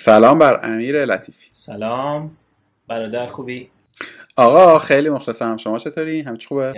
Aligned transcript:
سلام 0.00 0.38
بر 0.38 0.60
امیر 0.62 1.04
لطیفی. 1.04 1.48
سلام. 1.50 2.36
برادر 2.88 3.26
خوبی؟ 3.26 3.70
آقا 4.36 4.78
خیلی 4.78 5.10
مخلصم. 5.10 5.56
شما 5.56 5.78
چطوری؟ 5.78 6.20
همچی 6.20 6.46
خوبه؟ 6.46 6.74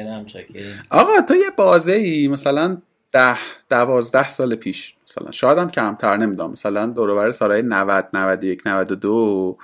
آقا 0.91 1.21
تو 1.29 1.35
یه 1.35 1.50
بازه 1.56 1.93
ای 1.93 2.29
مثلا 2.29 2.79
ده 3.12 3.38
دوازده 3.71 4.29
سال 4.29 4.54
پیش 4.54 4.95
مثلا 5.08 5.30
شاید 5.30 5.58
هم 5.58 5.71
کمتر 5.71 6.16
نمی‌دونم. 6.16 6.53
مثلا 6.53 6.87
دوروبر 6.87 7.30
سالهای 7.30 7.62
90 7.62 8.08
91 8.12 8.62
92 8.66 9.59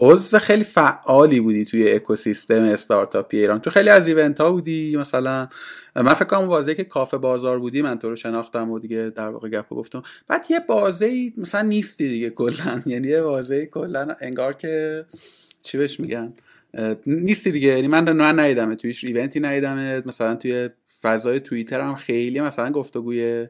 عضو 0.00 0.38
خیلی 0.38 0.64
فعالی 0.64 1.40
بودی 1.40 1.64
توی 1.64 1.92
اکوسیستم 1.92 2.64
استارتاپی 2.64 3.38
ایران. 3.38 3.60
تو 3.60 3.70
خیلی 3.70 3.88
از 3.88 4.06
ایونت 4.08 4.40
ها 4.40 4.52
بودی 4.52 4.96
مثلا. 4.96 5.48
من 5.96 6.14
فکر 6.14 6.24
کنم 6.24 6.46
بازه 6.46 6.74
که 6.74 6.84
کافه 6.84 7.18
بازار 7.18 7.58
بودی 7.58 7.82
من 7.82 7.98
تو 7.98 8.08
رو 8.08 8.16
شناختم 8.16 8.70
و 8.70 8.78
دیگه 8.78 9.12
در 9.16 9.28
واقع 9.28 9.48
گپ 9.48 9.68
گفتم. 9.68 10.02
بعد 10.28 10.46
یه 10.50 10.60
بازه 10.60 11.06
ای 11.06 11.32
مثلا 11.36 11.62
نیستی 11.62 12.08
دیگه 12.08 12.30
کلا. 12.30 12.82
یعنی 12.86 13.08
یه 13.08 13.22
بازه 13.22 13.66
کلا 13.66 14.16
انگار 14.20 14.52
که 14.52 15.04
چی 15.62 15.78
بهش 15.78 16.00
میگن؟ 16.00 16.32
نیستی 17.06 17.50
دیگه. 17.50 17.68
یعنی 17.68 17.88
من 17.88 18.12
من 18.12 18.40
ندیدم 18.40 18.74
توی 18.74 18.94
ایونتی 19.02 19.40
ندیدم 19.40 20.02
مثلا 20.06 20.34
توی 20.34 20.68
فضای 21.02 21.40
توییتر 21.40 21.80
هم 21.80 21.94
خیلی 21.94 22.40
مثلا 22.40 22.70
گفتگوی 22.70 23.46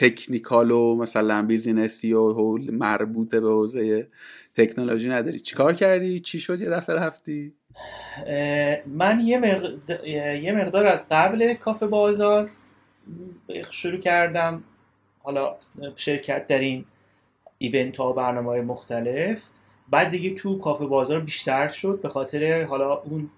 تکنیکال 0.00 0.70
و 0.70 0.96
مثلا 0.96 1.46
بیزینسی 1.46 2.12
و 2.12 2.32
حول 2.32 2.70
مربوط 2.70 3.30
به 3.30 3.40
حوزه 3.40 4.08
تکنولوژی 4.54 5.08
نداری. 5.08 5.38
چیکار 5.38 5.74
کردی؟ 5.74 6.20
چی 6.20 6.40
شد 6.40 6.60
یه 6.60 6.68
دفعه 6.68 6.96
رفتی؟ 6.96 7.52
من 8.86 9.20
یه, 9.24 9.62
یه 10.42 10.52
مقدار 10.52 10.86
از 10.86 11.06
قبل 11.10 11.54
کافه 11.54 11.86
بازار 11.86 12.50
شروع 13.70 14.00
کردم. 14.00 14.64
حالا 15.22 15.56
شرکت 15.96 16.46
در 16.46 16.58
این 16.58 16.84
ایونت 17.58 17.96
ها 17.96 18.10
و 18.10 18.14
برنامه 18.14 18.48
های 18.48 18.60
مختلف. 18.60 19.42
بعد 19.90 20.10
دیگه 20.10 20.34
تو 20.34 20.58
کافه 20.58 20.86
بازار 20.86 21.20
بیشتر 21.20 21.68
شد 21.68 22.00
به 22.02 22.08
خاطر 22.08 22.62
حالا 22.62 22.94
اون 22.94 23.30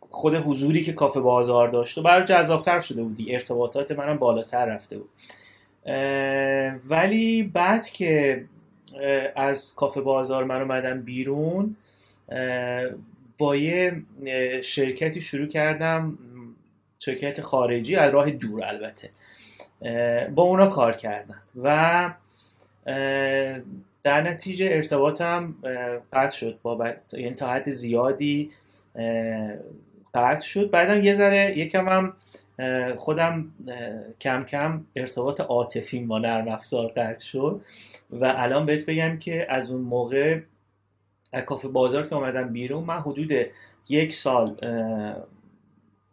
خود 0.00 0.34
حضوری 0.34 0.82
که 0.82 0.92
کافه 0.92 1.20
بازار 1.20 1.68
داشت 1.68 1.98
و 1.98 2.02
برای 2.02 2.24
جذابتر 2.24 2.80
شده 2.80 3.02
بودی 3.02 3.32
ارتباطات 3.32 3.92
منم 3.92 4.18
بالاتر 4.18 4.66
رفته 4.66 4.98
بود. 4.98 5.10
ولی 6.88 7.42
بعد 7.42 7.88
که 7.88 8.44
از 9.36 9.74
کافه 9.74 10.00
بازار 10.00 10.44
من 10.44 10.62
اومدم 10.62 11.02
بیرون 11.02 11.76
با 13.38 13.56
یه 13.56 14.02
شرکتی 14.62 15.20
شروع 15.20 15.46
کردم 15.46 16.18
شرکت 16.98 17.40
خارجی 17.40 17.96
از 17.96 18.12
راه 18.14 18.30
دور 18.30 18.64
البته 18.64 19.10
با 20.34 20.42
اونا 20.42 20.66
کار 20.66 20.92
کردم 20.92 21.42
و 21.62 22.10
در 24.02 24.22
نتیجه 24.22 24.68
ارتباطم 24.72 25.54
قطع 26.12 26.36
شد 26.36 26.58
با 26.62 26.94
یعنی 27.12 27.34
تا 27.34 27.48
حد 27.48 27.70
زیادی 27.70 28.50
قطع 30.14 30.40
شد. 30.40 30.70
بعدم 30.70 31.04
یه 31.04 31.12
ذره 31.12 31.58
یکم 31.58 31.88
هم 31.88 32.12
خودم 32.96 33.52
کم 34.20 34.42
کم 34.42 34.84
ارتباط 34.96 35.40
عاطفی 35.40 36.00
با 36.00 36.18
نرم 36.18 36.48
افزار 36.48 36.88
قطع 36.88 37.24
شد 37.24 37.60
و 38.10 38.34
الان 38.36 38.66
بهت 38.66 38.86
بگم 38.86 39.18
که 39.18 39.46
از 39.48 39.70
اون 39.70 39.80
موقع 39.80 40.40
کافه 41.46 41.68
بازار 41.68 42.06
که 42.06 42.14
اومدم 42.14 42.52
بیرون 42.52 42.84
من 42.84 43.00
حدود 43.00 43.32
یک 43.88 44.12
سال 44.12 44.56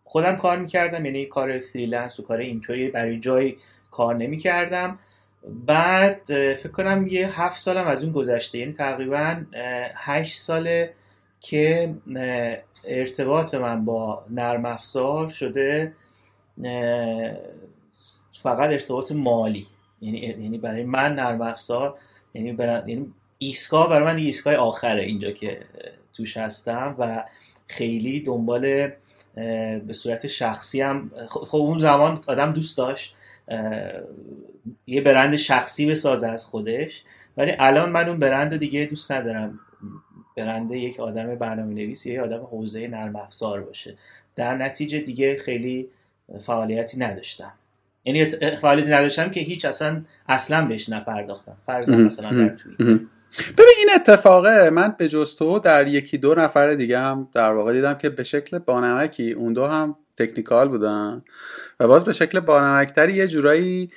خودم 0.03 0.35
کار 0.35 0.57
می‌کردم 0.57 1.05
یعنی 1.05 1.25
کار 1.25 1.59
freelance 1.59 2.19
و 2.19 2.23
کار 2.23 2.37
اینطوری 2.37 2.87
برای 2.87 3.19
جای 3.19 3.55
کار 3.91 4.15
نمی‌کردم. 4.15 4.99
بعد 5.65 6.21
فکر 6.53 6.71
کنم 6.71 7.07
یه 7.07 7.41
هفت 7.41 7.59
سالم 7.59 7.87
از 7.87 8.03
اون 8.03 8.13
گذشته 8.13 8.57
یعنی 8.57 8.73
تقریبا 8.73 9.43
هشت 9.95 10.37
ساله 10.37 10.93
که 11.39 11.95
ارتباط 12.83 13.55
من 13.55 13.85
با 13.85 14.25
نرم 14.29 14.65
افزار 14.65 15.27
شده. 15.27 15.93
فقط 18.41 18.69
ارتباط 18.69 19.11
مالی. 19.11 19.67
یعنی 20.01 20.19
یعنی 20.19 20.57
برای 20.57 20.83
من 20.83 21.15
نرم 21.15 21.41
افزار 21.41 21.97
یعنی, 22.33 22.57
یعنی 22.59 23.13
ایستگاه 23.37 23.89
برای 23.89 24.05
من 24.05 24.17
ایستگاه 24.17 24.55
آخره 24.55 25.01
اینجا 25.03 25.31
که 25.31 25.59
توش 26.13 26.37
هستم 26.37 26.95
و 26.99 27.25
خیلی 27.67 28.19
دنبال 28.19 28.91
به 29.87 29.93
صورت 29.93 30.27
شخصی 30.27 30.81
هم 30.81 31.11
خب 31.27 31.55
اون 31.55 31.77
زمان 31.77 32.21
آدم 32.27 32.51
دوست 32.51 32.77
داشت 32.77 33.15
یه 34.87 35.01
برند 35.01 35.35
شخصی 35.35 35.85
بسازه 35.85 36.27
از 36.27 36.45
خودش 36.45 37.03
ولی 37.37 37.53
الان 37.59 37.89
من 37.89 38.09
اون 38.09 38.19
برند 38.19 38.51
رو 38.51 38.57
دیگه 38.57 38.85
دوست 38.85 39.11
ندارم. 39.11 39.59
برند 40.37 40.71
یک 40.71 40.99
آدم 40.99 41.35
برنامه 41.35 41.73
نویس 41.73 42.05
یا 42.05 42.23
آدم 42.23 42.43
حوزه 42.43 42.87
نرم 42.87 43.15
افزار 43.15 43.61
باشه. 43.61 43.97
در 44.35 44.57
نتیجه 44.57 44.99
دیگه 44.99 45.37
خیلی 45.37 45.89
فعالیتی 46.39 46.99
نداشتم. 46.99 47.53
یعنی 48.03 48.25
فعالیتی 48.61 48.89
نداشتم 48.89 49.29
که 49.29 49.39
هیچ 49.39 49.65
اصلا 49.65 50.03
اصلا 50.29 50.65
بهش 50.65 50.89
نپرداختم. 50.89 51.57
فرض 51.65 51.89
مثلا 51.89 52.29
در 52.29 52.55
توی 52.55 52.73
ببین 53.57 53.75
این 53.77 53.89
اتفاقه. 53.95 54.69
من 54.69 54.95
به 54.97 55.09
جز 55.09 55.35
تو 55.35 55.59
در 55.59 55.87
یکی 55.87 56.17
دو 56.17 56.35
نفر 56.35 56.73
دیگه 56.73 56.99
هم 56.99 57.29
در 57.33 57.53
واقع 57.53 57.73
دیدم 57.73 57.93
که 57.93 58.09
به 58.09 58.23
شکل 58.23 58.59
بانمکی 58.59 59.31
اون 59.31 59.53
دو 59.53 59.65
هم 59.65 59.95
تکنیکال 60.17 60.67
بودن 60.67 61.21
و 61.79 61.87
باز 61.87 62.05
به 62.05 62.13
شکل 62.13 62.39
بانمکتری 62.39 63.13
یه 63.13 63.27
جورایی 63.27 63.89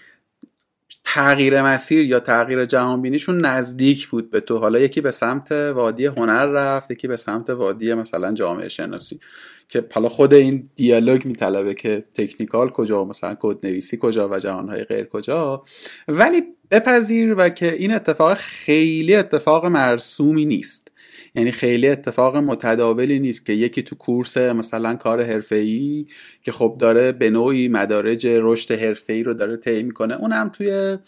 تغییر 1.14 1.62
مسیر 1.62 2.04
یا 2.04 2.20
تغییر 2.20 2.64
جهان 2.64 3.02
بینیشون 3.02 3.46
نزدیک 3.46 4.08
بود 4.08 4.30
به 4.30 4.40
تو. 4.40 4.58
حالا 4.58 4.78
یکی 4.78 5.00
به 5.00 5.10
سمت 5.10 5.52
وادی 5.52 6.06
هنر 6.06 6.46
رفت 6.46 6.90
یکی 6.90 7.08
به 7.08 7.16
سمت 7.16 7.50
وادی 7.50 7.94
مثلا 7.94 8.32
جامعه 8.32 8.68
شناسی 8.68 9.20
که 9.68 9.86
حالا 9.92 10.08
خود 10.08 10.34
این 10.34 10.70
دیالوگ 10.76 11.26
میطلبه 11.26 11.74
که 11.74 12.04
تکنیکال 12.14 12.68
کجا 12.68 13.04
مثلا 13.04 13.36
کد 13.40 13.66
نویسی 13.66 13.98
کجا 14.00 14.28
و 14.28 14.38
جهانهای 14.38 14.84
غیر 14.84 15.04
کجا. 15.04 15.62
ولی 16.08 16.42
بپذیر 16.70 17.34
و 17.38 17.48
که 17.48 17.74
این 17.74 17.94
اتفاق 17.94 18.34
خیلی 18.34 19.14
اتفاق 19.14 19.66
مرسومی 19.66 20.44
نیست. 20.44 20.89
یعنی 21.34 21.52
خیلی 21.52 21.88
اتفاق 21.88 22.36
متداولی 22.36 23.18
نیست 23.18 23.46
که 23.46 23.52
یکی 23.52 23.82
تو 23.82 23.96
کورس 23.96 24.36
مثلا 24.36 24.94
کار 24.94 25.22
حرفه‌ای 25.22 26.06
که 26.42 26.52
خب 26.52 26.76
داره 26.78 27.12
به 27.12 27.30
نوعی 27.30 27.68
مدارج 27.68 28.26
رشد 28.26 28.72
حرفه‌ای 28.72 29.22
رو 29.22 29.34
داره 29.34 29.56
طی 29.56 29.82
می‌کنه. 29.82 30.14
اونم 30.14 30.48
توی 30.48 30.98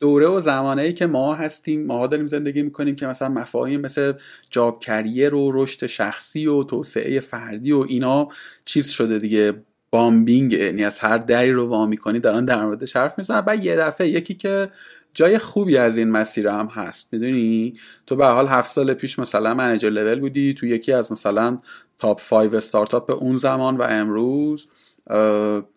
دوره 0.00 0.26
و 0.26 0.40
زمانه 0.40 0.82
ای 0.82 0.92
که 0.92 1.06
ما 1.06 1.34
هستیم 1.34 1.86
ما 1.86 2.06
داریم 2.06 2.26
زندگی 2.26 2.62
می‌کنیم 2.62 2.96
که 2.96 3.06
مثلا 3.06 3.28
مفاهیم 3.28 3.80
مثل 3.80 4.12
job 4.50 4.80
career 4.80 5.34
و 5.34 5.50
رشد 5.54 5.86
شخصی 5.86 6.46
و 6.46 6.64
توسعه 6.64 7.20
فردی 7.20 7.72
و 7.72 7.86
اینا 7.88 8.28
چیز 8.64 8.88
شده 8.88 9.18
دیگه. 9.18 9.54
booming 9.92 10.52
یعنی 10.52 10.84
از 10.84 10.98
هر 10.98 11.18
دری 11.18 11.52
رو 11.52 11.66
وا 11.66 11.86
می‌کنی 11.86 12.18
دارن 12.18 12.44
در 12.44 12.64
موردش 12.64 12.96
حرف 12.96 13.18
می‌زنن. 13.18 13.40
بعد 13.40 13.64
یه 13.64 13.76
دفعه 13.76 14.08
یکی 14.08 14.34
که 14.34 14.68
جای 15.14 15.38
خوبی 15.38 15.76
از 15.76 15.96
این 15.96 16.10
مسیر 16.10 16.48
هم 16.48 16.66
هست 16.66 17.08
می‌دونی؟ 17.12 17.74
تو 18.06 18.16
به 18.16 18.26
حال 18.26 18.46
هفت 18.46 18.70
سال 18.70 18.94
پیش 18.94 19.18
مثلا 19.18 19.54
manager 19.54 19.90
level 19.90 20.20
بودی 20.20 20.54
تو 20.54 20.66
یکی 20.66 20.92
از 20.92 21.12
مثلا 21.12 21.58
top 21.98 22.20
5 22.30 22.54
استارتاپ 22.54 23.10
اون 23.10 23.36
زمان 23.36 23.76
و 23.76 23.82
امروز 23.82 24.68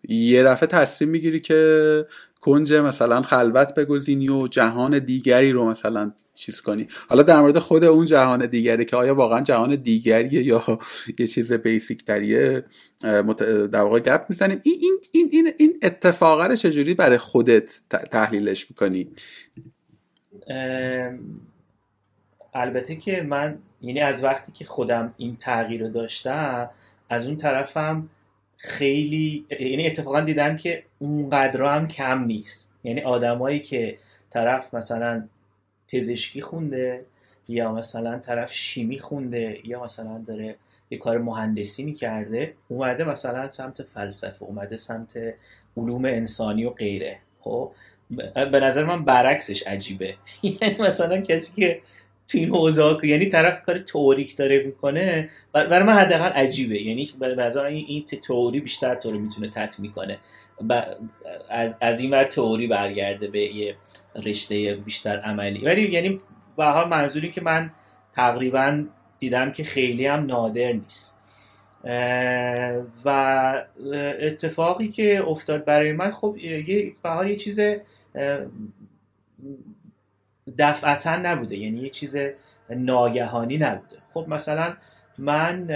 یه 0.08 0.44
دفعه 0.44 0.66
تصمیم 0.66 1.10
می‌گیری 1.10 1.40
که 1.40 2.06
کنج 2.40 2.72
مثلا 2.72 3.22
خلوت 3.22 3.74
بگزینی 3.74 4.28
و 4.28 4.48
جهان 4.48 4.98
دیگری 4.98 5.52
رو 5.52 5.68
مثلا 5.70 6.12
چیز 6.34 6.60
کنی. 6.60 6.86
حالا 7.08 7.22
در 7.22 7.40
مورد 7.40 7.58
خود 7.58 7.84
اون 7.84 8.06
جهان 8.06 8.46
دیگری 8.46 8.84
که 8.84 8.96
آیا 8.96 9.14
واقعا 9.14 9.40
جهان 9.40 9.76
دیگریه 9.76 10.42
یا 10.42 10.62
یه 11.18 11.26
چیز 11.26 11.52
بیسیک 11.52 12.04
تریه 12.04 12.64
در 13.02 13.80
واقع 13.80 14.00
گپ 14.00 14.26
می‌زنیم. 14.28 14.60
این 14.62 14.98
این 15.12 15.28
این 15.32 15.48
این 15.58 15.78
اتفاقه 15.82 16.46
رو 16.46 16.56
چجوری 16.56 16.94
برای 16.94 17.18
خودت 17.18 17.80
تحلیلش 18.10 18.70
می‌کنی؟ 18.70 19.08
البته 22.54 22.96
که 22.96 23.22
من 23.22 23.58
یعنی 23.82 24.00
از 24.00 24.24
وقتی 24.24 24.52
که 24.52 24.64
خودم 24.64 25.14
این 25.16 25.36
تغییر 25.36 25.82
رو 25.82 25.88
داشتم 25.88 26.70
از 27.10 27.26
اون 27.26 27.36
طرفم 27.36 28.08
خیلی 28.56 29.46
یعنی 29.60 29.86
اتفاقا 29.86 30.20
دیدم 30.20 30.56
که 30.56 30.82
اونقدر 30.98 31.62
هم 31.62 31.88
کم 31.88 32.24
نیست. 32.24 32.74
یعنی 32.84 33.00
آدمایی 33.00 33.60
که 33.60 33.98
طرف 34.30 34.74
مثلا 34.74 35.28
پزشکی 35.94 36.40
خونده 36.40 37.04
یا 37.48 37.72
مثلا 37.72 38.18
طرف 38.18 38.52
شیمی 38.52 38.98
خونده 38.98 39.58
یا 39.64 39.84
مثلا 39.84 40.18
داره 40.18 40.56
یه 40.90 40.98
کار 40.98 41.18
مهندسی 41.18 41.84
می‌کرده 41.84 42.54
اومده 42.68 43.04
مثلا 43.04 43.48
سمت 43.48 43.82
فلسفه 43.82 44.42
اومده 44.42 44.76
سمت 44.76 45.18
علوم 45.76 46.04
انسانی 46.04 46.64
و 46.64 46.70
غیره. 46.70 47.18
خب 47.40 47.70
به 48.34 48.60
نظر 48.60 48.84
من 48.84 49.04
برعکسش 49.04 49.62
عجیبه. 49.62 50.14
یعنی 50.42 50.76
مثلا 50.78 51.20
کسی 51.20 51.62
که 51.62 51.80
تو 52.28 52.38
این 52.38 52.48
حوزه 52.48 52.96
یعنی 53.02 53.26
طرف 53.26 53.62
کار 53.62 53.78
توریک 53.78 54.36
داره 54.36 54.62
می‌کنه 54.62 55.30
برای 55.52 55.82
من 55.82 55.92
حداقل 55.92 56.30
عجیبه. 56.30 56.82
یعنی 56.82 57.10
به 57.18 57.66
این 57.66 58.06
تئوری 58.06 58.60
بیشتر 58.60 58.94
تو 58.94 59.10
رو 59.10 59.18
می‌تونه 59.18 59.50
تط 59.50 59.80
می‌کنه. 59.80 60.18
از, 61.50 61.76
از 61.80 62.00
این 62.00 62.10
ور 62.10 62.24
تئوری 62.24 62.66
برگرده 62.66 63.28
به 63.28 63.54
یه 63.54 63.76
رشته 64.16 64.74
بیشتر 64.74 65.20
عملی. 65.20 65.64
ولی 65.64 65.82
یعنی 65.82 66.18
به 66.56 66.64
حال 66.64 66.88
منظوری 66.88 67.30
که 67.30 67.40
من 67.40 67.70
تقریبا 68.12 68.84
دیدم 69.18 69.52
که 69.52 69.64
خیلی 69.64 70.06
هم 70.06 70.26
نادر 70.26 70.72
نیست. 70.72 71.18
و 73.04 73.64
اتفاقی 74.20 74.88
که 74.88 75.24
افتاد 75.28 75.64
برای 75.64 75.92
من 75.92 76.10
خب 76.10 76.36
یه 76.38 76.92
به 77.02 77.28
یه 77.28 77.36
چیز 77.36 77.60
دفعتا 80.58 81.16
نبوده. 81.16 81.56
یعنی 81.56 81.80
یه 81.80 81.88
چیز 81.88 82.16
ناگهانی 82.70 83.58
نبوده. 83.58 83.96
خب 84.14 84.24
مثلا 84.28 84.76
من 85.18 85.66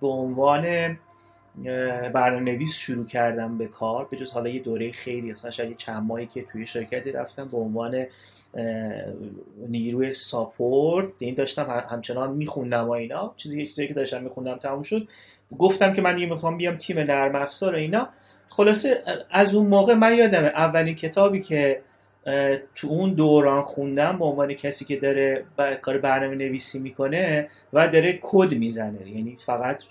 به 0.00 0.06
عنوان 0.06 0.96
برنامه 2.14 2.52
نویس 2.52 2.74
شروع 2.74 3.06
کردم 3.06 3.58
به 3.58 3.66
کار 3.66 4.04
به 4.10 4.16
جز 4.16 4.32
حالا 4.32 4.50
یه 4.50 4.60
دوره 4.60 4.92
خیلی 4.92 5.30
اصلا 5.30 5.50
شاید 5.50 5.76
چند 5.76 6.02
ماهی 6.02 6.26
که 6.26 6.42
توی 6.42 6.66
شرکتی 6.66 7.12
رفتم 7.12 7.48
به 7.48 7.56
عنوان 7.56 8.06
نیروی 9.68 10.14
ساپورت. 10.14 11.06
این 11.06 11.14
یعنی 11.20 11.34
داشتم 11.34 11.84
همچنان 11.90 12.32
میخوندم 12.32 12.88
و 12.88 12.90
اینا. 12.90 13.34
چیزی 13.36 13.66
چیزی 13.66 13.88
که 13.88 13.94
داشتم 13.94 14.22
میخوندم 14.22 14.56
تموم 14.56 14.82
شد. 14.82 15.08
گفتم 15.58 15.92
که 15.92 16.02
من 16.02 16.14
دیگه 16.14 16.26
می‌خوام 16.26 16.56
بیام 16.56 16.76
تیم 16.76 16.98
نرم 16.98 17.34
افزار 17.34 17.74
و 17.74 17.76
اینا. 17.76 18.08
خلاصه 18.48 19.02
از 19.30 19.54
اون 19.54 19.66
موقع 19.66 19.94
من 19.94 20.16
یادمه 20.16 20.46
اولین 20.46 20.94
کتابی 20.94 21.42
که 21.42 21.82
تو 22.74 22.88
اون 22.88 23.12
دوران 23.12 23.62
خوندم 23.62 24.18
به 24.18 24.24
عنوان 24.24 24.54
کسی 24.54 24.84
که 24.84 24.96
داره 24.96 25.44
کار 25.82 25.98
برنامه 25.98 26.34
نویسی 26.34 26.78
می‌کنه 26.78 27.48
و 27.72 27.88
داره 27.88 28.18
کد 28.22 28.54
می‌زنه. 28.54 29.10
یعنی 29.10 29.36
فقط 29.36 29.82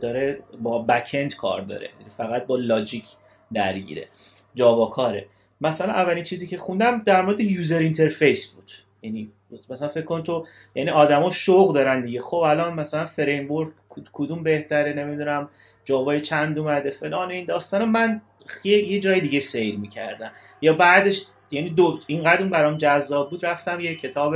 داره 0.00 0.38
با 0.62 0.78
backend 0.78 1.36
کار 1.36 1.60
داره. 1.60 1.88
یعنی 1.98 2.10
فقط 2.10 2.46
با 2.46 2.56
logic 2.56 3.06
درگیره. 3.52 4.08
Java 4.54 4.86
کاره 4.86 5.26
مثلا 5.60 5.92
اولین 5.92 6.24
چیزی 6.24 6.46
که 6.46 6.58
خوندم 6.58 7.02
در 7.02 7.22
مورد 7.22 7.40
user 7.40 7.78
interface 7.78 8.54
بود. 8.54 8.70
یعنی 9.02 9.32
مثلا 9.70 9.88
فکر 9.88 10.04
کن 10.04 10.22
تو 10.22 10.46
یعنی 10.74 10.90
آدما 10.90 11.30
شوق 11.30 11.74
دارن 11.74 12.00
دیگه. 12.00 12.20
خب 12.20 12.36
الان 12.36 12.74
مثلا 12.74 13.04
فریم 13.04 13.72
کدوم 14.12 14.42
بهتره 14.42 14.92
نمی‌دونم 14.92 15.48
Java 15.84 16.13
ی 16.13 16.20
چند 16.20 16.58
اومده 16.58 16.90
فلان 16.90 17.30
این 17.30 17.44
داستان 17.44 17.84
من 17.84 18.22
یه 18.64 19.00
جای 19.00 19.20
دیگه 19.20 19.40
سیر 19.40 19.78
می‌کردم. 19.78 20.30
یا 20.60 20.72
بعدش 20.72 21.24
یعنی 21.50 21.70
دو 21.70 22.00
اینقدر 22.06 22.46
برام 22.46 22.78
جذاب 22.78 23.30
بود 23.30 23.46
رفتم 23.46 23.80
یه 23.80 23.94
کتاب 23.94 24.34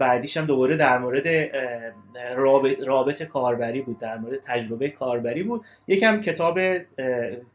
بعدیش 0.00 0.36
هم 0.36 0.46
دوباره 0.46 0.76
در 0.76 0.98
مورد 0.98 1.26
رابط, 2.34 2.84
رابط 2.86 3.22
کاربری 3.22 3.82
بود 3.82 3.98
در 3.98 4.18
مورد 4.18 4.40
تجربه 4.40 4.88
کاربری 4.88 5.42
بود. 5.42 5.64
یکم 5.88 6.20
کتاب 6.20 6.58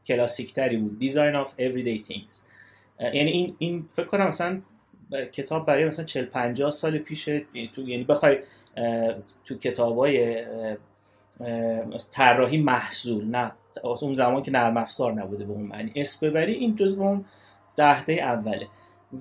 کلاسیکتری 0.08 0.78
بود 0.78 1.02
Design 1.02 1.46
of 1.46 1.50
Everyday 1.60 2.08
Things. 2.08 2.34
یعنی 3.00 3.32
این, 3.32 3.56
این 3.60 3.86
فکر 3.90 4.06
کنم 4.06 4.28
مثلا 4.28 4.62
کتاب 5.32 5.66
برای 5.66 5.86
مثلا 5.86 6.06
40 6.06 6.26
50 6.26 6.72
سال 6.72 6.98
پیش 6.98 7.28
یعنی 7.28 7.72
تو 7.76 7.90
یعنی 7.90 8.04
بخوای 8.04 8.40
تو 9.46 9.58
کتابای 9.58 10.46
طراحی 12.12 12.62
محصول 12.62 13.26
نه 13.26 13.52
اون 14.02 14.16
زمان 14.16 14.44
که 14.44 14.52
نرم 14.52 14.78
افزار 14.78 15.14
نبوده 15.14 15.46
به 15.46 15.54
اون 15.54 15.64
معنی 15.64 15.92
اسم 15.96 16.28
ببری 16.28 16.54
این 16.54 16.76
جزء 16.76 17.02
اون 17.02 17.26
دهده 17.76 18.14
اوله. 18.14 18.68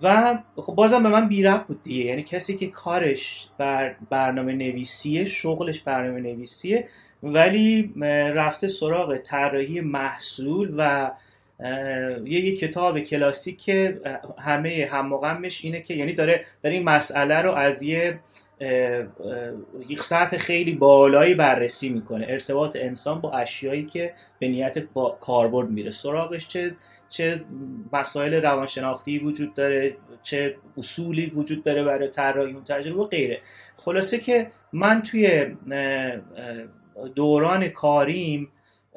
و 0.03 0.39
خب 0.57 0.75
بازم 0.75 1.03
به 1.03 1.09
من 1.09 1.29
بیرب 1.29 1.67
بود 1.67 1.83
دیگه. 1.83 2.05
یعنی 2.05 2.23
کسی 2.23 2.57
که 2.57 2.67
کارش 2.67 3.49
بر 3.59 3.97
برنامه 4.11 4.53
نویسیه 4.53 5.25
شغلش 5.25 5.81
برنامه 5.81 6.21
نویسیه 6.21 6.89
ولی 7.23 7.93
رفته 8.35 8.69
سراغ 8.69 9.17
طراحی 9.17 9.81
محصول 9.81 10.75
و 10.77 11.11
یه, 12.25 12.41
یه 12.45 12.57
کتاب 12.57 13.01
کلاسیک 13.01 13.59
که 13.59 14.01
همه 14.39 14.89
هممقامش 14.93 15.65
اینه 15.65 15.81
که 15.81 15.95
یعنی 15.95 16.13
داره 16.13 16.45
داره 16.63 16.75
این 16.75 16.85
مسئله 16.85 17.43
رو 17.43 17.53
از 17.53 17.83
یه 17.83 18.21
یک 19.89 20.03
سطح 20.03 20.37
خیلی 20.37 20.73
بالایی 20.73 21.35
بررسی 21.35 21.89
می‌کنه. 21.89 22.27
ارتباط 22.29 22.77
انسان 22.77 23.21
با 23.21 23.33
اشیایی 23.33 23.85
که 23.85 24.15
به 24.39 24.49
نیت 24.49 24.79
کاربرد 25.21 25.71
میره. 25.71 25.91
سراغش 25.91 26.49
چه 26.49 26.77
چه 27.09 27.41
مسائل 27.93 28.35
روانشناختی 28.35 29.19
وجود 29.19 29.55
داره 29.55 29.97
چه 30.23 30.57
اصولی 30.77 31.27
وجود 31.27 31.62
داره 31.62 31.85
برای 31.85 32.09
طراحی 32.09 32.53
اون 32.53 32.65
تجربه 32.65 33.01
و 33.03 33.05
غیره. 33.05 33.41
خلاصه 33.77 34.19
که 34.19 34.51
من 34.73 35.03
توی 35.03 35.47
دوران 37.15 37.69
کاریم 37.69 38.49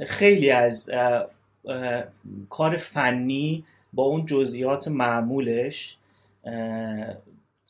خیلی 0.06 0.51
از 0.51 0.89
کار 2.50 2.77
فنی 2.77 3.65
با 3.94 4.04
اون 4.04 4.25
جزئیات 4.25 4.88
معمولش 4.88 5.98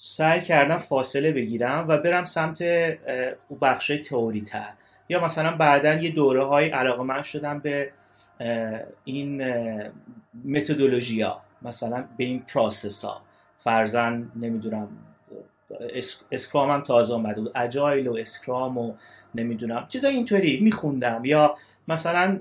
سعی 0.06 0.42
کردم 0.42 0.78
فاصله 0.78 1.32
بگیرم 1.32 1.86
و 1.88 1.98
برم 1.98 2.26
سمت 2.26 2.62
او 3.48 3.58
بخش 3.62 3.88
تئوری 3.88 4.42
تر 4.42 4.70
یا 5.10 5.26
مثلا 5.26 5.52
بعدا 5.52 5.94
یه 5.94 6.12
دوره 6.12 6.46
های 6.46 6.70
علاقه 6.70 7.04
من 7.04 7.22
شدم 7.22 7.60
به 7.60 7.92
این 9.06 9.44
متدولوژی 10.46 11.22
ها 11.22 11.42
مثلا 11.62 12.04
به 12.18 12.24
این 12.24 12.40
process 12.40 13.06
ها 13.06 13.22
فرزن 13.58 14.32
نمی‌دونم 14.36 14.88
Scrum 16.32 16.70
هم 16.70 16.82
تازه 16.82 17.14
آمده 17.14 17.42
بود. 17.42 17.58
Agile 17.58 18.08
و 18.08 18.16
Scrum 18.16 18.78
و 18.78 18.94
نمی‌دونم 19.36 19.86
چیزای 19.90 20.16
اینطوری 20.16 20.60
میخوندم. 20.60 21.22
یا 21.26 21.56
مثلا 21.88 22.40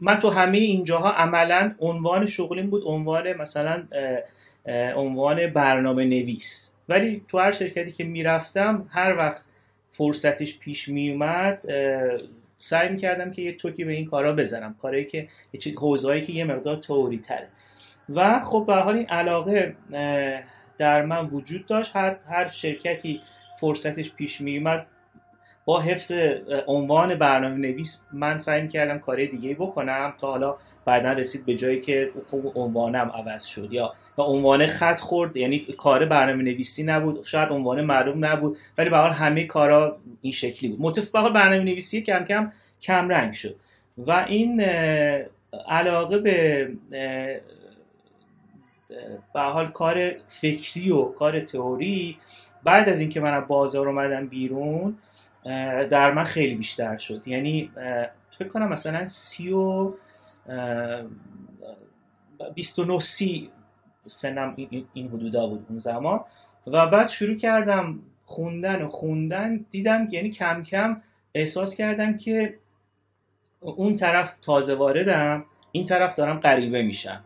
من 0.00 0.18
تو 0.18 0.30
همه 0.30 0.58
اینجاها 0.58 1.12
عملا 1.12 1.74
عنوان 1.80 2.26
شغلیم 2.26 2.70
بود 2.70 2.82
عنوان 2.86 3.32
مثلا 3.32 3.82
عنوان 4.96 5.46
برنامه 5.46 6.04
نویس 6.04 6.71
ولی 6.88 7.24
تو 7.28 7.38
هر 7.38 7.50
شرکتی 7.50 7.92
که 7.92 8.04
می‌رفتم 8.04 8.86
هر 8.90 9.16
وقت 9.16 9.44
فرصتش 9.88 10.58
پیش 10.58 10.88
میومد 10.88 11.64
سعی 12.58 12.88
می‌کردم 12.88 13.30
که 13.30 13.42
یه 13.42 13.52
توکی 13.52 13.84
به 13.84 13.92
این 13.92 14.04
کارا 14.04 14.32
بزنم 14.32 14.74
کاری 14.82 15.04
که 15.04 15.28
یه 15.52 15.60
چیز 15.60 15.76
حوزه‌ای 15.76 16.22
که 16.22 16.32
یه 16.32 16.44
مقدار 16.44 16.76
توری 16.76 17.18
تره 17.18 17.48
و 18.08 18.40
خب 18.40 18.64
به 18.66 18.74
حال 18.74 18.96
این 18.96 19.06
علاقه 19.06 19.76
در 20.78 21.04
من 21.04 21.26
وجود 21.26 21.66
داشت. 21.66 21.96
هر, 21.96 22.16
هر 22.28 22.48
شرکتی 22.48 23.20
فرصتش 23.60 24.14
پیش 24.14 24.40
میومد 24.40 24.86
با 25.64 25.80
حفظ 25.80 26.12
عنوان 26.66 27.14
برنامه 27.14 27.56
نویس 27.56 28.02
من 28.12 28.38
سعی 28.38 28.68
کردم 28.68 28.98
کار 28.98 29.24
دیگه 29.24 29.54
بکنم 29.54 30.14
تا 30.18 30.30
حالا 30.30 30.56
بعدا 30.84 31.12
رسید 31.12 31.46
به 31.46 31.54
جایی 31.54 31.80
که 31.80 32.10
خوب 32.30 32.52
عنوانم 32.54 33.10
عوض 33.14 33.44
شد 33.44 33.72
یا 33.72 33.92
عنوان 34.18 34.66
خط 34.66 35.00
خورد 35.00 35.36
یعنی 35.36 35.58
کار 35.58 36.04
برنامه 36.04 36.42
نویسی 36.42 36.82
نبود 36.82 37.24
شاید 37.24 37.50
عنوان 37.50 37.80
معلوم 37.80 38.24
نبود 38.24 38.56
ولی 38.78 38.90
به 38.90 38.98
همه 38.98 39.44
کارا 39.44 39.98
این 40.22 40.32
شکلی 40.32 40.70
بود. 40.70 40.80
متفق 40.80 41.32
برنامه 41.32 41.64
نویسی 41.64 42.02
کم 42.02 42.24
کم 42.24 42.52
کم 42.80 43.08
رنگ 43.08 43.32
شد 43.32 43.56
و 43.98 44.10
این 44.28 44.60
علاقه 45.68 46.18
به 46.18 46.68
به 49.34 49.40
حال 49.40 49.70
کار 49.70 50.10
فکری 50.28 50.90
و 50.90 51.04
کار 51.04 51.40
تئوری 51.40 52.18
بعد 52.64 52.88
از 52.88 53.00
اینکه 53.00 53.20
من 53.20 53.34
از 53.34 53.48
بازار 53.48 53.88
اومدم 53.88 54.26
بیرون 54.26 54.98
در 55.90 56.12
من 56.12 56.24
خیلی 56.24 56.54
بیشتر 56.54 56.96
شد. 56.96 57.22
یعنی 57.26 57.70
فکر 58.38 58.48
کنم 58.48 58.68
مثلا 58.68 59.04
سی 59.04 59.52
و 59.52 59.92
29 62.54 62.98
سی 62.98 63.50
سنم 64.06 64.56
این 64.92 65.08
حدودا 65.08 65.46
بود 65.46 65.66
اون 65.68 65.78
زمان. 65.78 66.20
و 66.66 66.86
بعد 66.86 67.08
شروع 67.08 67.36
کردم 67.36 67.98
خوندن 68.24 68.82
و 68.82 68.88
خوندن. 68.88 69.56
دیدم 69.70 70.06
که 70.06 70.16
یعنی 70.16 70.30
کم 70.30 70.62
کم 70.62 71.02
احساس 71.34 71.76
کردم 71.76 72.16
که 72.16 72.58
اون 73.60 73.96
طرف 73.96 74.34
تازه 74.42 74.74
واردم 74.74 75.44
این 75.72 75.84
طرف 75.84 76.14
دارم 76.14 76.40
غریبه 76.40 76.82
میشم. 76.82 77.24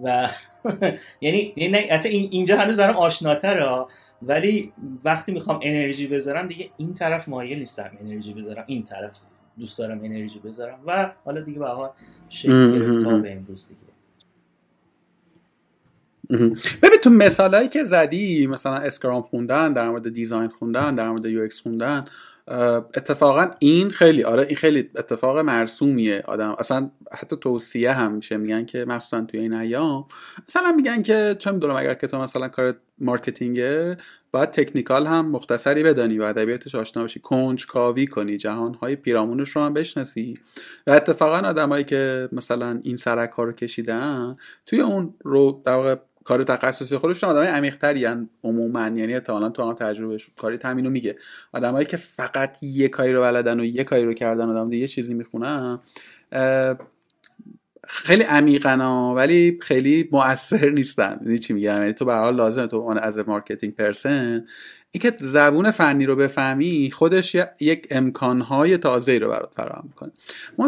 و 0.00 0.28
یعنی, 1.20 1.52
یعنی 1.56 1.76
اینجا 2.08 2.58
هنوز 2.58 2.76
برام 2.76 2.96
آشناتره 2.96 3.86
ولی 4.26 4.72
وقتی 5.04 5.32
می‌خوام 5.32 5.60
انرژی 5.62 6.06
بذارم 6.06 6.46
دیگه 6.46 6.70
این 6.76 6.94
طرف 6.94 7.28
مایل 7.28 7.58
نیستم 7.58 7.90
انرژی 8.00 8.32
بذارم 8.32 8.64
این 8.66 8.82
طرف 8.82 9.16
دوست 9.58 9.78
دارم 9.78 9.98
انرژی 10.04 10.38
بذارم 10.38 10.78
و 10.86 11.12
حالا 11.24 11.40
دیگه 11.40 11.58
به 11.58 11.68
حال 11.68 11.90
شکل 12.28 13.04
تا 13.04 13.18
به 13.18 13.32
امروز 13.32 13.68
دیگه. 13.68 13.80
ببین 16.82 16.98
تو 17.02 17.10
مثالهایی 17.10 17.68
که 17.68 17.84
زدی 17.84 18.46
مثلا 18.46 18.74
Scrum 18.74 19.22
خوندن 19.22 19.72
در 19.72 19.90
مورد 19.90 20.14
design 20.14 20.48
خوندن 20.48 20.94
در 20.94 21.10
مورد 21.10 21.26
UX 21.26 21.60
خوندن 21.60 22.04
اتفاقا 22.48 23.50
این 23.58 23.90
خیلی 23.90 24.24
آره 24.24 24.42
این 24.42 24.56
خیلی 24.56 24.90
اتفاق 24.96 25.38
مرسومیه. 25.38 26.22
آدم 26.26 26.54
اصلا 26.58 26.90
حتی 27.12 27.36
توصیه 27.36 27.92
هم 27.92 28.12
میشه. 28.12 28.36
میگن 28.36 28.64
که 28.64 28.84
مخصوصا 28.84 29.20
توی 29.20 29.40
این 29.40 29.52
ایام. 29.52 30.06
مثلا 30.48 30.72
میگن 30.72 31.02
که 31.02 31.36
چه 31.38 31.50
می‌دونم 31.50 31.76
اگر 31.76 31.94
که 31.94 32.06
تو 32.06 32.18
مثلا 32.18 32.48
کار 32.48 32.74
مارکتینگه 32.98 33.96
باید 34.32 34.50
تکنیکال 34.50 35.06
هم 35.06 35.28
مختصری 35.30 35.82
بدانی 35.82 36.18
و 36.18 36.22
ادبیاتش 36.22 36.74
آشنا 36.74 37.02
باشی 37.02 37.20
کنج 37.20 37.66
کاوی 37.66 38.06
کنی 38.06 38.36
جهانهای 38.36 38.96
پیرامونش 38.96 39.50
رو 39.50 39.62
هم 39.62 39.74
بشناسی. 39.74 40.38
و 40.86 40.90
اتفاقا 40.90 41.48
آدمایی 41.48 41.84
که 41.84 42.28
مثلا 42.32 42.80
این 42.82 42.96
سرک 42.96 43.30
ها 43.30 43.44
رو 43.44 43.52
کشیدن 43.52 44.36
توی 44.66 44.80
اون 44.80 45.14
رو 45.24 45.62
در 45.64 45.98
کار 46.24 46.42
تخصصی 46.42 46.96
خودشون 46.96 47.30
آدمای 47.30 47.46
عمیق‌تری 47.46 48.00
یعنی 48.00 48.28
عموما. 48.44 48.80
یعنی 48.80 49.14
احتمالاً 49.14 49.48
تو 49.48 49.62
هم 49.62 49.72
تجربه 49.74 50.18
کاری 50.36 50.58
همینو 50.64 50.90
میگه. 50.90 51.16
آدمایی 51.52 51.86
که 51.86 51.96
فقط 51.96 52.62
یه 52.62 52.88
کاری 52.88 53.12
رو 53.12 53.20
بلدن 53.20 53.60
و 53.60 53.64
یه 53.64 53.84
کاری 53.84 54.04
رو 54.04 54.14
کردن 54.14 54.48
آدم 54.48 54.72
یه 54.72 54.86
چیزی 54.86 55.14
می‌خونن 55.14 55.78
خیلی 57.88 58.22
عمیقن 58.22 58.80
ولی 59.14 59.58
خیلی 59.62 60.08
مؤثر 60.12 60.70
نیستن. 60.70 61.16
می‌دونی 61.20 61.38
چی 61.38 61.52
میگم؟ 61.52 61.66
یعنی 61.66 61.92
تو 61.92 62.04
به 62.04 62.14
حال 62.14 62.36
لازمه 62.36 62.66
تو 62.66 62.76
اون 62.76 62.98
as 62.98 63.18
a 63.18 63.24
marketing 63.24 63.74
person 63.74 64.44
اینکه 64.90 65.16
زبون 65.20 65.70
فنی 65.70 66.06
رو 66.06 66.16
بفهمی 66.16 66.90
خودش 66.90 67.36
یک 67.60 67.86
امکانهای 67.90 68.78
تازه 68.78 69.18
رو 69.18 69.28
برات 69.28 69.52
فراهم 69.56 69.84
می‌کنه. 69.88 70.12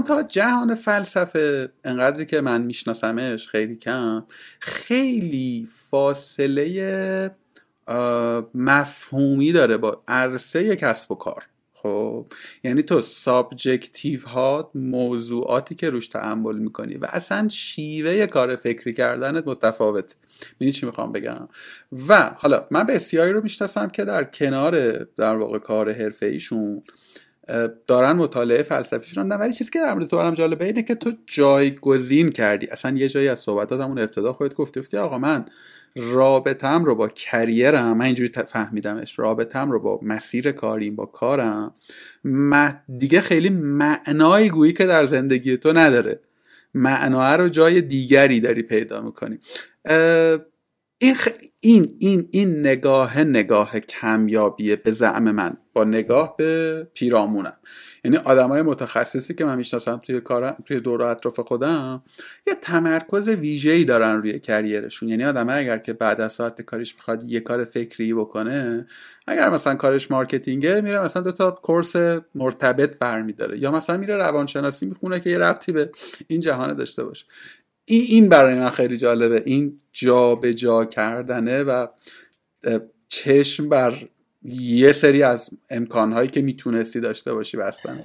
تا 0.03 0.23
جهان 0.23 0.75
فلسفه 0.75 1.69
انقدری 1.85 2.27
که 2.27 2.41
من 2.41 2.63
میشناسمش 2.63 3.49
خیلی 3.49 3.77
کم 3.77 4.25
خیلی 4.61 5.69
فاصله 5.73 7.31
مفهومی 8.55 9.53
داره 9.53 9.77
با 9.77 10.03
عرصه 10.09 10.77
کسب 10.77 11.13
و 11.13 11.15
کار. 11.15 11.45
خب 11.87 12.27
یعنی 12.65 12.83
تو 12.83 13.01
subject 13.01 14.21
ها 14.27 14.71
موضوعاتی 14.75 15.75
که 15.75 15.91
روش 15.91 16.09
تأمل 16.09 16.57
می‌کنی 16.57 16.97
و 16.97 17.07
اصلا 17.09 17.49
شیوه 17.49 18.27
کار 18.27 18.57
فکری 18.57 18.93
کردنت 18.93 19.47
متفاوت 19.47 20.15
می‌دونی 20.61 20.73
چی 20.73 20.87
می‌خوام 20.87 21.13
بگم؟ 21.13 21.49
و 22.09 22.31
حالا 22.37 22.67
من 22.71 22.85
بسیاری 22.85 23.33
رو 23.33 23.43
می‌شناسم 23.43 23.89
که 23.89 24.05
در 24.05 24.25
کنار 24.25 24.93
در 25.05 25.37
واقع 25.37 25.59
کار 25.59 25.93
حرفه 25.93 26.27
ایشون 26.27 26.83
دارن 27.87 28.13
مطالعه 28.13 28.63
فلسفیشون 28.63 29.33
ولی 29.33 29.53
چیزی 29.53 29.71
که 29.71 29.79
در 29.79 29.95
مورد 29.95 30.07
تو 30.07 30.17
برام 30.17 30.35
جالبه 30.35 30.65
اینه 30.65 30.83
که 30.83 30.95
تو 30.95 31.13
جایگزین 31.27 32.31
کردی. 32.31 32.67
اصلا 32.67 32.97
یه 32.97 33.09
جایی 33.09 33.29
از 33.29 33.39
صحبتاتمون 33.39 33.99
ابتدا 33.99 34.33
خودت 34.33 34.55
گفتی 34.55 34.81
گفتی 34.81 34.97
آقا 34.97 35.19
من 35.19 35.45
رابطم 35.97 36.85
رو 36.85 36.95
با 36.95 37.09
career 37.09 37.84
م 37.84 37.97
من 37.97 38.05
اینجوری 38.05 38.33
فهمیدمش. 38.47 39.19
رابطم 39.19 39.71
رو 39.71 39.81
با 39.81 40.01
مسیر 40.03 40.53
کاریم 40.53 40.97
با 40.97 41.07
کارم. 41.07 41.75
دیگه 42.99 43.21
خیلی 43.21 43.49
معنای 43.49 44.51
گویی 44.51 44.73
که 44.73 44.87
در 44.87 45.05
زندگی 45.05 45.57
تو 45.57 45.73
نداره. 45.73 46.21
معناه 46.75 47.37
رو 47.37 47.49
جای 47.49 47.81
دیگری 47.81 48.41
داری 48.41 48.63
پیدا 48.63 49.01
می‌کنی. 49.01 49.39
این, 50.99 51.17
این 51.61 51.97
این 51.99 52.29
این 52.31 52.61
نگاه 52.61 53.21
نگاه 53.21 53.81
کمیابیه 53.81 54.77
به 54.77 54.91
زعم 54.91 55.31
من. 55.31 55.57
با 55.73 55.85
نگاه 55.85 56.35
به 56.37 56.89
پیرامونم. 56.95 57.57
یعنی 58.07 58.17
های 58.17 58.63
متخصصی 58.63 59.35
که 59.35 59.45
من 59.45 59.57
می‌شناسم 59.57 59.97
توی 59.97 60.21
کارم 60.21 60.57
توی 60.65 60.81
دور 60.81 61.03
اطراف 61.03 61.41
خودم 61.41 62.03
یه 62.47 62.55
تمرکز 62.63 63.29
ویژه‌ای 63.29 63.85
دارن 63.85 64.17
روی 64.17 64.39
کریرشون. 64.39 65.09
یعنی 65.09 65.25
آدم 65.25 65.49
اگر 65.49 65.79
که 65.79 65.93
بعد 65.93 66.21
از 66.21 66.33
ساعت 66.33 66.63
کارش 66.63 66.95
می‌خواد 66.95 67.31
یه 67.31 67.41
کار 67.41 67.65
فکری 67.65 68.15
بکنه 68.15 68.87
اگر 69.27 69.51
مثلا 69.51 69.75
کارش 69.75 70.11
مارکتینگه 70.11 70.81
میره 70.81 71.01
مثلا 71.01 71.23
دو 71.23 71.33
تا 71.33 71.51
کورس 71.51 71.97
مرتبط 72.35 72.99
برمیداره. 72.99 73.59
یا 73.59 73.71
مثلا 73.71 73.97
میره 73.97 74.17
روانشناسی 74.17 74.87
می‌خونه 74.87 75.21
که 75.21 75.31
یه 75.31 75.39
ربطی 75.39 75.73
به 75.73 75.91
این 76.27 76.41
جهان 76.41 76.77
داشته 76.77 77.05
باشه. 77.05 77.27
این 77.85 78.05
این 78.09 78.29
برای 78.29 78.55
من 78.55 78.71
خیلی 78.71 78.97
جالبه. 78.97 79.43
این 79.47 79.81
جابجا 79.93 80.53
جا 80.53 80.85
کردنه 80.85 81.63
و 81.63 81.87
چشم 83.09 83.69
بر 83.69 84.09
یه 84.49 84.93
سری 84.93 85.23
از 85.23 85.51
امکانهایی 85.71 86.29
که 86.29 86.43
می‌تونستی 86.43 87.01
داشته 87.01 87.35
باشی 87.35 87.57
بستن. 87.57 88.05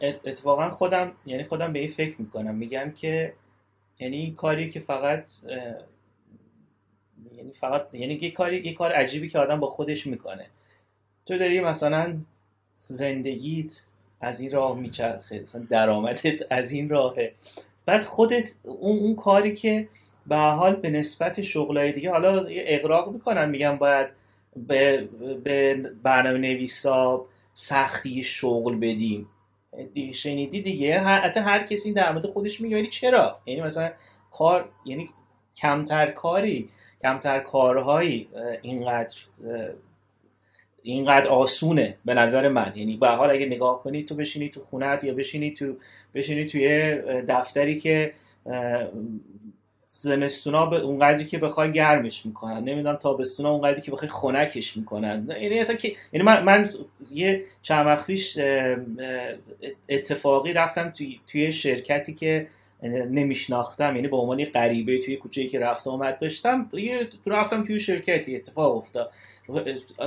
اتفاقا 0.00 0.70
خودم 0.70 1.12
یعنی 1.26 1.44
خودم 1.44 1.72
به 1.72 1.78
این 1.78 1.88
فکر 1.88 2.20
می‌کنم. 2.20 2.54
میگم 2.54 2.90
که 2.90 3.32
یعنی 3.98 4.16
این 4.16 4.34
کاری 4.34 4.70
که 4.70 4.80
فقط 4.80 5.30
یعنی 7.36 7.52
فقط 7.52 7.94
یعنی 7.94 8.18
یه 8.22 8.30
کاری 8.30 8.62
یه 8.64 8.74
کار 8.74 8.92
عجیبی 8.92 9.28
که 9.28 9.38
آدم 9.38 9.60
با 9.60 9.66
خودش 9.66 10.06
می‌کنه. 10.06 10.46
تو 11.26 11.38
داری 11.38 11.60
مثلا 11.60 12.16
زندگیت 12.74 13.82
از 14.20 14.40
این 14.40 14.52
راه 14.52 14.78
میچرخه 14.78 15.40
مثلا 15.40 15.66
درآمدت 15.70 16.52
از 16.52 16.72
این 16.72 16.88
راهه. 16.88 17.32
بعد 17.86 18.04
خودت 18.04 18.54
اون, 18.62 18.98
اون 18.98 19.14
کاری 19.14 19.54
که 19.54 19.88
به 20.28 20.36
حال 20.36 20.76
به 20.76 20.90
نسبت 20.90 21.40
شغلای 21.40 21.92
دیگه 21.92 22.10
حالا 22.10 22.46
اقراق 22.48 23.12
می‌کنن 23.12 23.50
میگن 23.50 23.76
باید 23.76 24.08
به, 24.56 25.08
به 25.44 25.74
برنامه 26.02 26.38
نویسا 26.38 27.26
سختی 27.52 28.22
شغل 28.22 28.76
بدیم. 28.76 29.28
شنیدی 30.14 30.62
دیگه؟ 30.62 31.00
حتی 31.00 31.40
هر 31.40 31.62
کسی 31.62 31.92
در 31.92 32.12
مورد 32.12 32.26
خودش 32.26 32.60
میگه 32.60 32.76
ولی 32.76 32.86
چرا؟ 32.86 33.38
یعنی 33.46 33.60
مثلا 33.60 33.92
کار 34.30 34.68
یعنی 34.84 35.10
کمتر 35.56 36.10
کاری 36.10 36.68
کمتر 37.02 37.38
کارهایی 37.38 38.28
اینقدر 38.62 39.16
اینقدر 40.82 41.28
آسونه 41.28 41.96
به 42.04 42.14
نظر 42.14 42.48
من. 42.48 42.72
یعنی 42.76 42.96
به 42.96 43.08
حال 43.08 43.30
اگه 43.30 43.46
نگاه 43.46 43.82
کنی 43.82 44.02
تو 44.02 44.14
بشینی 44.14 44.48
تو 44.48 44.60
خونت 44.60 45.04
یا 45.04 45.14
بشینی 45.14 45.50
تو 45.50 45.76
بشینی 46.14 46.46
توی 46.46 46.94
دفتری 47.28 47.80
که 47.80 48.12
زمستونا 50.00 50.66
به 50.66 50.76
اونقدری 50.76 51.24
که 51.24 51.38
بخوای 51.38 51.72
گرمش 51.72 52.26
می‌کنن. 52.26 52.64
نمی‌دونم 52.64 52.96
تابستونا 52.96 53.50
اونقدری 53.50 53.80
که 53.80 53.90
بخوای 53.90 54.08
خنکش 54.08 54.76
می‌کنن. 54.76 55.26
یعنی 55.40 55.58
اصلا 55.58 55.76
که 55.76 55.92
یعنی 56.12 56.24
من, 56.24 56.42
من 56.42 56.70
یه 57.10 57.44
چند 57.62 57.86
وقت 57.86 58.06
پیش 58.06 58.38
اتفاقی 59.88 60.52
رفتم 60.52 60.90
توی, 60.90 61.20
توی 61.26 61.52
شرکتی 61.52 62.14
که 62.14 62.46
نمیشناختم. 63.10 63.96
یعنی 63.96 64.08
به 64.08 64.16
عنوان 64.16 64.44
غریبه 64.44 64.98
توی 64.98 65.16
کوچه 65.16 65.46
که 65.46 65.60
رفت 65.60 65.86
آمد 65.86 66.18
داشتم 66.18 66.70
یه 66.72 67.08
رفتم 67.26 67.64
توی 67.64 67.78
شرکتی 67.78 68.36
اتفاق 68.36 68.76
افتاد. 68.76 69.10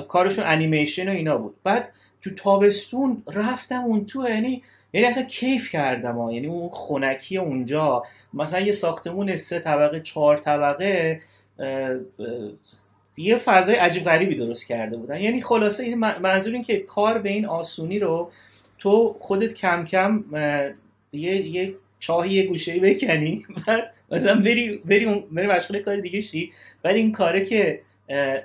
کارشون 0.08 0.46
انیمیشن 0.48 1.10
و 1.10 1.12
اینا 1.12 1.38
بود. 1.38 1.56
بعد 1.64 1.92
تو 2.22 2.30
تابستون 2.30 3.24
رفتم 3.28 3.84
اون 3.84 4.06
تو 4.06 4.30
یعنی 4.30 4.64
یعنی 4.94 5.08
اصلا 5.08 5.24
کیف 5.24 5.72
کردم 5.72 6.18
ها. 6.18 6.34
یعنی 6.34 6.48
اون 6.48 6.70
خونکی 6.70 7.38
اونجا. 7.38 8.04
مثلا 8.34 8.60
یه 8.60 8.72
ساختمون 8.72 9.36
سه 9.36 9.60
طبقه 9.60 10.00
چهار 10.00 10.38
طبقه 10.38 11.22
یه 13.18 13.36
فضای 13.36 13.76
عجیب 13.76 14.04
غریبی 14.04 14.36
درست 14.36 14.68
کرده 14.68 14.98
بودن. 14.98 15.22
یعنی 15.22 15.42
خلاصه 15.42 15.84
این 15.84 15.98
منظور 15.98 16.54
این 16.54 16.64
که 16.64 16.78
کار 16.78 17.18
به 17.18 17.30
این 17.30 17.46
آسونی 17.46 18.00
رو 18.00 18.32
تو 18.80 19.16
خودت 19.20 19.54
کم 19.54 19.86
کم 19.86 20.24
یه, 21.14 21.48
یه 21.48 21.76
چاهی 22.00 22.34
یه 22.34 22.48
گوشه 22.48 22.80
بکنی. 22.80 23.46
مثلا 24.12 24.36
بری 24.36 24.78
بری 24.86 25.06
بری 25.32 25.48
مشغول 25.48 25.80
کار 25.80 25.98
دیگه 25.98 26.22
شی. 26.22 26.52
ولی 26.84 27.00
این 27.00 27.12
کاره 27.12 27.46
که 27.46 27.82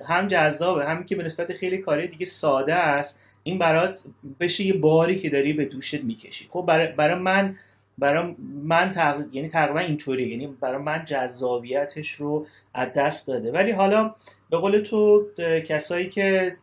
هم 0.06 0.26
جذابه 0.26 0.84
هم 0.84 1.04
که 1.04 1.16
به 1.16 1.22
نسبت 1.22 1.52
خیلی 1.52 1.78
کار 1.78 2.06
دیگه 2.06 2.26
ساده 2.26 2.74
است. 2.74 3.20
این 3.46 3.58
برات 3.58 4.04
بشه 4.40 4.64
یه 4.64 4.72
باری 4.72 5.18
که 5.18 5.30
داری 5.30 5.52
به 5.52 5.64
دوشت 5.64 6.04
می‌کشی. 6.04 6.46
خب 6.50 6.64
برای, 6.68 6.86
برای 6.86 7.14
من 7.14 7.56
برای 7.98 8.34
من 8.62 8.90
تق... 8.90 9.24
یعنی 9.32 9.48
تقریبا 9.48 9.80
اینطوری 9.80 10.28
یعنی 10.28 10.46
برای 10.46 10.82
من 10.82 11.04
جذابیتش 11.04 12.10
رو 12.10 12.46
از 12.74 12.92
دست 12.92 13.28
داده. 13.28 13.52
ولی 13.52 13.70
حالا 13.70 14.14
به 14.50 14.56
قول 14.56 14.78
تو 14.78 15.26
کسایی 15.66 16.08
که 16.08 16.56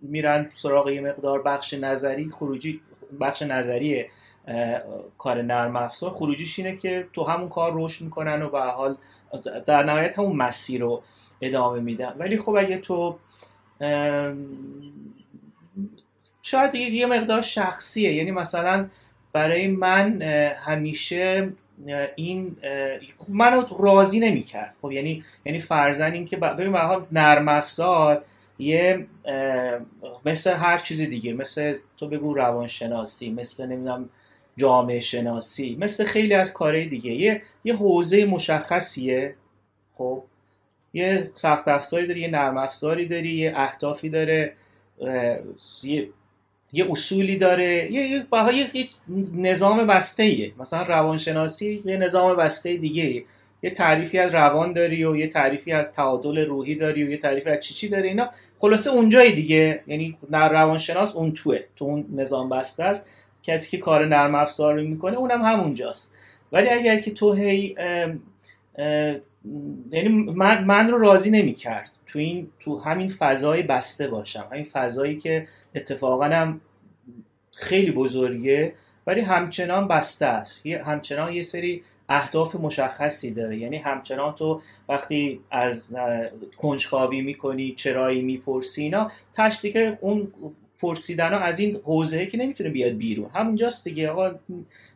میرن 0.00 0.48
سراغ 0.52 0.88
یه 0.88 1.00
مقدار 1.00 1.42
بخش 1.42 1.74
نظری 1.74 2.30
خروجی 2.30 2.80
بخش 3.20 3.42
نظری 3.42 4.04
کار 5.18 5.42
نرم 5.42 5.76
افزار 5.76 6.10
خروجیش 6.10 6.58
اینه 6.58 6.76
که 6.76 7.08
تو 7.12 7.24
همون 7.24 7.48
کار 7.48 7.72
رشد 7.74 8.04
می‌کنن 8.04 8.42
و 8.42 8.48
به 8.48 8.60
حال 8.60 8.96
در 9.66 9.82
نهایت 9.82 10.18
همون 10.18 10.36
مسیر 10.36 10.80
رو 10.80 11.02
ادامه 11.40 11.80
میدن. 11.80 12.14
ولی 12.18 12.38
خب 12.38 12.56
اگه 12.56 12.78
تو 12.78 13.18
شاید 16.46 16.74
یه 16.74 17.06
مقدار 17.06 17.40
شخصیه. 17.40 18.12
یعنی 18.12 18.30
مثلا 18.30 18.88
برای 19.32 19.66
من 19.66 20.22
همیشه 20.52 21.52
این 22.16 22.56
منو 23.28 23.66
راضی 23.78 24.20
نمی‌کرد. 24.20 24.76
خب 24.82 24.92
یعنی 24.92 25.24
یعنی 25.44 25.58
فرزن 25.60 26.12
این 26.12 26.24
که 26.24 26.36
ببین 26.36 26.72
به 26.72 26.78
حال 26.78 27.06
نرم 27.12 27.48
افزار 27.48 28.24
یه 28.58 29.06
مثل 30.24 30.52
هر 30.52 30.78
چیز 30.78 31.00
دیگه. 31.00 31.32
مثل 31.32 31.74
تو 31.96 32.08
بگو 32.08 32.34
روانشناسی 32.34 33.30
مثل 33.30 33.66
نمی‌دونم 33.66 34.08
جامعه 34.56 35.00
شناسی 35.00 35.76
مثل 35.80 36.04
خیلی 36.04 36.34
از 36.34 36.52
کارهای 36.52 36.86
دیگه. 36.86 37.12
یه 37.12 37.42
یه 37.64 37.76
حوزه 37.76 38.24
مشخصیه. 38.24 39.34
خب 39.94 40.22
یه 40.92 41.30
سخت 41.34 41.68
افزاری 41.68 42.06
داری 42.06 42.20
یه 42.20 42.28
نرم 42.28 42.56
افزاری 42.56 43.06
داری 43.06 43.34
یه 43.34 43.52
اهدافی 43.56 44.08
داره 44.08 44.52
یه 45.82 46.08
یه 46.74 46.86
اصولی 46.90 47.36
داره 47.36 47.92
یه 47.92 48.26
یه, 48.74 48.88
نظام 49.34 49.86
بسته 49.86 50.22
ایه 50.22 50.52
مثلا 50.58 50.82
روانشناسی 50.82 51.82
یه 51.84 51.96
نظام 51.96 52.36
بسته 52.36 52.76
دیگه 52.76 53.24
یه 53.62 53.70
تعریفی 53.70 54.18
از 54.18 54.34
روان 54.34 54.72
داری 54.72 55.04
و 55.04 55.16
یه 55.16 55.28
تعریفی 55.28 55.72
از 55.72 55.92
تعادل 55.92 56.38
روحی 56.38 56.74
داری 56.74 57.04
و 57.04 57.10
یه 57.10 57.16
تعریفی 57.16 57.50
از 57.50 57.60
چی 57.60 57.74
چی 57.74 57.88
داری 57.88 58.08
اینا. 58.08 58.30
خلاصه 58.58 58.90
اونجای 58.90 59.32
دیگه 59.32 59.82
یعنی 59.86 60.18
در 60.30 60.52
روانشناس 60.52 61.16
اون 61.16 61.32
توه. 61.32 61.58
تو 61.76 61.84
اون 61.84 62.06
نظام 62.14 62.48
بسته 62.48 62.84
است. 62.84 63.08
کسی 63.42 63.70
که 63.70 63.78
کار 63.78 64.06
نرم 64.06 64.34
افزار 64.34 64.80
می‌کنه 64.80 65.16
اونم 65.16 65.42
همونجاست. 65.42 66.14
ولی 66.52 66.68
اگر 66.68 67.00
که 67.00 67.10
تو 67.10 67.32
هی 67.32 67.76
یعنی 69.90 70.08
من, 70.08 70.64
من 70.64 70.90
رو 70.90 70.98
راضی 70.98 71.30
نمی 71.30 71.54
کرد 71.54 71.90
تو 72.06 72.18
این 72.18 72.50
تو 72.60 72.78
همین 72.78 73.08
فضای 73.08 73.62
بسته 73.62 74.08
باشم. 74.08 74.48
همین 74.52 74.64
فضایی 74.64 75.16
که 75.16 75.46
اتفاقا 75.74 76.24
هم 76.24 76.60
خیلی 77.52 77.90
بزرگه 77.90 78.74
ولی 79.06 79.20
همچنان 79.20 79.88
بسته 79.88 80.26
است. 80.26 80.66
همچنان 80.66 81.32
یه 81.32 81.42
سری 81.42 81.82
اهداف 82.08 82.54
مشخصی 82.54 83.30
داره. 83.30 83.58
یعنی 83.58 83.76
همچنان 83.76 84.34
تو 84.34 84.60
وقتی 84.88 85.40
از 85.50 85.96
کنجکاوی 86.56 87.20
می‌کنی 87.20 87.72
چرایی 87.72 88.22
می‌پرسی 88.22 88.82
اینا 88.82 89.10
تشتی 89.32 89.72
که 89.72 89.98
اون 90.00 90.32
پرسیدن 90.84 91.32
ها 91.32 91.38
از 91.38 91.58
این 91.58 91.80
حوزه 91.84 92.26
که 92.26 92.38
نمی‌تونه 92.38 92.70
بیاد 92.70 92.92
بیرون. 92.92 93.30
همونجاست 93.34 93.84
دیگه. 93.84 94.10
آقا 94.10 94.34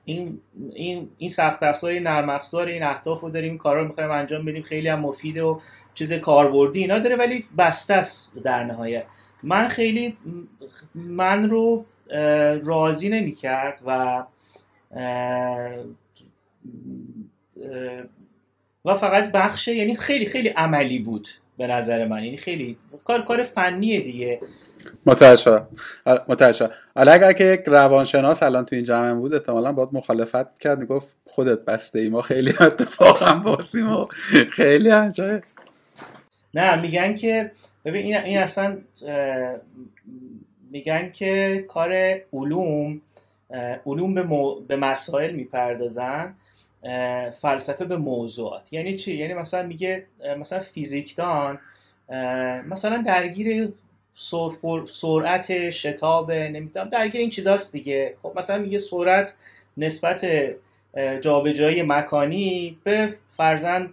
این 0.05 0.41
این 0.75 1.09
این 1.19 1.29
سخت 1.31 1.63
افزار 1.63 1.93
نرم 1.93 2.31
افزار 2.31 2.67
این 2.67 2.83
اهداف 2.83 3.21
رو 3.21 3.31
داریم 3.31 3.51
این 3.51 3.59
کارا 3.59 3.83
رو 3.83 3.89
می‌خوایم 3.89 4.11
انجام 4.11 4.45
بدیم. 4.45 4.63
خیلی 4.63 4.89
هم 4.89 5.01
مفیده 5.01 5.43
و 5.43 5.61
چیز 5.95 6.13
کاربردی 6.13 6.81
اینا 6.81 6.99
داره 6.99 7.17
ولی 7.17 7.45
بسته 7.59 7.95
است 7.95 8.33
در 8.45 8.65
نهایت. 8.65 9.05
من 9.43 9.69
خیلی 9.69 10.17
من 10.95 11.51
رو 11.51 11.85
راضی 12.65 13.09
نمی‌کرد 13.09 13.83
و 13.87 14.25
و 18.85 18.95
فقط 18.95 19.33
بخش 19.33 19.69
یعنی 19.69 19.97
خیلی 19.97 20.27
خیلی 20.27 20.49
عملی 20.49 20.99
بود. 20.99 21.29
به 21.59 21.67
نظر 21.67 22.07
من. 22.07 22.25
یعنی 22.25 22.37
خیلی 22.37 22.77
کار 23.05 23.25
کار 23.25 23.43
فنیه 23.43 24.01
دیگه. 24.01 24.41
متوجه 25.07 25.63
متوجه 26.29 26.71
حالا 26.97 27.13
اگر 27.13 27.33
که 27.33 27.45
یک 27.45 27.61
روانشناس 27.67 28.43
الان 28.43 28.65
تو 28.65 28.77
این 28.77 28.85
جمع 28.85 29.15
بود 29.15 29.35
احتمالا 29.35 29.73
باید 29.73 29.89
مخالفت 29.93 30.59
کرد. 30.59 30.79
می‌گفت 30.79 31.17
خودت 31.25 31.65
بسته 31.65 31.99
ای 31.99 32.09
ما 32.09 32.21
خیلی 32.21 32.51
اتفاقا 32.61 33.35
باسیم 33.35 33.93
و 33.93 34.07
خیلی 34.51 34.91
انجای 34.91 35.41
نه 36.55 36.81
میگن 36.81 37.15
که 37.15 37.51
ببین 37.85 38.05
این, 38.05 38.17
این 38.17 38.39
اصلا 38.39 38.79
میگن 40.71 41.11
که 41.11 41.65
کار 41.69 41.93
علوم 42.33 43.01
علوم 43.87 44.15
به, 44.15 44.27
به 44.69 44.77
مسائل 44.77 45.35
می‌پردازن. 45.35 46.35
فلسفه 47.41 47.85
به 47.85 47.97
موضوعات. 47.97 48.73
یعنی 48.73 48.97
چی؟ 48.97 49.15
یعنی 49.17 49.35
مثلا 49.35 49.63
میگه 49.67 50.07
مثلا 50.39 50.61
فیزیکدان 50.61 51.59
مثلا 52.69 53.03
درگیر 53.07 53.73
سرعت 54.89 55.71
شتاب 55.71 56.33
نمی‌دونم 56.33 56.89
درگیر 56.89 57.21
این 57.21 57.31
چیزاست 57.31 57.73
دیگه. 57.73 58.15
خب 58.23 58.33
مثلا 58.37 58.59
میگه 58.59 58.79
سرعت 58.79 59.35
نسبت 59.77 60.27
جابجایی 61.21 61.83
مکانی 61.83 62.79
به 62.85 63.15
فرزن 63.37 63.91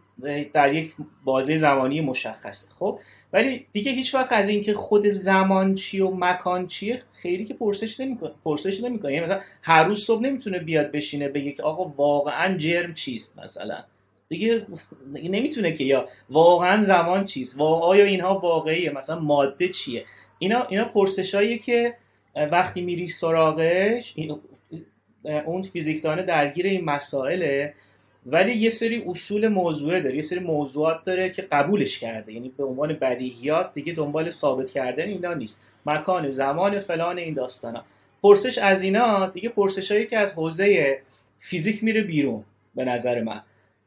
در 0.53 0.73
یک 0.73 0.93
بازه 1.23 1.57
زمانی 1.57 2.01
مشخصه. 2.01 2.67
خب 2.79 2.99
ولی 3.35 3.65
دیگه 3.71 3.91
هیچ 3.91 4.15
وقت 4.15 4.31
از 4.31 4.49
اینکه 4.49 4.73
خود 4.73 5.07
زمان 5.07 5.75
چی 5.75 5.99
و 5.99 6.11
مکان 6.11 6.67
چیه 6.67 7.01
خیلی 7.13 7.45
که 7.45 7.53
پرسش 7.53 7.99
نمی‌کنه 7.99 8.31
پرسش 8.45 8.83
نمی‌کنه. 8.83 9.13
یعنی 9.13 9.25
مثلا 9.25 9.39
هر 9.61 9.83
روز 9.83 10.05
صبح 10.05 10.21
نمی‌تونه 10.21 10.59
بیاد 10.59 10.91
بشینه 10.91 11.29
بگه 11.29 11.51
که 11.51 11.63
آقا 11.63 11.93
واقعا 11.97 12.57
جرم 12.57 12.93
چیست 12.93 13.39
مثلا. 13.39 13.83
دیگه 14.27 14.65
نمی‌تونه 15.13 15.73
که 15.73 15.83
یا 15.83 16.05
واقعا 16.29 16.83
زمان 16.83 17.25
چیست 17.25 17.61
آیا 17.61 18.05
اینها 18.05 18.39
واقعیه 18.39 18.91
مثلا 18.91 19.19
ماده 19.19 19.67
چیه؟ 19.67 20.05
اینا 20.39 20.67
اینا 20.69 20.85
پرسشایی 20.85 21.59
که 21.59 21.93
وقتی 22.35 22.81
میری 22.81 23.07
سراغش 23.07 24.15
اون 25.45 25.61
فیزیکدانه 25.61 26.23
درگیر 26.23 26.65
این 26.65 26.85
مسائله 26.85 27.73
ولی 28.25 28.53
یه 28.53 28.69
سری 28.69 29.03
اصول 29.07 29.47
موضوعه 29.47 29.99
داره 29.99 30.15
یه 30.15 30.21
سری 30.21 30.39
موضوعات 30.39 31.03
داره 31.03 31.29
که 31.29 31.41
قبولش 31.41 31.97
کرده. 31.99 32.33
یعنی 32.33 32.49
به 32.57 32.63
عنوان 32.63 32.93
بدیهیات 32.93 33.73
دیگه 33.73 33.93
دنبال 33.93 34.29
ثابت 34.29 34.69
کردن 34.69 35.03
اینا 35.03 35.33
نیست. 35.33 35.61
مکان 35.85 36.29
زمان 36.29 36.79
فلان 36.79 37.17
این 37.17 37.33
داستانا. 37.33 37.83
پرسش 38.23 38.57
از 38.57 38.83
اینا 38.83 39.27
دیگه 39.27 39.49
پرسش 39.49 39.91
هایی 39.91 40.05
که 40.05 40.17
از 40.17 40.31
حوزه 40.31 40.99
فیزیک 41.37 41.83
میره 41.83 42.01
بیرون 42.01 42.43
به 42.75 42.85
نظر 42.85 43.21
من. 43.21 43.41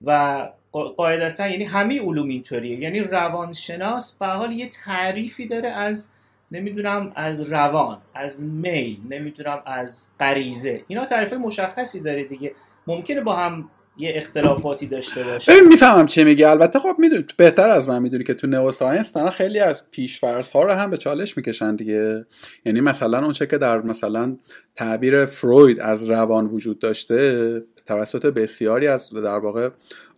و 0.05 0.49
قاعدتا 0.73 1.49
یعنی 1.49 1.65
همه 1.65 2.01
علوم 2.01 2.29
اینطوریه. 2.29 2.79
یعنی 2.81 3.01
روانشناس 3.01 4.13
به 4.19 4.27
حال 4.27 4.53
یه 4.53 4.69
تعریفی 4.69 5.47
داره 5.47 5.69
از 5.69 6.09
نمی‌دونم 6.53 7.13
از 7.15 7.41
روان 7.41 7.99
از 8.15 8.45
میل 8.45 8.99
نمی‌دونم 9.11 9.63
از 9.67 10.09
غریزه. 10.21 10.85
اینا 10.89 11.05
تعریف 11.05 11.33
مشخصی 11.33 12.01
داره 12.01 12.25
دیگه. 12.25 12.53
ممکنه 12.87 13.21
با 13.21 13.37
هم 13.37 13.71
یه 13.99 14.13
اختلافاتی 14.15 14.87
داشته 14.87 15.23
باشه. 15.23 15.53
ببین 15.53 15.69
می‌فهمم 15.69 16.07
چی 16.07 16.25
میگی. 16.25 16.49
البته 16.49 16.79
خب 16.79 16.97
می‌دونی 16.99 17.25
بهتر 17.37 17.69
از 17.69 17.89
من 17.89 18.03
می‌دونی 18.03 18.25
که 18.25 18.35
تو 18.35 18.47
neuroscience 18.47 19.17
خیلی 19.17 19.59
از 19.59 19.91
پیشفرض 19.91 20.51
ها 20.51 20.63
رو 20.63 20.73
هم 20.73 20.91
به 20.91 20.97
چالش 20.97 21.37
می‌کشن 21.37 21.77
دیگه. 21.77 22.27
یعنی 22.65 22.81
مثلا 22.81 23.25
اون 23.25 23.33
چه 23.33 23.47
که 23.47 23.59
در 23.59 23.83
مثلا 23.83 24.37
تعبیر 24.77 25.27
فروید 25.27 25.81
از 25.81 26.05
روان 26.05 26.47
وجود 26.47 26.79
داشته 26.79 27.63
توسط 27.87 28.27
بسیاری 28.27 28.87
از 28.87 29.11
در 29.11 29.39
واقع 29.39 29.71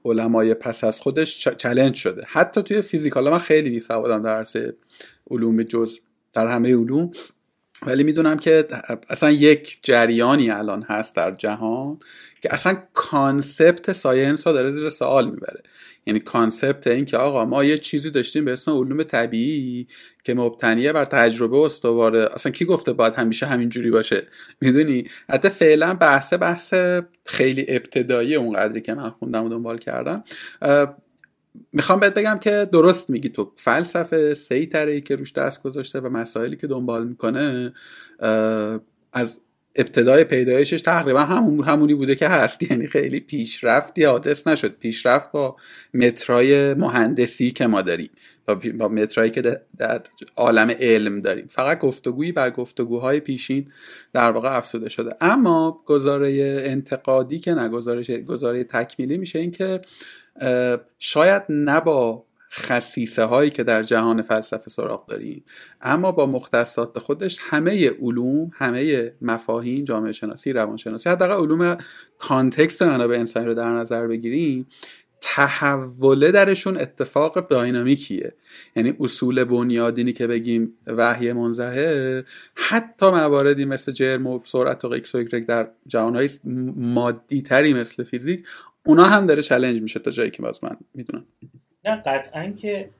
علمای 0.04 0.54
پس 0.54 0.84
از 0.84 1.00
خودش 1.00 1.48
challenge 1.48 1.94
شده. 1.94 2.22
حتی 2.26 2.62
توی 2.62 2.82
فیزیک 2.82 3.12
حالا 3.12 3.30
من 3.30 3.38
خیلی 3.38 3.70
بی 3.70 3.78
سوادم 3.78 4.22
درس 4.22 4.56
علوم 5.30 5.62
جز 5.62 5.98
در 6.32 6.46
همه 6.46 6.76
علوم 6.76 7.10
ولی 7.86 8.02
می‌دونم 8.02 8.36
که 8.36 8.66
اصلا 9.08 9.30
یک 9.30 9.78
جریانی 9.82 10.50
الان 10.50 10.82
هست 10.82 11.16
در 11.16 11.30
جهان 11.30 11.98
که 12.42 12.54
اصلا 12.54 12.78
concept 12.94 13.92
science 13.92 14.46
ها 14.46 14.52
داره 14.52 14.70
زیر 14.70 14.88
سوال 14.88 15.30
می‌بره. 15.30 15.62
یعنی 16.06 16.20
concept 16.20 16.86
این 16.86 17.04
که 17.04 17.16
آقا 17.16 17.44
ما 17.44 17.64
یه 17.64 17.78
چیزی 17.78 18.10
داشتیم 18.10 18.44
به 18.44 18.52
اسم 18.52 18.72
علوم 18.72 19.02
طبیعی 19.02 19.86
که 20.24 20.34
مبتنیه 20.34 20.92
بر 20.92 21.04
تجربه 21.04 21.58
استواره. 21.58 22.28
اصلا 22.34 22.52
کی 22.52 22.64
گفته 22.64 22.92
باید 22.92 23.14
همیشه 23.14 23.46
همینجوری 23.46 23.90
باشه؟ 23.90 24.26
می‌دونی؟ 24.60 25.04
حتی 25.28 25.48
فعلا 25.48 25.94
بحث 25.94 26.32
بحث 26.32 26.74
خیلی 27.24 27.64
ابتدایی 27.68 28.34
اونقدری 28.34 28.80
که 28.80 28.94
من 28.94 29.10
خوندم 29.10 29.44
و 29.44 29.48
دنبال 29.48 29.78
کردم 29.78 30.24
می‌خوام 31.72 32.00
بهت 32.00 32.14
بگم 32.14 32.38
که 32.40 32.68
درست 32.72 33.10
میگی. 33.10 33.28
تو 33.28 33.52
فلسفه 33.56 34.34
سی 34.34 34.70
ای 34.74 35.00
که 35.00 35.16
روش 35.16 35.32
دست 35.32 35.62
گذاشته 35.62 36.00
و 36.00 36.08
مسائلی 36.08 36.56
که 36.56 36.66
دنبال 36.66 37.06
می‌کنه 37.06 37.72
از 39.12 39.40
ابتدای 39.76 40.24
پیدایشش 40.24 40.82
تقریبا 40.82 41.20
همون 41.20 41.64
همونی 41.64 41.94
بوده 41.94 42.14
که 42.14 42.28
هست. 42.28 42.62
یعنی 42.70 42.86
خیلی 42.86 43.20
پیشرفتی 43.20 44.04
حادث 44.04 44.46
نشد. 44.46 44.76
پیشرفت 44.78 45.32
با 45.32 45.56
مترای 45.94 46.74
مهندسی 46.74 47.50
که 47.50 47.66
ما 47.66 47.82
داریم. 47.82 48.10
با 48.78 48.88
مترایی 48.88 49.30
که 49.30 49.60
در 49.78 50.00
عالم 50.36 50.70
علم 50.80 51.20
داریم. 51.20 51.46
فقط 51.50 51.78
گفتگویی 51.78 52.32
بر 52.32 52.50
گفتگوهای 52.50 53.20
پیشین 53.20 53.68
در 54.12 54.30
واقع 54.30 54.56
افسوده 54.56 54.88
شده. 54.88 55.16
اما 55.20 55.82
گزاره 55.86 56.62
انتقادی 56.66 57.38
که 57.38 57.54
نه 57.54 57.68
گزاره 58.26 58.64
تکمیلی 58.64 59.18
میشه 59.18 59.38
این 59.38 59.50
که 59.50 59.80
شاید 60.98 61.42
نه 61.48 61.80
با 61.80 62.24
خصیصه 62.52 63.24
هایی 63.24 63.50
که 63.50 63.64
در 63.64 63.82
جهان 63.82 64.22
فلسفه 64.22 64.70
سراغ 64.70 65.06
داریم 65.06 65.44
اما 65.80 66.12
با 66.12 66.26
مختصات 66.26 66.98
خودش 66.98 67.38
همه 67.40 67.90
علوم 67.90 68.50
همه 68.54 69.12
مفاهیم 69.22 69.84
جامعه 69.84 70.12
شناسی 70.12 70.52
روانشناسی 70.52 71.10
حداقل 71.10 71.44
علوم 71.44 71.76
context 72.18 72.82
منابع 72.82 73.16
انسانی 73.16 73.46
رو 73.46 73.54
در 73.54 73.68
نظر 73.68 74.06
بگیریم 74.06 74.66
تحوله 75.20 76.30
درشون 76.30 76.76
اتفاق 76.76 77.48
dynamic 77.48 78.08
یه. 78.08 78.34
یعنی 78.76 78.94
اصول 79.00 79.44
بنیادینی 79.44 80.12
که 80.12 80.26
بگیم 80.26 80.72
وحی 80.86 81.32
منزله 81.32 82.24
حتی 82.54 83.06
مواردی 83.06 83.64
مثل 83.64 83.92
جرم 83.92 84.26
و 84.26 84.40
سرعت 84.44 84.84
و 84.84 84.92
ایکس 84.92 85.14
و 85.14 85.22
در 85.22 85.70
جهانهای 85.86 86.28
مادی 86.76 87.42
تری 87.42 87.74
مثل 87.74 88.02
فیزیک 88.02 88.46
اونا 88.86 89.04
هم 89.04 89.26
داره 89.26 89.42
چلنج 89.42 89.82
میشه 89.82 90.00
تا 90.00 90.10
جایی 90.10 90.30
که 90.30 90.42
باز 90.42 90.64
من 90.64 90.76
می‌دونم. 90.94 91.26
نه 91.84 91.96
قطعا 91.96 92.50
که 92.50 92.90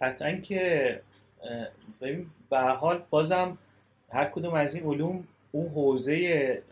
قطعا 0.00 0.32
که 0.32 1.00
ببین 2.00 2.26
به 2.50 2.58
حال 2.58 3.02
بازم 3.10 3.58
هر 4.12 4.24
کدوم 4.24 4.54
از 4.54 4.74
این 4.74 4.84
علوم 4.84 5.24
اون 5.52 5.68
حوزه 5.68 6.62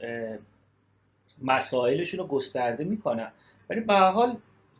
مسائلشون 1.42 2.20
رو 2.20 2.26
گسترده 2.26 2.84
می‌کنن. 2.84 3.32
ولی 3.70 3.80
به 3.80 3.94
حال 3.94 4.36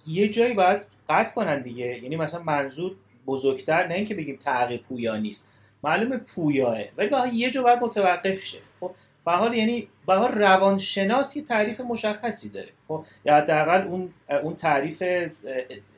یه 0.06 0.28
جایی 0.28 0.54
باید 0.54 0.86
قطع 1.08 1.32
کنن 1.34 1.62
دیگه. 1.62 2.02
یعنی 2.02 2.16
مثلا 2.16 2.42
منظور 2.42 2.96
بزرگتر 3.26 3.86
نه 3.86 3.94
اینکه 3.94 4.14
بگیم 4.14 4.36
تعقیب 4.36 4.82
پویا 4.82 5.16
نیست. 5.16 5.48
معلومه 5.84 6.16
پویاه. 6.16 6.78
ولی 6.96 7.08
باید 7.08 7.34
یه 7.34 7.50
جا 7.50 7.62
باید 7.62 7.78
متوقف 7.82 8.44
شه. 8.44 8.58
خب 8.80 8.94
به 9.26 9.32
حال 9.32 9.54
یعنی 9.54 9.88
به 10.06 10.14
حال 10.14 10.32
روانشناس 10.32 11.34
تعریف 11.48 11.80
مشخصی 11.80 12.48
داره. 12.48 12.68
خب 12.88 13.04
یا 13.24 13.36
حداقل 13.36 13.82
اون 13.88 14.12
اون 14.42 14.56
تعریف 14.56 15.02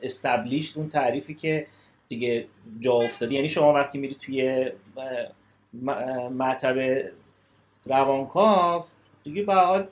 استبلیشت 0.01 0.77
اون 0.77 0.89
تعریفی 0.89 1.33
که 1.33 1.67
دیگه 2.07 2.47
جا 2.79 2.93
افتاده. 2.93 3.35
یعنی 3.35 3.49
شما 3.49 3.73
وقتی 3.73 3.97
میری 3.97 4.15
توی 4.15 4.71
معتب 6.31 7.01
روانکاو 7.85 8.83
دیگه 9.23 9.43
به 9.43 9.53
حال 9.53 9.87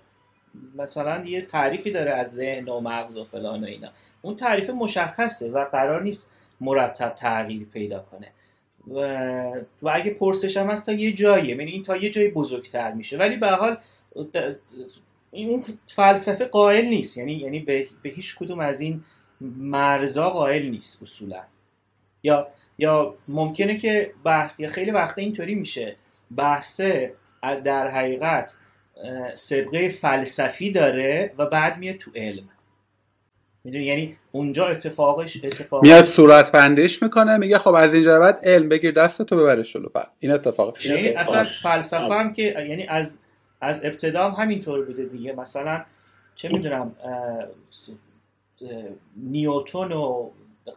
مثلا 0.76 1.26
یه 1.26 1.41
تعریفی 1.41 1.91
داره 1.91 2.12
از 2.12 2.34
ذهن 2.34 2.69
و 2.69 2.80
مغز 2.80 3.17
و 3.17 3.24
فلان 3.24 3.63
و 3.63 3.67
اینا. 3.67 3.89
اون 4.21 4.36
تعریف 4.36 4.69
مشخصه 4.69 5.52
و 5.52 5.65
قرار 5.65 6.04
نیست 6.04 6.32
مرتب 6.62 7.10
تغییر 7.10 7.65
پیدا 7.65 8.00
کنه. 8.00 8.32
و, 8.88 9.00
و 9.82 9.89
اگه 9.93 10.12
پرسش 10.12 10.58
هم 10.58 10.69
هست 10.69 10.86
تا 10.86 10.91
یه 10.91 11.12
جاییه. 11.12 11.56
یعنی 11.56 11.71
این 11.71 11.84
تا 11.84 11.98
یه 11.98 12.10
جایی 12.10 12.28
بزرگتر 12.28 12.93
میشه. 12.93 13.17
ولی 13.17 13.38
به 13.38 13.48
حال 13.48 13.78
این 15.32 15.63
فلسفه 15.88 16.45
قائل 16.45 16.86
نیست. 16.86 17.17
یعنی 17.17 17.34
یعنی 17.34 17.60
به, 17.60 17.88
هیچ 18.04 18.36
کدوم 18.36 18.60
از 18.60 18.82
این 18.82 19.04
مرزا 19.41 20.30
قائل 20.30 20.69
نیست 20.69 21.04
اصولا. 21.04 21.41
یا 22.24 22.48
یا 22.78 23.15
ممکنه 23.28 23.78
که 23.78 24.13
بحث 24.24 24.60
یا 24.60 24.69
خیلی 24.69 24.91
وقتا 24.91 25.21
اینطوری 25.21 25.56
میشه. 25.56 25.95
بحثه 26.36 27.13
در 27.41 27.88
حقیقت 27.88 28.54
سبقه 29.34 29.89
فلسفی 29.89 30.71
داره 30.71 31.34
و 31.38 31.45
بعد 31.45 31.78
میاد 31.78 31.95
تو 31.95 32.12
علم. 32.15 32.50
می‌دونی؟ 33.65 33.86
یعنی 33.86 34.17
اونجا 34.32 34.67
اتفاقش 34.67 35.38
اتفاق 35.43 35.84
میاد 35.84 36.06
صورت 36.06 36.51
بندش 36.51 37.04
می‌کنه 37.04 37.38
میگه 37.38 37.58
خب 37.58 37.73
از 37.73 37.93
اینجا 37.93 38.19
بعد 38.19 38.39
علم 38.43 38.69
بگیر 38.69 38.91
دست 38.91 39.21
تو 39.21 39.38
ببره 39.38 39.63
شلو 39.63 39.89
بعد 39.89 40.12
این 40.19 40.32
اتفاق. 40.32 40.86
یعنی 40.86 41.08
اصلا 41.08 41.45
فلسفه 41.63 42.13
هم 42.13 42.34
که 42.34 42.41
یعنی 42.41 42.84
از 42.84 43.19
از 43.62 43.86
ابتدا 43.86 44.30
هم 44.30 44.43
همینطور 44.43 44.86
بوده 44.86 45.06
دیگه. 45.06 45.34
مثلا 45.34 45.86
چه 46.36 46.49
می‌دونم 46.49 46.95
نیوتون 49.17 49.91
و 49.91 50.30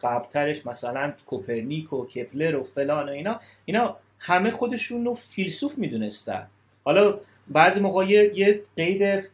قبلترش 0.03 0.67
مثلا 0.67 1.13
کوپرنیک 1.27 1.93
و 1.93 2.07
کپلر 2.07 2.57
و 2.57 2.65
فلان 2.65 3.09
و 3.09 3.13
اینا 3.13 3.41
اینا 3.65 3.97
همه 4.19 4.51
خودشون 4.51 5.05
رو 5.05 5.15
فیلسوف 5.15 5.79
می‌دونستن. 5.79 6.47
حالا 6.85 7.19
بعضی 7.49 7.81
موقع 7.81 8.05
یه 8.07 8.63
قید 8.77 9.29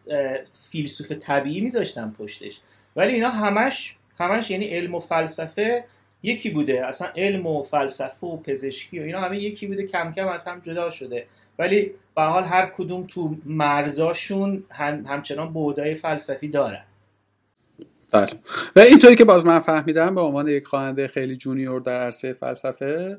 فیلسوف 0.70 1.12
طبیعی 1.12 1.60
میذاشتن 1.60 2.12
پشتش. 2.18 2.60
ولی 2.96 3.12
اینا 3.12 3.30
همش 3.30 3.96
همش 4.18 4.50
یعنی 4.50 4.64
علم 4.64 4.94
و 4.94 4.98
فلسفه 4.98 5.84
یکی 6.22 6.50
بوده. 6.50 6.86
اصلا 6.86 7.08
علم 7.16 7.46
و 7.46 7.62
فلسفه 7.62 8.26
و 8.26 8.36
پزشکی 8.36 9.00
و 9.00 9.02
اینا 9.02 9.20
همه 9.20 9.38
یکی 9.38 9.66
بوده. 9.66 9.86
کم 9.86 10.12
کم 10.12 10.28
از 10.28 10.44
هم 10.44 10.60
جدا 10.60 10.90
شده. 10.90 11.26
ولی 11.58 11.90
به 12.16 12.22
حال 12.22 12.44
هر 12.44 12.66
کدوم 12.66 13.06
تو 13.06 13.36
مرزاشون 13.44 14.64
هم 14.70 15.04
همچنان 15.06 15.52
بودای 15.52 15.94
فلسفی 15.94 16.48
دارن. 16.48 16.84
بله. 18.10 18.32
و 18.76 18.80
اینطوری 18.80 19.16
که 19.16 19.24
باز 19.24 19.46
من 19.46 19.60
فهمیدم 19.60 20.14
به 20.14 20.20
عنوان 20.20 20.48
یک 20.48 20.66
خواننده 20.66 21.08
خیلی 21.08 21.36
جونیور 21.36 21.80
در 21.80 21.96
عرصه 21.96 22.32
فلسفه 22.32 23.18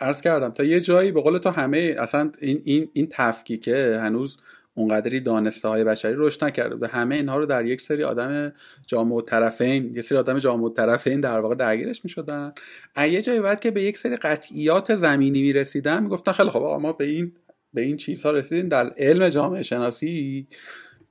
عرض 0.00 0.20
کردم 0.20 0.50
تا 0.50 0.64
یه 0.64 0.80
جایی 0.80 1.12
به 1.12 1.20
قول 1.20 1.38
تو 1.38 1.50
همه 1.50 1.94
اصلا 1.98 2.32
این 2.40 2.62
این 2.64 2.88
این 2.92 3.08
تفکیکه. 3.10 3.98
هنوز 4.02 4.38
اونقدری 4.78 5.20
دانسته 5.20 5.68
های 5.68 5.84
بشری 5.84 6.14
رشد 6.16 6.44
نکرده 6.44 6.74
بوده. 6.74 6.86
همه 6.86 7.14
اینها 7.14 7.38
رو 7.38 7.46
در 7.46 7.66
یک 7.66 7.80
سری 7.80 8.04
آدم 8.04 8.52
جامع 8.86 9.22
طرفین 9.22 9.94
یه 9.94 10.02
سری 10.02 10.18
آدم 10.18 10.38
جامع 10.38 10.70
طرفین 10.76 11.20
در 11.20 11.40
واقع 11.40 11.54
درگیرش 11.54 12.04
می‌شدن. 12.04 12.52
یه 12.96 13.22
جایی 13.22 13.40
بعد 13.40 13.60
که 13.60 13.70
به 13.70 13.82
یک 13.82 13.98
سری 13.98 14.16
قطعیات 14.16 14.94
زمینی 14.94 15.42
می‌رسیدن 15.42 16.02
می‌گفتن 16.02 16.32
خیلی 16.32 16.50
خب 16.50 16.78
ما 16.80 16.92
به 16.92 17.04
این 17.04 17.32
به 17.74 17.82
این 17.82 17.96
چیزها 17.96 18.30
رسیدیم. 18.30 18.68
در 18.68 18.92
علم 18.98 19.28
جامعه 19.28 19.62
شناسی 19.62 20.48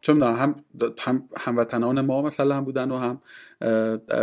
چون 0.06 0.24
هم 0.24 0.56
هم 1.00 1.30
هموطنان 1.38 2.02
ما 2.02 2.22
مثلا 2.22 2.62
بودن 2.62 2.92
و 2.92 2.98
هم 2.98 3.22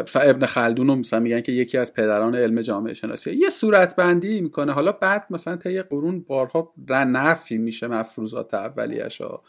مثلا 0.05 0.23
ابن 0.23 0.47
خلدون 0.47 0.88
رو 0.88 0.95
مثلا 0.97 1.21
میگن 1.21 1.40
که 1.40 1.53
یکی 1.53 1.79
از 1.79 1.95
پدران 1.95 2.35
علم 2.35 2.61
جامعه 2.61 2.95
شناسی. 2.95 3.33
یه 3.33 3.51
صورت 3.51 3.97
بندی 3.97 4.40
می‌کنه. 4.40 4.73
حالا 4.73 4.92
بعد 4.92 5.27
مثلا 5.31 5.57
طی 5.57 5.83
قرون 5.83 6.21
بارها 6.21 6.73
نفی 6.88 7.59
میشه 7.59 7.87
مفروضات 7.87 8.55
اولیش 8.55 9.21
ها 9.21 9.42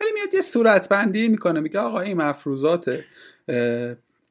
ولی 0.00 0.10
میاد 0.14 0.34
یه 0.34 0.40
صورت 0.40 0.88
بندی 0.88 1.28
می‌کنه. 1.28 1.60
میگه 1.60 1.80
آقا 1.80 2.00
این 2.00 2.16
مفروضات 2.16 3.00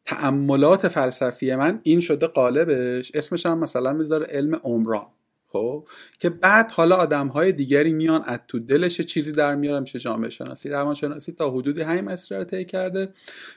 تعملات 0.06 0.88
فلسفی 0.88 1.56
من 1.56 1.80
این 1.84 2.00
شده 2.00 2.28
قالبش. 2.28 3.12
اسمش 3.15 3.45
هم 3.45 3.60
مثلا 3.60 3.93
می‌ذاره 3.93 4.26
علم 4.26 4.56
عمران. 4.63 5.08
خب 5.52 5.88
که 6.20 6.30
بعد 6.30 6.72
حالا 6.72 6.96
آدم 6.96 7.28
های 7.28 7.52
دیگری 7.52 7.94
میان 7.94 8.24
از 8.26 8.40
تو 8.48 8.60
دلش 8.60 9.02
چیزی 9.02 9.32
در 9.32 9.56
میارم 9.56 9.84
چه 9.84 10.00
جامعه 10.00 10.30
شناسی 10.30 10.70
روانشناسی 10.70 11.32
تا 11.32 11.52
حدودی 11.52 11.82
همین 11.82 12.06
مسیر 12.06 12.38
رو 12.38 12.44
طی 12.44 12.66
کرده. 12.66 13.14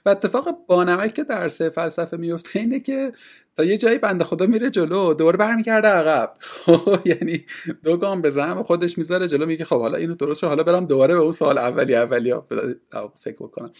و 0.06 0.08
اتفاق 0.08 0.48
بانمک 0.66 1.14
که 1.14 1.24
در 1.24 1.48
فلسفه 1.48 2.16
میفته 2.16 2.58
اینه 2.58 2.80
که 2.80 3.12
تا 3.56 3.64
یه 3.64 3.78
جایی 3.78 3.98
بنده 3.98 4.24
خدا 4.24 4.46
میره 4.46 4.70
جلو 4.70 5.14
دوباره 5.14 5.36
برمیگرده 5.36 5.88
عقب. 5.88 6.34
خب 6.64 7.06
یعنی 7.06 7.44
دو 7.84 7.96
گام 7.96 8.22
به 8.22 8.30
زعم 8.30 8.62
خودش 8.62 8.98
می‌ذاره 8.98 9.28
جلو 9.28 9.46
میگه 9.46 9.64
خب 9.64 9.80
حالا 9.80 9.98
اینو 9.98 10.14
درست 10.14 10.44
حالا 10.44 10.62
برم 10.62 10.86
دوباره 10.86 11.14
به 11.14 11.20
اون 11.20 11.32
سوال 11.32 11.58
اولی 11.58 11.94
اولی 11.94 12.34
فکر 13.20 13.36
بکنم. 13.36 13.70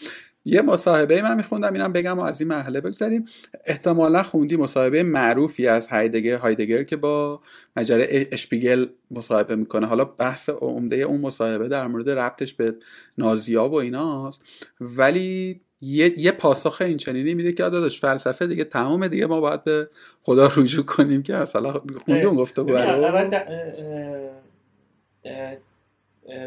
یه 0.45 0.61
مصاحبه 0.61 1.21
من 1.21 1.37
میخوندم 1.37 1.73
اینم 1.73 1.93
بگم 1.93 2.19
و 2.19 2.21
از 2.21 2.41
این 2.41 2.49
مرحله 2.49 2.81
بگذاریم 2.81 3.25
احتمالا 3.65 4.23
خوندی 4.23 4.55
مصاحبه 4.55 5.03
معروفی 5.03 5.67
از 5.67 5.87
هایدگر 5.87 6.37
هایدگر 6.37 6.83
که 6.83 6.95
با 6.95 7.41
مجله 7.75 8.27
اشپیگل 8.31 8.85
مصاحبه 9.11 9.55
می‌کنه. 9.55 9.87
حالا 9.87 10.05
بحث 10.05 10.49
عمده 10.49 10.95
اون 10.95 11.21
مصاحبه 11.21 11.67
در 11.67 11.87
مورد 11.87 12.09
ربطش 12.09 12.53
به 12.53 12.75
نازیا 13.17 13.69
و 13.69 13.73
ایناست. 13.73 14.41
ولی 14.81 15.61
یه, 15.81 16.19
یه 16.19 16.31
پاسخ 16.31 16.81
این 16.81 16.97
چنینی 16.97 17.33
میده 17.33 17.51
که 17.51 17.63
داداش 17.63 17.99
فلسفه 17.99 18.47
دیگه 18.47 18.63
تمام 18.63 19.07
دیگه 19.07 19.25
ما 19.25 19.39
باید 19.39 19.63
به 19.63 19.89
خدا 20.21 20.51
رجوع 20.57 20.85
کنیم 20.85 21.23
که 21.23 21.33
مثلا 21.33 21.81
خوندی 22.05 22.25
اون 22.25 22.35
گفته 22.35 22.63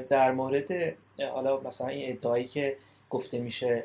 در 0.08 0.32
مورد 0.32 0.68
حالا 1.32 1.60
مثلا 1.60 1.86
این 1.86 2.12
ادعایی 2.12 2.44
که 2.44 2.76
گفته 3.10 3.38
میشه 3.38 3.84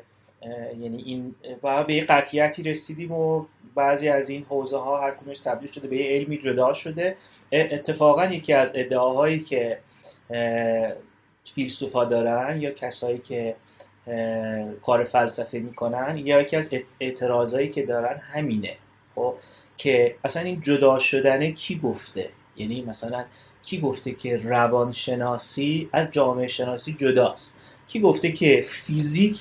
یعنی 0.80 1.02
این 1.02 1.34
و 1.62 1.84
به 1.84 1.94
یه 1.94 2.04
قطعیتی 2.04 2.62
رسیدیم 2.62 3.12
و 3.12 3.44
بعضی 3.74 4.08
از 4.08 4.30
این 4.30 4.46
حوزه 4.48 4.76
ها 4.76 5.00
هر 5.00 5.10
کدومش 5.10 5.38
تبدیل 5.38 5.70
شده 5.70 5.88
به 5.88 5.96
یه 5.96 6.18
علمی 6.18 6.38
جدا 6.38 6.72
شده. 6.72 7.16
اتفاقا 7.52 8.24
یکی 8.24 8.52
از 8.52 8.72
ادعاهایی 8.74 9.40
که 9.40 9.78
فیلسوفا 11.54 12.04
دارن 12.04 12.60
یا 12.60 12.70
کسایی 12.70 13.18
که 13.18 13.56
کار 14.82 15.04
فلسفه 15.04 15.58
می‌کنن 15.58 16.16
یا 16.18 16.40
یکی 16.40 16.56
از 16.56 16.70
اعتراضایی 17.00 17.68
که 17.68 17.86
دارن 17.86 18.18
همینه. 18.18 18.76
خب 19.14 19.34
که 19.76 20.16
اصلا 20.24 20.42
این 20.42 20.60
جدا 20.60 20.98
شدنه 20.98 21.52
کی 21.52 21.78
گفته؟ 21.78 22.28
یعنی 22.56 22.82
مثلا 22.82 23.24
کی 23.62 23.80
گفته 23.80 24.12
که 24.12 24.36
روانشناسی 24.36 25.88
از 25.92 26.10
جامعه 26.10 26.46
شناسی 26.46 26.94
جداست؟ 26.94 27.56
کی 27.88 28.00
گفته 28.00 28.32
که 28.32 28.64
فیزیک 28.68 29.38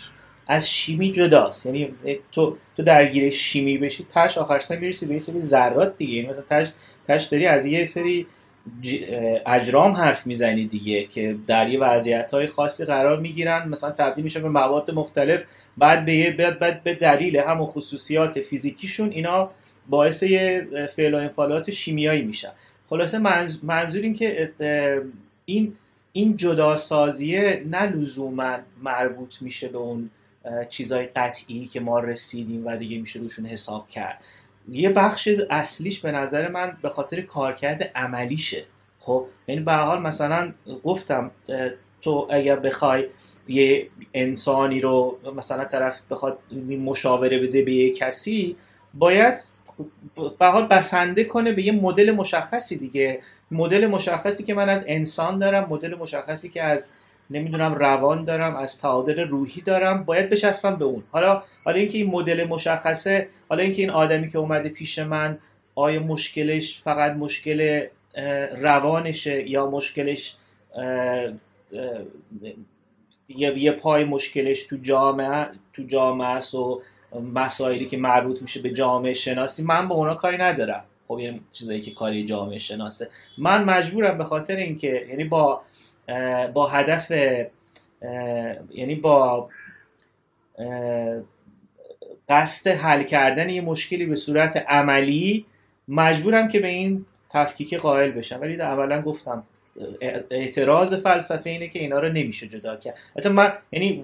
از 0.47 0.71
شیمی 0.71 1.11
جداست؟ 1.11 1.65
یعنی 1.65 1.93
تو 2.31 2.57
تو 2.77 2.83
درگیر 2.83 3.29
شیمی 3.29 3.77
بشی 3.77 4.05
تاش 4.13 4.37
آخر 4.37 4.59
سر 4.59 4.79
می‌رسی 4.79 5.05
به 5.05 5.13
یه 5.13 5.19
سری 5.19 5.41
ذرات 5.41 5.97
دیگه. 5.97 6.13
یعنی 6.13 6.29
مثلا 6.29 6.43
تاش 6.49 6.67
تاش 7.07 7.23
داری 7.23 7.47
از 7.47 7.65
یه 7.65 7.85
سری 7.85 8.27
اجرام 9.45 9.91
حرف 9.91 10.27
می‌زنی 10.27 10.65
دیگه 10.65 11.03
که 11.03 11.35
در 11.47 11.69
یه 11.69 11.79
وضعیت 11.79 12.31
های 12.31 12.47
خاصی 12.47 12.85
قرار 12.85 13.19
می‌گیرن. 13.19 13.69
مثلا 13.69 13.91
تبدیل 13.91 14.23
میشه 14.23 14.39
به 14.39 14.49
مواد 14.49 14.91
مختلف 14.91 15.43
بعد 15.77 16.05
به 16.05 16.31
بعد 16.61 16.83
به 16.83 16.93
دلیل 16.93 17.37
همون 17.37 17.67
خصوصیات 17.67 18.41
فیزیکیشون 18.41 19.11
اینا 19.11 19.51
باعث 19.89 20.23
فعل 20.95 21.13
و 21.13 21.17
انفعالات 21.17 21.71
شیمیایی 21.71 22.21
میشن. 22.21 22.51
خلاصه 22.89 23.17
منظور 23.63 24.01
این 24.01 24.13
که 24.13 24.51
این 25.45 25.73
این 26.13 26.35
جداسازیه 26.35 27.63
نه 27.69 27.85
لزوما 27.85 28.57
مربوط 28.81 29.41
میشه 29.41 29.67
به 29.67 29.77
اون 29.77 30.09
چیزای 30.69 31.05
قطعی 31.05 31.65
که 31.65 31.79
ما 31.79 31.99
رسیدیم 31.99 32.67
و 32.67 32.77
دیگه 32.77 32.97
میشه 32.97 33.19
روشون 33.19 33.45
حساب 33.45 33.87
کرد. 33.87 34.23
یه 34.69 34.89
بخش 34.89 35.29
اصلیش 35.49 35.99
به 35.99 36.11
نظر 36.11 36.47
من 36.47 36.77
به 36.81 36.89
خاطر 36.89 37.21
کارکرد 37.21 37.91
عملیشه. 37.95 38.65
خب 38.99 39.25
یعنی 39.47 39.61
به 39.61 39.73
حال 39.73 40.01
مثلا 40.01 40.53
گفتم 40.83 41.31
تو 42.01 42.27
اگر 42.29 42.55
بخوای 42.55 43.07
یه 43.47 43.89
انسانی 44.13 44.81
رو 44.81 45.19
مثلا 45.37 45.65
طرف 45.65 46.01
بخواد 46.11 46.37
مشاوره 46.69 47.39
بده 47.39 47.61
به 47.61 47.73
یه 47.73 47.89
کسی 47.89 48.55
باید 48.93 49.39
به 50.39 50.45
حال 50.45 50.67
بسنده 50.67 51.23
کنه 51.23 51.51
به 51.51 51.63
یه 51.63 51.71
مدل 51.71 52.11
مشخصی 52.11 52.77
دیگه. 52.77 53.21
مدل 53.51 53.87
مشخصی 53.87 54.43
که 54.43 54.53
من 54.53 54.69
از 54.69 54.83
انسان 54.87 55.39
دارم 55.39 55.67
مدل 55.69 55.95
مشخصی 55.95 56.49
که 56.49 56.63
از 56.63 56.89
نمی‌دونم 57.29 57.73
روان 57.73 58.25
دارم 58.25 58.55
از 58.55 58.77
تعادل 58.77 59.19
روحی 59.19 59.61
دارم 59.61 60.03
باید 60.03 60.29
بچسبم 60.29 60.75
به 60.75 60.85
اون. 60.85 61.03
حالا 61.11 61.43
حالا 61.63 61.77
اینکه 61.77 61.97
این 61.97 62.11
مدل 62.11 62.47
مشخصه 62.47 63.27
حالا 63.49 63.63
اینکه 63.63 63.81
این 63.81 63.91
آدمی 63.91 64.29
که 64.29 64.37
اومده 64.37 64.69
پیش 64.69 64.99
من 64.99 65.37
آیا 65.75 65.99
مشکلش 66.03 66.81
فقط 66.81 67.11
مشکل 67.11 67.85
روانشه 68.57 69.49
یا 69.49 69.69
مشکلش 69.69 70.35
یه 73.29 73.71
پای 73.71 74.03
مشکلش 74.03 74.63
تو 74.63 74.77
جامعه 74.81 75.47
تو 75.73 75.83
جامعه 75.83 76.27
است 76.27 76.55
و 76.55 76.81
مسائلی 77.33 77.85
که 77.85 77.97
مربوط 77.97 78.41
میشه 78.41 78.61
به 78.61 78.69
جامعه 78.69 79.13
شناسی 79.13 79.63
من 79.63 79.87
به 79.87 79.93
اونا 79.93 80.15
کاری 80.15 80.37
ندارم. 80.37 80.83
خب 81.11 81.19
یه 81.19 81.39
چیزایی 81.51 81.81
که 81.81 81.91
کاری 81.91 82.25
جامعه 82.25 82.57
شناسه. 82.57 83.09
من 83.37 83.63
مجبورم 83.63 84.17
به 84.17 84.23
خاطر 84.23 84.55
اینکه 84.55 85.05
یعنی 85.09 85.23
با 85.23 85.61
با 86.53 86.67
هدف 86.67 87.11
یعنی 88.71 88.95
با 88.95 89.49
قصد 92.29 92.67
حل 92.67 93.03
کردن 93.03 93.49
یه 93.49 93.61
مشکلی 93.61 94.05
به 94.05 94.15
صورت 94.15 94.57
عملی 94.57 95.45
مجبورم 95.87 96.47
که 96.47 96.59
به 96.59 96.67
این 96.67 97.05
تفکیک 97.29 97.73
قائل 97.73 98.11
بشم. 98.11 98.41
ولی 98.41 98.61
اولا 98.61 99.01
گفتم 99.01 99.43
اعتراض 100.29 100.93
فلسفه 100.93 101.49
اینه 101.49 101.67
که 101.67 101.79
اینا 101.79 101.99
رو 101.99 102.09
نمیشه 102.09 102.47
جدا 102.47 102.75
کرد. 102.75 102.97
حتی 103.17 103.29
من 103.29 103.53
یعنی 103.71 104.03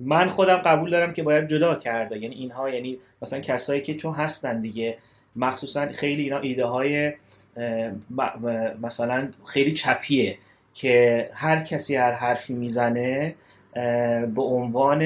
من 0.00 0.28
خودم 0.28 0.56
قبول 0.56 0.90
دارم 0.90 1.12
که 1.12 1.22
باید 1.22 1.48
جدا 1.48 1.74
کرده. 1.74 2.18
یعنی 2.18 2.34
اینها 2.34 2.70
یعنی 2.70 2.98
مثلا 3.22 3.40
کسایی 3.40 3.80
که 3.80 3.94
چون 3.94 4.14
هستن 4.14 4.60
دیگه 4.60 4.98
مخصوصا 5.36 5.92
خیلی 5.92 6.22
اینا 6.22 6.38
ایده 6.38 6.66
های 6.66 7.12
مثلا 8.82 9.28
خیلی 9.46 9.72
چپیه 9.72 10.38
که 10.74 11.28
هر 11.32 11.60
کسی 11.60 11.96
هر 11.96 12.12
حرفی 12.12 12.54
می‌زنه 12.54 13.34
به 14.34 14.42
عنوان 14.42 14.98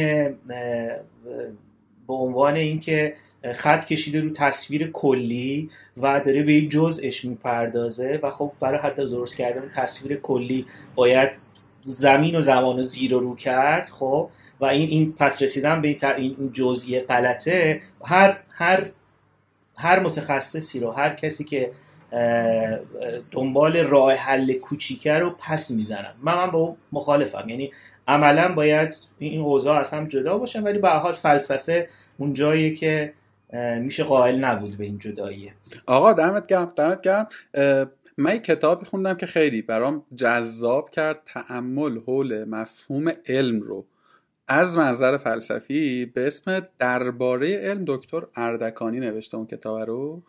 به 2.09 2.15
عنوان 2.15 2.55
اینکه 2.55 3.15
خط 3.53 3.85
کشیده 3.85 4.21
رو 4.21 4.31
تصویر 4.31 4.91
کلی 4.91 5.71
و 5.97 6.21
داره 6.21 6.43
به 6.43 6.53
یک 6.53 6.71
جزءش 6.71 7.25
می‌پردازه 7.25 8.21
و 8.23 8.31
خب 8.31 8.53
برای 8.61 8.81
حتی 8.81 9.09
درست 9.09 9.37
کردن 9.37 9.71
تصویر 9.75 10.17
کلی 10.17 10.67
باید 10.95 11.31
زمین 11.83 12.37
و 12.37 12.41
زمان 12.41 12.79
و 12.79 12.83
زیر 12.83 13.15
و 13.15 13.21
رو 13.21 13.37
کرد 13.37 13.89
خب؟ 13.89 14.31
و 14.61 14.65
این 14.65 14.89
این 14.89 15.13
پس 15.13 15.43
رسیدن 15.43 15.81
به 15.83 15.97
این 16.17 16.51
جزئی 16.53 17.01
غلطه. 17.01 17.81
هر 18.05 18.39
هر 18.51 18.91
هر 19.83 20.01
متخصصی 20.01 20.81
رو 20.81 20.91
هر 20.91 21.15
کسی 21.15 21.45
که 21.45 21.73
دنبال 23.31 23.77
راه 23.77 24.13
حل 24.13 24.53
کوچیکه 24.53 25.13
رو 25.13 25.31
پس 25.31 25.71
می‌زنم 25.71 26.15
من 26.23 26.35
من 26.35 26.51
با 26.51 26.59
اون 26.59 26.77
مخالفم. 26.93 27.49
یعنی 27.49 27.73
عملا 28.09 28.55
باید 28.55 28.95
این 29.19 29.41
اوضاع 29.41 29.79
از 29.79 29.91
هم 29.91 30.09
جدا 30.09 30.39
باشن 30.39 30.63
ولی 30.63 30.79
به 30.79 30.89
حال 30.89 31.13
فلسفه 31.13 31.89
اون 32.19 32.33
جاییه 32.33 32.75
که 32.75 33.13
میشه 33.81 34.05
قائل 34.05 34.45
نبود 34.45 34.77
به 34.77 34.85
این 34.85 34.99
جداییه. 34.99 35.53
آقا 35.87 36.13
دمت 36.13 36.47
گرم 36.47 36.73
دمت 36.77 37.03
گرم. 37.03 37.27
من 38.19 38.39
کتابی 38.39 38.87
خوندم 38.87 39.15
که 39.15 39.27
خیلی 39.27 39.63
برام 39.63 40.05
جذاب 40.15 40.91
کرد 40.91 41.21
تعمل 41.27 41.99
حول 41.99 42.45
مفهوم 42.45 43.13
علم 43.29 43.61
رو. 43.61 43.85
از 44.55 44.77
منظر 44.77 45.17
فلسفی 45.17 46.07
به 46.07 46.27
اسم 46.27 46.67
درباره 46.79 47.57
علم 47.57 47.85
دکتر 47.87 48.23
اردکانی 48.37 49.01
نوشته 49.01 49.37
اون 49.37 49.47
کتاب 49.47 49.79
رو 49.79 50.23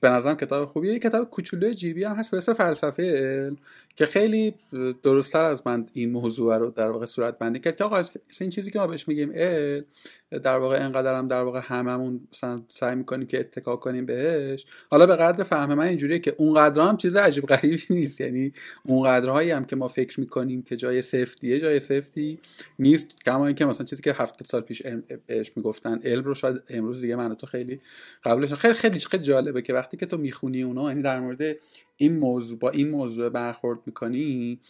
به 0.00 0.10
نظرم 0.10 0.36
کتاب 0.36 0.68
خوبیه. 0.68 0.92
یه 0.92 0.98
کتاب 0.98 1.30
کوچولوی 1.30 1.74
جیبی 1.74 2.04
هم 2.04 2.16
هست 2.16 2.30
به 2.30 2.36
اسم 2.36 2.52
فلسفه 2.52 3.02
علم. 3.02 3.56
که 3.96 4.06
خیلی 4.06 4.54
درستتر 5.02 5.44
از 5.44 5.62
من 5.66 5.86
این 5.92 6.10
موضوع 6.10 6.58
رو 6.58 6.70
در 6.70 6.90
واقع 6.90 7.06
صورت 7.06 7.38
بندی 7.38 7.58
کرد 7.60 7.76
که 7.76 7.84
آقا 7.84 8.02
این 8.40 8.50
چیزی 8.50 8.70
که 8.70 8.78
ما 8.78 8.86
بهش 8.86 9.08
میگیم 9.08 9.32
علم 9.32 9.84
در 10.30 10.58
واقع 10.58 10.82
اینقدر 10.82 11.14
هم 11.14 11.28
در 11.28 11.42
واقع 11.42 11.60
هممون 11.62 12.20
مثلا 12.32 12.62
سعی 12.68 12.94
می‌کنیم 12.94 13.26
که 13.26 13.40
اتکا 13.40 13.76
کنیم 13.76 14.06
بهش. 14.06 14.66
حالا 14.90 15.06
به 15.06 15.16
قدر 15.16 15.44
فهم 15.44 15.74
من 15.74 15.86
اینجوریه 15.86 16.18
که 16.18 16.34
اونقدر 16.38 16.82
هم 16.82 16.96
چیز 16.96 17.16
عجیب 17.16 17.46
غریبی 17.46 17.82
نیست. 17.94 18.20
یعنی 18.20 18.52
اونقدرهایی 18.84 19.50
هم 19.50 19.64
که 19.64 19.76
ما 19.76 19.88
فکر 19.88 20.20
می‌کنیم 20.20 20.62
که 20.62 20.76
جای 20.76 21.02
سفتیه 21.02 21.60
جای 21.60 21.80
سفتی 21.80 22.38
نیست. 22.78 23.22
کما 23.24 23.46
اینکه 23.46 23.64
مثلا 23.64 23.86
چیزی 23.86 24.02
که 24.02 24.12
70 24.12 24.46
سال 24.46 24.60
پیش 24.60 24.82
بهش 25.26 25.52
می‌گفتن 25.56 26.00
علم 26.04 26.24
رو 26.24 26.34
شاید 26.34 26.62
امروز 26.68 27.00
دیگه 27.00 27.16
من 27.16 27.34
تو 27.34 27.46
خیلی 27.46 27.80
قبلش 28.24 28.52
خیلی 28.54 28.74
خیلی 28.74 28.98
خیلی 28.98 29.22
جالبه 29.22 29.62
که 29.62 29.74
وقتی 29.74 29.96
که 29.96 30.06
تو 30.06 30.16
می‌خونی 30.16 30.62
اونا 30.62 30.88
یعنی 30.88 31.02
در 31.02 31.20
مورد 31.20 31.56
این 31.96 32.18
موضوع 32.18 32.58
با 32.58 32.70
این 32.70 32.90
موضوع 32.90 33.28
برخورد 33.28 33.78
می‌کنی 33.86 34.60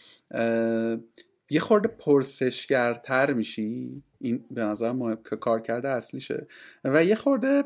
یه 1.49 1.59
خورده 1.59 1.87
پرسشگرتر 1.87 3.33
میشی. 3.33 4.03
این 4.21 4.45
به 4.51 4.61
نظر 4.61 4.91
ما 4.91 5.15
کار 5.15 5.61
کرده 5.61 5.89
اصلیشه. 5.89 6.47
و 6.83 7.03
یه 7.03 7.15
خورده 7.15 7.63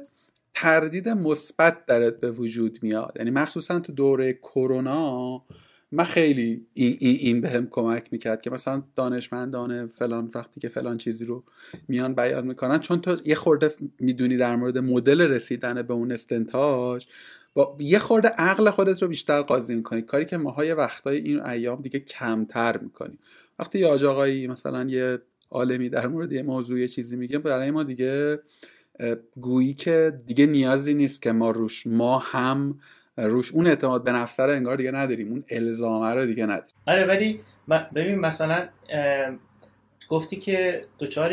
تردید 0.53 1.09
مثبت 1.09 1.85
درت 1.85 2.19
به 2.19 2.31
وجود 2.31 2.79
میاد. 2.81 3.13
یعنی 3.15 3.31
مخصوصا 3.31 3.79
تو 3.79 3.91
دوره 3.91 4.33
کرونا 4.33 5.43
من 5.91 6.03
خیلی 6.03 6.65
این, 6.73 6.97
این, 6.99 7.17
این 7.19 7.41
به 7.41 7.49
هم 7.49 7.67
کمک 7.67 8.07
می‌کرد 8.11 8.41
که 8.41 8.49
مثلا 8.49 8.83
دانشمندان 8.95 9.87
فلان 9.87 10.31
وقتی 10.35 10.59
که 10.59 10.69
فلان 10.69 10.97
چیزی 10.97 11.25
رو 11.25 11.43
میان 11.87 12.15
بیان 12.15 12.47
می‌کنن. 12.47 12.79
چون 12.79 13.01
تو 13.01 13.17
یه 13.25 13.35
خورده 13.35 13.75
می‌دونی 13.99 14.37
در 14.37 14.55
مورد 14.55 14.77
مدل 14.77 15.21
رسیدن 15.21 15.81
به 15.81 15.93
اون 15.93 16.11
استنتاج 16.11 17.07
با 17.53 17.77
یه 17.79 17.99
خورده 17.99 18.27
عقل 18.27 18.69
خودت 18.69 19.01
رو 19.01 19.07
بیشتر 19.07 19.41
قاضی 19.41 19.75
می‌کنی. 19.75 20.01
کاری 20.01 20.25
که 20.25 20.37
ماهای 20.37 20.73
وقتای 20.73 21.17
این 21.17 21.41
ایام 21.41 21.81
دیگه 21.81 21.99
کمتر 21.99 22.77
می‌کنی. 22.77 23.19
وقتی 23.59 23.79
یه 23.79 23.87
آقایی 23.87 24.47
مثلا 24.47 24.83
یه 24.83 25.19
عالمی 25.51 25.89
در 25.89 26.07
مورد 26.07 26.31
یه 26.31 26.43
موضوع 26.43 26.79
یه 26.79 26.87
چیزی 26.87 27.15
میگه 27.15 27.37
برای 27.37 27.71
ما 27.71 27.83
دیگه 27.83 28.39
گویی 29.35 29.73
که 29.73 30.21
دیگه 30.25 30.45
نیازی 30.45 30.93
نیست 30.93 31.21
که 31.21 31.31
ما 31.31 31.51
روش 31.51 31.87
ما 31.87 32.19
هم 32.19 32.79
روش 33.17 33.51
اون 33.51 33.67
اعتماد 33.67 34.03
به 34.03 34.11
نفس 34.11 34.39
رو 34.39 34.51
انگار 34.51 34.77
دیگه 34.77 34.91
نداریم. 34.91 35.29
اون 35.29 35.43
الزامه 35.49 36.13
رو 36.13 36.25
دیگه 36.25 36.43
نداریم. 36.43 36.75
آره 36.87 37.05
ولی 37.05 37.39
ببین 37.95 38.19
مثلا 38.19 38.67
گفتی 40.07 40.35
که 40.35 40.85
دچار 40.99 41.31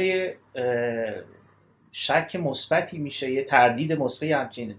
شک 1.93 2.37
مثبتی 2.37 2.99
میشه 2.99 3.31
یه 3.31 3.45
تردید 3.45 3.93
مثبتی 3.93 4.33
همچین 4.33 4.75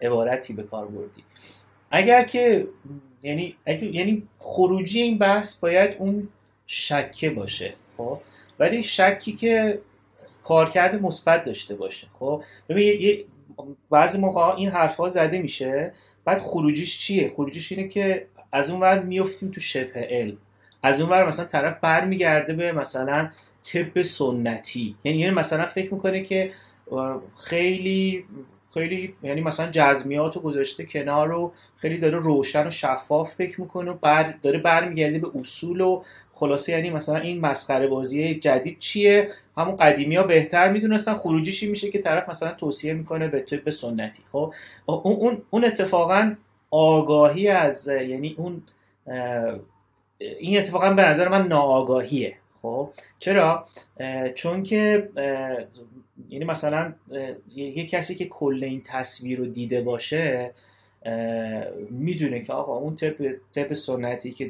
عبارتی 0.00 0.52
به 0.52 0.62
کار 0.62 0.86
بردی. 0.86 1.24
اگر 1.90 2.24
که 2.24 2.68
یعنی 3.22 3.56
یعنی 3.66 4.22
خروجی 4.38 5.00
این 5.00 5.18
بحث 5.18 5.56
باید 5.56 5.96
اون 5.98 6.28
شکه 6.66 7.30
باشه 7.30 7.74
خب؟ 7.96 8.20
ولی 8.58 8.82
شکی 8.82 9.32
که 9.32 9.80
کارکرد 10.44 11.02
مثبت 11.02 11.44
داشته 11.44 11.74
باشه 11.74 12.06
خب؟ 12.12 12.42
ببین 12.68 13.24
بعضی 13.90 14.18
موقع 14.18 14.54
این 14.54 14.68
حرفها 14.68 15.08
زده 15.08 15.38
میشه 15.38 15.92
بعد 16.24 16.38
خروجیش 16.38 16.98
چیه؟ 16.98 17.30
خروجیش 17.30 17.72
اینه 17.72 17.88
که 17.88 18.26
از 18.52 18.70
اون 18.70 18.80
ور 18.80 19.02
میفتیم 19.02 19.50
تو 19.50 19.60
شبه 19.60 20.00
علم. 20.10 20.38
از 20.82 21.00
اون 21.00 21.10
ور 21.10 21.26
مثلا 21.26 21.46
طرف 21.46 21.80
برمیگرده 21.80 22.52
به 22.52 22.72
مثلا 22.72 23.30
طب 23.62 24.02
سنتی. 24.02 24.96
یعنی, 25.04 25.18
یعنی 25.18 25.34
مثلا 25.34 25.66
فکر 25.66 25.94
می‌کنه 25.94 26.22
که 26.22 26.50
خیلی 27.36 28.24
خیلی 28.74 29.14
یعنی 29.22 29.40
مثلا 29.40 29.68
جزمیات 29.72 30.36
رو 30.36 30.42
گذاشته 30.42 30.84
کنار 30.84 31.28
رو 31.28 31.52
خیلی 31.76 31.98
داره 31.98 32.18
روشن 32.18 32.66
و 32.66 32.70
شفاف 32.70 33.34
فکر 33.34 33.60
می‌کنه 33.60 33.90
و 33.90 33.94
بر 33.94 34.34
داره 34.42 34.58
برمیگرده 34.58 35.18
به 35.18 35.28
اصول 35.38 35.80
و 35.80 36.02
خلاصه 36.32 36.72
یعنی 36.72 36.90
مثلا 36.90 37.16
این 37.16 37.40
مسخره 37.40 37.86
بازی 37.86 38.34
جدید 38.34 38.78
چیه؟ 38.78 39.28
همون 39.56 39.76
قدیمی 39.76 40.16
ها 40.16 40.22
بهتر 40.22 40.72
می‌دونستن 40.72 41.14
خروجیشی 41.14 41.70
میشه 41.70 41.90
که 41.90 41.98
طرف 41.98 42.28
مثلا 42.28 42.52
توصیه 42.52 42.94
می‌کنه 42.94 43.28
به 43.28 43.40
طب 43.40 43.70
سنتی. 43.70 44.22
خب 44.32 44.52
اون 44.86 45.42
اون 45.50 45.64
اتفاقا 45.64 46.34
آگاهی 46.70 47.48
از 47.48 47.88
یعنی 47.88 48.34
اون 48.38 48.62
این 50.18 50.58
اتفاقا 50.58 50.90
به 50.90 51.02
نظر 51.02 51.28
من 51.28 51.46
ناآگاهیه. 51.46 52.36
خب؟ 52.66 52.90
چرا؟ 53.18 53.66
چون 54.34 54.62
که 54.62 55.08
یعنی 56.30 56.44
مثلا 56.44 56.92
یه 57.56 57.86
کسی 57.86 58.14
که 58.14 58.24
کل 58.24 58.64
این 58.64 58.82
تصویر 58.84 59.38
رو 59.38 59.46
دیده 59.46 59.80
باشه 59.80 60.54
می‌دونه 61.90 62.40
که 62.40 62.52
آقا 62.52 62.76
اون 62.76 62.96
طب 63.54 63.72
سنتی 63.72 64.30
که 64.30 64.48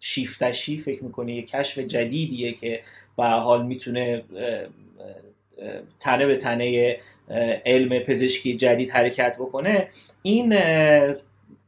شیفتشی 0.00 0.78
فکر 0.78 1.04
می‌کنه 1.04 1.34
یه 1.34 1.42
کشف 1.42 1.78
جدیدیه 1.78 2.52
که 2.52 2.82
به 3.16 3.24
حال 3.24 3.66
می‌تونه 3.66 4.24
تنه 6.00 6.26
به 6.26 6.36
تنه 6.36 6.96
علم 7.66 7.98
پزشکی 7.98 8.54
جدید 8.54 8.90
حرکت 8.90 9.36
بکنه 9.36 9.88
این 10.22 10.54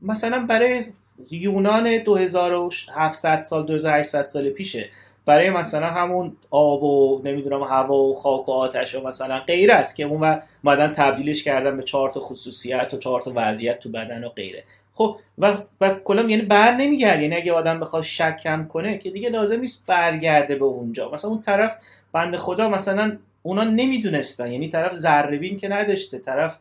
مثلا 0.03 0.47
برای 0.47 0.85
یونان 1.31 1.99
2700 1.99 3.41
سال 3.41 3.67
2800 3.67 4.23
سال 4.23 4.51
پیشه. 4.51 4.89
برای 5.27 5.51
مثلا 5.51 5.87
همون 5.87 6.37
آب 6.51 6.83
و 6.83 7.21
نمی‌دونم 7.25 7.63
هوا 7.63 7.97
و 7.97 8.15
خاک 8.15 8.49
و 8.49 8.53
آتش 8.53 8.95
و 8.95 9.07
مثلا 9.07 9.39
غیر 9.39 9.73
است 9.73 9.97
که 9.97 10.05
اون 10.05 10.39
مدن 10.65 10.93
تبدیلش 10.93 11.45
کردن 11.45 11.77
به 11.77 11.83
چهار 11.83 12.11
تا 12.11 12.21
خصوصیت 12.21 12.95
و 12.95 12.99
چهار 12.99 13.21
تا 13.21 13.33
وضعیت 13.35 13.79
تو 13.79 13.89
بدن 13.89 14.25
و 14.25 14.29
غیره. 14.29 14.65
خب 14.95 15.17
و 15.39 15.57
و 15.81 15.95
کلا 15.95 16.23
یعنی 16.23 16.43
بر 16.43 16.75
نمیگرد 16.75 17.21
یعنی 17.21 17.37
اگه 17.37 17.53
آدم 17.53 17.81
بخواد 17.81 18.03
شکم 18.03 18.67
کنه 18.67 18.99
که 18.99 19.11
دیگه 19.11 19.29
لازم 19.31 19.61
نیست 19.61 19.85
برگرده 19.87 20.57
به 20.57 20.65
اونجا. 20.65 21.11
مثلا 21.11 21.31
اون 21.31 21.41
طرف 21.41 21.77
بنده 22.13 22.37
خدا 22.37 22.69
مثلا 22.69 23.19
اونا 23.43 23.65
نمی‌دونستن. 23.65 24.53
یعنی 24.53 24.69
طرف 24.69 24.95
ذره 24.95 25.57
که 25.57 25.69
نداشته 25.69 26.19
طرف 26.19 26.59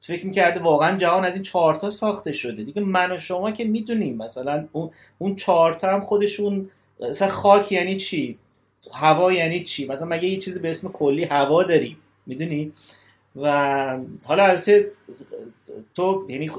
فکر 0.00 0.26
می‌کرده 0.26 0.60
واقعا 0.60 0.98
جهان 0.98 1.24
از 1.24 1.34
این 1.34 1.42
چهارتا 1.42 1.90
ساخته 1.90 2.32
شده. 2.32 2.64
دیگه 2.64 2.82
من 2.82 3.12
و 3.12 3.18
شما 3.18 3.50
که 3.50 3.64
می‌دونیم 3.64 4.16
مثلا 4.16 4.68
اون 4.72 4.90
اون 5.18 5.36
چهارتا 5.36 5.92
هم 5.92 6.00
خودشون 6.00 6.70
مثلا 7.00 7.28
خاک 7.28 7.72
یعنی 7.72 7.96
چی؟ 7.96 8.38
هوا 8.94 9.32
یعنی 9.32 9.64
چی؟ 9.64 9.86
مثلا 9.86 10.08
مگه 10.08 10.28
یه 10.28 10.38
چیزی 10.38 10.60
به 10.60 10.70
اسم 10.70 10.88
کلی 10.88 11.24
هوا 11.24 11.62
داریم؟ 11.62 11.96
می‌دونی؟ 12.26 12.72
و 13.36 13.98
حالا 14.24 14.44
البته 14.44 14.90
تو 15.94 16.26
یعنی 16.28 16.50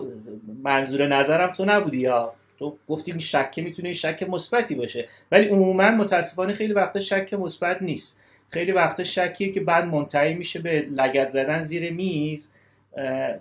منظور 0.64 1.08
نظرم 1.08 1.52
تو 1.52 1.66
نبودی 1.66 1.98
یا 1.98 2.34
تو 2.60 2.78
گفتی 2.90 3.12
این 3.12 3.20
شک 3.20 3.54
می‌تونه 3.58 3.94
شک 3.94 4.24
مثبتی 4.30 4.76
باشه. 4.76 5.08
ولی 5.32 5.48
عموما 5.48 5.92
متاسفانه 5.92 6.54
خیلی 6.54 6.74
وقتا 6.74 7.00
شک 7.00 7.34
مثبت 7.34 7.82
نیست. 7.82 8.20
خیلی 8.50 8.72
وقتا 8.72 9.04
شکیه 9.04 9.52
که 9.52 9.60
بعد 9.60 9.86
منتهی 9.86 10.34
میشه 10.34 10.60
به 10.60 10.88
لگت 10.92 11.30
زدن 11.30 11.62
زیر 11.62 11.94
میز 11.94 12.52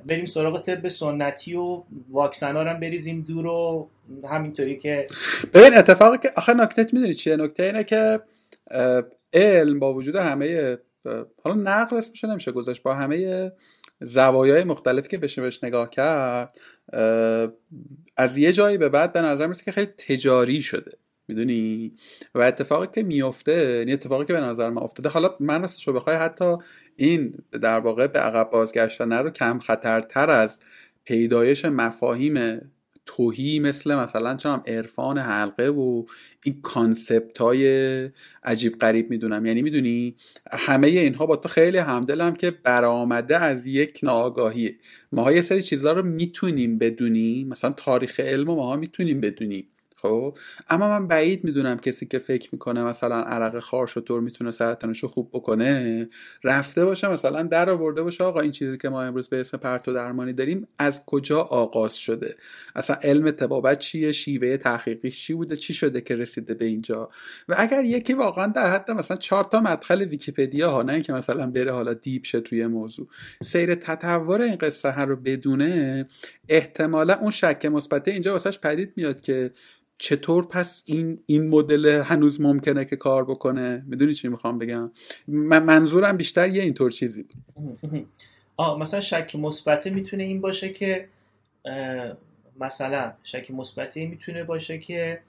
بریم 0.07 0.25
سراغ 0.25 0.61
طب 0.61 0.88
سنتی 0.88 1.55
و 1.55 1.83
واکسن 2.11 2.57
هم 2.57 2.81
بریزیم 2.81 3.21
دور 3.29 3.47
و 3.47 3.88
همینطوری 4.29 4.77
که 4.77 5.07
ببین 5.55 5.75
اتفاقی 5.75 6.19
که 6.19 6.33
آخه 6.37 6.55
نکته 6.55 6.87
می‌دونی 6.93 7.14
چیه؟ 7.14 7.37
نکته 7.37 7.62
اینه 7.62 7.85
که 7.85 8.21
علم 9.33 9.79
با 9.79 9.95
وجود 9.95 10.17
همه 10.17 10.79
حالا 11.45 11.55
نقل 11.55 11.97
اسمش 11.97 12.25
نمیشه 12.25 12.53
گذاشت 12.53 12.83
با 12.83 12.95
همه 12.95 13.53
زوایای 14.01 14.64
مختلفی 14.64 15.09
که 15.09 15.19
بشه 15.19 15.43
بهش 15.43 15.64
نگاه 15.64 15.90
کرد 15.90 16.59
از 18.17 18.38
یه 18.38 18.53
جایی 18.53 18.79
به 18.79 18.88
بعد 18.88 19.12
به 19.12 19.21
نظر 19.21 19.47
می‌رسه 19.47 19.64
که 19.64 19.73
خیلی 19.73 19.87
تجاری 19.87 20.61
شده. 20.61 20.93
می‌دونی؟ 21.29 21.93
و 22.35 22.41
اتفاقی 22.41 22.87
که 22.95 23.03
میفته 23.03 23.53
این 23.53 23.79
یعنی 23.79 23.93
اتفاقی 23.93 24.25
که 24.25 24.33
به 24.33 24.41
نظر 24.41 24.71
من 24.71 24.83
افتاده 24.83 25.09
حالا 25.09 25.37
من 25.41 25.63
راستش 25.63 25.89
رو 25.89 25.95
بخوای 25.95 26.17
حتی 26.17 26.57
این 26.97 27.35
در 27.63 27.79
واقع 27.79 28.07
به 28.07 28.19
عقب 28.19 28.51
بازگشتن 28.51 29.13
رو 29.13 29.31
کم 29.31 29.59
خطرتر 29.59 30.31
از 30.31 30.61
پیدایش 31.05 31.65
مفاهیم 31.65 32.61
توهی 33.07 33.61
مثل 33.61 33.95
مثلا 33.95 34.37
چم 34.37 34.63
عرفان 34.67 35.19
حلقه 35.19 35.69
و 35.69 36.05
این 36.45 36.61
کانسپت 36.63 37.39
های 37.39 38.11
عجیب 38.45 38.79
غریب 38.79 39.11
می‌دونم. 39.11 39.47
یعنی 39.47 39.63
می‌دونی؟ 39.63 40.17
همه 40.53 40.87
اینها 40.87 41.27
با 41.27 41.37
تو 41.37 41.49
خیلی 41.49 41.79
همدلم 41.79 42.35
که 42.35 42.51
برآمده 42.51 43.39
از 43.39 43.67
یک 43.67 44.01
ناآگاهیه. 44.03 44.77
ماها 45.13 45.33
یه 45.33 45.43
سری 45.43 45.63
چیزها 45.63 45.93
رو 45.93 46.03
می‌تونیم 46.03 46.79
بدونیم. 46.79 47.49
مثلا 47.49 47.71
تاریخ 47.71 48.21
علم 48.21 48.51
و 48.51 48.55
ماها 48.55 48.77
می‌تونیم 48.77 49.21
بدونیم. 49.21 49.69
خب؟ 50.05 50.38
اما 50.71 50.88
من 50.88 51.09
بعید 51.09 51.45
می‌دونم 51.45 51.79
کسی 51.79 52.07
که 52.07 52.19
فکر 52.19 52.49
می‌کنه 52.53 52.83
مثلا 52.83 53.21
عرق 53.21 53.59
خارشتر 53.59 54.20
می‌تونه 54.21 54.51
سرطانش 54.51 55.03
رو 55.03 55.09
خوب 55.09 55.31
بکنه 55.33 56.09
رفته 56.45 56.85
باشه 56.85 57.09
مثلا 57.09 57.43
در 57.43 57.71
آورده 57.71 58.03
باشه 58.03 58.25
آقا 58.25 58.40
این 58.40 58.51
چیزی 58.51 58.79
که 58.79 58.88
ما 58.88 59.03
امروز 59.03 59.29
به 59.29 59.40
اسم 59.40 59.57
پرتو 59.57 59.93
درمانی 59.93 60.33
داریم 60.33 60.69
از 60.79 61.05
کجا 61.07 61.40
آغاز 61.40 61.95
شده؟ 61.95 62.37
اصلا 62.77 62.97
علم 63.03 63.31
طبابت 63.31 63.79
چیه؟ 63.79 64.12
شیوه 64.12 64.57
تحقیقی 64.57 65.11
چی 65.11 65.35
بوده؟ 65.35 65.57
چی 65.57 65.75
شده 65.75 66.01
که 66.01 66.17
رسیده 66.17 66.55
به 66.55 66.64
اینجا؟ 66.64 67.11
و 67.49 67.55
اگر 67.59 67.85
یکی 67.85 68.12
واقعا 68.12 68.47
در 68.47 68.73
حد 68.73 68.90
مثلا 68.90 69.17
چهار 69.17 69.45
تا 69.45 69.61
مدخل 69.61 70.03
ویکیپدیا 70.03 70.71
ها 70.71 70.83
نه 70.83 70.93
اینکه 70.93 71.12
مثلا 71.12 71.47
بره 71.47 71.73
حالا 71.73 71.95
deep 71.94 72.25
شه 72.25 72.40
توی 72.40 72.67
موضوع. 72.67 73.09
سیر 73.43 73.75
تطور 73.75 74.43
این 74.43 74.57
قصه 74.57 74.90
ها 74.90 75.05
رو 75.05 75.17
بدونه 75.17 76.07
احتمالا 76.49 77.14
اون 77.14 77.31
شک 77.31 77.64
مثبت 77.64 78.09
اینجا 78.09 78.33
واسش 78.33 78.59
پدید 78.59 78.93
میاد 78.97 79.21
که 79.21 79.51
چطور 79.98 80.46
پس 80.46 80.83
این 80.87 81.20
این 81.26 81.48
مدل 81.48 81.87
هنوز 81.87 82.40
ممکنه 82.40 82.85
که 82.85 82.96
کار 82.96 83.24
بکنه؟ 83.24 83.85
می‌دونی 83.87 84.14
چی 84.14 84.28
می‌خوام 84.28 84.59
بگم؟ 84.59 84.90
من 85.28 85.62
منظورم 85.62 86.16
بیشتر 86.16 86.48
یه 86.48 86.62
اینطور 86.62 86.90
چیزی 86.90 87.22
بود. 87.22 87.35
آه 88.57 88.78
مثلا 88.78 89.00
شک 89.00 89.37
مثبته 89.37 89.90
می‌تونه 89.90 90.22
این 90.22 90.40
باشه 90.40 90.68
که 90.68 91.09
مثلا 92.61 93.12
شک 93.22 93.50
مثبته 93.50 94.07
می‌تونه 94.07 94.44
باشه 94.44 94.78
که 94.78 95.20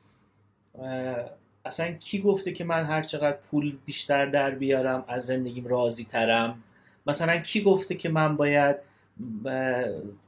اصلا 1.65 1.91
کی 1.91 2.19
گفته 2.19 2.51
که 2.51 2.63
من 2.63 2.84
هر 2.84 3.01
چقدر 3.01 3.38
پول 3.38 3.78
بیشتر 3.86 4.25
در 4.25 4.51
بیارم 4.51 5.06
از 5.08 5.25
زندگیم 5.25 5.67
راضی 5.67 6.04
ترم 6.04 6.63
مثلا 7.08 7.38
کی 7.38 7.62
گفته 7.62 7.95
که 7.95 8.10
من 8.10 8.38
باید 8.38 8.75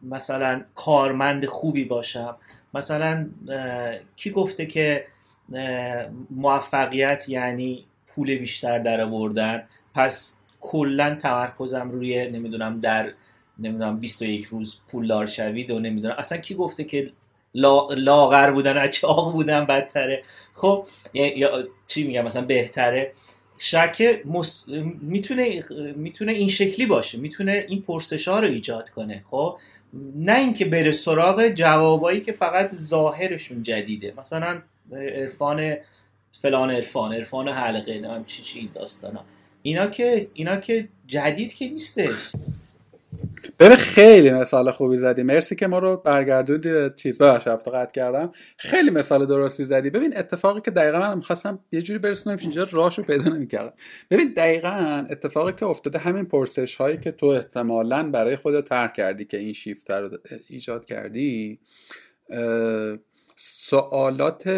مثلا 0.04 0.62
کارمند 0.76 1.46
خوبی 1.46 1.86
باشم. 1.86 2.36
مثلا 2.74 3.30
کی 4.16 4.32
گفته 4.32 4.66
که 4.66 5.06
موفقیت 6.30 7.30
یعنی 7.30 7.86
پول 8.08 8.36
بیشتر 8.36 8.80
در 8.80 9.02
آوردن. 9.02 9.64
پس 9.96 10.36
کلا 10.60 11.16
تمرکزم 11.16 11.92
روی 11.92 12.28
نمی‌دونم 12.30 12.80
در 12.80 13.12
نمی‌دونم 13.60 14.00
21 14.00 14.46
روز 14.46 14.80
پولدار 14.88 15.26
شوید 15.26 15.72
و 15.72 15.80
نمی‌دونم. 15.80 16.16
اصلا 16.18 16.38
کی 16.38 16.56
گفته 16.56 16.84
که 16.84 17.12
لاغر 17.54 18.52
بودن 18.52 18.78
از 18.78 18.92
چاق 18.92 19.32
بودن 19.32 19.66
بدتره. 19.66 20.24
خب 20.54 20.86
یا 21.14 21.64
چی 21.88 22.08
میگم؟ 22.08 22.26
مثلا 22.26 22.42
بهتره. 22.42 23.12
شک 23.58 24.22
می‌تونه 25.02 25.62
می‌تونه 25.96 26.32
این 26.32 26.50
شکلی 26.50 26.86
باشه. 26.86 27.18
می‌تونه 27.18 27.66
این 27.68 27.82
پرسش 27.82 28.28
ها 28.28 28.40
رو 28.40 28.48
ایجاد 28.48 28.90
کنه 28.90 29.24
خب؟ 29.26 29.58
نه 30.16 30.40
اینکه 30.40 30.66
بره 30.66 30.92
سراغ 30.92 31.48
جوابایی 31.48 32.22
که 32.22 32.32
فقط 32.32 32.72
ظاهرشون 32.74 33.64
جدیده. 33.64 34.14
مثلا 34.18 34.62
عرفان 34.92 35.76
فلان 36.42 36.72
عرفان 36.72 37.14
عرفان 37.14 37.48
حلقه 37.48 38.00
نه 38.00 38.24
چی 38.26 38.44
چی 38.44 38.70
داستانا. 38.76 39.24
اینا 39.62 39.88
که 39.88 40.28
اینا 40.34 40.58
که 40.58 40.88
جدید 41.08 41.54
که 41.54 41.70
نیستش. 41.70 42.32
ببین 43.60 43.78
خیلی 43.78 44.32
مثال 44.32 44.72
خوبی 44.72 44.98
زدی. 44.98 45.24
مرسی 45.24 45.56
که 45.56 45.68
ما 45.68 45.80
رو 45.80 45.98
برگردوندی 45.98 46.96
چیز. 46.96 47.18
ببخش 47.18 47.48
هفته 47.48 47.72
قطع 47.72 47.92
کردم. 47.92 48.32
خیلی 48.58 48.90
مثال 48.90 49.26
درستی 49.26 49.64
زدی. 49.64 49.90
ببین 49.90 50.18
اتفاقی 50.18 50.62
که 50.62 50.72
دقیقا 50.72 51.00
من 51.00 51.16
می‌خواستم 51.16 51.60
یه 51.72 51.82
جوری 51.82 52.00
برسونم 52.00 52.38
اینجا 52.42 52.68
راهشو 52.72 53.04
پیدا 53.04 53.24
نمی‌کردم. 53.24 53.74
ببین 54.12 54.34
دقیقا 54.38 55.06
اتفاقی 55.10 55.54
که 55.54 55.66
افتاده 55.66 56.00
همین 56.00 56.26
پرسش 56.26 56.76
هایی 56.76 56.98
که 56.98 57.12
تو 57.12 57.26
احتمالا 57.26 58.12
برای 58.12 58.36
خودت 58.36 58.70
طرح 58.70 58.92
کردی 58.92 59.26
که 59.26 59.38
این 59.38 59.54
شیفت 59.54 59.92
رو 59.92 60.18
ایجاد 60.50 60.86
کردی 60.86 61.60
سوالات 63.36 64.50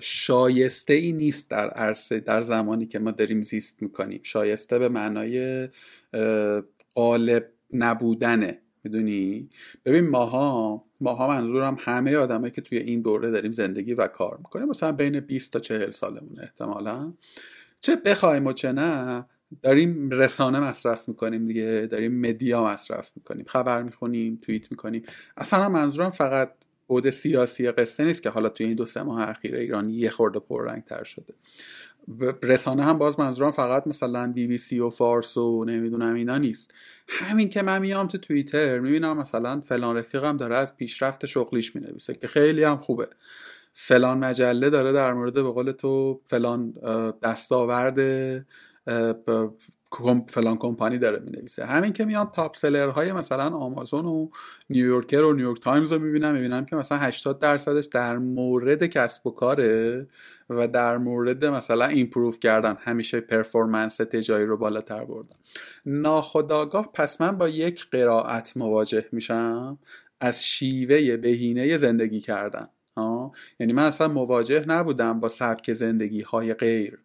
شایسته 0.00 0.94
ای 0.94 1.12
نیست 1.12 1.50
در 1.50 1.68
عرصه 1.70 2.20
در 2.20 2.42
زمانی 2.42 2.86
که 2.86 2.98
ما 2.98 3.10
داریم 3.10 3.42
زیست 3.42 3.82
می‌کنیم. 3.82 4.20
شایسته 4.22 4.78
به 4.78 4.88
معنای 4.88 5.68
قالب 6.94 7.48
نبودنه. 7.72 8.58
می‌دونی؟ 8.84 9.48
ببین 9.84 10.08
ماها 10.08 10.84
ماها 11.00 11.28
منظورم 11.28 11.76
همه 11.80 12.16
آدمایی 12.16 12.52
که 12.52 12.60
توی 12.60 12.78
این 12.78 13.02
دوره 13.02 13.30
داریم 13.30 13.52
زندگی 13.52 13.94
و 13.94 14.06
کار 14.06 14.36
می‌کنیم 14.38 14.68
مثلا 14.68 14.92
بین 14.92 15.20
20 15.20 15.52
تا 15.52 15.60
40 15.60 15.90
سالمون 15.90 16.40
احتمالا. 16.40 17.12
چه 17.80 17.96
بخوایم 17.96 18.46
و 18.46 18.52
چه 18.52 18.72
نه 18.72 19.24
داریم 19.62 20.10
رسانه 20.10 20.60
مصرف 20.60 21.08
می‌کنیم 21.08 21.46
دیگه 21.46 21.88
داریم 21.90 22.20
مدیا 22.20 22.64
مصرف 22.64 23.12
می‌کنیم 23.16 23.44
خبر 23.48 23.82
می‌خونیم 23.82 24.38
توییت 24.42 24.70
می‌کنیم. 24.70 25.02
اصلا 25.36 25.68
منظورم 25.68 26.10
فقط 26.10 26.52
بود 26.86 27.10
سیاسی 27.10 27.70
قصه 27.70 28.04
نیست 28.04 28.22
که 28.22 28.30
حالا 28.30 28.48
توی 28.48 28.66
این 28.66 28.74
دو 28.74 28.86
سه 28.86 29.02
ماه 29.02 29.28
اخیر 29.28 29.54
ایران 29.56 29.90
یه 29.90 30.10
خورده 30.10 30.38
پررنگ 30.38 30.84
تر 30.84 31.04
شده. 31.04 31.34
رسانه 32.42 32.82
هم 32.82 32.98
باز 32.98 33.20
منظورم 33.20 33.50
فقط 33.50 33.86
مثلا 33.86 34.32
بی 34.32 34.46
بی 34.46 34.58
سی 34.58 34.80
و 34.80 34.90
فارس 34.90 35.36
و 35.36 35.64
نمی‌دونم 35.64 36.14
اینا 36.14 36.38
نیست. 36.38 36.74
همین 37.08 37.48
که 37.48 37.62
من 37.62 37.78
میام 37.78 38.06
تو 38.06 38.18
توییتر 38.18 38.78
می‌بینم 38.78 39.18
مثلا 39.18 39.60
فلان 39.60 39.96
رفیقم 39.96 40.36
داره 40.36 40.56
از 40.56 40.76
پیشرفت 40.76 41.26
شغلیش 41.26 41.76
می‌نویسه 41.76 42.14
که 42.14 42.28
خیلی 42.28 42.64
هم 42.64 42.76
خوبه. 42.76 43.08
فلان 43.74 44.18
مجله 44.18 44.70
داره 44.70 44.92
در 44.92 45.12
مورد 45.12 45.34
به 45.34 45.42
قول 45.42 45.72
تو 45.72 46.20
فلان 46.24 46.72
دستاورد 47.22 47.98
فلان 50.28 50.56
کمپانی 50.56 50.98
داره 50.98 51.18
می 51.18 51.30
نویسه 51.30 51.66
همین 51.66 51.92
که 51.92 52.04
میان 52.04 52.30
top 52.34 52.56
seller 52.56 52.88
های 52.88 53.12
مثلا 53.12 53.50
آمازون 53.50 54.06
و 54.06 54.28
نیویورکر 54.70 55.22
و 55.22 55.32
نیویورک 55.32 55.60
تایمز 55.62 55.92
رو 55.92 55.98
می‌بینم 55.98 56.34
می‌بینم 56.34 56.64
که 56.64 56.76
مثلا 56.76 56.98
80 56.98 57.38
درصدش 57.38 57.86
در 57.86 58.18
مورد 58.18 58.86
کسب 58.86 59.26
و 59.26 59.30
کاره 59.30 60.06
و 60.50 60.68
در 60.68 60.98
مورد 60.98 61.44
مثلا 61.44 61.86
improve 61.86 62.40
کردن. 62.40 62.76
همیشه 62.80 63.20
performance 63.20 63.96
تجاری 63.96 64.46
رو 64.46 64.56
بالاتر 64.56 65.04
بردن. 65.04 65.36
ناخودآگاه 65.86 66.92
پس 66.92 67.20
من 67.20 67.38
با 67.38 67.48
یک 67.48 67.90
قرائت 67.90 68.56
مواجه 68.56 69.04
میشم 69.12 69.78
از 70.20 70.44
شیوه 70.44 71.16
بهینه 71.16 71.76
زندگی 71.76 72.20
کردن. 72.20 72.68
یعنی 73.60 73.72
من 73.72 73.84
اصلا 73.84 74.08
مواجه 74.08 74.64
نبودم 74.68 75.20
با 75.20 75.28
سبک 75.28 75.72
زندگی 75.72 76.20
های 76.20 76.54
غیر. 76.54 76.98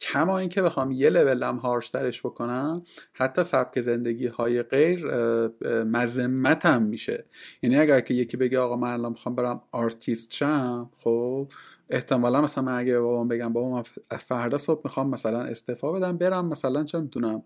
کما 0.00 0.38
اینکه 0.38 0.62
بخوام 0.62 0.90
یه 0.90 1.10
لولم 1.10 1.56
هارشترش 1.56 2.20
بکنم 2.20 2.82
حتی 3.12 3.42
سبک 3.42 3.80
زندگی 3.80 4.26
های 4.26 4.62
غیر 4.62 5.06
مذمتم 5.84 6.82
میشه. 6.82 7.24
یعنی 7.62 7.78
اگر 7.78 8.00
که 8.00 8.14
یکی 8.14 8.36
بگه 8.36 8.58
آقا 8.58 8.76
من 8.76 8.92
الان 8.92 9.12
می‌خوام 9.12 9.34
برم 9.34 9.62
آرتیست 9.72 10.32
شم 10.32 10.90
خب 10.98 11.48
احتمالا 11.90 12.40
مثلا 12.40 12.64
من 12.64 12.78
اگه 12.78 13.00
بابام 13.00 13.28
بگم 13.28 13.52
بابا 13.52 13.70
من 13.70 13.82
فردا 14.18 14.58
صبح 14.58 14.80
می‌خوام 14.84 15.10
مثلا 15.10 15.42
استعفا 15.42 15.92
بدم 15.92 16.18
برم 16.18 16.48
مثلا 16.48 16.84
چه 16.84 17.00
می‌دونم 17.00 17.42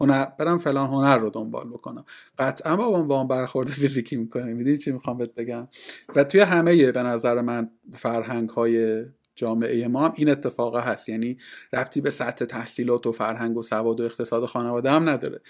هنر 0.00 0.26
برم 0.38 0.58
فلان 0.58 0.86
هنر 0.86 1.18
رو 1.18 1.30
دنبال 1.30 1.68
بکنم. 1.68 2.04
قطعا 2.38 2.76
بابام 2.76 3.06
با 3.08 3.24
برخورد 3.24 3.68
فیزیکی 3.68 4.16
می‌کنه. 4.16 4.52
می‌دونی 4.52 4.76
چی 4.76 4.92
می‌خوام 4.92 5.18
بهت 5.18 5.34
بگم؟ 5.34 5.68
و 6.16 6.24
توی 6.24 6.40
همه 6.40 6.92
به 6.92 7.02
نظر 7.02 7.40
من 7.40 7.70
فرهنگ 7.94 8.48
های 8.50 9.04
جامعه 9.40 9.88
ما 9.88 10.04
هم 10.04 10.12
این 10.16 10.28
اتفاق 10.28 10.76
هست. 10.76 11.08
یعنی 11.08 11.38
ربطی 11.72 12.00
به 12.00 12.10
سطح 12.10 12.44
تحصیلات 12.44 13.06
و 13.06 13.12
فرهنگ 13.12 13.56
و 13.56 13.62
سواد 13.62 14.00
و 14.00 14.04
اقتصاد 14.04 14.46
خانواده 14.46 14.90
هم 14.90 15.08
نداره. 15.08 15.40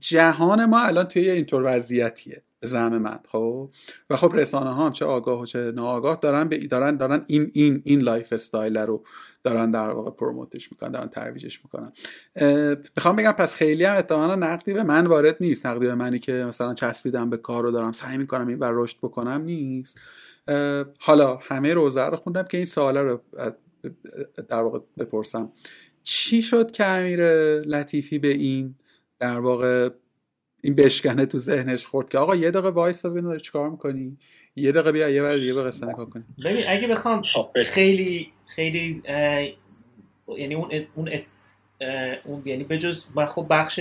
جهان 0.00 0.64
ما 0.64 0.80
الان 0.80 1.04
توی 1.04 1.30
اینطور 1.30 1.62
وضعیتیه 1.66 2.42
به 2.60 2.66
زعم 2.66 2.98
من 2.98 3.18
خب؟ 3.28 3.70
و 4.10 4.16
خب 4.16 4.32
رسانه 4.34 4.70
ها 4.70 4.90
چه 4.90 5.04
آگاه 5.04 5.40
و 5.40 5.46
چه 5.46 5.72
ناآگاه 5.72 6.18
دارن 6.22 6.48
به 6.48 6.58
دارن 6.58 6.96
دارن 6.96 7.24
این 7.26 7.50
این 7.52 7.82
این 7.84 8.00
lifestyle 8.00 8.76
رو 8.76 9.04
دارن 9.44 9.70
در 9.70 9.90
واقع 9.90 10.10
promote 10.10 10.58
ش 10.58 10.72
می‌کنن 10.72 10.90
دارن 10.90 11.08
ترویجش 11.08 11.60
می‌کنن. 11.64 11.92
می‌خوام 12.96 13.16
بگم 13.16 13.32
پس 13.32 13.54
خیلی 13.54 13.84
هم 13.84 13.96
اتفاقا 13.96 14.34
نقدی 14.34 14.74
به 14.74 14.82
من 14.82 15.06
وارد 15.06 15.36
نیست. 15.40 15.66
نقدی 15.66 15.86
به 15.86 15.94
منی 15.94 16.18
که 16.18 16.32
مثلا 16.32 16.74
چسبیدم 16.74 17.30
به 17.30 17.36
کار 17.36 17.62
رو 17.62 17.70
دارم 17.70 17.92
سعی 17.92 18.18
می‌کنم 18.18 18.48
این 18.48 18.58
بر 18.58 18.72
رشد 18.74 18.96
بکنم 18.98 19.40
نیست. 19.40 20.00
حالا 20.98 21.36
همه 21.36 21.74
روضه 21.74 22.06
رو 22.06 22.16
خوندم 22.16 22.42
که 22.42 22.56
این 22.56 22.66
سوالا 22.66 23.02
رو 23.02 23.20
در 24.48 24.62
واقع 24.62 24.78
بپرسم. 24.98 25.52
چی 26.02 26.42
شد 26.42 26.70
که 26.70 26.84
امیر 26.84 27.26
لطیفی 27.60 28.18
به 28.18 28.28
این 28.28 28.74
در 29.18 29.38
واقع 29.38 29.88
این 30.62 30.74
بشکنه 30.74 31.26
تو 31.26 31.38
ذهنش 31.38 31.86
خورد 31.86 32.08
که 32.08 32.18
آقا 32.18 32.36
یه 32.36 32.50
دقیقه 32.50 32.68
وایس 32.68 33.06
ببین 33.06 33.24
داری 33.24 33.40
چیکار 33.40 33.70
می‌کنی؟ 33.70 34.18
یه 34.56 34.72
دقیقه 34.72 34.92
بیا 34.92 35.08
یه 35.08 35.22
بار 35.22 35.38
یه 35.38 35.54
قصه 35.54 35.86
نگاه 35.86 36.10
کنی 36.10 36.24
ببین 36.44 36.64
اگه 36.68 36.88
بخوام 36.88 37.22
خیلی 37.66 38.32
خیلی 38.46 39.02
یعنی 40.38 40.54
اون 40.54 40.70
اون 40.94 41.10
اون 42.24 42.42
یعنی 42.44 42.64
بجز 42.64 43.04
خب 43.28 43.46
بخش 43.50 43.80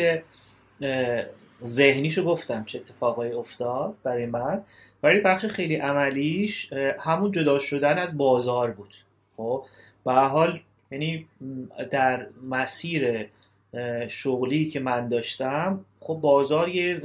ذهنیشو 1.66 2.24
گفتم 2.24 2.66
چه 2.66 2.80
اتفاقایی 2.80 3.32
افتاد 3.32 3.95
برای 4.03 4.26
من 4.26 4.64
ولی 5.04 5.20
بخش 5.20 5.45
خیلی 5.45 5.76
عملیش 5.76 6.74
همون 7.00 7.32
جدا 7.32 7.60
شدن 7.60 7.97
از 7.97 8.18
بازار 8.18 8.72
بود. 8.72 8.95
خب 9.38 9.66
به 10.06 10.14
حال 10.14 10.60
یعنی 10.91 11.28
در 11.89 12.28
مسیر 12.50 13.30
شغلی 14.08 14.66
که 14.66 14.80
من 14.80 15.08
داشتم 15.08 15.86
خب 16.00 16.14
بازار 16.14 16.70
یه 16.70 17.02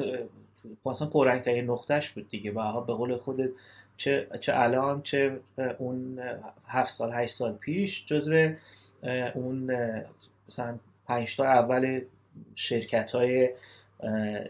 مثلا 0.86 1.08
پررنگترین 1.08 1.70
نقطهش 1.70 2.08
بود 2.08 2.28
دیگه. 2.28 2.52
و 2.52 2.80
به 2.80 2.92
قول 2.92 3.16
خودت 3.16 3.50
چه, 3.96 4.26
چه 4.40 4.52
الان 4.56 5.02
چه 5.02 5.40
اون 5.78 6.20
هفت 6.68 6.90
سال 6.90 7.12
هشت 7.12 7.34
سال 7.34 7.52
پیش 7.52 8.06
جزو 8.06 8.52
اون 9.34 9.70
مثلا 10.48 10.78
پنج 11.06 11.36
تا 11.36 11.44
اول 11.44 12.00
شرکت 12.54 13.12
های 13.12 13.50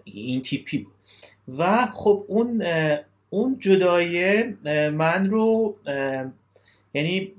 این 0.05 0.43
تیپی 0.43 0.79
بود. 0.79 0.95
و 1.59 1.87
خب 1.87 2.25
اون 2.29 2.65
اون 3.35 3.59
جدایی 3.59 4.43
من 4.91 5.31
رو 5.31 5.77
یعنی 6.95 7.33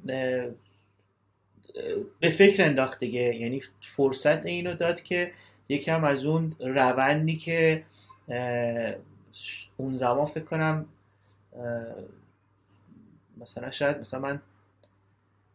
به 2.20 2.30
فکر 2.30 2.64
انداخت 2.64 3.00
دیگه. 3.00 3.36
یعنی 3.36 3.62
فرصت 3.96 4.46
اینو 4.46 4.74
داد 4.74 5.02
که 5.02 5.32
یکم 5.70 6.04
از 6.04 6.26
اون 6.26 6.56
روندی 6.60 7.36
که 7.36 7.84
اون 9.78 9.93
زمان 9.93 10.26
فکر 10.26 10.43
کنم 10.43 10.86
مثلا 13.38 13.72
شاید 13.72 13.98
مثلا 13.98 14.20
من 14.20 14.41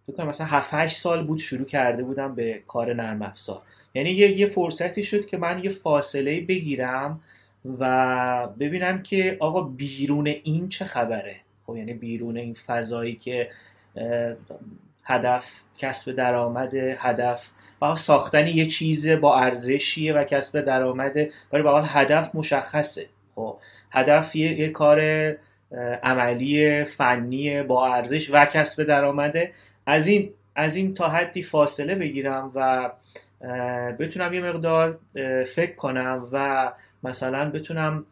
فکر 0.07 0.17
کنم 0.17 0.27
مثلا 0.27 0.47
7 0.47 0.75
8 0.75 0.97
سال 0.97 1.27
بود 1.27 1.39
شروع 1.39 1.67
کرده 1.67 2.03
بودم 2.03 2.35
به 2.35 2.63
کار 2.67 2.95
نرم 2.95 3.23
افزار. 3.23 3.63
یعنی 3.95 4.11
یه, 4.11 4.47
فرصتی 4.47 5.03
شد 5.03 5.27
که 5.27 5.37
من 5.37 5.65
یه 5.65 5.71
فاصله 5.71 6.41
بگیرم 6.41 7.21
و 7.65 8.47
ببینم 8.47 9.03
که 9.03 9.37
آقا 9.41 9.63
بیرون 9.63 10.27
این 10.27 10.69
چه 10.69 10.85
خبره؟ 10.85 11.37
خب 11.67 11.77
یعنی 11.77 11.95
بیرون 11.95 12.37
این 12.37 12.55
فضایی 12.55 13.15
که 13.15 13.51
هدف 15.05 15.61
کسب 15.79 16.13
درآمد 16.13 16.75
هدف. 16.75 17.51
و 17.83 17.95
ساختن 17.95 18.47
یه 18.47 18.67
چیز 18.67 19.09
با 19.09 19.39
ارزشیه 19.39 20.13
و 20.15 20.25
کسب 20.25 20.61
درآمد 20.61 21.17
ولی 21.53 21.63
به 21.63 21.83
هدف 21.85 22.35
مشخصه. 22.35 23.07
خب 23.35 23.57
هدف 23.91 24.37
یه, 24.37 24.61
یه 24.61 24.69
کار 24.69 25.01
عملی 26.03 26.85
فنی 26.85 27.63
با 27.63 27.95
ارزش 27.95 28.31
و 28.31 28.45
کسب 28.45 28.83
درآمده 28.83 29.53
از 29.87 30.07
این 30.07 30.31
از 30.57 30.77
این 30.77 30.95
تا 30.95 31.09
حدی 31.09 31.43
فاصله 31.43 31.95
بگیرم 31.95 32.53
و 32.55 32.91
بتونم 33.99 34.35
یه 34.35 34.41
مقدار 34.41 34.99
فکر 35.47 35.75
کنم 35.75 36.29
و 36.33 36.73
مثلا 37.03 37.51
بتونم 37.51 38.05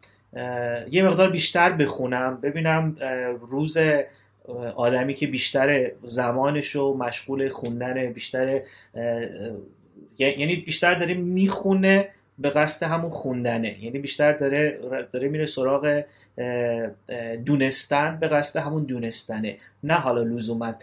یه 0.91 1.03
مقدار 1.03 1.29
بیشتر 1.29 1.71
بخونم 1.71 2.41
ببینم 2.41 2.95
روز 3.41 3.77
آدمی 4.75 5.13
که 5.13 5.27
بیشتر 5.27 5.91
زمانش 6.03 6.69
رو 6.69 6.97
مشغول 6.97 7.49
خوندن 7.49 8.13
بیشتر 8.13 8.61
یعنی 10.19 10.55
بیشتر 10.55 10.93
داره 10.93 11.13
می‌خونه 11.13 12.09
به 12.39 12.49
قصد 12.49 12.85
همون 12.85 13.09
خوندنه. 13.09 13.83
یعنی 13.83 13.99
بیشتر 13.99 14.31
داره 14.31 14.79
داره 15.11 15.27
میره 15.27 15.45
سراغ 15.45 16.03
دونستن 17.45 18.17
به 18.19 18.27
قصد 18.27 18.59
همون 18.59 18.83
دونستنه. 18.83 19.57
نه 19.83 19.93
حالا 19.93 20.21
لزوما 20.21 20.73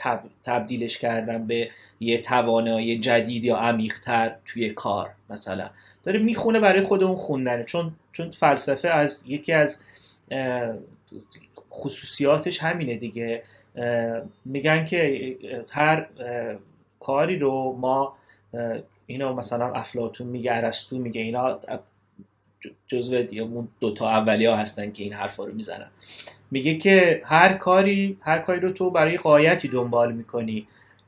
تبدیلش 0.44 0.98
کردن 0.98 1.46
به 1.46 1.70
یه 2.00 2.18
توانایی 2.18 2.98
جدید 2.98 3.44
یا 3.44 3.56
عمیقتر 3.56 4.36
توی 4.44 4.70
کار 4.70 5.10
مثلا. 5.30 5.70
داره 6.02 6.18
می‌خونه 6.18 6.60
برای 6.60 6.82
خود 6.82 7.02
اون 7.02 7.16
خوندنه. 7.16 7.64
چون 7.64 7.92
چون 8.12 8.30
فلسفه 8.30 8.88
از 8.88 9.22
یکی 9.26 9.52
از 9.52 9.78
خصوصیاتش 11.70 12.62
همینه 12.62 12.96
دیگه. 12.96 13.42
میگن 14.44 14.84
که 14.84 15.36
هر 15.70 16.06
کاری 17.00 17.38
رو 17.38 17.76
ما 17.80 18.16
اینو 19.06 19.34
مثلا 19.34 19.72
افلاتون 19.72 20.26
میگه 20.26 20.54
ارسطو 20.54 20.98
میگه 20.98 21.20
اینا 21.20 21.58
جزو 22.86 23.24
اون 23.32 23.68
دوتا 23.80 24.08
اولی 24.08 24.46
ها 24.46 24.56
هستن 24.56 24.92
که 24.92 25.02
این 25.02 25.12
حرفا 25.12 25.44
رو 25.44 25.54
می‌زنن. 25.54 25.90
میگه 26.50 26.74
که 26.74 27.22
هر 27.24 27.52
کاری 27.52 28.18
هر 28.20 28.38
کاری 28.38 28.60
رو 28.60 28.70
تو 28.70 28.90
برای 28.90 29.16
قایتی 29.16 29.68
دنبال 29.68 30.12
می‌کنی 30.12 30.66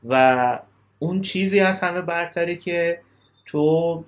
و 0.09 0.59
اون 0.99 1.21
چیزی 1.21 1.59
از 1.59 1.81
همه 1.81 2.01
برتره 2.01 2.55
که 2.55 2.99
تو 3.45 4.03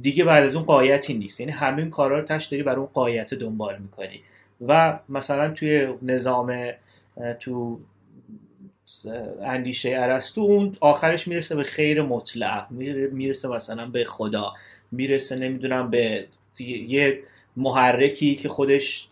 دیگه 0.00 0.24
بعد 0.24 0.44
از 0.44 0.54
اون 0.54 0.64
قایتی 0.64 1.14
نیست. 1.14 1.40
یعنی 1.40 1.52
همین 1.52 1.90
کارا 1.90 2.18
رو 2.18 2.24
تش 2.24 2.44
داری 2.44 2.62
برای 2.62 2.76
اون 2.76 2.88
قایت 2.94 3.34
دنبال 3.34 3.78
می‌کنی. 3.78 4.20
و 4.66 4.98
مثلا 5.08 5.50
توی 5.50 5.94
نظام 6.02 6.70
تو 7.40 7.80
اندیشه 9.42 9.88
ارسطو 9.88 10.40
اون 10.40 10.76
آخرش 10.80 11.28
می‌رسه 11.28 11.54
به 11.54 11.62
خیر 11.62 12.02
مطلق. 12.02 12.70
می‌رسه 13.12 13.48
مثلا 13.48 13.86
به 13.86 14.04
خدا. 14.04 14.52
می‌رسه 14.92 15.36
نمی‌دونم 15.36 15.90
به 15.90 16.26
یه 16.86 17.20
محرکی 17.56 18.34
که 18.34 18.48
خودش 18.48 19.08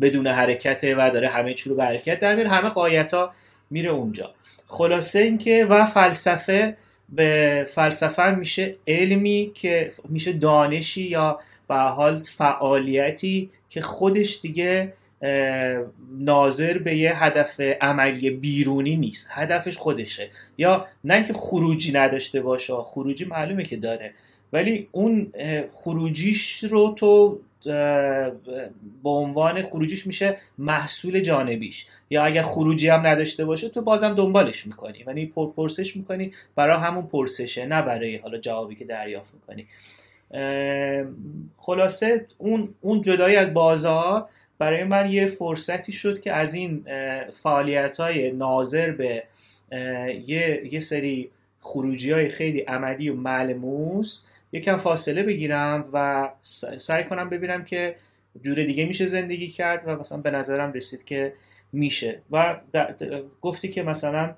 بدون 0.00 0.26
حرکته 0.26 0.96
و 0.96 1.10
داره 1.10 1.28
همه 1.28 1.54
چی 1.54 1.70
رو 1.70 1.76
به 1.76 1.84
حرکت 1.84 2.20
در 2.20 2.34
میره 2.34 2.50
همه 2.50 2.68
قایت 2.68 3.14
ها 3.14 3.32
میره 3.70 3.90
اونجا. 3.90 4.34
خلاصه 4.66 5.18
اینکه 5.18 5.64
و 5.64 5.86
فلسفه 5.86 6.76
به 7.08 7.66
فلسفه 7.70 8.30
میشه 8.30 8.76
علمی 8.86 9.50
که 9.54 9.92
میشه 10.08 10.32
دانشی 10.32 11.02
یا 11.02 11.38
به 11.68 11.74
حال 11.74 12.16
فعالیتی 12.16 13.50
که 13.68 13.80
خودش 13.80 14.40
دیگه 14.42 14.92
ناظر 16.18 16.78
به 16.78 16.96
یه 16.96 17.24
هدف 17.24 17.60
عملی 17.60 18.30
بیرونی 18.30 18.96
نیست. 18.96 19.28
هدفش 19.30 19.76
خودشه. 19.76 20.30
یا 20.58 20.86
نه 21.04 21.24
که 21.24 21.32
خروجی 21.32 21.92
نداشته 21.92 22.40
باشه 22.40 22.72
خروجی 22.72 23.24
معلومه 23.24 23.62
که 23.62 23.76
داره. 23.76 24.14
ولی 24.52 24.88
اون 24.92 25.32
خروجیش 25.74 26.64
رو 26.64 26.94
تو 26.96 27.40
به 29.02 29.10
عنوان 29.10 29.62
خروجیش 29.62 30.06
میشه 30.06 30.36
محصول 30.58 31.20
جانبیش. 31.20 31.86
یا 32.10 32.24
اگر 32.24 32.42
خروجی 32.42 32.88
هم 32.88 33.06
نداشته 33.06 33.44
باشه 33.44 33.68
تو 33.68 33.82
بازم 33.82 34.14
دنبالش 34.14 34.66
می‌کنی. 34.66 35.04
یعنی 35.06 35.26
پرسش 35.56 35.96
می‌کنی 35.96 36.32
برای 36.56 36.80
همون 36.80 37.06
پرسشه 37.06 37.66
نه 37.66 37.82
برای 37.82 38.16
حالا 38.16 38.38
جوابی 38.38 38.74
که 38.74 38.84
دریافت 38.84 39.34
می‌کنی. 39.34 39.66
خلاصه 41.56 42.26
اون 42.38 42.74
اون 42.80 43.00
جدایی 43.00 43.36
از 43.36 43.54
بازار 43.54 44.28
برای 44.58 44.84
من 44.84 45.12
یه 45.12 45.26
فرصتی 45.26 45.92
شد 45.92 46.20
که 46.20 46.32
از 46.32 46.54
این 46.54 46.84
فعالیت 47.32 47.96
های 47.96 48.32
ناظر 48.32 48.90
به 48.90 49.24
یه, 50.26 50.62
یه 50.70 50.80
سری 50.80 51.30
خروجی 51.60 52.10
های 52.10 52.28
خیلی 52.28 52.60
عملی 52.60 53.08
و 53.08 53.14
ملموس 53.14 54.24
یکم 54.52 54.76
فاصله 54.76 55.22
بگیرم 55.22 55.84
و 55.92 56.28
سعی 56.78 57.04
کنم 57.04 57.30
ببینم 57.30 57.64
که 57.64 57.96
جور 58.42 58.62
دیگه 58.62 58.84
میشه 58.84 59.06
زندگی 59.06 59.48
کرد 59.48 59.82
و 59.86 59.96
مثلا 59.96 60.18
به 60.18 60.30
نظرم 60.30 60.72
رسید 60.72 61.04
که 61.04 61.32
میشه. 61.72 62.22
و 62.30 62.60
گفتی 63.40 63.68
که 63.68 63.82
مثلا 63.82 64.34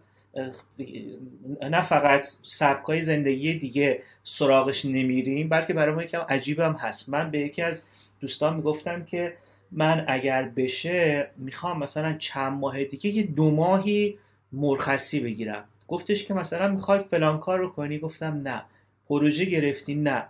نه 1.62 1.82
فقط 1.82 2.26
سبکای 2.42 3.00
زندگی 3.00 3.54
دیگه 3.54 4.02
سراغش 4.22 4.84
نمیریم 4.84 5.48
بلکه 5.48 5.72
برای 5.72 5.94
ما 5.94 6.02
یکم 6.02 6.20
عجیبم 6.28 6.72
هست. 6.72 7.08
من 7.08 7.30
به 7.30 7.38
یکی 7.38 7.62
از 7.62 7.82
دوستان 8.20 8.56
می‌گفتم 8.56 9.04
که 9.04 9.34
من 9.72 10.04
اگر 10.08 10.42
بشه 10.42 11.30
می‌خوام 11.36 11.78
مثلا 11.78 12.12
چند 12.18 12.52
ماه 12.52 12.84
دیگه 12.84 13.10
یه 13.10 13.22
دو 13.22 13.50
ماهی 13.50 14.18
مرخصی 14.52 15.20
بگیرم. 15.20 15.64
گفتش 15.88 16.24
که 16.24 16.34
مثلا 16.34 16.68
می‌خوای 16.68 17.00
فلان 17.00 17.40
کار 17.40 17.58
رو 17.58 17.68
کنی؟ 17.68 17.98
گفتم 17.98 18.42
نه. 18.44 18.62
پروژه 19.08 19.44
گرفتی؟ 19.44 19.94
نه. 19.94 20.26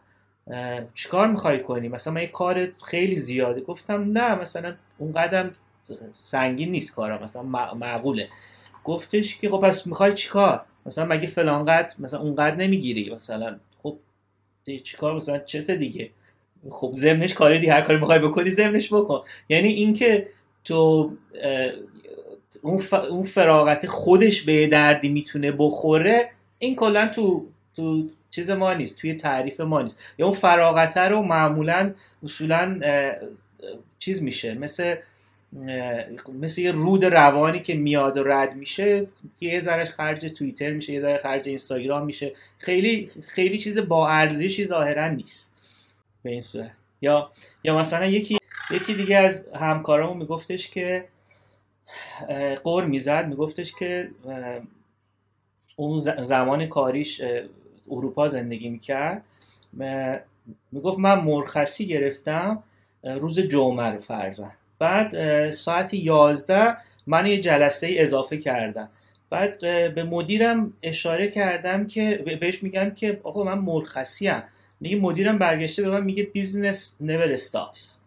چیکار 0.95 1.29
می‌خوای 1.29 1.63
کنی؟ 1.63 1.89
مثلا 1.89 2.13
من 2.13 2.21
یه 2.21 2.27
کار 2.27 2.69
خیلی 2.85 3.15
زیاده. 3.15 3.61
گفتم 3.61 4.13
نه 4.13 4.35
مثلا 4.35 4.75
اون 4.99 5.13
قدم 5.13 5.51
سنگین 6.17 6.71
نیست 6.71 6.95
کارم 6.95 7.23
مثلا 7.23 7.43
معقوله. 7.75 8.29
گفتش 8.85 9.39
که 9.39 9.49
خب 9.49 9.61
پس 9.61 9.87
می‌خوای 9.87 10.13
چیکار 10.13 10.65
مثلا 10.87 11.05
مگه 11.05 11.27
فلان 11.27 11.65
قد 11.65 11.93
مثلا 11.99 12.21
اون 12.21 12.35
قد 12.35 12.61
نمی‌گیری؟ 12.61 13.15
مثلا 13.15 13.57
خب 13.83 13.99
چیکار 14.83 15.15
مثلا 15.15 15.39
چته 15.39 15.77
دیگه؟ 15.77 16.11
خب 16.71 16.93
زمنش 16.95 17.35
کاری 17.35 17.59
دی 17.59 17.67
هر 17.67 17.81
کاری 17.81 17.99
می‌خوای 17.99 18.19
بکنی 18.19 18.51
زمنش 18.51 18.93
بکن. 18.93 19.21
یعنی 19.49 19.69
اینکه 19.69 20.29
تو 20.65 21.13
اون, 22.63 22.83
اون 23.11 23.23
فراغت 23.23 23.87
خودش 23.87 24.43
به 24.43 24.67
دردی 24.67 25.09
می‌تونه 25.09 25.53
بخوره 25.53 26.31
این 26.59 26.77
کلا 26.77 27.09
تو 27.09 27.47
تو 27.77 28.09
چیز 28.31 28.51
ما 28.51 28.75
نیست 28.75 28.99
توی 28.99 29.15
تعریف 29.15 29.61
ما 29.61 29.83
نیست. 29.83 30.15
یا 30.19 30.27
اون 30.27 30.35
فراغت 30.35 30.97
رو 30.97 31.23
معمولا 31.23 31.95
اصولا 32.25 32.81
چیز 33.99 34.23
میشه 34.23 34.55
مثل 34.55 34.95
مثل 36.41 36.61
یه 36.61 36.73
رود 36.73 37.05
روانی 37.05 37.61
که 37.61 37.75
میاد 37.75 38.17
و 38.17 38.25
رد 38.25 38.55
میشه 38.57 39.07
یه 39.41 39.61
ذره 39.61 39.85
خرج 39.85 40.27
توییتر 40.27 40.71
میشه 40.71 40.93
یه 40.93 41.01
ذره 41.01 41.19
خرج 41.19 41.49
اینستاگرام 41.49 42.05
میشه. 42.05 42.33
خیلی 42.59 43.11
خیلی 43.29 43.59
چیز 43.59 43.79
با 43.79 44.09
ارزشی 44.09 44.65
ظاهرا 44.65 45.09
نیست. 45.09 45.53
به 46.27 46.33
این 46.33 46.41
صورت. 46.41 46.71
یا 47.01 47.31
یا 47.65 47.79
مثلا 47.79 48.07
یکی 48.07 48.39
یکی 48.71 48.95
دیگه 48.95 49.17
از 49.17 49.47
همکارامون 49.55 50.17
میگفتش 50.17 50.69
که 50.69 51.05
قور 52.65 52.85
می‌زد 52.85 53.27
میگفتش 53.29 53.73
که 53.73 54.11
اون 55.77 56.01
زمان 56.01 56.67
کاریش 56.67 57.23
اروپا 57.91 58.29
زندگی 58.29 58.69
می‌کرد. 58.69 59.23
می‌گفت 60.73 60.99
من 60.99 61.21
مرخصی 61.21 61.87
گرفتم 61.87 62.63
روز 63.03 63.41
جمعه 63.41 63.87
رو 63.87 64.01
فرزن 64.01 64.53
بعد 64.79 65.51
ساعت 65.51 65.95
11 65.95 66.77
من 67.07 67.27
یه 67.27 67.41
جلسه 67.41 67.89
اضافه 67.91 68.37
کردم. 68.37 68.89
بعد 69.31 69.61
به 69.95 70.05
مدیرم 70.05 70.73
اشاره 70.83 71.29
کردم 71.29 71.87
که 71.87 72.25
بهش 72.41 72.63
میگم 72.63 72.91
که 72.91 73.21
آقا 73.23 73.45
من 73.45 73.59
مرخصی 73.59 74.29
هم 74.29 74.43
میگه 74.81 74.97
مدیرم 74.97 75.39
برگشته 75.39 75.83
به 75.83 75.91
من 75.91 76.05
میگه 76.05 76.23
business 76.23 76.97
never 77.03 77.31
stops 77.31 77.99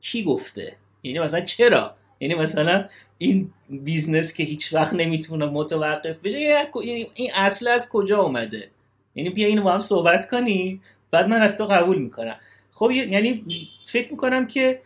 کی 0.00 0.24
گفته؟ 0.24 0.76
یعنی 1.02 1.18
مثلا 1.18 1.40
چرا؟ 1.40 1.96
یعنی 2.20 2.34
مثلا 2.34 2.88
این 3.18 3.52
business 3.68 4.32
که 4.32 4.42
هیچ 4.42 4.74
وقت 4.74 4.94
نمی‌تونه 4.94 5.46
متوقف 5.46 6.16
بشه 6.16 6.40
یعنی 6.40 7.06
این 7.14 7.30
اصل 7.34 7.68
از 7.68 7.88
کجا 7.88 8.22
اومده؟ 8.22 8.68
یعنی 9.14 9.30
بیا 9.30 9.48
اینو 9.48 9.62
با 9.62 9.72
هم 9.72 9.78
صحبت 9.78 10.30
کنی 10.30 10.80
بعد 11.10 11.28
من 11.28 11.42
از 11.42 11.58
تو 11.58 11.66
قبول 11.66 11.98
می‌کنم. 11.98 12.36
خب 12.72 12.90
یعنی 12.90 13.44
فکر 13.86 14.10
می‌کنم 14.10 14.46
که 14.46 14.80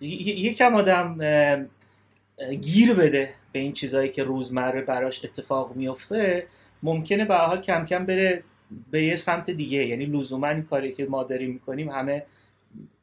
یکم 0.00 0.74
آدم 0.74 1.18
گیر 2.60 2.94
بده 2.94 3.34
به 3.52 3.58
این 3.58 3.72
چیزهایی 3.72 4.08
که 4.08 4.24
روزمره 4.24 4.82
براش 4.82 5.24
اتفاق 5.24 5.76
میفته 5.76 6.46
ممکنه 6.84 7.24
به 7.24 7.34
حال 7.34 7.60
کم 7.60 7.84
کم 7.84 8.06
بره 8.06 8.42
به 8.90 9.02
یه 9.02 9.16
سمت 9.16 9.50
دیگه. 9.50 9.86
یعنی 9.86 10.06
لزوما 10.06 10.48
این 10.48 10.62
کاری 10.62 10.92
که 10.92 11.06
ما 11.06 11.24
داریم 11.24 11.50
می‌کنیم 11.50 11.90
همه 11.90 12.22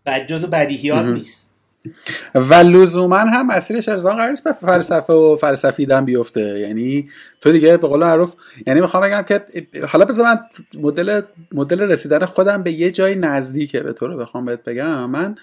بد 0.06 0.28
جز 0.28 0.46
بدیهیات 0.46 1.06
نیست. 1.06 1.52
و 2.36 2.54
لزوما 2.54 3.18
هم 3.18 3.48
مسیرش 3.48 3.90
ارزان 3.90 4.16
قرار 4.16 4.30
نیست 4.30 4.44
به 4.44 4.52
فلسفه 4.52 5.14
و 5.14 5.36
فلسفیدن 5.36 6.06
بیفته. 6.06 6.60
یعنی 6.60 7.10
تو 7.42 7.52
دیگه 7.52 7.78
به 7.78 7.88
قول 7.88 8.00
معروف 8.00 8.36
یعنی 8.68 8.82
می‌خوام 8.82 9.04
بگم 9.04 9.22
که 9.22 9.46
حالا 9.88 10.06
بذار 10.06 10.26
من 10.26 10.40
مدل 10.74 11.22
مدل 11.52 11.82
رسیدن 11.82 12.26
خودم 12.26 12.64
به 12.64 12.72
یه 12.72 12.92
جای 12.92 13.16
نزدیکه 13.16 13.80
به 13.80 13.94
طور 13.94 14.16
بخوام 14.16 14.46
بهت 14.46 14.64
بگم. 14.64 15.10
من 15.10 15.36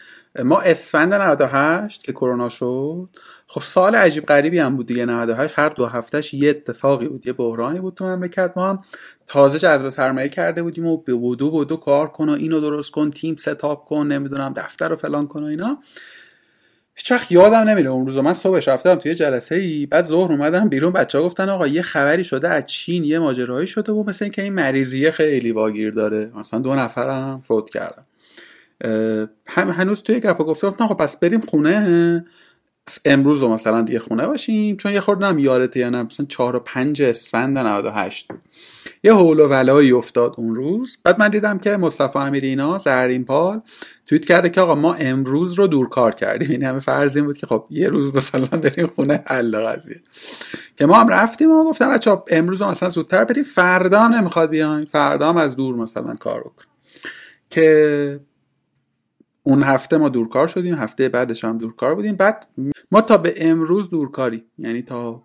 ما 0.45 0.61
اسفند 0.61 1.15
98 1.15 2.05
که 2.05 2.13
کرونا 2.13 2.49
شد. 2.49 3.09
خب 3.47 3.61
سال 3.61 3.95
عجیب 3.95 4.27
غریبی 4.27 4.59
هم 4.59 4.77
بود 4.77 4.87
دیگه 4.87 5.05
98 5.05 5.55
هر 5.59 5.69
دو 5.69 5.87
هفتهش 5.87 6.35
یه 6.35 6.51
اتفاقی 6.51 7.09
بود 7.09 7.27
یه 7.27 7.33
بحرانی 7.33 7.81
بود 7.81 7.95
تو 7.95 8.05
مملکت. 8.05 8.53
ما 8.57 8.69
هم 8.71 8.83
تازه 9.27 9.59
جذب 9.59 9.89
سرمایه 9.89 10.29
کرده 10.29 10.63
بودیم 10.63 10.87
و 10.87 10.97
به 10.97 11.15
بودو 11.15 11.51
بودو 11.51 11.77
کار 11.77 12.09
کن 12.09 12.29
و 12.29 12.33
اینو 12.33 12.61
درست 12.61 12.91
کن 12.91 13.11
تیم 13.11 13.37
ستاپ 13.37 13.85
کن 13.85 14.07
نمی‌دونم 14.07 14.53
دفتر 14.57 14.89
رو 14.89 14.97
فلان 14.97 15.27
کن 15.27 15.43
و 15.43 15.47
اینا. 15.47 15.79
هیچ 16.95 17.13
وقت 17.13 17.33
یادم 17.33 17.57
نمیره 17.57 17.91
اون 17.91 18.07
روز 18.07 18.19
من 18.19 18.35
صبحش 18.35 18.69
رفتم 18.69 18.95
توی 18.95 19.15
جلسه 19.15 19.55
ای 19.55 19.87
بعد 19.87 20.05
ظهر 20.05 20.33
اومدم 20.33 20.69
بیرون. 20.69 20.93
بچه 20.93 21.21
گفتن 21.21 21.49
آقا 21.49 21.67
یه 21.67 21.83
خبری 21.83 22.25
شده 22.25 22.49
از 22.49 22.65
چین 22.65 23.05
یه 23.05 23.19
ماجرایی 23.19 23.67
شده 23.67 23.93
و 23.93 24.05
مثل 24.05 24.25
اینکه 24.25 24.43
این 24.43 24.53
مریضیه 24.53 25.11
خیلی 25.11 25.53
واگیر 25.53 25.91
داره. 25.91 26.33
مثلا 26.37 26.61
دو 26.61 26.75
نفرم 26.75 27.41
فوت 27.41 27.71
کردم. 27.71 28.08
هم 29.47 29.71
هنوز 29.71 30.03
توی 30.03 30.21
گپا 30.21 30.45
گفتم 30.45 30.67
آقا 30.81 30.95
پس 30.95 31.17
بریم 31.17 31.41
خونه. 31.41 32.25
امروز 33.05 33.41
رو 33.41 33.49
مثلا 33.49 33.81
دیگه 33.83 33.99
خونه 33.99 34.27
باشیم. 34.27 34.77
چون 34.77 34.93
یه 34.93 35.01
خورده 35.01 35.27
هم 35.27 35.39
یادته 35.39 35.81
یا 35.81 35.91
نه 35.91 36.03
مثلا 36.03 36.27
4 36.27 36.57
و 36.57 36.61
5 36.61 37.03
اسفند 37.03 37.59
98 37.59 38.29
بود 38.29 38.41
یه 39.03 39.15
حول 39.15 39.41
و 39.41 39.49
ولایی 39.49 39.93
افتاد 39.93 40.35
اون 40.37 40.55
روز. 40.55 40.99
بعد 41.03 41.21
من 41.21 41.29
دیدم 41.29 41.59
که 41.59 41.77
مصطفی 41.77 42.19
امیرینا 42.19 42.79
زرین 42.79 43.25
پال 43.25 43.61
توییت 44.07 44.27
کرده 44.27 44.51
که 44.51 44.61
آقا 44.61 44.75
ما 44.75 44.95
امروز 44.95 45.53
رو 45.53 45.67
دور 45.67 45.89
کار 45.89 46.15
کردیم. 46.15 46.51
این 46.51 46.65
همه 46.65 46.81
فرض 46.81 47.17
این 47.17 47.27
بود 47.27 47.39
که 47.39 47.47
خب 47.47 47.67
یه 47.71 47.89
روز 47.89 48.17
مثلا 48.17 48.47
بریم 48.47 48.87
خونه 48.87 49.23
حل 49.27 49.57
قضیه. 49.57 50.01
که 50.77 50.87
ما 50.87 51.01
هم 51.01 51.09
رفتیم 51.09 51.51
و 51.51 51.65
گفتم 51.65 51.95
بچا 51.95 52.25
امروز 52.29 52.63
مثلا 52.63 52.89
زودتر 52.89 53.25
بریم. 53.25 53.43
فردا 53.43 54.09
نمی‌خواد 54.09 54.51
بیاین. 54.51 54.85
فردا 54.85 55.29
هم 55.29 55.37
از 55.37 55.57
دور 55.57 55.75
مثلا 55.75 56.15
کار 56.15 56.41
بکن. 56.41 56.65
که 57.51 58.21
اون 59.43 59.63
هفته 59.63 59.97
ما 59.97 60.09
دورکار 60.09 60.47
شدیم 60.47 60.75
هفته 60.75 61.09
بعدش 61.09 61.45
هم 61.45 61.59
دورکار 61.59 61.95
بودیم. 61.95 62.17
بعد 62.17 62.47
ما 62.91 63.01
تا 63.01 63.17
به 63.17 63.35
امروز 63.37 63.91
دورکاری 63.91 64.45
یعنی 64.59 64.83
تا 64.83 65.23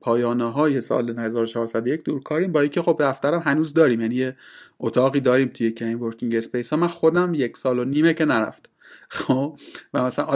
پایانه 0.00 0.52
های 0.52 0.80
سال 0.80 1.18
1401 1.18 2.04
دورکاریم. 2.04 2.52
با 2.52 2.60
اینکه 2.60 2.82
خب 2.82 2.96
دفترم 3.00 3.42
هنوز 3.44 3.74
داریم. 3.74 4.00
یعنی 4.00 4.14
یه 4.14 4.36
اتاقی 4.80 5.20
داریم 5.20 5.48
توی 5.48 5.70
co-working 5.70 6.34
space 6.34 6.72
ها 6.72 6.76
من 6.76 6.86
خودم 6.86 7.34
یک 7.34 7.56
سال 7.56 7.78
و 7.78 7.84
نیمه 7.84 8.14
که 8.14 8.24
نرفتم 8.24 8.70
خب؟ 9.08 9.58
و 9.94 10.02
مثلا 10.02 10.34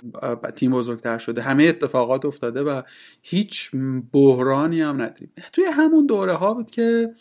تیم 0.57 0.71
بزرگتر 0.71 1.19
شده. 1.19 1.43
همه 1.43 1.65
اتفاقات 1.65 2.25
افتاده 2.25 2.63
و 2.63 2.83
هیچ 3.23 3.71
بحرانی 4.13 4.83
هم 4.83 5.03
نداریم. 5.03 5.33
توی 5.53 5.65
همون 5.65 6.07
دوره 6.07 6.33
ها 6.33 6.55
بود 6.55 6.71
که 6.71 7.15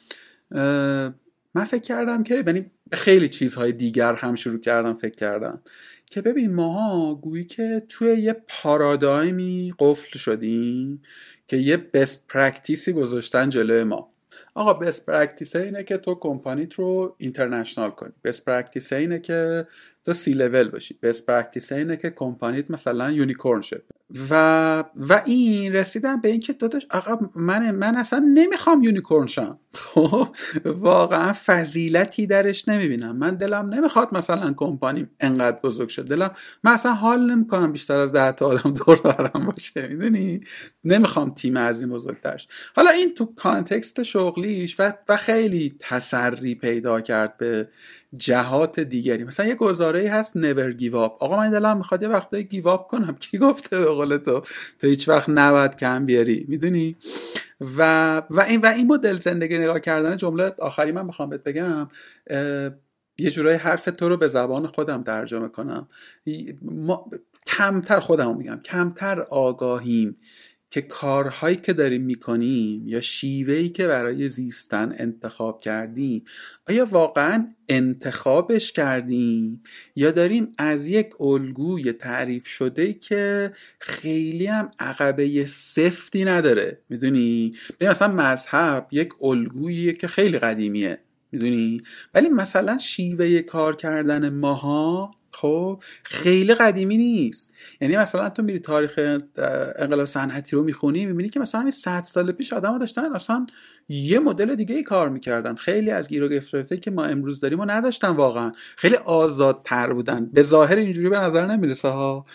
من 1.55 1.63
فکر 1.67 1.81
کردم 1.81 2.23
که 2.23 2.43
یعنی 2.47 2.71
خیلی 2.91 3.29
چیزهای 3.29 3.71
دیگر 3.71 4.13
هم 4.13 4.35
شروع 4.35 4.59
کردم 4.59 4.93
فکر 4.93 5.15
کردم 5.15 5.61
که 6.05 6.21
ببین 6.21 6.53
ماها 6.53 7.15
گویی 7.15 7.43
که 7.43 7.83
توی 7.89 8.07
یه 8.07 8.35
پارادایمی 8.47 9.73
قفل 9.79 10.19
شدیم 10.19 11.01
که 11.47 11.57
یه 11.57 11.77
best 11.77 12.27
practice 12.27 12.86
ی 12.86 12.93
گذاشتن 12.93 13.49
جلوی 13.49 13.83
ما. 13.83 14.11
آقا 14.55 14.73
best 14.73 15.05
practice 15.05 15.55
اینه 15.55 15.83
که 15.83 15.97
تو 15.97 16.15
کمپانیت 16.15 16.73
رو 16.73 17.15
international 17.17 17.89
کنی. 17.89 18.13
best 18.23 18.45
practice 18.45 18.93
اینه 18.93 19.19
که 19.19 19.67
تو 20.05 20.13
سی 20.13 20.31
لول 20.31 20.69
باشی 20.69 20.99
best 21.01 21.25
practice 21.25 21.71
اینه 21.71 21.97
که 21.97 22.09
کمپانیت 22.09 22.71
مثلا 22.71 23.11
unicorn 23.11 23.61
شد 23.61 23.83
و 24.29 24.83
و 24.95 25.21
این 25.25 25.73
رسیدم 25.73 26.21
به 26.21 26.29
اینکه 26.29 26.53
داداش 26.53 26.85
آقا 26.91 27.29
من 27.35 27.71
من 27.71 27.95
اصلا 27.95 28.19
نمی‌خوام 28.33 28.83
unicorn 28.83 29.27
شم. 29.27 29.59
خب 29.73 30.27
واقعا 30.65 31.33
فضیلتی 31.45 32.27
درش 32.27 32.67
نمی‌بینم. 32.67 33.17
من 33.17 33.35
دلم 33.35 33.73
نمی‌خواد 33.73 34.15
مثلا 34.15 34.53
کمپانیم 34.57 35.09
انقدر 35.19 35.59
بزرگ 35.63 35.89
شد 35.89 36.07
دلم 36.07 36.31
من 36.63 36.71
اصلا 36.71 36.93
حال 36.93 37.31
نمی‌کنم 37.31 37.71
بیشتر 37.71 37.99
از 37.99 38.11
ده 38.11 38.31
تا 38.31 38.45
آدم 38.45 38.73
دور 38.73 39.01
برم 39.01 39.45
باشه. 39.45 39.87
می‌دونی؟ 39.87 40.41
نمی‌خوام 40.83 41.33
تیم 41.33 41.57
از 41.57 41.81
این 41.81 41.89
بزرگترش. 41.89 42.47
حالا 42.75 42.89
این 42.89 43.13
تو 43.13 43.25
context 43.35 44.03
شغلیش 44.03 44.79
و, 44.79 44.93
و 45.09 45.17
خیلی 45.17 45.75
تسری 45.79 46.55
پیدا 46.55 47.01
کرد 47.01 47.37
به 47.37 47.69
جهات 48.17 48.79
دیگری. 48.79 49.23
مثلا 49.23 49.45
یه 49.45 49.55
گزاره 49.55 50.09
هست 50.09 50.33
never 50.37 50.79
give 50.79 50.93
up. 50.93 51.11
آقا 51.19 51.37
من 51.37 51.51
دلم 51.51 51.77
می‌خواد 51.77 52.03
یه 52.33 52.41
give 52.41 52.67
up 52.67 52.87
کنم. 52.87 53.15
کی 53.15 53.37
گفته 53.37 53.77
قول 53.97 54.17
تو 54.17 54.39
تو 54.79 54.87
هیچ 54.87 55.09
وقت 55.09 55.29
نباید 55.29 55.75
کم 55.75 56.05
بیاری 56.05 56.45
می‌دونی؟ 56.47 56.95
و 57.77 58.17
و 58.29 58.41
این 58.41 58.61
و 58.61 58.65
این 58.65 58.87
مدل 58.87 59.15
زندگی 59.15 59.57
نگاه 59.57 59.79
کردن 59.79 60.17
جمله 60.17 60.53
آخری 60.59 60.91
من 60.91 61.05
می‌خوام 61.05 61.29
بهت 61.29 61.43
بگم 61.43 61.87
یه 63.19 63.29
جورایی 63.29 63.57
حرف 63.57 63.85
تو 63.85 64.09
رو 64.09 64.17
به 64.17 64.27
زبان 64.27 64.67
خودم 64.67 65.03
ترجمه 65.03 65.47
کنم. 65.47 65.87
ما 66.61 67.05
کمتر 67.47 67.99
خودم 67.99 68.37
میگم 68.37 68.59
کمتر 68.65 69.21
آگاهیم. 69.21 70.17
که 70.71 70.81
کارهایی 70.81 71.55
که 71.55 71.73
داریم 71.73 72.01
می‌کنیم 72.01 72.87
یا 72.87 73.01
شیوهی 73.01 73.69
که 73.69 73.87
برای 73.87 74.29
زیستن 74.29 74.95
انتخاب 74.97 75.59
کردیم 75.59 76.23
آیا 76.69 76.85
واقعا 76.85 77.47
انتخابش 77.69 78.71
کردیم؟ 78.71 79.63
یا 79.95 80.11
داریم 80.11 80.53
از 80.57 80.87
یک 80.87 81.21
الگوی 81.21 81.91
تعریف 81.91 82.47
شده 82.47 82.93
که 82.93 83.51
خیلی 83.79 84.45
هم 84.45 84.71
عقبه 84.79 85.45
سفتی 85.45 86.25
نداره؟ 86.25 86.81
می‌دونی؟ 86.89 87.53
مثلا 87.81 88.13
مذهب 88.13 88.87
یک 88.91 89.09
الگوییه 89.23 89.93
که 89.93 90.07
خیلی 90.07 90.39
قدیمیه 90.39 90.99
می‌دونی؟ 91.31 91.81
ولی 92.13 92.29
مثلا 92.29 92.77
شیوه 92.77 93.41
کار 93.41 93.75
کردن 93.75 94.29
ماها 94.29 95.11
خب 95.31 95.83
خیلی 96.03 96.53
قدیمی 96.53 96.97
نیست. 96.97 97.51
یعنی 97.81 97.97
مثلا 97.97 98.29
تو 98.29 98.43
میری 98.43 98.59
تاریخ 98.59 98.99
انقلاب 99.75 100.05
صنعتی 100.05 100.55
رو 100.55 100.63
می‌خونی 100.63 101.05
می‌بینی 101.05 101.29
که 101.29 101.39
مثلا 101.39 101.71
100 101.71 102.01
سال 102.01 102.31
پیش 102.31 102.53
آدم 102.53 102.77
داشتن 102.77 103.15
اصلا 103.15 103.45
یه 103.89 104.19
مدل 104.19 104.55
دیگه 104.55 104.75
ای 104.75 104.83
کار 104.83 105.09
می‌کردن. 105.09 105.55
خیلی 105.55 105.91
از 105.91 106.07
گیر 106.07 106.23
و 106.23 106.27
گرفته 106.27 106.77
که 106.77 106.91
ما 106.91 107.03
امروز 107.05 107.39
داریم 107.39 107.59
و 107.59 107.65
نداشتن 107.65 108.09
واقعا. 108.09 108.51
خیلی 108.75 108.95
آزادتر 108.95 109.93
بودن. 109.93 110.29
به 110.33 110.43
ظاهر 110.43 110.75
اینجوری 110.75 111.09
به 111.09 111.19
نظر 111.19 111.45
نمی‌رسه 111.45 111.87
ها. 111.87 112.25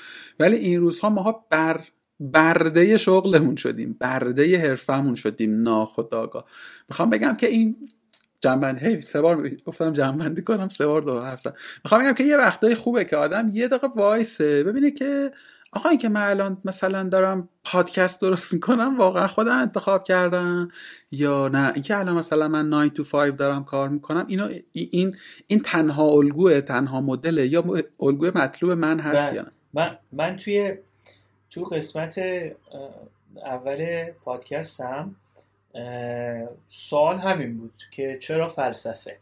ولی 0.40 0.56
این 0.56 0.80
روزها 0.80 1.10
ماها 1.10 1.46
بر 1.50 1.80
برده 2.20 2.96
شغلمون 2.96 3.56
شدیم. 3.56 3.96
برده 4.00 4.58
حرفمون 4.58 5.14
شدیم. 5.14 5.62
ناخداگاه 5.62 6.44
می‌خوام 6.88 7.10
بگم 7.10 7.36
که 7.36 7.46
این 7.46 7.76
جنبندی. 8.42 8.86
هی 8.86 9.00
سه 9.00 9.20
بار 9.20 9.48
گفتم 9.66 9.92
جنبندی 9.92 10.42
کنم 10.42 10.68
سه 10.68 10.86
بار 10.86 11.02
دو 11.02 11.20
حرف 11.20 11.46
می‌خوام 11.84 12.02
بگم 12.02 12.12
که 12.12 12.24
یه 12.24 12.36
وقتای 12.36 12.74
خوبه 12.74 13.04
که 13.04 13.16
آدم 13.16 13.50
یه 13.52 13.68
دقیقه 13.68 13.88
وایسه 13.96 14.64
ببینه 14.64 14.90
که 14.90 15.30
آقا 15.72 15.88
این 15.88 15.98
که 15.98 16.08
من 16.08 16.30
الان 16.30 16.58
مثلا 16.64 17.02
دارم 17.02 17.48
پادکست 17.64 18.20
درست 18.20 18.52
می‌کنم 18.52 18.98
واقعا 18.98 19.26
خودم 19.26 19.58
انتخاب 19.58 20.04
کردم 20.04 20.68
یا 21.10 21.48
نه؟ 21.48 21.72
اینکه 21.74 21.98
الان 21.98 22.14
مثلا 22.14 22.48
من 22.48 22.68
9 22.68 22.88
to 22.88 23.02
5 23.02 23.36
دارم 23.36 23.64
کار 23.64 23.88
می‌کنم 23.88 24.24
اینو 24.28 24.48
این 24.72 25.16
این 25.46 25.60
تنها 25.60 26.04
الگوه 26.04 26.60
تنها 26.60 27.00
مدله 27.00 27.46
یا 27.46 27.84
الگوی 28.00 28.30
مطلوب 28.34 28.72
من 28.72 29.00
هست 29.00 29.30
بله. 29.30 29.36
یا 29.36 29.42
نه؟ 29.42 29.50
من 29.74 29.98
من 30.12 30.36
توی 30.36 30.74
تو 31.50 31.62
قسمت 31.64 32.20
اول 33.46 34.04
پادکستم 34.24 35.14
سوال 36.66 37.18
همین 37.18 37.58
بود 37.58 37.74
که 37.90 38.18
چرا 38.18 38.48
فلسفه؟ 38.48 39.16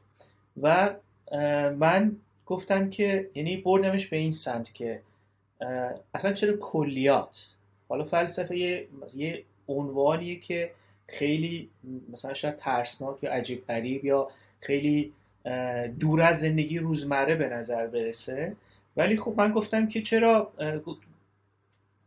و 0.63 0.95
من 1.79 2.17
گفتم 2.47 2.91
که 2.91 3.31
یعنی 3.35 3.57
بردمش 3.57 4.07
به 4.07 4.17
این 4.17 4.33
سمت 4.33 4.75
که 4.75 5.01
اصلا 6.15 6.33
چرا 6.33 6.57
کلیات؟ 6.57 7.49
حالا 7.89 8.05
فلسفه 8.05 8.57
یه, 8.57 8.89
یه 9.15 9.45
عنوانیه 9.69 10.37
که 10.37 10.71
خیلی 11.09 11.69
مثلا 12.13 12.35
شاید 12.35 12.57
ترسناک 12.57 13.23
یا 13.23 13.33
عجیب 13.33 13.67
قریب 13.67 14.05
یا 14.05 14.31
خیلی 14.61 15.13
دور 16.01 16.23
از 16.23 16.41
زندگی 16.41 16.79
روزمره 16.79 17.35
به 17.35 17.49
نظر 17.49 17.87
برسه. 17.87 18.57
ولی 18.97 19.17
خب 19.17 19.35
من 19.37 19.53
گفتم 19.53 19.89
که 19.89 20.03
چرا 20.03 20.53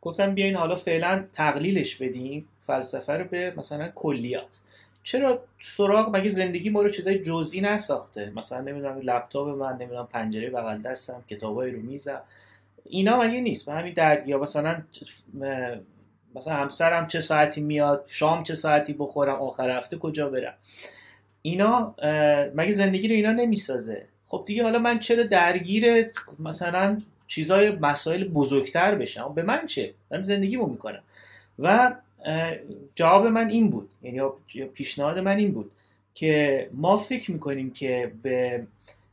گفتم 0.02 0.36
بیاین 0.36 0.56
حالا 0.56 0.76
فعلا 0.76 1.26
تقلیلش 1.34 1.96
بدیم. 1.96 2.48
فلسفه 2.68 3.14
رو 3.14 3.24
به 3.24 3.54
مثلا 3.58 3.88
کلیات. 3.96 4.60
چرا 5.04 5.44
سراغ 5.60 6.16
مگه 6.16 6.30
زندگی 6.30 6.70
ما 6.70 6.82
رو 6.82 6.90
چیزای 6.90 7.20
جزئی 7.20 7.62
نساخته؟ 7.62 8.32
مثلا 8.36 8.62
نمی‌دونم 8.62 9.00
لپتاپ 9.04 9.48
من 9.48 9.74
نمی‌دونم 9.74 10.08
پنجره 10.12 10.50
بغل 10.50 10.82
دستم 10.82 11.24
کتابای 11.30 11.72
رو 11.72 11.82
میزم 11.82 12.22
اینا 12.84 13.22
مگه 13.22 13.42
نیست؟ 13.42 13.66
به 13.66 13.72
همین 13.74 13.94
در 13.94 14.28
یا 14.28 14.40
مثلا 14.40 14.82
مثلا 16.36 16.54
همسرم 16.54 17.08
چه 17.08 17.20
ساعتی 17.20 17.62
میاد 17.62 18.06
شام 18.08 18.44
چه 18.44 18.56
ساعتی 18.56 18.94
بخورم 18.94 19.36
آخر 19.36 19.70
هفته 19.70 19.98
کجا 19.98 20.30
برم؟ 20.30 20.54
اینا 21.42 21.96
مگه 22.56 22.72
زندگی 22.72 23.08
رو 23.08 23.16
اینا 23.16 23.32
نمی‌سازه؟ 23.32 24.06
خب 24.28 24.44
دیگه 24.46 24.64
حالا 24.64 24.80
من 24.80 25.00
چرا 25.00 25.24
درگیر 25.24 26.08
مثلا 26.40 27.02
چیزای 27.28 27.70
مسائل 27.70 28.24
بزرگتر 28.24 28.96
بشم؟ 28.96 29.34
به 29.34 29.44
من 29.44 29.66
چه؟ 29.66 29.94
دارم 30.10 30.24
زندگیمو 30.24 30.66
می‌کنم. 30.66 31.02
و 31.60 31.96
جواب 32.96 33.28
من 33.28 33.50
این 33.50 33.70
بود 33.70 33.90
یعنی 34.02 34.22
پیشنهاد 34.74 35.20
من 35.20 35.38
این 35.38 35.52
بود 35.52 35.72
که 36.16 36.70
ما 36.74 36.98
فکر 36.98 37.32
می‌کنیم 37.32 37.72
که 37.72 38.12
به 38.24 38.68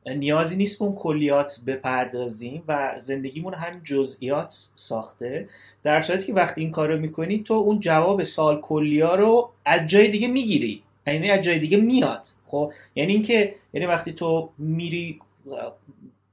نیازی 0.07 0.57
نیست 0.57 0.79
به 0.79 0.85
اون 0.85 0.95
کلیات 0.95 1.61
بپردازیم 1.67 2.63
و 2.69 2.95
زندگیمون 2.99 3.55
هم 3.55 3.81
جزئیات 3.85 4.69
ساخته. 4.77 5.49
در 5.83 6.01
صورتی 6.01 6.27
که 6.27 6.33
وقتی 6.35 6.61
این 6.61 6.71
کارو 6.71 6.99
می‌کنی 6.99 7.43
تو 7.43 7.55
اون 7.55 7.81
جواب 7.81 8.23
سال 8.23 8.61
کلیا 8.61 9.15
رو 9.15 9.51
از 9.65 9.87
جای 9.87 10.09
دیگه 10.09 10.29
می‌گیری. 10.29 10.83
یعنی 11.07 11.31
از 11.31 11.41
جای 11.41 11.59
دیگه 11.59 11.77
میاد. 11.77 12.27
خب 12.47 12.73
یعنی 12.95 13.13
اینکه 13.13 13.55
یعنی 13.73 13.87
وقتی 13.87 14.13
تو 14.13 14.51
میری 14.59 15.21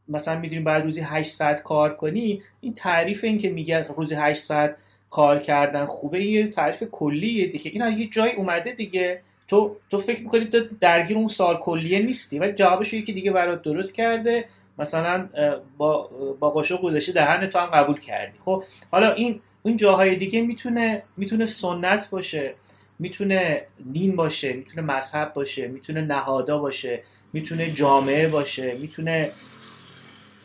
مثلا 0.08 0.40
می‌دونی 0.40 0.62
بعد 0.62 0.84
روزی 0.84 1.02
8 1.02 1.30
ساعت 1.30 1.64
کار 1.64 1.96
کنی 1.96 2.42
این 2.62 2.74
تعریف 2.74 3.24
این 3.24 3.38
که 3.38 3.50
میگه 3.50 3.88
روزی 3.88 4.16
8 4.16 4.44
ساعت 4.44 4.76
کار 5.10 5.40
کردن 5.40 5.86
خوبه 5.86 6.24
یه 6.24 6.48
تعریف 6.48 6.84
کلیه 6.92 7.48
دیگه. 7.48 7.72
این 7.74 7.98
یه 7.98 8.06
جای 8.10 8.32
اومده 8.32 8.72
دیگه. 8.72 9.22
تو 9.48 9.76
تو 9.90 9.98
فکر 9.98 10.22
می‌کنی 10.22 10.46
تو 10.46 10.60
درگیر 10.82 11.18
اون 11.18 11.28
سال 11.28 11.58
کلیه 11.58 12.00
نیستی؟ 12.00 12.40
ولی 12.40 12.52
جوابش 12.52 12.94
یکی 12.94 13.14
دیگه 13.14 13.32
برات 13.32 13.62
درست 13.62 13.96
کرده. 13.96 14.46
مثلا 14.80 15.30
با 15.78 16.10
با 16.40 16.50
قاشق 16.50 16.82
گذاشته 16.82 17.12
دهن 17.12 17.48
تو 17.48 17.60
هم 17.60 17.66
قبول 17.66 18.00
کردی. 18.00 18.38
خب 18.40 18.64
حالا 18.92 19.14
این 19.14 19.40
اون 19.64 19.78
جاهای 19.78 20.16
دیگه 20.16 20.42
می‌تونه 20.42 21.04
می‌تونه 21.18 21.46
سنت 21.46 22.10
باشه 22.10 22.54
می‌تونه 23.00 23.68
دین 23.92 24.16
باشه 24.16 24.54
می‌تونه 24.54 24.94
مذهب 24.94 25.34
باشه 25.34 25.68
می‌تونه 25.68 26.02
نهادا 26.02 26.58
باشه 26.58 27.04
می‌تونه 27.34 27.72
جامعه 27.72 28.28
باشه 28.28 28.78
می‌تونه 28.78 29.32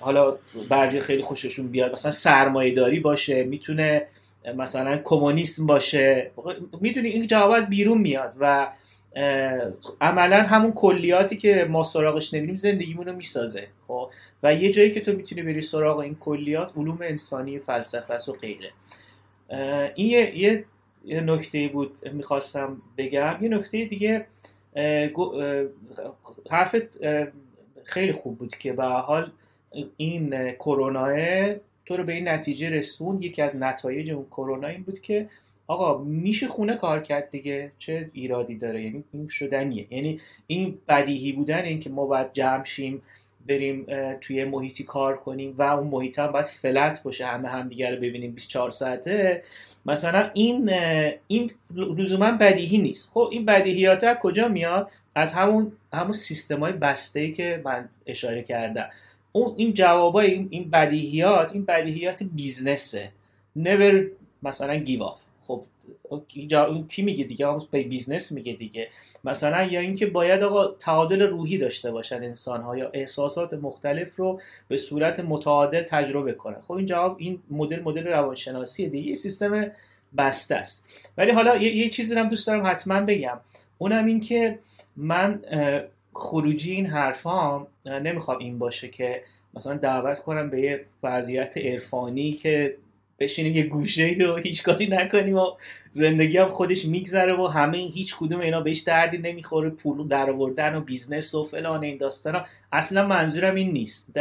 حالا 0.01 0.37
بعضی 0.69 1.01
خیلی 1.01 1.23
خوششون 1.23 1.69
بیاد. 1.69 1.93
مثلا 1.93 2.13
سرمایه 2.13 2.75
داری 2.75 3.01
باشه 3.01 3.45
می‌تونه 3.45 4.07
مثلا 4.57 5.01
کمونیسم 5.05 5.67
باشه. 5.67 6.31
می‌دونی 6.81 7.09
این 7.09 7.27
جواب 7.27 7.51
از 7.51 7.69
بیرون 7.69 7.99
میاد 7.99 8.35
و 8.41 8.73
عملا 10.01 10.43
همون 10.43 10.73
کلیاتی 10.73 11.37
که 11.37 11.67
ما 11.71 11.83
سراغش 11.83 12.35
نمیریم 12.35 12.57
زندگیمون 12.57 13.07
رو 13.07 13.13
می‌سازه 13.13 13.67
خب؟ 13.89 14.11
و 14.43 14.55
یه 14.55 14.71
جایی 14.71 14.91
که 14.91 15.01
تو 15.01 15.13
می‌تونی 15.13 15.43
بری 15.43 15.61
سراغ 15.61 15.99
این 15.99 16.15
کلیات 16.15 16.73
علوم 16.77 16.99
انسانی 17.03 17.59
فلسفه 17.59 18.15
و 18.15 18.33
غیره. 18.33 18.71
این 19.95 20.07
یه, 20.35 20.65
یه 21.05 21.21
نکته 21.21 21.69
بود 21.69 22.09
می‌خواستم 22.13 22.83
بگم. 22.99 23.39
یه 23.41 23.49
نکته 23.49 23.85
دیگه 23.85 24.27
حرفت 26.51 26.99
خیلی 27.85 28.13
خوب 28.13 28.39
بود 28.39 28.57
که 28.57 28.73
به 28.73 28.85
حال 28.85 29.31
این 29.97 30.53
کرونا 30.53 31.07
تو 31.87 31.97
رو 31.97 32.05
به 32.05 32.13
این 32.13 32.29
نتیجه 32.29 32.71
رسوند 32.71 33.23
یکی 33.23 33.43
از 33.43 33.57
نتایج 33.57 34.11
اون 34.11 34.25
کرونا 34.25 34.69
این 34.69 34.83
بود 34.83 35.01
که 35.01 35.29
آقا 35.67 36.05
میشه 36.05 36.49
خونه 36.49 36.77
کار 36.77 37.03
کرد 37.03 37.31
دیگه 37.31 37.73
چه 37.79 38.11
ایرادی 38.13 38.57
داره؟ 38.57 38.83
یعنی 38.83 39.05
این 39.13 39.27
شدنیه. 39.27 39.87
یعنی 39.91 40.21
این 40.47 40.79
بدیهی 40.89 41.33
بودن 41.33 41.65
این 41.65 41.81
که 41.81 41.91
ما 41.91 42.07
باید 42.07 42.33
جمع 42.33 42.65
شیم 42.65 43.03
بریم 43.49 43.87
توی 44.21 44.45
محیطی 44.45 44.85
کار 44.85 45.17
کنیم 45.17 45.55
و 45.59 45.63
اون 45.63 45.87
محیط 45.87 46.19
هم 46.19 46.33
باید 46.33 46.47
فلت 46.47 47.03
باشه 47.03 47.27
همه 47.27 47.49
همدیگه 47.49 47.91
رو 47.91 47.97
ببینیم 47.97 48.33
24 48.33 48.71
ساعته. 48.71 49.43
مثلا 49.87 50.31
این 50.35 50.71
این 51.27 51.51
لزوما 51.77 52.31
بدیهی 52.31 52.79
نیست. 52.79 53.11
خب 53.15 53.29
این 53.33 53.45
بدیهیات 53.45 54.19
کجا 54.19 54.49
میاد؟ 54.49 54.91
از 55.15 55.33
همون 55.33 55.73
همون 55.93 56.13
سیستم 56.13 56.61
های 56.61 56.73
بسته 56.73 57.21
ای 57.21 57.33
که 57.33 57.63
من 57.65 57.89
اشاره 58.07 58.43
کردم. 58.43 58.91
اون 59.33 59.55
این 59.57 59.73
جوابای 59.73 60.47
این, 60.51 60.71
بدیهیات 60.71 61.53
این 61.53 61.65
بدیهیات 61.65 62.23
بیزنسه. 62.23 63.13
Never 63.59 64.03
مثلا 64.43 64.77
give 64.77 65.03
up 65.03 65.21
خب 65.47 65.65
کی 66.89 67.03
میگه 67.03 67.25
دیگه؟ 67.25 67.47
به 67.71 67.83
بیزنس 67.83 68.33
میگه 68.33 68.53
دیگه. 68.53 68.89
مثلا 69.25 69.65
یا 69.65 69.81
اینکه 69.81 70.07
باید 70.07 70.43
آقا 70.43 70.67
تعادل 70.67 71.23
روحی 71.23 71.59
داشته 71.59 71.91
باشن 71.91 72.17
انسان 72.17 72.63
ها 72.63 72.77
یا 72.77 72.91
احساسات 72.95 73.55
مختلف 73.55 74.17
رو 74.17 74.41
به 74.69 74.77
صورت 74.77 75.21
متعادل 75.21 75.83
تجربه 75.83 76.33
کنن. 76.33 76.61
خب 76.61 76.73
این 76.73 76.87
جواب 76.87 77.17
این 77.19 77.43
مدل 77.51 77.83
مدل 77.83 78.07
روانشناسی 78.07 78.89
دیگه. 78.89 79.09
یه 79.09 79.15
سیستم 79.15 79.71
بسته 80.19 80.55
است. 80.55 81.09
ولی 81.19 81.31
حالا 81.31 81.57
یه, 81.57 81.77
یه 81.77 81.89
چیزی 81.89 82.15
هم 82.15 82.29
دوست 82.29 82.47
دارم 82.47 82.67
حتما 82.67 83.01
بگم. 83.01 83.41
اونم 83.79 84.07
این 84.07 84.21
که 84.21 84.59
من 84.97 85.41
خروجی 86.13 86.73
این 86.73 86.87
حرفام 86.87 87.67
نمی‌خوام 87.87 88.39
این 88.39 88.59
باشه 88.59 88.89
که 88.89 89.23
مثلا 89.55 89.75
دعوت 89.75 90.19
کنم 90.19 90.51
به 90.51 90.61
یه 90.61 90.85
وضعیت 91.03 91.57
عرفانی 91.57 92.33
که 92.33 92.77
بشینیم 93.19 93.57
یه 93.57 93.63
گوشه 93.63 94.17
رو 94.21 94.37
هیچ 94.37 94.63
کاری 94.63 94.87
نکنیم 94.87 95.37
و 95.37 95.47
زندگی 95.93 96.39
هم 96.39 96.49
خودش 96.49 96.85
میگذره 96.85 97.37
و 97.37 97.47
همه 97.47 97.79
این 97.79 97.91
هیچ 97.91 98.17
کدوم 98.17 98.41
اینا 98.41 98.61
بهش 98.61 98.81
دردی 98.81 99.19
نمی‌خوره 99.19 99.71
پول 99.71 100.09
در 100.09 100.31
آوردن 100.31 100.75
و 100.75 100.81
بیزنس 100.81 101.35
و 101.35 101.45
فلان 101.45 101.85
این 101.85 101.97
داستانا. 101.97 102.45
اصلا 102.73 103.07
منظورم 103.07 103.55
این 103.55 103.73
نیست. 103.73 104.13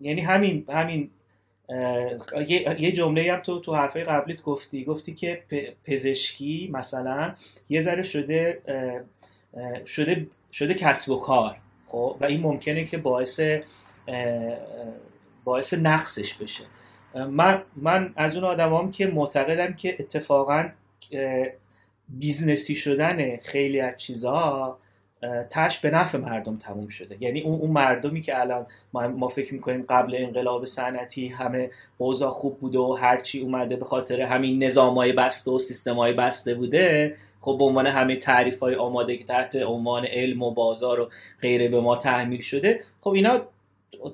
یعنی 0.00 0.20
همین 0.20 0.64
همین 0.68 1.10
یه 2.78 2.92
جمله 2.92 3.32
هم 3.32 3.40
تو 3.40 3.60
تو 3.60 3.74
حرفای 3.74 4.04
قبلیت 4.04 4.42
گفتی. 4.42 4.84
گفتی 4.84 5.14
که 5.14 5.42
پزشکی 5.84 6.70
مثلا 6.72 7.34
یه 7.68 7.80
ذره 7.80 8.02
شده 8.02 8.62
شده 9.86 10.26
شده 10.52 10.74
کسب 10.74 11.10
و 11.10 11.16
کار 11.16 11.56
خب؟ 11.86 12.16
و 12.20 12.24
این 12.24 12.40
ممکنه 12.40 12.84
که 12.84 12.98
باعث 12.98 13.40
باعث 15.44 15.74
نقصش 15.74 16.34
بشه. 16.34 16.64
من 17.14 17.62
من 17.76 18.12
از 18.16 18.36
اون 18.36 18.44
آدمام 18.44 18.90
که 18.90 19.06
معتقدم 19.06 19.74
که 19.74 19.96
اتفاقا 19.98 20.68
بیزنسی 22.08 22.74
شدن 22.74 23.36
خیلی 23.36 23.80
از 23.80 23.96
چیزها 23.96 24.78
تش 25.50 25.78
به 25.78 25.90
نفع 25.90 26.18
مردم 26.18 26.56
تموم 26.56 26.88
شده. 26.88 27.16
یعنی 27.20 27.40
اون 27.40 27.70
مردمی 27.70 28.20
که 28.20 28.40
الان 28.40 28.66
ما, 28.92 29.08
ما 29.08 29.28
فکر 29.28 29.54
می‌کنیم 29.54 29.84
قبل 29.88 30.14
انقلاب 30.18 30.64
صنعتی 30.64 31.28
همه 31.28 31.70
اوضاع 31.98 32.30
خوب 32.30 32.58
بوده 32.58 32.78
و 32.78 32.92
هرچی 32.92 33.40
اومده 33.40 33.76
به 33.76 33.84
خاطر 33.84 34.20
همین 34.20 34.64
نظامای 34.64 35.12
بسته 35.12 35.50
و 35.50 35.58
سیستمای 35.58 36.12
بسته 36.12 36.54
بوده 36.54 37.16
خب 37.40 37.56
به 37.58 37.64
عنوان 37.64 37.86
همه 37.86 38.16
تعریف 38.16 38.60
های 38.60 38.74
آماده 38.74 39.16
که 39.16 39.24
تحت 39.24 39.56
عنوان 39.56 40.04
علم 40.04 40.42
و 40.42 40.50
بازار 40.50 41.00
و 41.00 41.08
غیره 41.40 41.68
به 41.68 41.80
ما 41.80 41.96
تحمیل 41.96 42.40
شده 42.40 42.80
خب 43.00 43.10
اینا 43.10 43.40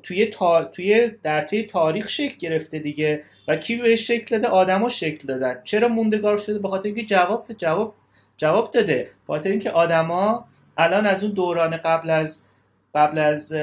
توی 0.03 0.27
تا... 0.27 0.65
توی 0.65 1.11
در 1.23 1.47
تاریخ 1.69 2.09
شکل 2.09 2.37
گرفته 2.39 2.79
دیگه 2.79 3.23
و 3.49 3.57
کی 3.57 3.77
بهش 3.77 4.07
شکل 4.07 4.39
داده؟ 4.39 4.49
آدما 4.49 4.89
شکل 4.89 5.27
دادن. 5.27 5.61
چرا 5.65 5.89
موندگار 5.89 6.37
شده؟ 6.37 6.59
به 6.59 6.69
خاطر 6.69 6.87
اینکه 6.87 7.05
جواب 7.05 7.47
جواب 7.59 7.95
جواب 8.37 8.71
داده. 8.71 9.03
به 9.27 9.35
خاطر 9.35 9.51
اینکه 9.51 9.71
آدما 9.71 10.45
الان 10.79 11.07
از 11.07 11.25
اون 11.25 11.33
دوران 11.33 11.77
قبل 11.77 12.11
از 12.11 12.43
قبل 12.95 13.19
از 13.19 13.55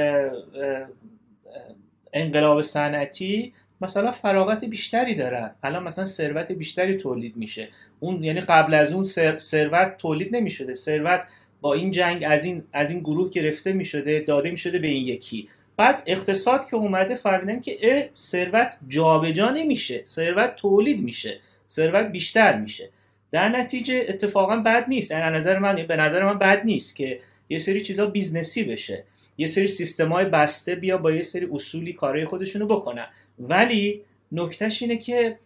انقلاب 2.13 2.61
صنعتی 2.61 3.53
مثلا 3.82 4.11
فراغت 4.11 4.66
بیشتری 4.66 5.16
دارن. 5.16 5.51
الان 5.63 5.84
مثلا 5.84 6.05
ثروت 6.05 6.51
بیشتری 6.51 6.97
تولید 6.97 7.38
میشه. 7.38 7.70
اون 7.99 8.24
یعنی 8.24 8.41
قبل 8.41 8.74
از 8.74 8.93
اون 8.93 9.03
ثروت 9.38 9.97
تولید 9.97 10.36
نمی‌شده. 10.36 10.74
ثروت 10.74 11.22
با 11.61 11.74
این 11.74 11.91
جنگ 11.91 12.24
از 12.28 12.45
این 12.45 12.63
از 12.74 12.91
این 12.91 12.99
گروه 12.99 13.30
گرفته 13.30 13.74
می‌شده 13.74 14.20
داده 14.20 14.51
می‌شده 14.51 14.80
به 14.80 14.88
این 14.88 15.07
یکی. 15.07 15.49
بعد 15.78 16.03
اقتصاد 16.05 16.66
که 16.70 16.76
اومده 16.76 17.16
فهمیدن 17.16 17.61
که 17.61 18.09
ثروت 18.18 18.78
جابجا 18.88 19.49
نمیشه. 19.49 20.01
ثروت 20.05 20.55
تولید 20.55 21.03
میشه. 21.03 21.39
ثروت 21.70 22.05
بیشتر 22.05 22.59
میشه. 22.59 22.89
در 23.36 23.49
نتیجه 23.49 24.05
اتفاقا 24.09 24.57
بد 24.57 24.86
نیست. 24.88 25.11
یعنی 25.11 25.38
نظر 25.38 25.59
من 25.59 25.75
به 25.88 25.95
نظر 25.95 26.25
من 26.25 26.39
بد 26.39 26.65
نیست 26.65 26.95
که 26.95 27.19
یه 27.49 27.57
سری 27.57 27.81
چیزا 27.81 28.05
بیزنسی 28.05 28.63
بشه. 28.63 29.03
یه 29.38 29.47
سری 29.47 29.67
سیستمای 29.67 30.25
بسته 30.25 30.75
بیا 30.75 30.97
با 30.97 31.11
یه 31.11 31.21
سری 31.21 31.49
اصولی 31.51 31.93
کارهای 31.93 32.25
خودشونو 32.25 32.65
بکنن. 32.65 33.07
ولی 33.39 34.01
نکتهش 34.31 34.81
اینه 34.81 34.97
که 34.97 35.38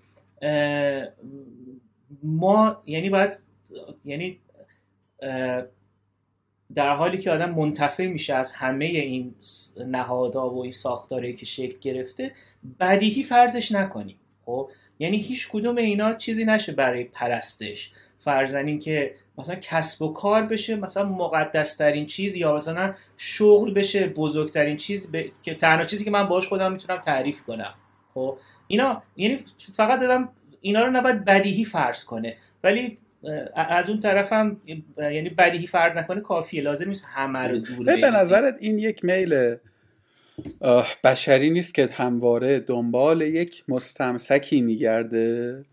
ما 2.24 2.84
یعنی 2.86 3.10
باید 3.10 3.34
یعنی 4.06 4.40
در 6.76 6.94
حالی 6.94 7.18
که 7.18 7.32
آدم 7.32 7.52
منتفع 7.52 8.08
میشه 8.08 8.34
از 8.36 8.52
همه 8.52 8.86
این 8.86 9.36
نهادها 9.88 10.50
و 10.50 10.62
این 10.62 10.72
ساختاری 10.72 11.34
که 11.34 11.46
شکل 11.46 11.80
گرفته 11.82 12.32
بدیهی 12.80 13.24
فرضش 13.24 13.72
نکنیم. 13.72 14.18
خب؟ 14.46 14.70
یعنی 15.00 15.18
هیچ 15.18 15.50
کدوم 15.50 15.76
اینا 15.76 16.14
چیزی 16.14 16.46
نشه 16.46 16.72
برای 16.72 17.04
پرستش. 17.04 17.92
فرزن 18.20 18.80
که 18.80 19.14
مثلا 19.38 19.56
کسب 19.56 20.02
و 20.02 20.14
کار 20.14 20.42
بشه 20.42 20.76
مثلا 20.76 21.04
مقدس 21.04 21.76
ترین 21.76 22.06
چیز 22.06 22.36
یا 22.36 22.56
مثلا 22.56 22.94
شغل 23.18 23.74
بشه 23.74 24.08
بزرگترین 24.08 24.78
چیز 24.78 25.12
که 25.44 25.56
تنها 25.56 25.84
چیزی 25.84 26.06
که 26.06 26.12
من 26.12 26.28
باش 26.28 26.48
خودم 26.48 26.72
می‌تونم 26.72 27.02
تعریف 27.02 27.44
کنم. 27.44 27.74
خب؟ 28.14 28.38
اینا 28.68 29.04
یعنی 29.16 29.40
فقط 29.74 30.00
دادم 30.00 30.30
اینا 30.62 30.84
رو 30.84 30.92
نباید 30.92 31.26
بدیهی 31.26 31.64
فرض 31.64 32.04
کنه. 32.04 32.36
ولی 32.64 32.98
از 33.56 33.90
اون 33.90 34.00
طرف 34.00 34.34
هم 34.34 34.62
یعنی 34.98 35.30
بدیهی 35.30 35.68
فرض 35.68 35.98
نکنه 35.98 36.22
کافیه 36.22 36.62
لازم 36.62 36.88
نیست 36.88 37.06
همه 37.10 37.40
رو 37.40 37.58
دور 37.58 37.86
به 37.86 38.12
نظرت 38.12 38.56
این 38.60 38.80
یک 38.80 39.06
میل 39.06 39.56
بشری 41.04 41.50
نیست 41.50 41.74
که 41.74 41.90
همواره 41.92 42.60
دنبال 42.60 43.22
یک 43.22 43.64
مستمسکی 43.68 44.62
میگرده 44.62 45.66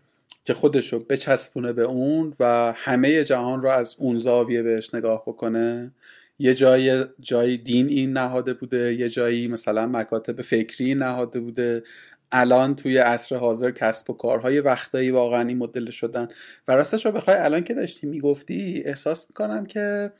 که 0.45 0.53
خودش 0.53 0.93
رو 0.93 0.99
بچسبونه 0.99 1.73
به 1.73 1.83
اون 1.83 2.33
و 2.39 2.73
همه 2.77 3.23
جهان 3.23 3.61
رو 3.61 3.69
از 3.69 3.95
اون 3.99 4.17
زاویه 4.17 4.63
بهش 4.63 4.93
نگاه 4.93 5.23
بکنه. 5.27 5.91
یه 6.39 6.53
جای 6.53 7.05
جای 7.19 7.57
دین 7.57 7.89
این 7.89 8.13
نهاده 8.13 8.53
بوده 8.53 8.93
یه 8.93 9.09
جایی 9.09 9.47
مثلا 9.47 9.87
مکاتب 9.87 10.41
فکری 10.41 10.95
نهاده 10.95 11.39
بوده. 11.39 11.83
الان 12.31 12.75
توی 12.75 12.97
عصر 12.97 13.35
حاضر 13.35 13.71
کسب 13.71 14.09
و 14.09 14.13
کارهای 14.13 14.59
وقتایی 14.59 15.11
واقعا 15.11 15.47
این 15.47 15.57
مدل 15.57 15.91
شدن. 15.91 16.27
و 16.67 16.71
راستش 16.71 17.05
رو 17.05 17.11
بخوای 17.11 17.37
الان 17.37 17.63
که 17.63 17.73
داشتی 17.73 18.07
می‌گفتی 18.07 18.83
احساس 18.85 19.25
می‌کنم 19.29 19.65
که 19.65 20.11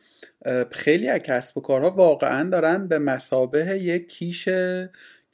خیلی 0.71 1.09
از 1.09 1.19
کسب 1.19 1.57
و 1.57 1.61
کارها 1.61 1.91
واقعا 1.91 2.49
دارن 2.49 2.87
به 2.87 2.99
مسابه 2.99 3.79
یک 3.81 4.07
کیش 4.09 4.49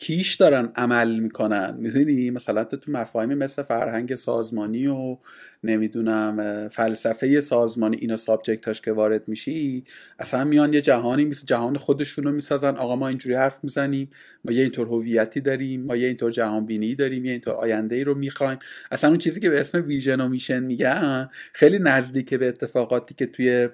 کیش 0.04 0.36
دارن 0.36 0.72
عمل 0.76 1.20
می‌کنن. 1.20 1.76
می‌دونی؟ 1.80 2.32
مثلا 2.32 2.64
تو 2.64 2.91
مفاهیمی 2.91 3.36
مثل 3.36 3.64
فرهنگ 3.64 4.16
سازمانی 4.16 4.88
و 4.88 5.18
نمی‌دونم 5.64 6.68
فلسفه 6.68 7.41
سازمانی 7.41 7.97
اینا 7.97 8.18
سابجکتاش 8.18 8.82
که 8.82 8.91
وارد 8.91 9.28
میشی 9.28 9.84
اصلا 10.20 10.43
میان 10.43 10.74
یه 10.74 10.82
جهانی 10.82 11.26
مثل 11.26 11.45
جهان 11.45 11.78
خودشونو 11.78 12.32
می‌سازن. 12.32 12.76
آقا 12.76 12.95
ما 12.95 13.08
اینجوری 13.08 13.36
حرف 13.36 13.60
می‌زنیم 13.64 14.10
ما 14.45 14.51
یه 14.51 14.62
اینطور 14.62 14.88
هویتی 14.88 15.41
داریم 15.41 15.84
ما 15.84 15.95
یه 15.95 16.08
اینطور 16.08 16.32
جهان 16.32 16.66
بینی 16.66 16.95
داریم 16.95 17.26
یه 17.26 17.32
اینطور 17.32 17.54
آینده 17.54 17.95
ای 17.95 18.04
رو 18.04 18.16
می‌خوایم. 18.16 18.60
اصلا 18.91 19.10
اون 19.10 19.20
چیزی 19.20 19.39
که 19.39 19.49
به 19.49 19.60
اسم 19.60 19.86
ویژن 19.88 20.22
و 20.22 20.30
میشن 20.30 20.64
میگن 20.64 21.30
خیلی 21.54 21.80
نزدیکه 21.80 22.38
به 22.38 22.47
اتفاقاتی 22.47 23.16
که 23.16 23.26
توی 23.26 23.70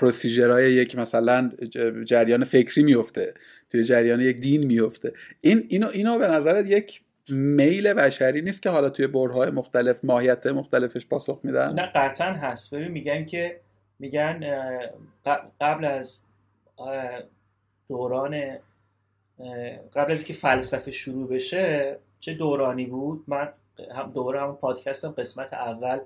پروسیجرهای 0.00 0.72
یک 0.72 0.98
مثلا 0.98 1.48
جریان 2.04 2.44
فکری 2.44 2.82
میفته 2.82 3.34
توی 3.70 3.84
جریان 3.84 4.20
یک 4.20 4.40
دین 4.40 4.66
میفته 4.66 5.12
این 5.40 5.66
اینو 5.68 5.88
اینو 5.88 6.18
به 6.18 6.28
نظرت 6.28 6.66
یک 6.66 7.02
میل 7.28 7.92
بشری 7.92 8.42
نیست 8.42 8.62
که 8.62 8.70
حالا 8.70 8.90
توی 8.90 9.06
برهای 9.06 9.50
مختلف 9.50 10.00
ماهیت 10.02 10.46
مختلفش 10.46 11.06
پاسخ 11.06 11.40
میدن؟ 11.44 11.72
نه 11.72 11.86
قطعا 11.94 12.32
هست. 12.32 12.74
ببین 12.74 12.88
میگن 12.88 13.24
که 13.24 13.60
میگن 13.98 14.40
قبل 15.60 15.84
از 15.84 16.22
دوران 17.88 18.58
قبل 19.94 20.12
از 20.12 20.18
اینکه 20.18 20.34
فلسفه 20.34 20.90
شروع 20.90 21.28
بشه 21.28 21.96
چه 22.20 22.34
دورانی 22.34 22.86
بود؟ 22.86 23.24
من 23.26 23.48
هم 23.94 24.10
دوره 24.10 24.40
هم 24.40 24.56
پادکستم 24.56 25.08
قسمت 25.08 25.54
اول 25.54 25.98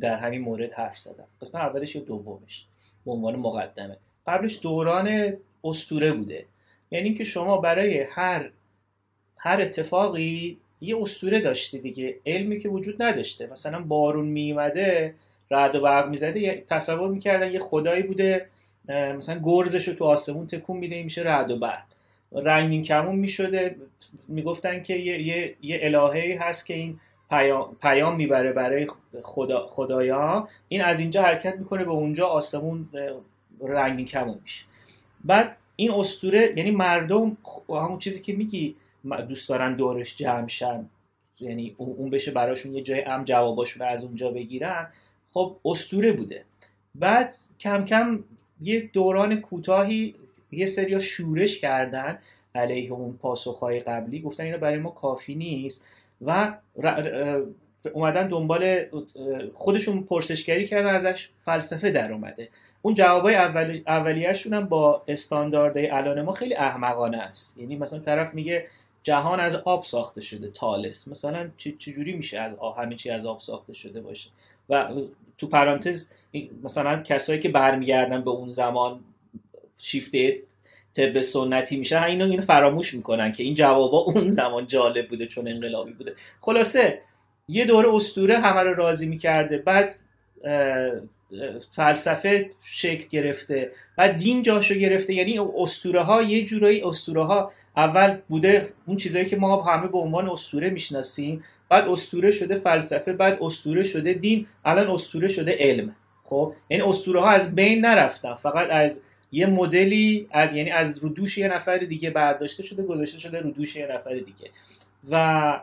در 0.00 0.16
همین 0.16 0.40
مورد 0.40 0.72
حرف 0.72 0.98
زدم. 0.98 1.26
قسمت 1.40 1.54
اولش 1.54 1.96
یا 1.96 2.02
دومش؟ 2.02 2.66
به 3.06 3.12
عنوان 3.12 3.36
مقدمه. 3.36 3.96
قبلش 4.26 4.58
دوران 4.62 5.32
استوره 5.64 6.12
بوده. 6.12 6.44
یعنی 6.90 7.04
اینکه 7.04 7.24
شما 7.24 7.56
برای 7.56 8.02
هر 8.02 8.50
هر 9.36 9.60
اتفاقی 9.60 10.58
یه 10.80 11.02
اسطوره 11.02 11.40
داشتی 11.40 11.78
دیگه. 11.78 12.16
علمی 12.26 12.58
که 12.58 12.68
وجود 12.68 13.02
نداشته. 13.02 13.46
مثلا 13.46 13.80
بارون 13.80 14.26
میومده 14.26 15.14
رعد 15.50 15.74
و 15.74 15.80
برق 15.80 16.08
می‌زده 16.08 16.64
تصور 16.68 17.08
می‌کردن 17.08 17.52
یه 17.52 17.58
خدایی 17.58 18.02
بوده. 18.02 18.46
مثلا 18.88 19.40
گرزش 19.44 19.88
رو 19.88 19.94
تو 19.94 20.04
آسمون 20.04 20.46
تکون 20.46 20.76
میده 20.76 21.02
میشه 21.02 21.22
رعد 21.22 21.50
و 21.50 21.58
برق. 21.58 21.84
رنگین 22.32 22.82
کمون 22.82 23.16
می‌شده. 23.16 23.76
می‌گفتن 24.28 24.82
که 24.82 24.94
یه, 24.94 25.22
یه،, 25.22 25.54
یه 25.62 25.78
الههی 25.82 26.32
هست 26.32 26.66
که 26.66 26.74
این 26.74 27.00
پیام, 27.30 27.76
پیام 27.82 28.16
می‌بره 28.16 28.52
برای 28.52 28.86
خدا، 29.22 29.66
خدایان 29.66 30.48
این 30.68 30.82
از 30.82 31.00
اینجا 31.00 31.22
حرکت 31.22 31.56
می‌کنه 31.58 31.84
به 31.84 31.90
اونجا 31.90 32.26
آسمون 32.26 32.88
رنگین 33.60 34.06
کمون 34.06 34.38
میشه. 34.42 34.64
بعد 35.24 35.56
این 35.76 35.90
استوره 35.90 36.54
یعنی 36.56 36.70
مردم 36.70 37.36
همون 37.68 37.98
چیزی 37.98 38.22
که 38.22 38.32
میگی 38.32 38.76
دوست 39.28 39.48
دارن 39.48 39.74
دورش 39.74 40.16
جمع 40.16 40.48
شن. 40.48 40.88
یعنی 41.40 41.74
اون 41.78 42.10
بشه 42.10 42.30
براشون 42.30 42.72
یه 42.72 42.82
جای 42.82 43.00
هم 43.00 43.24
جواباشون 43.24 43.86
از 43.86 44.04
اونجا 44.04 44.30
بگیرن. 44.30 44.88
خب 45.30 45.56
استوره 45.64 46.12
بوده. 46.12 46.44
بعد 46.94 47.32
کم 47.60 47.84
کم 47.84 48.24
یه 48.60 48.80
دوران 48.80 49.40
کوتاهی 49.40 50.14
یه 50.52 50.66
سری 50.66 51.00
شورش 51.00 51.58
کردن 51.58 52.18
علیه 52.54 52.92
اون 52.92 53.16
پاسخهای 53.16 53.80
قبلی. 53.80 54.20
گفتن 54.20 54.44
اینا 54.44 54.58
برای 54.58 54.78
ما 54.78 54.90
کافی 54.90 55.34
نیست. 55.34 55.86
و 56.20 56.54
اومدن 57.92 58.28
دنبال 58.28 58.84
خودشون 59.52 60.02
پرسشگری 60.02 60.66
کردن 60.66 60.94
ازش 60.94 61.28
فلسفه 61.44 61.90
در 61.90 62.12
اومده. 62.12 62.48
اون 62.82 62.94
جوابای 62.94 63.34
اولی 63.34 63.82
اولیه‌شون 63.86 64.54
هم 64.54 64.64
با 64.64 65.02
استانداردهای 65.08 65.90
الان 65.90 66.22
ما 66.22 66.32
خیلی 66.32 66.54
احمقانه 66.54 67.18
است. 67.18 67.58
یعنی 67.58 67.76
مثلا 67.76 67.98
طرف 67.98 68.34
میگه 68.34 68.66
جهان 69.02 69.40
از 69.40 69.54
آب 69.54 69.82
ساخته 69.82 70.20
شده 70.20 70.48
تالس. 70.48 71.08
مثلا 71.08 71.50
چجوری 71.56 72.12
میشه 72.12 72.38
از 72.38 72.54
آب 72.54 72.78
همه 72.78 72.94
چی 72.94 73.10
از 73.10 73.26
آب 73.26 73.40
ساخته 73.40 73.72
شده 73.72 74.00
باشه؟ 74.00 74.30
و 74.68 74.88
تو 75.38 75.46
پرانتز 75.46 76.08
مثلا 76.62 77.02
کسایی 77.02 77.40
که 77.40 77.48
برمیگردن 77.48 78.24
به 78.24 78.30
اون 78.30 78.48
زمان 78.48 79.00
شیفته 79.78 80.38
طب 80.96 81.20
سنتی 81.20 81.76
میشه 81.76 82.04
اینو 82.04 82.24
اینو 82.24 82.42
فراموش 82.42 82.94
می‌کنن 82.94 83.32
که 83.32 83.42
این 83.42 83.54
جوابا 83.54 83.98
اون 84.08 84.28
زمان 84.28 84.66
جالب 84.66 85.08
بوده 85.08 85.26
چون 85.26 85.48
انقلابی 85.48 85.92
بوده. 85.92 86.14
خلاصه 86.40 86.98
یه 87.48 87.64
دوره 87.64 87.94
استوره 87.94 88.38
همه 88.38 88.60
رو 88.60 88.74
راضی 88.74 89.06
می‌کرده 89.06 89.58
بعد 89.58 89.94
فلسفه 91.70 92.50
شکل 92.64 93.08
گرفته 93.10 93.70
و 93.98 94.12
دین 94.12 94.42
جاشو 94.42 94.74
گرفته. 94.74 95.14
یعنی 95.14 95.38
استوره 95.38 96.00
ها 96.00 96.22
یه 96.22 96.44
جورایی 96.44 96.82
استوره 96.82 97.24
ها 97.24 97.52
اول 97.76 98.18
بوده 98.28 98.68
اون 98.86 98.96
چیزایی 98.96 99.24
که 99.24 99.36
ما 99.36 99.62
همه 99.62 99.88
به 99.88 99.98
عنوان 99.98 100.28
استوره 100.28 100.70
می‌شناسیم 100.70 101.42
بعد 101.68 101.88
استوره 101.88 102.30
شده 102.30 102.54
فلسفه 102.54 103.12
بعد 103.12 103.38
استوره 103.40 103.82
شده 103.82 104.12
دین 104.12 104.46
الان 104.64 104.90
استوره 104.90 105.28
شده 105.28 105.56
علم. 105.58 105.96
خب 106.24 106.52
یعنی 106.70 106.82
استوره 106.82 107.20
ها 107.20 107.30
از 107.30 107.54
بین 107.54 107.84
نرفتن 107.84 108.34
فقط 108.34 108.68
از 108.70 109.00
یه 109.34 109.46
مدلی 109.46 110.28
از 110.30 110.54
یعنی 110.54 110.70
از 110.70 110.98
رو 110.98 111.08
دوش 111.08 111.38
یه 111.38 111.48
نفر 111.48 111.76
دیگه 111.76 112.10
برداشته 112.10 112.62
شده 112.62 112.82
گذاشته 112.82 113.18
شده 113.18 113.40
رو 113.40 113.50
دوش 113.50 113.76
یه 113.76 113.86
نفر 113.86 114.14
دیگه. 114.14 114.50
و 115.10 115.60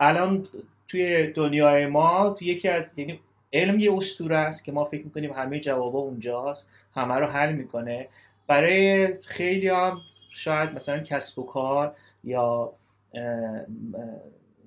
الان 0.00 0.46
توی 0.88 1.26
دنیای 1.26 1.86
ما 1.86 2.36
توی 2.38 2.48
یکی 2.48 2.68
از 2.68 2.98
یعنی 2.98 3.20
علم 3.52 3.80
یه 3.80 3.92
اسطوره 3.92 4.36
است 4.36 4.64
که 4.64 4.72
ما 4.72 4.84
فکر 4.84 5.04
می‌کنیم 5.04 5.32
همه 5.32 5.60
جوابا 5.60 5.98
اونجاست 5.98 6.70
همه 6.94 7.14
رو 7.14 7.26
حل 7.26 7.52
می‌کنه. 7.52 8.08
برای 8.46 9.14
خیلی 9.22 9.68
هم 9.68 9.98
شاید 10.32 10.74
مثلا 10.74 10.98
کسب 10.98 11.38
و 11.38 11.42
کار 11.46 11.96
یا 12.24 12.72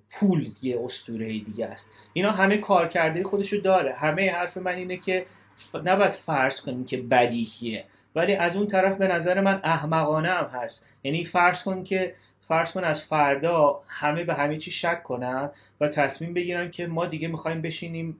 پول 0.10 0.50
یه 0.62 0.80
اسطوره 0.86 1.28
دیگه 1.28 1.66
است. 1.66 1.92
اینا 2.14 2.32
همه 2.32 2.58
کار 2.58 2.88
کرده 2.88 3.24
خودشو 3.24 3.58
داره. 3.58 3.94
همه 3.94 4.32
حرف 4.32 4.58
من 4.58 4.76
اینه 4.76 4.98
که 4.98 5.26
نباید 5.86 6.12
فرض 6.12 6.62
کنیم 6.62 6.86
که 6.86 6.98
بدیهیه 6.98 7.86
ولی 8.16 8.36
از 8.36 8.58
اون 8.58 8.68
طرف 8.68 8.98
به 8.98 9.08
نظر 9.08 9.42
من 9.42 9.60
احمقانه 9.64 10.30
هم 10.30 10.46
هست. 10.46 10.86
یعنی 11.04 11.26
فرض 11.26 11.64
کن 11.64 11.84
که 11.84 12.14
فرض 12.42 12.72
کن 12.72 12.84
از 12.84 13.02
فردا 13.02 13.82
همه 13.88 14.24
به 14.24 14.34
همه 14.34 14.58
چی 14.58 14.72
شک 14.72 15.04
کنن 15.04 15.50
و 15.82 15.88
تصمیم 15.88 16.34
بگیرن 16.34 16.72
که 16.72 16.88
ما 16.88 17.06
دیگه 17.06 17.28
می‌خوایم 17.28 17.62
بشینیم 17.62 18.20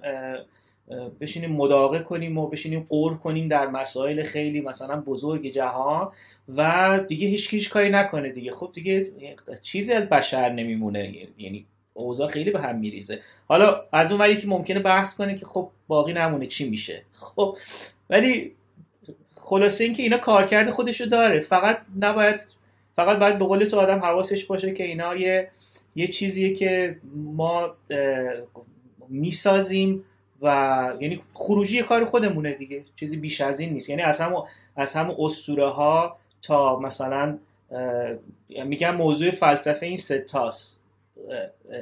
بشینیم 1.22 1.52
مداقه 1.52 2.00
کنیم 2.00 2.38
و 2.38 2.48
بشینیم 2.48 2.86
قور 2.90 3.18
کنیم 3.18 3.48
در 3.48 3.68
مسائل 3.68 4.24
خیلی 4.24 4.62
مثلا 4.62 5.02
بزرگ 5.02 5.48
جهان 5.48 6.12
و 6.58 7.00
دیگه 7.08 7.28
هیچ 7.28 7.70
کاری 7.70 7.90
نکنه 7.90 8.30
دیگه. 8.30 8.52
خب 8.52 8.72
دیگه 8.74 9.12
چیزی 9.62 9.94
از 9.94 10.10
بشر 10.10 10.50
نمیمونه. 10.50 11.28
یعنی 11.38 11.66
اوضاع 11.94 12.28
خیلی 12.28 12.52
به 12.52 12.62
هم 12.62 12.80
میریزه. 12.80 13.20
حالا 13.48 13.84
از 13.92 14.12
اون 14.12 14.22
وری 14.22 14.38
که 14.38 14.48
ممکنه 14.48 14.80
بحث 14.80 15.16
کنه 15.16 15.36
که 15.36 15.46
خب 15.46 15.70
باقی 15.88 16.14
نمونه 16.14 16.46
چی 16.46 16.70
میشه. 16.70 17.04
خب 17.14 17.58
ولی 18.10 18.56
خلاصه 19.36 19.84
اینکه 19.84 20.04
اینا 20.04 20.18
کارکرد 20.18 20.70
خودشو 20.70 21.06
داره. 21.06 21.40
فقط 21.40 21.82
نباید 22.02 22.42
فقط 22.96 23.20
باید 23.20 23.40
به 23.40 23.46
قول 23.46 23.64
تو 23.64 23.80
آدم 23.80 24.00
حواسش 24.00 24.46
باشه 24.46 24.72
که 24.72 24.84
اینا 24.84 25.16
یه 25.16 25.50
یه 25.96 26.08
چیزیه 26.08 26.54
که 26.54 26.98
ما 27.14 27.76
می‌سازیم 29.10 30.04
و 30.42 30.48
یعنی 31.00 31.20
خروجی 31.34 31.84
کار 31.84 32.06
خودمونه 32.06 32.54
دیگه. 32.54 32.84
چیزی 32.96 33.18
بیش 33.18 33.42
از 33.42 33.60
این 33.60 33.74
نیست. 33.74 33.90
یعنی 33.90 34.02
از 34.02 34.22
هم 34.22 34.44
از 34.76 34.94
هم 34.94 35.16
اسطوره 35.20 35.70
ها 35.70 36.18
تا 36.42 36.80
مثلا 36.80 37.38
میگم 38.66 38.96
موضوع 38.96 39.32
فلسفه 39.32 39.86
این 39.86 39.98
ستاست 39.98 40.83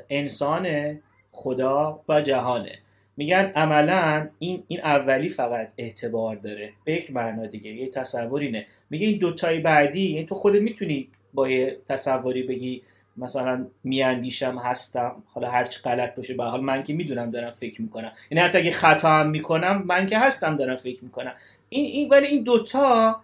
انسان 0.09 0.97
خدا 1.31 1.99
و 2.09 2.21
جهانه. 2.21 2.79
میگن 3.17 3.51
عملا 3.55 4.29
این 4.39 4.63
این 4.67 4.79
اولی 4.79 5.29
فقط 5.29 5.73
اعتبار 5.77 6.35
داره. 6.35 6.73
به 6.85 6.93
یک 6.93 7.11
معنا 7.11 7.45
دیگه 7.45 7.71
یه 7.71 7.89
تصور 7.89 8.41
اینه 8.41 8.65
میگه 8.89 9.07
این 9.07 9.17
دوتای 9.17 9.59
بعدی 9.59 10.09
یعنی 10.09 10.25
تو 10.25 10.35
خودت 10.35 10.61
می‌تونی 10.61 11.09
با 11.33 11.49
یه 11.49 11.77
تصوری 11.87 12.43
بگی 12.43 12.81
مثلا 13.17 13.67
میاندیشم 13.83 14.57
هستم 14.57 15.23
حالا 15.25 15.49
هرچی 15.49 15.79
غلط 15.83 16.15
باشه 16.15 16.33
به 16.33 16.43
حال 16.43 16.61
من 16.61 16.83
که 16.83 16.93
می‌دونم 16.93 17.29
دارم 17.29 17.51
فکر 17.51 17.81
می‌کنم. 17.81 18.11
یعنی 18.31 18.43
حتی 18.43 18.57
اگه 18.57 18.71
خطا 18.71 19.09
هم 19.09 19.29
می‌کنم 19.29 19.83
من 19.85 20.05
که 20.05 20.19
هستم 20.19 20.57
دارم 20.57 20.75
فکر 20.75 21.03
می‌کنم. 21.03 21.33
این 21.69 21.85
این 21.85 22.09
ولی 22.09 22.27
این 22.27 22.43
دوتا 22.43 23.21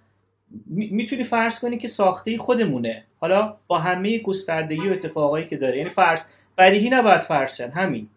می‌تونی 0.68 1.24
فرض 1.24 1.60
کنی 1.60 1.78
که 1.78 1.88
ساخته 1.88 2.38
خودمونه. 2.38 3.04
حالا 3.20 3.58
با 3.68 3.78
همه 3.78 4.20
گستردگی 4.20 4.89
و 4.89 4.91
اتفاقایی 4.91 5.45
که 5.45 5.58
داره 5.58 5.78
یعنی 5.78 5.89
فرض 5.89 6.22
بدیهی 6.58 6.89
نباید 6.89 7.22
فرض 7.22 7.62
همین. 7.62 8.10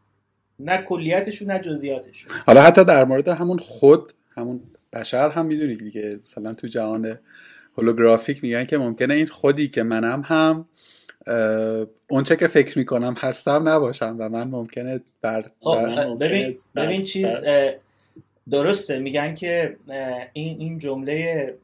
نه 0.58 0.78
کلیتشون 0.78 1.50
نه 1.50 1.58
جزئیاتشون 1.58 2.32
حالا 2.46 2.62
حتی 2.62 2.84
در 2.84 3.04
مورد 3.04 3.28
همون 3.28 3.58
خود 3.58 4.12
همون 4.30 4.60
بشر 4.92 5.28
هم 5.28 5.46
می‌دونی 5.46 5.76
دیگه. 5.76 6.20
مثلا 6.22 6.54
تو 6.54 6.66
جهان 6.66 7.18
هولوگرافیک 7.78 8.44
میگن 8.44 8.64
که 8.64 8.78
ممکنه 8.78 9.14
این 9.14 9.26
خودی 9.26 9.68
که 9.68 9.82
منم 9.82 10.22
هم 10.26 10.68
اونچه 12.08 12.36
که 12.36 12.46
فکر 12.46 12.78
می‌کنم 12.78 13.14
هستم 13.18 13.68
نباشم 13.68 14.16
و 14.18 14.28
من 14.28 14.48
ممکنه 14.48 15.00
بر, 15.22 15.44
خب 15.60 16.18
ببین 16.20 16.58
ببین 16.76 17.02
چیز 17.02 17.28
درسته. 18.50 18.98
میگن 18.98 19.34
که 19.34 19.76
این 20.32 20.60
این 20.60 20.78
جمله 20.78 21.54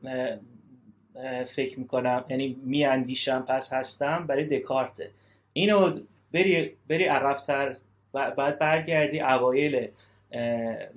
فکر 1.47 1.79
می‌کنم 1.81 2.25
یعنی 2.29 2.57
میاندیشم 2.65 3.45
پس 3.49 3.73
هستم 3.73 4.27
برای 4.27 4.45
دکارته 4.45 5.11
اینو 5.53 5.93
بری 6.33 6.73
بری 6.89 7.05
عقبتر 7.05 7.77
بعد 8.13 8.59
برگردی 8.59 9.21
اوایل 9.21 9.89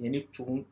یعنی 0.02 0.28
تو 0.34 0.44
اون 0.44 0.66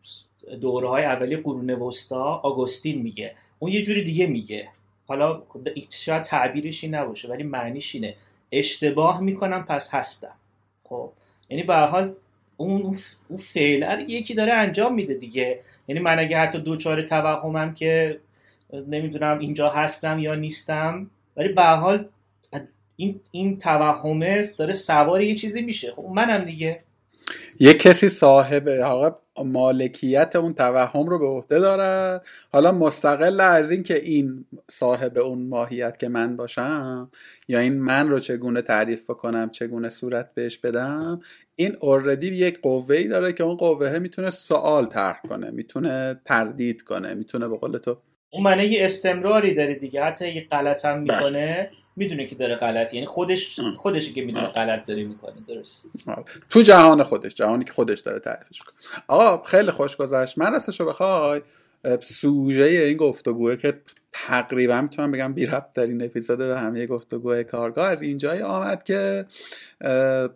دوره 0.62 0.90
های 0.90 1.04
اولی 1.04 1.36
قرون 1.36 1.72
وسطا 1.72 2.24
آگوستین 2.24 3.02
میگه. 3.02 3.36
اون 3.60 3.72
یه 3.72 3.82
جوری 3.82 4.04
دیگه 4.04 4.28
میگه. 4.28 4.68
حالا 5.08 5.44
شاید 5.90 6.24
تعبیرش 6.24 6.84
این 6.84 6.96
نباشه 6.96 7.28
ولی 7.28 7.44
معنیش 7.44 7.96
اینه. 7.96 8.16
اشتباه 8.52 9.22
می‌کنم 9.22 9.64
پس 9.64 9.94
هستم. 9.94 10.36
خب 10.84 11.12
یعنی 11.50 11.64
به 11.64 11.76
حال 11.76 12.14
اون 12.58 12.98
اون 13.28 13.40
فعلا 13.40 14.06
یکی 14.08 14.34
داره 14.34 14.54
انجام 14.54 14.94
میده 14.94 15.14
دیگه. 15.14 15.60
یعنی 15.88 16.02
من 16.02 16.20
اگه 16.20 16.38
حتی 16.38 16.60
دوچار 16.60 17.02
توهمم 17.02 17.74
که 17.74 18.20
نمی‌دونم 18.74 19.40
اینجا 19.40 19.70
هستم 19.70 20.20
یا 20.20 20.36
نیستم 20.36 21.10
ولی 21.38 21.48
به 21.48 21.64
حال 21.64 22.10
این 22.96 23.22
این 23.32 23.60
توهمه 23.60 24.50
داره 24.58 24.74
سوار 24.74 25.22
یه 25.22 25.36
چیزی 25.36 25.62
میشه. 25.62 25.92
خب 25.92 26.06
منم 26.16 26.46
دیگه. 26.46 26.84
یه 27.60 27.74
کسی 27.74 28.10
صاحب 28.10 28.70
مالکیت 29.46 30.36
اون 30.36 30.54
توهم 30.54 31.06
رو 31.06 31.20
به 31.20 31.26
عهده 31.26 31.60
داره. 31.60 32.22
حالا 32.52 32.72
مستقل 32.72 33.42
از 33.42 33.72
این 33.72 33.84
که 33.84 34.04
این 34.04 34.46
صاحب 34.72 35.18
اون 35.18 35.48
ماهیت 35.48 35.98
که 35.98 36.10
من 36.10 36.38
باشم 36.38 37.12
یا 37.48 37.60
این 37.60 37.80
من 37.80 38.10
رو 38.10 38.20
چگونه 38.20 38.62
تعریف 38.62 39.10
بکنم 39.10 39.50
چگونه 39.50 39.90
صورت 39.90 40.34
بهش 40.34 40.58
بدم 40.58 41.20
این 41.56 41.78
اوردی 41.82 42.28
یک 42.28 42.62
قوه 42.62 42.96
ای 42.96 43.08
داره 43.08 43.34
که 43.34 43.44
اون 43.44 43.56
قوه 43.56 44.00
می‌تونه 44.00 44.30
سوال 44.30 44.86
طرح 44.86 45.22
کنه 45.30 45.52
می‌تونه 45.52 46.22
تردید 46.26 46.82
کنه 46.82 47.14
می‌تونه 47.14 47.48
به 47.48 47.58
قول 47.58 47.78
تو 47.78 47.98
اون 48.30 48.44
معنی 48.44 48.66
یه 48.66 48.86
استمراری 48.86 49.54
داره 49.54 49.76
دیگه. 49.76 50.04
حتی 50.04 50.26
اگه 50.26 50.48
غلط 50.52 50.86
هم 50.86 51.00
می‌کنه 51.00 51.70
می‌دونه 51.96 52.26
که 52.26 52.36
داره 52.36 52.56
غلط 52.56 52.94
یعنی 52.94 53.06
خودش 53.06 53.60
خودش 53.76 54.14
که 54.14 54.22
می‌دونه 54.22 54.46
غلط 54.46 54.86
داره 54.86 55.04
می‌کنه. 55.04 55.36
درست. 55.48 55.90
تو 56.50 56.62
جهان 56.62 57.04
خودش 57.04 57.34
جهانی 57.34 57.64
که 57.66 57.74
خودش 57.74 58.00
داره 58.00 58.20
تعریفش 58.20 58.62
می‌کنه. 58.62 59.04
آقا 59.08 59.44
خیلی 59.44 59.72
خوش 59.72 59.96
گذشت. 59.96 60.38
من 60.38 60.52
راستشو 60.52 60.86
بخوای؟ 60.86 61.42
سوژه 62.02 62.64
این 62.64 62.98
گفتگوه 62.98 63.56
که 63.56 63.82
تقریبا 64.26 64.82
می‌تونم 64.82 65.12
بگم 65.12 65.34
بی 65.34 65.46
ربط 65.46 65.74
ترین 65.76 66.04
اپیزود 66.04 66.38
به 66.38 66.60
همه 66.60 66.86
گفتگوهای 66.86 67.44
کارگاه. 67.44 67.88
از 67.88 68.02
اینجای 68.02 68.42
آمد 68.42 68.84
که 68.84 69.26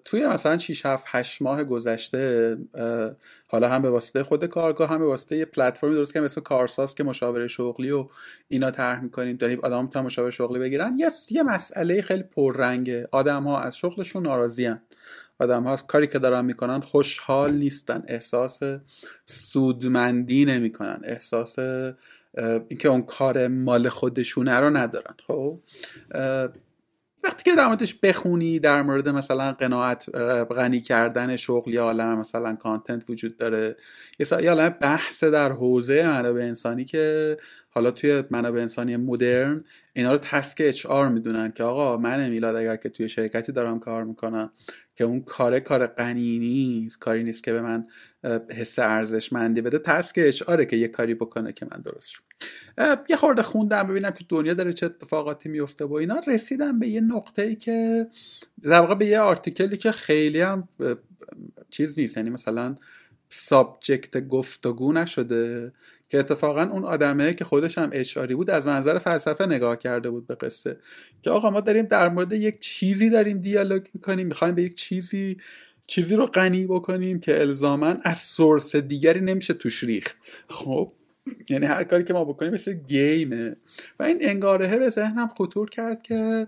توی 0.05 0.27
مثلا 0.27 0.57
6 0.57 0.85
7 0.85 1.03
8 1.07 1.41
ماه 1.41 1.63
گذشته 1.63 2.57
حالا 3.47 3.69
هم 3.69 3.81
به 3.81 3.89
واسطه 3.89 4.23
خود 4.23 4.45
کارگاه 4.45 4.89
هم 4.89 4.99
به 4.99 5.05
واسطه 5.05 5.37
یه 5.37 5.45
پلتفرمی 5.45 5.95
درست 5.95 6.13
که 6.13 6.21
مثل 6.21 6.41
کارساز 6.41 6.95
که 6.95 7.03
مشاوره 7.03 7.47
شغلی 7.47 7.91
و 7.91 8.07
اینا 8.47 8.71
طرح 8.71 9.03
می‌کنیم. 9.03 9.37
داریم 9.37 9.59
آدم 9.63 9.87
تا 9.87 10.01
مشاوره 10.01 10.31
شغلی 10.31 10.59
بگیرن. 10.59 10.99
یه 10.99 11.09
یه 11.31 11.43
مسئله 11.43 12.01
خیلی 12.01 12.23
پررنگه. 12.23 13.07
آدم 13.11 13.43
ها 13.43 13.59
از 13.59 13.77
شغلشون 13.77 14.23
ناراضیان 14.23 14.81
آدم 15.39 15.63
ها 15.63 15.71
از 15.73 15.87
کاری 15.87 16.07
که 16.07 16.19
دارن 16.19 16.45
می‌کنن 16.45 16.81
خوشحال 16.81 17.53
نیستن. 17.53 18.03
احساس 18.07 18.59
سودمندی 19.25 20.45
نمی‌کنن. 20.45 21.01
احساس 21.03 21.55
اینکه 22.37 22.87
اون 22.87 23.01
کار 23.01 23.47
مال 23.47 23.89
خودشونه 23.89 24.59
رو 24.59 24.69
ندارن. 24.69 25.15
خب؟ 25.27 25.59
وقتی 27.23 27.43
که 27.43 27.55
در 27.55 27.67
موردش 27.67 27.93
بخونی 28.03 28.59
در 28.59 28.81
مورد 28.81 29.09
مثلا 29.09 29.51
قناعت 29.51 30.15
غنی 30.49 30.81
کردن 30.81 31.35
شغل 31.35 31.73
یا 31.73 31.83
عالم 31.83 32.19
مثلا 32.19 32.55
کانتنت 32.55 33.09
وجود 33.09 33.37
داره 33.37 33.75
یه 34.19 34.49
عالم 34.49 34.69
بحث 34.69 35.23
در 35.23 35.51
حوزه 35.51 36.03
منابع 36.03 36.41
انسانی 36.41 36.85
که 36.85 37.37
حالا 37.73 37.91
توی 37.91 38.23
منابع 38.29 38.61
انسانی 38.61 38.97
مدرن 38.97 39.63
اینا 39.93 40.11
رو 40.11 40.17
تسک 40.17 40.61
اچ 40.65 40.85
آر 40.85 41.07
می‌دونن 41.07 41.51
که 41.51 41.63
آقا 41.63 41.97
من 41.97 42.29
میلاد 42.29 42.55
اگر 42.55 42.75
که 42.75 42.89
توی 42.89 43.09
شرکتی 43.09 43.51
دارم 43.51 43.79
کار 43.79 44.03
می‌کنم 44.03 44.51
که 44.95 45.03
اون 45.03 45.21
کار 45.21 45.59
کار 45.59 45.87
غنی 45.87 46.39
نیست 46.39 46.99
کاری 46.99 47.23
نیست 47.23 47.43
که 47.43 47.53
به 47.53 47.61
من 47.61 47.87
حس 48.49 48.79
ارزشمندی 48.79 49.61
بده 49.61 49.79
task 49.79 50.15
HR 50.17 50.41
ه 50.41 50.65
که 50.65 50.77
یه 50.77 50.87
کاری 50.87 51.13
بکنه 51.13 51.53
که 51.53 51.67
من 51.71 51.81
درست 51.81 52.09
شم 52.09 52.21
یه 53.09 53.15
خورده 53.15 53.43
خوندم 53.43 53.87
ببینم 53.87 54.11
که 54.11 54.25
دنیا 54.29 54.53
داره 54.53 54.73
چه 54.73 54.85
اتفاقاتی 54.85 55.49
میفته 55.49 55.85
و 55.85 55.93
اینا. 55.93 56.21
رسیدم 56.27 56.79
به 56.79 56.87
یه 56.87 57.01
نقطه 57.01 57.41
ای 57.41 57.55
که 57.55 58.07
در 58.63 58.95
به 58.95 59.05
یه 59.05 59.19
article 59.19 59.70
ی 59.70 59.77
که 59.77 59.91
خیلی 59.91 60.41
هم 60.41 60.67
چیز 61.69 61.99
نیست. 61.99 62.17
یعنی 62.17 62.29
مثلا 62.29 62.75
subject 63.29 64.27
گفتگو 64.27 64.93
نشده. 64.93 65.73
که 66.11 66.19
اتفاقا 66.19 66.61
اون 66.61 66.85
آدمه 66.85 67.33
که 67.33 67.45
خودش 67.45 67.77
هم 67.77 67.89
HR 67.93 68.21
ی 68.21 68.35
بود 68.35 68.49
از 68.49 68.67
منظر 68.67 68.99
فلسفه 68.99 69.45
نگاه 69.45 69.79
کرده 69.79 70.09
بود 70.09 70.27
به 70.27 70.35
قصه. 70.35 70.77
که 71.21 71.29
آقا 71.29 71.49
ما 71.49 71.59
داریم 71.59 71.85
در 71.85 72.09
مورد 72.09 72.33
یک 72.33 72.59
چیزی 72.59 73.09
داریم 73.09 73.37
دیالوگ 73.37 73.85
می‌کنیم 73.93 74.27
می‌خوایم 74.27 74.55
به 74.55 74.61
یک 74.61 74.75
چیزی 74.75 75.37
چیزی 75.87 76.15
رو 76.15 76.25
غنی 76.25 76.67
بکنیم 76.67 77.19
که 77.19 77.41
الزاما 77.41 77.95
از 78.03 78.17
سورس 78.17 78.75
دیگری 78.75 79.21
نمیشه 79.21 79.53
توش 79.53 79.83
ریخت. 79.83 80.17
خب 80.47 80.91
یعنی 81.49 81.65
هر 81.65 81.83
کاری 81.83 82.03
که 82.03 82.13
ما 82.13 82.25
بکنیم 82.25 82.53
مثل 82.53 82.73
گیمه. 82.73 83.55
و 83.99 84.03
این 84.03 84.17
انگارهه 84.21 84.79
به 84.79 84.89
ذهنم 84.89 85.27
خطور 85.27 85.69
کرد 85.69 86.01
که 86.01 86.47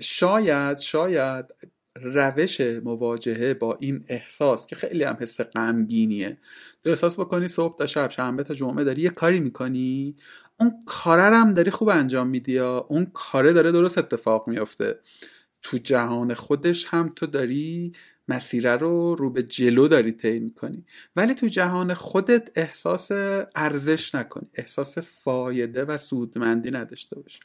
شاید 0.00 0.78
شاید 0.78 1.44
روش 1.96 2.60
مواجهه 2.60 3.54
با 3.54 3.78
این 3.80 4.04
احساس 4.08 4.66
که 4.66 4.76
خیلی 4.76 5.04
هم 5.04 5.16
حس 5.20 5.40
غمگینیه. 5.40 6.38
تو 6.84 6.90
احساس 6.90 7.20
بکنی 7.20 7.48
صبح 7.48 7.76
تا 7.78 7.86
شب 7.86 8.10
شنبه 8.10 8.42
تا 8.42 8.54
جمعه 8.54 8.84
داری 8.84 9.02
یه 9.02 9.10
کاری 9.10 9.40
می‌کنی 9.40 10.16
اون 10.60 10.72
کاره 10.86 11.22
هم 11.22 11.54
داری 11.54 11.70
خوب 11.70 11.88
انجام 11.88 12.28
میدی 12.28 12.52
یا 12.52 12.86
اون 12.88 13.06
کاره 13.14 13.52
داره 13.52 13.72
درست 13.72 13.98
اتفاق 13.98 14.48
میافته. 14.48 14.98
تو 15.62 15.78
جهان 15.78 16.34
خودش 16.34 16.86
هم 16.86 17.12
تو 17.16 17.26
داری 17.26 17.92
مسیره 18.28 18.76
رو 18.76 19.14
رو 19.14 19.30
به 19.30 19.42
جلو 19.42 19.88
داری 19.88 20.12
طی 20.12 20.38
می‌کنی. 20.38 20.84
ولی 21.16 21.34
تو 21.34 21.46
جهان 21.46 21.94
خودت 21.94 22.50
احساس 22.54 23.10
ارزش 23.54 24.14
نکنی 24.14 24.48
احساس 24.54 24.98
فایده 24.98 25.84
و 25.84 25.96
سودمندی 25.98 26.70
نداشته 26.70 27.16
باشی 27.16 27.40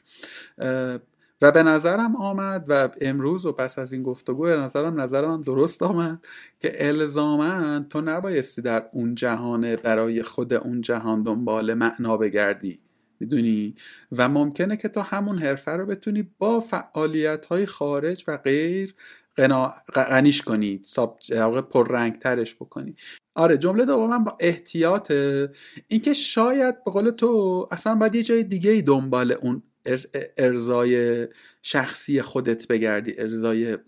و 1.42 1.52
به 1.52 1.62
نظرم 1.62 2.16
آمد 2.16 2.64
و 2.68 2.88
امروز 3.00 3.46
و 3.46 3.52
پس 3.52 3.78
از 3.78 3.92
این 3.92 4.02
گفتگو 4.02 4.42
به 4.42 4.56
نظرم 4.56 5.00
نظرم 5.00 5.42
درست 5.42 5.82
آمد 5.82 6.26
که 6.60 6.88
الزاما 6.88 7.80
تو 7.80 8.00
نبایستی 8.00 8.62
در 8.62 8.86
اون 8.92 9.14
جهان 9.14 9.76
برای 9.76 10.22
خود 10.22 10.54
اون 10.54 10.80
جهان 10.80 11.22
دنبال 11.22 11.74
معنا 11.74 12.16
بگردی 12.16 12.80
می‌دونی؟ 13.20 13.74
و 14.12 14.28
ممکنه 14.28 14.76
که 14.76 14.88
تو 14.88 15.00
همون 15.00 15.38
حرفه 15.38 15.70
رو 15.70 15.86
بتونی 15.86 16.30
با 16.38 16.60
فعالیت 16.60 17.46
های 17.46 17.66
خارج 17.66 18.24
و 18.28 18.36
غیر 18.36 18.94
غنیش 19.94 20.42
کنی 20.42 20.82
پر 21.70 22.10
ترش 22.10 22.54
بکنی. 22.54 22.96
آره 23.34 23.58
جمله 23.58 23.84
دومم 23.84 24.24
با 24.24 24.36
احتیاط 24.40 25.12
اینکه 25.88 26.12
شاید 26.12 26.84
به 26.84 26.90
قول 26.90 27.10
تو 27.10 27.68
اصلا 27.70 27.94
باید 27.94 28.14
یه 28.14 28.22
جای 28.22 28.42
دیگه 28.42 28.80
دنبال 28.80 29.32
اون 29.32 29.62
ارزای 30.38 31.28
شخصی 31.62 32.22
خودت 32.22 32.68
بگردی 32.68 33.14
ارزای 33.18 33.78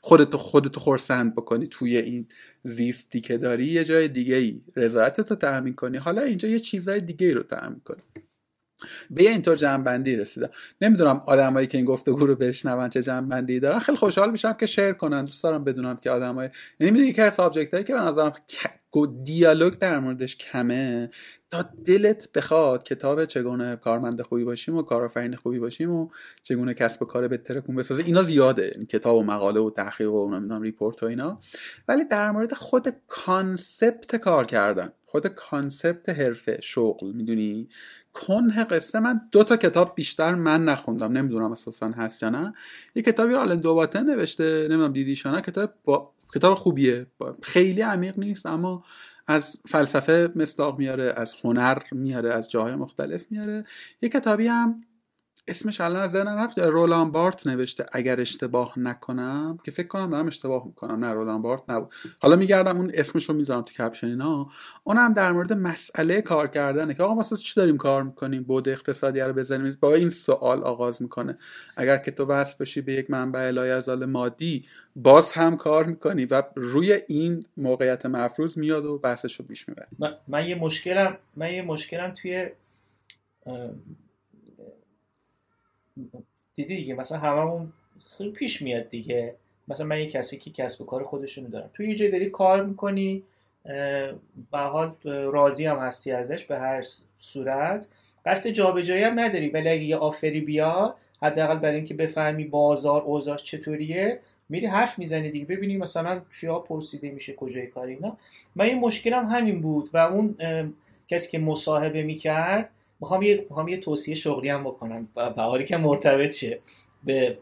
خودتو 0.00 0.38
خودتو 0.38 0.80
خورسند 0.80 1.34
بکنی 1.34 1.66
توی 1.66 1.96
این 1.96 2.28
زیستی 2.62 3.20
که 3.20 3.38
داری. 3.38 3.64
یه 3.66 3.84
جای 3.84 4.08
دیگه 4.08 4.36
ای 4.36 4.62
رضایتت 4.76 5.30
رو 5.30 5.36
تأمین 5.36 5.74
کنی. 5.74 5.98
حالا 5.98 6.22
اینجا 6.22 6.48
یه 6.48 6.58
چیزای 6.58 7.00
دیگه 7.00 7.26
ای 7.26 7.34
رو 7.34 7.42
تأمین 7.42 7.80
کنی. 7.80 8.23
به 9.10 9.22
یه 9.22 9.30
اینطور 9.30 9.56
جمع‌بندی 9.56 10.16
رسیدم. 10.16 10.50
نمی‌دونم 10.80 11.20
آدمایی 11.26 11.66
که 11.66 11.78
این 11.78 11.86
گفتگو 11.86 12.26
رو 12.26 12.34
بشنون 12.34 12.88
چه 12.88 13.02
جمع‌بندی 13.02 13.60
دارن. 13.60 13.78
خیلی 13.78 13.98
خوشحال 13.98 14.30
میشم 14.30 14.52
که 14.52 14.66
share 14.66 14.92
کنن. 14.92 15.24
دوست 15.24 15.42
دارم 15.42 15.64
بدونم 15.64 15.96
که 15.96 16.10
آدمای 16.10 16.48
یعنی 16.80 16.90
می‌دونی 16.90 17.12
که 17.12 17.22
از 17.22 17.34
subject 17.34 17.86
که 17.86 17.94
به 17.94 18.00
نظرم 18.00 18.32
دیالوگ 19.24 19.72
در 19.72 19.98
موردش 19.98 20.36
کمه 20.36 21.10
تا 21.50 21.64
دلت 21.84 22.32
بخواد 22.32 22.82
کتاب 22.82 23.24
چگونه 23.24 23.76
کارمند 23.76 24.22
خوبی 24.22 24.44
باشیم 24.44 24.76
و 24.76 24.82
کارآفرین 24.82 25.36
خوبی 25.36 25.58
باشیم 25.58 25.90
و 25.90 26.08
چگونه 26.42 26.74
کسب 26.74 27.02
و 27.02 27.04
کار 27.04 27.28
بهتر 27.28 27.60
کن 27.60 27.74
بسازه. 27.74 28.02
اینا 28.06 28.22
زیاده. 28.22 28.70
یعنی 28.74 28.86
کتاب 28.86 29.16
و 29.16 29.22
مقاله 29.22 29.60
و 29.60 29.70
تحقیق 29.70 30.12
و 30.12 30.30
نمی‌دونم 30.30 30.62
report 30.62 31.02
و 31.02 31.06
اینا. 31.06 31.40
ولی 31.88 32.04
در 32.04 32.30
مورد 32.30 32.54
خود 32.54 32.88
concept 33.06 34.16
کار 34.16 34.44
کردن. 34.44 34.88
خود 35.04 35.26
concept 35.26 36.08
حرفه 36.08 36.58
شغل. 36.62 37.12
می‌دونی؟ 37.12 37.68
کنه 38.14 38.64
قصه. 38.64 39.00
من 39.00 39.20
دو 39.32 39.44
تا 39.44 39.56
کتاب 39.56 39.94
بیشتر 39.94 40.34
من 40.34 40.64
نخوندم. 40.64 41.12
نمی‌دونم 41.12 41.52
اساسا 41.52 41.88
هست 41.88 42.22
یا 42.22 42.30
نه. 42.30 42.54
یه 42.94 43.02
کتابی 43.02 43.34
آلن 43.34 43.56
دوباته 43.56 44.00
نوشته 44.00 44.66
نمی‌دونم 44.68 44.92
دیدیش 44.92 45.26
نه 45.26 45.40
کتاب 45.40 45.70
با... 45.84 46.10
کتاب 46.34 46.54
خوبیه. 46.54 47.06
خیلی 47.42 47.80
عمیق 47.80 48.18
نیست 48.18 48.46
اما 48.46 48.84
از 49.26 49.60
فلسفه 49.66 50.30
مصداق 50.36 50.78
میاره 50.78 51.12
از 51.16 51.34
هنر 51.44 51.78
میاره 51.92 52.32
از 52.32 52.50
جاهای 52.50 52.74
مختلف 52.74 53.26
میاره. 53.30 53.64
یه 54.02 54.08
کتابی 54.08 54.46
هم 54.46 54.84
اسمش 55.48 55.80
الان 55.80 56.02
از 56.02 56.10
ذهنم 56.10 56.38
رفت 56.38 56.58
رولان 56.58 57.12
بارت 57.12 57.46
نوشته 57.46 57.86
اگر 57.92 58.20
اشتباه 58.20 58.78
نکنم 58.78 59.58
که 59.64 59.70
فکر 59.70 59.86
کنم 59.86 60.10
دارم 60.10 60.26
اشتباه 60.26 60.66
می‌کنم. 60.66 61.04
نه 61.04 61.12
رولان 61.12 61.42
بارت 61.42 61.62
نبود. 61.68 61.92
حالا 62.20 62.36
میگردم 62.36 62.76
اون 62.76 62.90
اسمش 62.94 63.28
رو 63.28 63.34
می‌ذارم 63.34 63.62
تو 63.62 63.74
کپشن 63.74 64.06
اینا. 64.06 64.48
اونم 64.84 65.12
در 65.12 65.32
مورد 65.32 65.52
مسئله 65.52 66.22
کار 66.22 66.46
کردنه 66.46 66.94
که 66.94 67.02
آقا 67.02 67.14
ما 67.14 67.22
چی 67.22 67.54
داریم 67.56 67.76
کار 67.76 68.02
می‌کنیم؟ 68.02 68.42
بود 68.42 68.68
اقتصادی 68.68 69.20
رو 69.20 69.32
بزنیم. 69.32 69.76
با 69.80 69.94
این 69.94 70.08
سوال 70.08 70.62
آغاز 70.62 71.02
می‌کنه. 71.02 71.38
اگر 71.76 71.96
که 71.96 72.10
تو 72.10 72.26
وصل 72.26 72.56
بشی 72.60 72.80
به 72.80 72.92
یک 72.92 73.10
منبع 73.10 73.50
لایزال 73.50 74.04
مادی 74.04 74.64
باز 74.96 75.32
هم 75.32 75.56
کار 75.56 75.84
می‌کنی 75.84 76.24
و 76.24 76.42
روی 76.54 77.00
این 77.08 77.40
موقعیت 77.56 78.06
مفروض 78.06 78.58
میاد 78.58 78.84
و 78.84 78.98
بحثش 78.98 79.40
رو 79.40 79.46
پیش 79.46 79.68
می‌بره. 79.68 79.88
من, 79.98 80.14
من 80.28 80.48
یه 80.48 80.54
مشکلم 80.54 81.16
من 81.36 81.52
یه 81.52 81.62
مشکلم 81.62 82.10
توی 82.10 82.48
دیدی 86.54 86.76
دیگه 86.76 86.94
مثلا 86.94 87.18
هممون 87.18 87.72
خیلی 88.18 88.30
پیش 88.30 88.62
میاد 88.62 88.88
دیگه. 88.88 89.34
مثلا 89.68 89.86
من 89.86 89.98
یه 89.98 90.06
کسی 90.06 90.38
که 90.38 90.50
کسب 90.50 90.82
و 90.82 90.84
کار 90.84 91.02
خودشونو 91.04 91.48
دارم. 91.48 91.70
تو 91.74 91.82
یه 91.82 91.94
جای 91.94 92.10
داری 92.10 92.30
کار 92.30 92.64
می‌کنی 92.64 93.22
به 94.50 94.58
حال 94.58 94.94
راضی 95.04 95.66
هم 95.66 95.76
هستی 95.76 96.12
ازش 96.12 96.44
به 96.44 96.58
هر 96.58 96.84
صورت. 97.16 97.86
قصد 98.26 98.50
جابجایی 98.50 99.02
هم 99.02 99.20
نداری 99.20 99.48
ولی 99.48 99.68
اگه 99.68 99.84
یه 99.84 99.96
آفری 99.96 100.40
بیاد 100.40 100.96
حداقل 101.22 101.58
برای 101.58 101.76
اینکه 101.76 101.94
بفهمی 101.94 102.44
بازار 102.44 103.02
اوضاعش 103.02 103.42
چطوریه 103.42 104.20
میری 104.48 104.66
حرف 104.66 104.98
می‌زنی 104.98 105.30
دیگه. 105.30 105.44
ببینی 105.44 105.76
مثلا 105.76 106.22
چیا 106.40 106.58
پرسیده 106.58 107.10
میشه 107.10 107.32
کجای 107.32 107.66
کاری 107.66 107.94
اینا. 107.94 108.16
من 108.56 108.66
یه 108.66 108.74
مشکلم 108.74 109.24
همین 109.24 109.60
بود 109.60 109.90
و 109.92 109.96
اون 109.96 110.36
کسی 111.08 111.30
که 111.30 111.38
مصاحبه 111.38 112.02
می‌کرد 112.02 112.70
می‌خوام 113.00 113.22
یه 113.22 113.46
می‌خوام 113.48 113.68
یه 113.68 113.76
توصیه 113.76 114.14
شغلی 114.14 114.48
هم 114.48 114.64
بکنم. 114.64 115.08
به 115.14 115.42
حالی 115.42 115.64
که 115.64 115.76
مرتبط 115.76 116.34
شه 116.34 116.58
به 117.04 117.38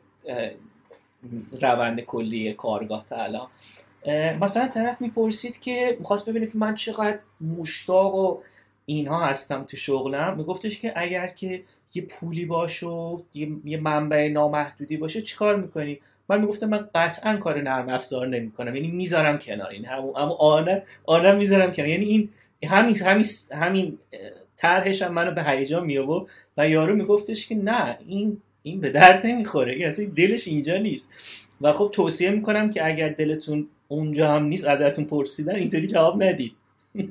روند 1.62 2.00
کلی 2.00 2.52
کارگاه 2.52 3.06
تا 3.06 3.16
الان. 3.16 3.48
مثلا 4.40 4.68
طرف 4.68 5.00
می‌پرسید 5.00 5.60
که 5.60 5.96
می‌خواست 5.98 6.28
ببینه 6.28 6.46
که 6.46 6.58
من 6.58 6.74
چقدر 6.74 7.18
مشتاق 7.58 8.14
و 8.14 8.38
اینها 8.86 9.26
هستم 9.26 9.64
تو 9.64 9.76
شغلم. 9.76 10.36
میگفتش 10.36 10.78
که 10.78 10.92
اگر 10.96 11.26
که 11.26 11.62
یه 11.94 12.02
پولی 12.02 12.44
باشه 12.44 12.86
و 12.86 13.20
یه 13.64 13.76
منبع 13.76 14.28
نامحدودی 14.28 14.96
باشه 14.96 15.22
چیکار 15.22 15.56
می‌کنی؟ 15.56 16.00
من 16.28 16.40
می‌گفتم 16.40 16.68
من 16.68 16.88
قطعا 16.94 17.36
کار 17.36 17.62
نرم 17.62 17.88
افزار 17.88 18.28
نمی‌کنم. 18.28 18.76
یعنی 18.76 18.88
می‌ذارم 18.88 19.38
کنار 19.38 19.68
این. 19.68 19.84
همون 19.84 20.16
اما 20.16 20.34
آنم 20.34 20.82
آنم 21.04 21.36
می‌ذارم 21.36 21.72
کنار. 21.72 21.88
یعنی 21.88 22.04
این 22.04 22.28
همین 22.68 22.96
همین 22.96 23.24
همین 23.52 23.98
طرحش 24.56 25.02
هم 25.02 25.12
منو 25.12 25.30
به 25.30 25.42
هیجان 25.42 25.86
می 25.86 25.98
آورد 25.98 26.26
و 26.56 26.68
یارو 26.68 26.94
میگفتش 26.94 27.46
که 27.46 27.54
نه 27.54 27.98
این 28.06 28.42
این 28.62 28.80
به 28.80 28.90
درد 28.90 29.26
نمی‌خوره 29.26 29.72
این 29.72 29.86
اصلا 29.86 30.04
دلش 30.04 30.48
اینجا 30.48 30.76
نیست. 30.76 31.10
و 31.60 31.72
خب 31.72 31.90
توصیه 31.94 32.30
می‌کنم 32.30 32.70
که 32.70 32.86
اگر 32.86 33.08
دلتون 33.08 33.68
اونجا 33.88 34.32
هم 34.32 34.44
نیست 34.44 34.64
ازتون 34.64 35.04
پرسیدن 35.04 35.54
اینطوری 35.54 35.86
جواب 35.86 36.22
ندید. 36.22 36.52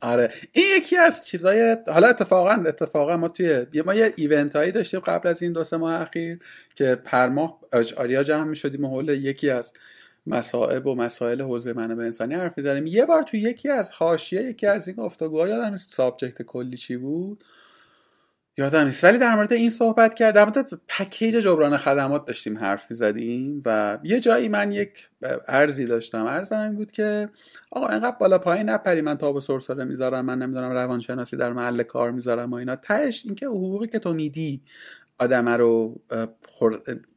آره. 0.00 0.28
این 0.52 0.64
یکی 0.76 0.96
از 0.96 1.26
چیزای 1.26 1.76
حالا 1.86 2.08
اتفاقا 2.08 2.50
اتفاقا 2.50 3.16
ما 3.16 3.28
توی 3.28 3.66
ما 3.84 3.94
یه 3.94 4.12
ایونت 4.16 4.56
هایی 4.56 4.72
داشتیم 4.72 5.00
قبل 5.00 5.28
از 5.28 5.42
این 5.42 5.52
دو 5.52 5.64
سه 5.64 5.76
ماه 5.76 6.00
اخیر 6.00 6.38
که 6.74 6.94
پر 6.94 7.28
ماه 7.28 7.60
آریا 7.96 8.22
جمع 8.22 8.44
می 8.44 8.56
شدیم 8.56 8.86
حول 8.86 9.08
یکی 9.08 9.50
از 9.50 9.72
مسائب 10.26 10.86
و 10.86 10.94
مسائل 10.94 11.42
حوزه 11.42 11.72
منابع 11.72 12.04
انسانی 12.04 12.34
حرف 12.34 12.58
می‌زنیم. 12.58 12.86
یه 12.86 13.04
بار 13.04 13.22
تو 13.22 13.36
یکی 13.36 13.68
از 13.68 13.90
حاشیه 13.90 14.42
یکی 14.42 14.66
از 14.66 14.88
این 14.88 14.96
گفتگوها 14.96 15.48
یادم 15.48 15.70
نیست 15.70 15.94
سابجکت 15.94 16.42
کلی 16.42 16.76
چی 16.76 16.96
بود؟ 16.96 17.44
یادم 18.56 18.84
نیست. 18.84 19.04
ولی 19.04 19.18
در 19.18 19.34
مورد 19.34 19.52
این 19.52 19.70
صحبت 19.70 20.14
کرد. 20.14 20.34
در 20.34 20.44
مورد 20.44 20.80
پکیج 20.88 21.34
جبران 21.34 21.76
خدمات 21.76 22.26
داشتیم 22.26 22.58
حرف 22.58 22.86
زدیم 22.90 23.62
و 23.66 23.98
یه 24.02 24.20
جایی 24.20 24.48
من 24.48 24.72
یک 24.72 25.08
ارزی 25.48 25.86
داشتم. 25.86 26.26
ارزم 26.26 26.58
این 26.58 26.74
بود 26.74 26.92
که 26.92 27.28
آقا 27.72 27.86
انقدر 27.86 28.16
بالا 28.20 28.38
پایین 28.38 28.68
نپری. 28.68 29.00
من 29.00 29.16
تاب 29.16 29.38
سرسره 29.38 29.84
می‌ذارم. 29.84 30.24
من 30.24 30.38
نمی‌دونم 30.38 30.72
روانشناسی 30.72 31.36
در 31.36 31.52
محل 31.52 31.82
کار 31.82 32.10
می‌ذارم 32.10 32.50
و 32.50 32.54
اینا. 32.54 32.76
تهش 32.76 33.22
اینکه 33.24 33.46
حقوقی 33.46 33.86
که 33.86 33.98
تو 33.98 34.14
میدی 34.14 34.62
آدم 35.20 35.48
رو 35.48 36.00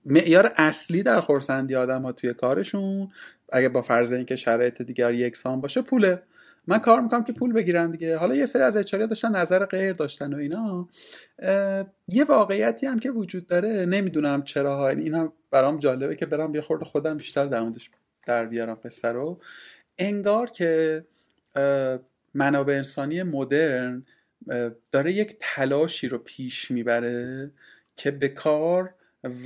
معیار 0.05 0.51
اصلی 0.55 1.03
در 1.03 1.21
خورسندی 1.21 1.75
آدم 1.75 2.01
ها 2.01 2.11
توی 2.11 2.33
کارشون 2.33 3.11
اگه 3.51 3.69
با 3.69 3.81
فرض 3.81 4.11
اینکه 4.11 4.35
شرایط 4.35 4.81
دیگر 4.81 5.13
یکسان 5.13 5.61
باشه 5.61 5.81
پوله. 5.81 6.21
من 6.67 6.77
کار 6.77 7.01
می‌کنم 7.01 7.23
که 7.23 7.33
پول 7.33 7.53
بگیرم 7.53 7.91
دیگه. 7.91 8.17
حالا 8.17 8.35
یه 8.35 8.45
سری 8.45 8.61
از 8.61 8.77
اچاریا 8.77 9.05
داشتن 9.07 9.35
نظر 9.35 9.65
غیر 9.65 9.93
داشتن 9.93 10.33
و 10.33 10.37
اینا. 10.37 10.89
یه 12.07 12.23
واقعیتی 12.23 12.85
هم 12.85 12.99
که 12.99 13.11
وجود 13.11 13.47
داره 13.47 13.85
نمی‌دونم 13.85 14.43
چرا 14.43 14.75
ها. 14.75 14.89
این 14.89 15.13
هم 15.13 15.33
برام 15.51 15.79
جالبه 15.79 16.15
که 16.15 16.25
برام 16.25 16.55
یه 16.55 16.61
خورده 16.61 16.85
خودم 16.85 17.17
بیشتر 17.17 17.45
در 17.45 17.71
در 18.27 18.45
بیارم 18.45 18.79
قصه 18.85 19.07
رو. 19.07 19.39
انگار 19.97 20.49
که 20.49 21.05
منابع 22.33 22.73
انسانی 22.73 23.23
مدرن 23.23 24.05
داره 24.91 25.13
یک 25.13 25.37
تلاشی 25.39 26.07
رو 26.07 26.17
پیش 26.17 26.71
می‌بره 26.71 27.51
که 27.95 28.11
به 28.11 28.27
کار 28.27 28.93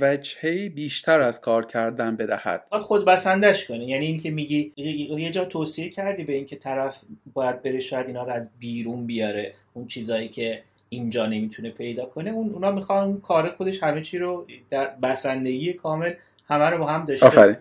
وجهه 0.00 0.68
بیشتر 0.68 1.20
از 1.20 1.40
کار 1.40 1.66
کردن 1.66 2.16
بدهد. 2.16 2.68
خود 2.70 3.04
بسندش 3.04 3.66
کنه. 3.66 3.84
یعنی 3.84 4.06
اینکه 4.06 4.30
میگی 4.30 4.72
یه 4.76 5.30
جا 5.30 5.44
توصیه 5.44 5.88
کردی 5.88 6.24
به 6.24 6.32
اینکه 6.32 6.56
طرف 6.56 7.02
باید 7.32 7.62
بره 7.62 7.80
شاید 7.80 8.06
اینا 8.06 8.22
رو 8.22 8.30
از 8.30 8.50
بیرون 8.58 9.06
بیاره. 9.06 9.54
اون 9.74 9.86
چیزایی 9.86 10.28
که 10.28 10.62
اینجا 10.88 11.26
نمی‌تونه 11.26 11.70
پیدا 11.70 12.06
کنه. 12.06 12.30
اون 12.30 12.50
اونا 12.50 12.70
می‌خوان 12.70 13.20
کار 13.20 13.50
خودش 13.50 13.82
همه 13.82 14.00
چی 14.00 14.18
رو 14.18 14.46
در 14.70 14.86
بسندگی 14.86 15.72
کامل 15.72 16.14
همه 16.44 16.64
رو 16.64 16.78
با 16.78 16.86
هم 16.86 17.04
داشته 17.04 17.26
آفرین. 17.26 17.56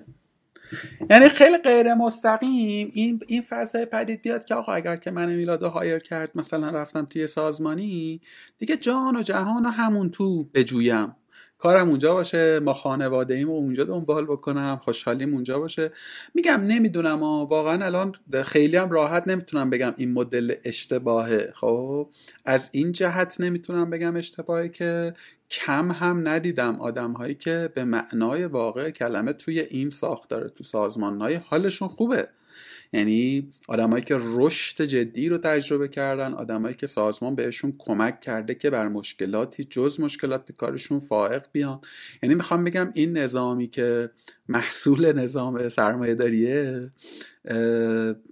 یعنی 1.09 1.29
خیلی 1.29 1.57
غیر 1.57 1.93
مستقیم 1.93 2.91
این 2.93 3.19
این 3.27 3.41
فرضای 3.41 3.85
پدید 3.85 4.21
بیاد 4.21 4.45
که 4.45 4.55
آقا 4.55 4.73
اگر 4.73 4.95
که 4.95 5.11
من 5.11 5.35
میلاد 5.35 5.63
هایر 5.63 5.99
کرد 5.99 6.31
مثلا 6.35 6.69
رفتم 6.69 7.05
توی 7.05 7.27
سازمانی 7.27 8.21
دیگه 8.57 8.77
جان 8.77 9.15
و 9.15 9.21
جهان 9.21 9.65
و 9.65 9.69
همون 9.69 10.09
تو 10.09 10.43
بجویم 10.43 11.15
کارم 11.57 11.89
اونجا 11.89 12.13
باشه 12.13 12.59
ما 12.59 12.73
خانواده 12.73 13.33
ایم 13.33 13.49
و 13.49 13.53
اونجا 13.53 13.83
دنبال 13.83 14.25
بکنم 14.25 14.79
خوشحالیم 14.83 15.33
اونجا 15.33 15.59
باشه. 15.59 15.91
میگم 16.33 16.61
نمی‌دونم 16.67 17.23
و 17.23 17.45
واقعا 17.45 17.85
الان 17.85 18.11
خیلی 18.45 18.77
هم 18.77 18.89
راحت 18.89 19.27
نمی‌تونم 19.27 19.69
بگم 19.69 19.93
این 19.97 20.13
مدل 20.13 20.53
اشتباهه. 20.63 21.51
خب 21.55 22.09
از 22.45 22.69
این 22.71 22.91
جهت 22.91 23.41
نمی‌تونم 23.41 23.89
بگم 23.89 24.15
اشتباهه 24.15 24.69
که 24.69 25.13
کم 25.49 25.91
هم 25.91 26.27
ندیدم. 26.27 26.81
آدم 26.81 27.11
هایی 27.11 27.35
که 27.35 27.69
به 27.75 27.85
معنای 27.85 28.45
واقع 28.45 28.89
کلمه 28.89 29.33
توی 29.33 29.59
این 29.59 29.89
ساختاره 29.89 30.49
تو 30.49 30.63
سازمان 30.63 31.21
های 31.21 31.35
حالشون 31.35 31.87
خوبه. 31.87 32.27
یعنی 32.93 33.51
آدمایی 33.67 34.03
که 34.03 34.17
رشد 34.19 34.83
جدی 34.83 35.29
رو 35.29 35.37
تجربه 35.37 35.87
کردن 35.87 36.33
آدمایی 36.33 36.75
که 36.75 36.87
سازمان 36.87 37.35
بهشون 37.35 37.73
کمک 37.77 38.21
کرده 38.21 38.55
که 38.55 38.69
بر 38.69 38.87
مشکلاتی 38.87 39.63
جز 39.63 39.99
مشکلات 39.99 40.51
کارشون 40.51 40.99
فائق 40.99 41.43
بیان. 41.51 41.81
یعنی 42.23 42.35
می‌خوام 42.35 42.63
بگم 42.63 42.91
این 42.93 43.17
نظامی 43.17 43.67
که 43.67 44.09
محصول 44.49 45.11
نظام 45.11 45.69
سرمایه 45.69 46.15
داریه 46.15 46.91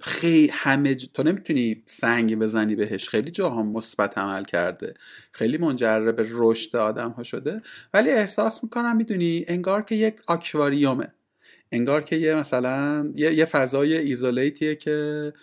خیلی 0.02 0.50
همه 0.54 0.96
تو 0.96 1.24
نمی‌تونی 1.24 1.84
سنگ 1.86 2.36
بزنی 2.40 2.76
بهش. 2.76 3.10
خیلی 3.10 3.32
جاها 3.32 3.64
مثبت 3.64 4.18
عمل 4.18 4.44
کرده. 4.44 4.94
خیلی 5.32 5.58
منجر 5.58 6.12
به 6.12 6.28
رشد 6.32 6.76
آدم 6.76 7.10
ها 7.10 7.24
شده. 7.24 7.62
ولی 7.94 8.10
احساس 8.10 8.64
می‌کنم 8.64 8.98
می‌دونی 8.98 9.46
انگار 9.48 9.82
که 9.82 9.96
یک 9.96 10.16
آکواریومه. 10.28 11.15
انگار 11.76 12.04
که 12.04 12.16
یه 12.16 12.36
مثلا 12.36 13.12
یه, 13.16 13.34
یه 13.34 13.46
فضای 13.46 13.98
ایزولیتیه 13.98 14.76
که 14.76 15.34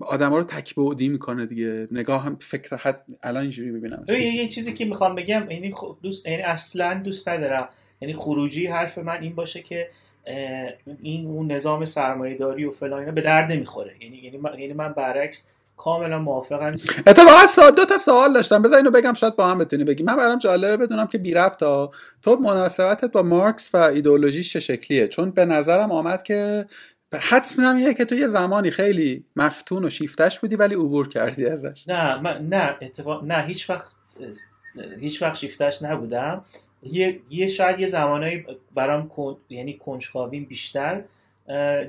آدم 0.00 0.30
ها 0.30 0.38
رو 0.38 0.44
تکبودی 0.44 1.08
می‌کنه 1.08 1.46
دیگه. 1.46 1.88
نگاه 1.90 2.22
هم 2.22 2.36
فکر 2.40 2.76
حد 2.76 3.04
الان 3.22 3.42
اینجوری 3.42 3.70
می‌بینم. 3.70 4.04
یه, 4.08 4.48
چیزی 4.48 4.72
که 4.72 4.84
می‌خوام 4.84 5.14
بگم 5.14 5.50
یعنی 5.50 5.74
دوست 6.02 6.26
یعنی 6.26 6.42
اصلا 6.42 6.94
دوست 6.94 7.28
ندارم. 7.28 7.68
یعنی 8.00 8.14
خروجی 8.14 8.66
حرف 8.66 8.98
من 8.98 9.22
این 9.22 9.34
باشه 9.34 9.62
که 9.62 9.88
این 11.02 11.26
اون 11.26 11.52
نظام 11.52 11.84
سرمایه 11.84 12.38
داری 12.38 12.64
و 12.64 12.70
فلان 12.70 13.00
اینا 13.00 13.12
به 13.12 13.20
درد 13.20 13.52
نمی‌خوره. 13.52 13.94
یعنی 14.00 14.16
یعنی 14.16 14.36
من, 14.36 14.58
یعنی 14.58 14.72
من 14.72 14.92
برعکس 14.92 15.48
کاملا 15.76 16.18
موافقم. 16.18 16.72
اتفاقا 17.06 17.70
دو 17.70 17.84
تا 17.84 17.96
سوال 17.96 18.32
داشتم. 18.32 18.62
بذار 18.62 18.76
اینو 18.76 18.90
بگم 18.90 19.14
شاید 19.14 19.36
با 19.36 19.46
هم 19.46 19.58
بتونی 19.58 19.84
بگی. 19.84 20.02
من 20.02 20.16
برام 20.16 20.38
جالبه 20.38 20.76
بدونم 20.86 21.06
که 21.06 21.18
بی 21.18 21.34
ربط 21.34 21.58
تو 22.22 22.36
مناسبتت 22.40 23.12
با 23.12 23.22
مارکس 23.22 23.74
و 23.74 23.76
ایدئولوژی 23.76 24.42
چه 24.42 24.60
شکلیه؟ 24.60 25.08
چون 25.08 25.30
به 25.30 25.44
نظرم 25.44 25.92
آمد 25.92 26.22
که 26.22 26.66
حدس 27.20 27.58
میدم 27.58 27.78
یه 27.78 27.94
که 27.94 28.04
تو 28.04 28.14
یه 28.14 28.26
زمانی 28.26 28.70
خیلی 28.70 29.24
مفتون 29.36 29.84
و 29.84 29.90
شیفتش 29.90 30.40
بودی 30.40 30.56
ولی 30.56 30.74
عبور 30.74 31.08
کردی 31.08 31.46
ازش. 31.46 31.88
نه 31.88 32.20
من 32.20 32.48
نه 32.48 32.76
اتفاق 32.82 33.24
نه 33.24 33.44
هیچ 33.46 33.70
وقت 33.70 33.96
هیچ 35.00 35.22
وقت 35.22 35.36
شیفتش 35.36 35.82
نبودم. 35.82 36.42
یه, 36.82 37.20
یه 37.30 37.46
شاید 37.46 37.80
یه 37.80 37.86
زمانایی 37.86 38.46
برام 38.74 39.10
یعنی 39.48 39.74
کنجکاویم 39.74 40.44
بیشتر 40.44 41.04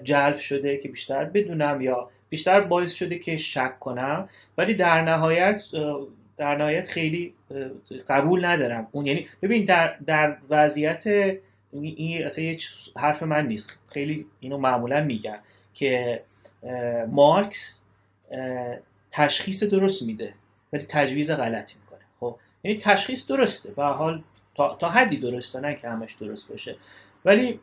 جلب 0.03 0.37
شده 0.37 0.77
که 0.77 0.89
بیشتر 0.89 1.25
بدونم 1.25 1.81
یا 1.81 2.09
بیشتر 2.35 2.61
باعث 2.61 2.93
شده 2.93 3.19
که 3.19 3.37
شک 3.37 3.79
کنم 3.79 4.29
ولی 4.57 4.73
در 4.73 5.01
نهایت 5.01 5.63
در 6.37 6.55
نهایت 6.55 6.87
خیلی 6.87 7.33
قبول 8.07 8.45
ندارم. 8.45 8.87
اون 8.91 9.05
یعنی 9.05 9.27
ببین 9.41 9.65
در 9.65 9.95
در 10.05 10.37
وضعیت 10.49 11.07
این 11.71 12.31
یه 12.37 12.57
حرف 12.95 13.23
من 13.23 13.47
نیست. 13.47 13.77
خیلی 13.89 14.25
اینو 14.39 14.57
معمولا 14.57 15.01
میگن 15.01 15.39
که 15.73 16.21
مارکس 17.07 17.81
تشخیص 19.11 19.63
درست 19.63 20.03
میده 20.03 20.33
ولی 20.73 20.85
تجویز 20.89 21.31
غلطی 21.31 21.75
می‌کنه. 21.81 22.05
خب 22.19 22.35
یعنی 22.63 22.77
تشخیص 22.77 23.27
درسته. 23.27 23.71
به 23.71 23.83
حال 23.83 24.23
تا, 24.55 24.75
تا 24.75 24.89
حدی 24.89 25.17
درسته 25.17 25.59
نه 25.59 25.75
که 25.75 25.89
همش 25.89 26.13
درست 26.13 26.49
باشه. 26.49 26.75
ولی 27.25 27.59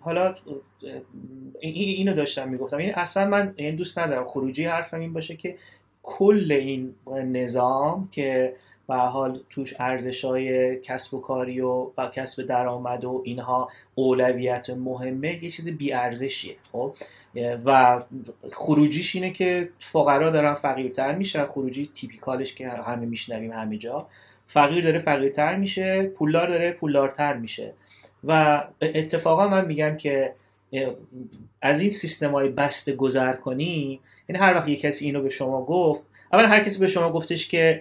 حالا 0.00 0.34
اینو 1.60 2.14
داشتم 2.14 2.48
می‌گفتم. 2.48 2.76
این 2.76 2.94
اصلا 2.94 3.28
من 3.28 3.54
این 3.56 3.76
دوست 3.76 3.98
ندارم 3.98 4.24
خروجی 4.24 4.64
حرفم 4.64 5.00
این 5.00 5.12
باشه 5.12 5.36
که 5.36 5.56
کل 6.02 6.52
این 6.52 6.94
نظام 7.12 8.08
که 8.12 8.54
به 8.88 8.94
حال 8.94 9.40
توش 9.50 9.74
ارزش 9.78 10.24
های 10.24 10.76
کسب 10.76 11.14
و 11.14 11.20
کاری 11.20 11.60
و, 11.60 11.90
و 11.98 12.06
کسب 12.12 12.42
درآمد 12.42 13.04
و 13.04 13.22
اینها 13.24 13.70
اولویت 13.94 14.70
مهمه 14.70 15.44
یه 15.44 15.50
چیز 15.50 15.68
بی 15.68 15.92
ارزشیه 15.92 16.56
خب؟ 16.72 16.94
و 17.64 18.02
خروجیش 18.52 19.14
اینه 19.14 19.30
که 19.30 19.68
فقرا 19.78 20.30
دارن 20.30 20.54
فقیرتر 20.54 21.14
میشن. 21.14 21.44
خروجی 21.44 21.90
تیپیکالش 21.94 22.54
که 22.54 22.68
همه 22.68 23.06
میشنویم 23.06 23.52
همه 23.52 23.78
جا. 23.78 24.06
فقیر 24.46 24.84
داره 24.84 24.98
فقیرتر 24.98 25.56
میشه 25.56 26.02
پولدار 26.02 26.48
داره 26.48 26.72
پولدارتر 26.72 27.36
میشه. 27.36 27.74
و 28.24 28.62
اتفاقا 28.82 29.48
من 29.48 29.64
میگم 29.64 29.96
که 29.96 30.34
از 31.62 31.80
این 31.80 31.90
سیستم 31.90 32.30
های 32.30 32.48
بسته 32.48 32.92
گذر 32.92 33.32
کنی 33.32 34.00
یعنی 34.28 34.42
هر 34.42 34.54
وقت 34.54 34.68
یه 34.68 34.76
کسی 34.76 35.04
اینو 35.04 35.22
به 35.22 35.28
شما 35.28 35.64
گفت 35.64 36.02
اول 36.32 36.44
هر 36.44 36.60
کسی 36.60 36.78
به 36.78 36.86
شما 36.86 37.12
گفتش 37.12 37.48
که 37.48 37.80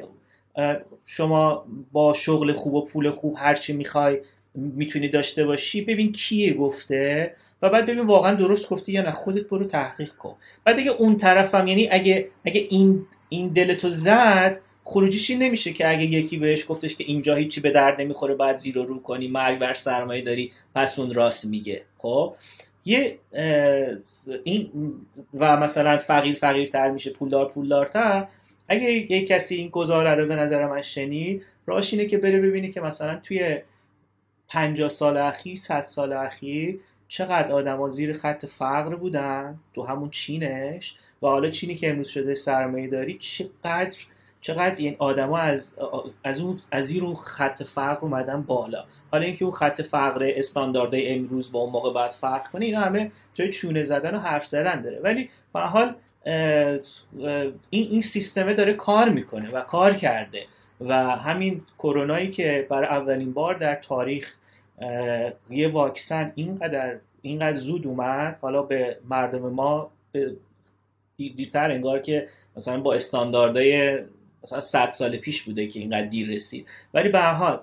شما 1.06 1.66
با 1.92 2.14
شغل 2.14 2.52
خوب 2.52 2.74
و 2.74 2.86
پول 2.86 3.10
خوب 3.10 3.36
هرچی 3.38 3.74
می‌خوای 3.74 4.20
می‌تونی 4.56 5.10
داشته 5.10 5.46
باشی 5.46 5.82
ببین 5.82 6.12
کیه 6.12 6.54
گفته 6.54 7.36
و 7.62 7.70
بعد 7.70 7.86
ببین 7.86 8.06
واقعا 8.06 8.34
درست 8.34 8.70
گفته 8.70 8.92
یا 8.92 9.02
نه 9.02 9.12
خودت 9.12 9.50
برو 9.50 9.66
تحقیق 9.66 10.14
کن. 10.14 10.36
بعد 10.64 10.80
اگه 10.80 10.92
اون 10.92 11.18
طرفم 11.18 11.68
یعنی 11.68 11.90
اگه 11.92 12.28
اگه 12.46 12.68
این 12.70 13.06
این 13.30 13.48
دلتو 13.48 13.90
زد 13.90 14.60
خروجیش 14.88 15.30
این 15.30 15.44
نمیشه 15.44 15.74
که 15.74 15.90
اگه 15.90 16.04
یکی 16.04 16.38
بهش 16.38 16.66
گفتش 16.70 16.96
که 16.96 17.04
اینجا 17.08 17.36
هیچی 17.36 17.62
به 17.62 17.72
درد 17.72 18.02
نمی‌خوره 18.02 18.36
باید 18.36 18.58
زیر 18.58 18.76
رو 18.76 19.00
کنی 19.00 19.28
مرگ 19.28 19.60
بر 19.60 19.74
سرمایه 19.74 20.22
داری 20.22 20.52
پس 20.76 21.00
اون 21.00 21.14
راست 21.14 21.46
میگه. 21.46 21.82
خب؟ 21.98 22.36
یه 22.86 23.20
این 24.44 24.72
و 25.34 25.58
مثلا 25.58 25.98
فقیر 25.98 26.36
فقیرتر 26.36 26.92
میشه 26.92 27.10
پولدار 27.10 27.48
پولدارتر. 27.48 28.28
اگه 28.68 29.12
یه 29.12 29.26
کسی 29.26 29.56
این 29.56 29.70
گزاره 29.70 30.16
رو 30.16 30.28
به 30.28 30.36
نظر 30.36 30.68
من 30.68 30.82
شنید 30.82 31.44
راش 31.66 31.94
اینه 31.94 32.06
که 32.06 32.18
بره 32.18 32.40
ببینی 32.40 32.72
که 32.72 32.82
مثلا 32.82 33.16
توی 33.16 33.58
50 34.48 34.90
سال 34.90 35.18
اخیر 35.18 35.58
100 35.58 35.84
سال 35.84 36.14
اخیر 36.14 36.80
چقدر 37.08 37.52
آدما 37.52 37.90
زیر 37.90 38.14
خط 38.14 38.46
فقر 38.46 38.96
بودن؟ 38.96 39.60
تو 39.74 39.84
همون 39.84 40.10
چینش. 40.10 40.96
و 41.22 41.28
حالا 41.28 41.50
چینی 41.50 41.76
که 41.76 41.90
امروز 41.90 42.08
شده 42.08 42.36
سرمایه 42.36 42.88
داری 42.88 43.18
چقدر 43.20 43.98
چقدر 44.46 44.76
این 44.78 44.96
آدما 45.00 45.38
از 45.38 45.76
از 46.24 46.40
اون 46.40 46.60
از 46.72 46.92
این 46.92 47.16
خط 47.16 47.64
فقر 47.64 48.02
اومدن 48.02 48.42
بالا. 48.42 48.86
حالا 49.12 49.26
اینکه 49.26 49.46
اون 49.46 49.54
خط 49.54 49.82
فقر 49.82 50.32
استانداردهای 50.36 51.14
امروز 51.14 51.52
با 51.52 51.60
اون 51.60 51.72
موقع 51.72 51.94
باید 51.94 52.12
فرق 52.12 52.52
کنه 52.52 52.66
اینا 52.66 52.80
همه 52.80 53.12
جای 53.34 53.50
چونه 53.50 53.84
زدن 53.84 54.16
و 54.16 54.20
حرف 54.20 54.46
زدن 54.46 54.82
داره. 54.82 55.00
ولی 55.00 55.30
به 55.54 55.60
حال 55.60 55.96
این 56.24 57.56
این 57.70 58.02
سیستمه 58.02 58.54
داره 58.54 58.74
کار 58.74 59.10
می‌کنه 59.10 59.52
و 59.52 59.62
کار 59.62 59.94
کرده. 59.94 60.46
و 60.82 60.94
همین 60.96 61.62
کرونایی 61.78 62.30
که 62.30 62.68
برای 62.70 62.88
اولین 62.88 63.34
بار 63.34 63.54
در 63.54 63.76
تاریخ 63.76 64.36
یه 65.50 65.68
واکسن 65.72 66.32
اینقدر 66.36 66.96
اینقدر 67.22 67.58
زود 67.58 67.88
اومد 67.88 68.38
حالا 68.42 68.62
به 68.62 68.98
مردم 69.10 69.50
ما 69.50 69.92
دیرتر 71.18 71.72
انگار 71.72 72.00
که 72.00 72.28
مثلا 72.56 72.82
با 72.82 72.94
استانداردهای 72.94 74.00
مثلا 74.46 74.60
100 74.60 74.92
سال 74.92 75.18
پیش 75.18 75.42
بوده 75.42 75.68
که 75.68 75.80
اینقدر 75.80 76.08
دیر 76.08 76.30
رسید. 76.30 76.68
ولی 76.94 77.10
به 77.10 77.20
هر 77.20 77.34
حال 77.34 77.60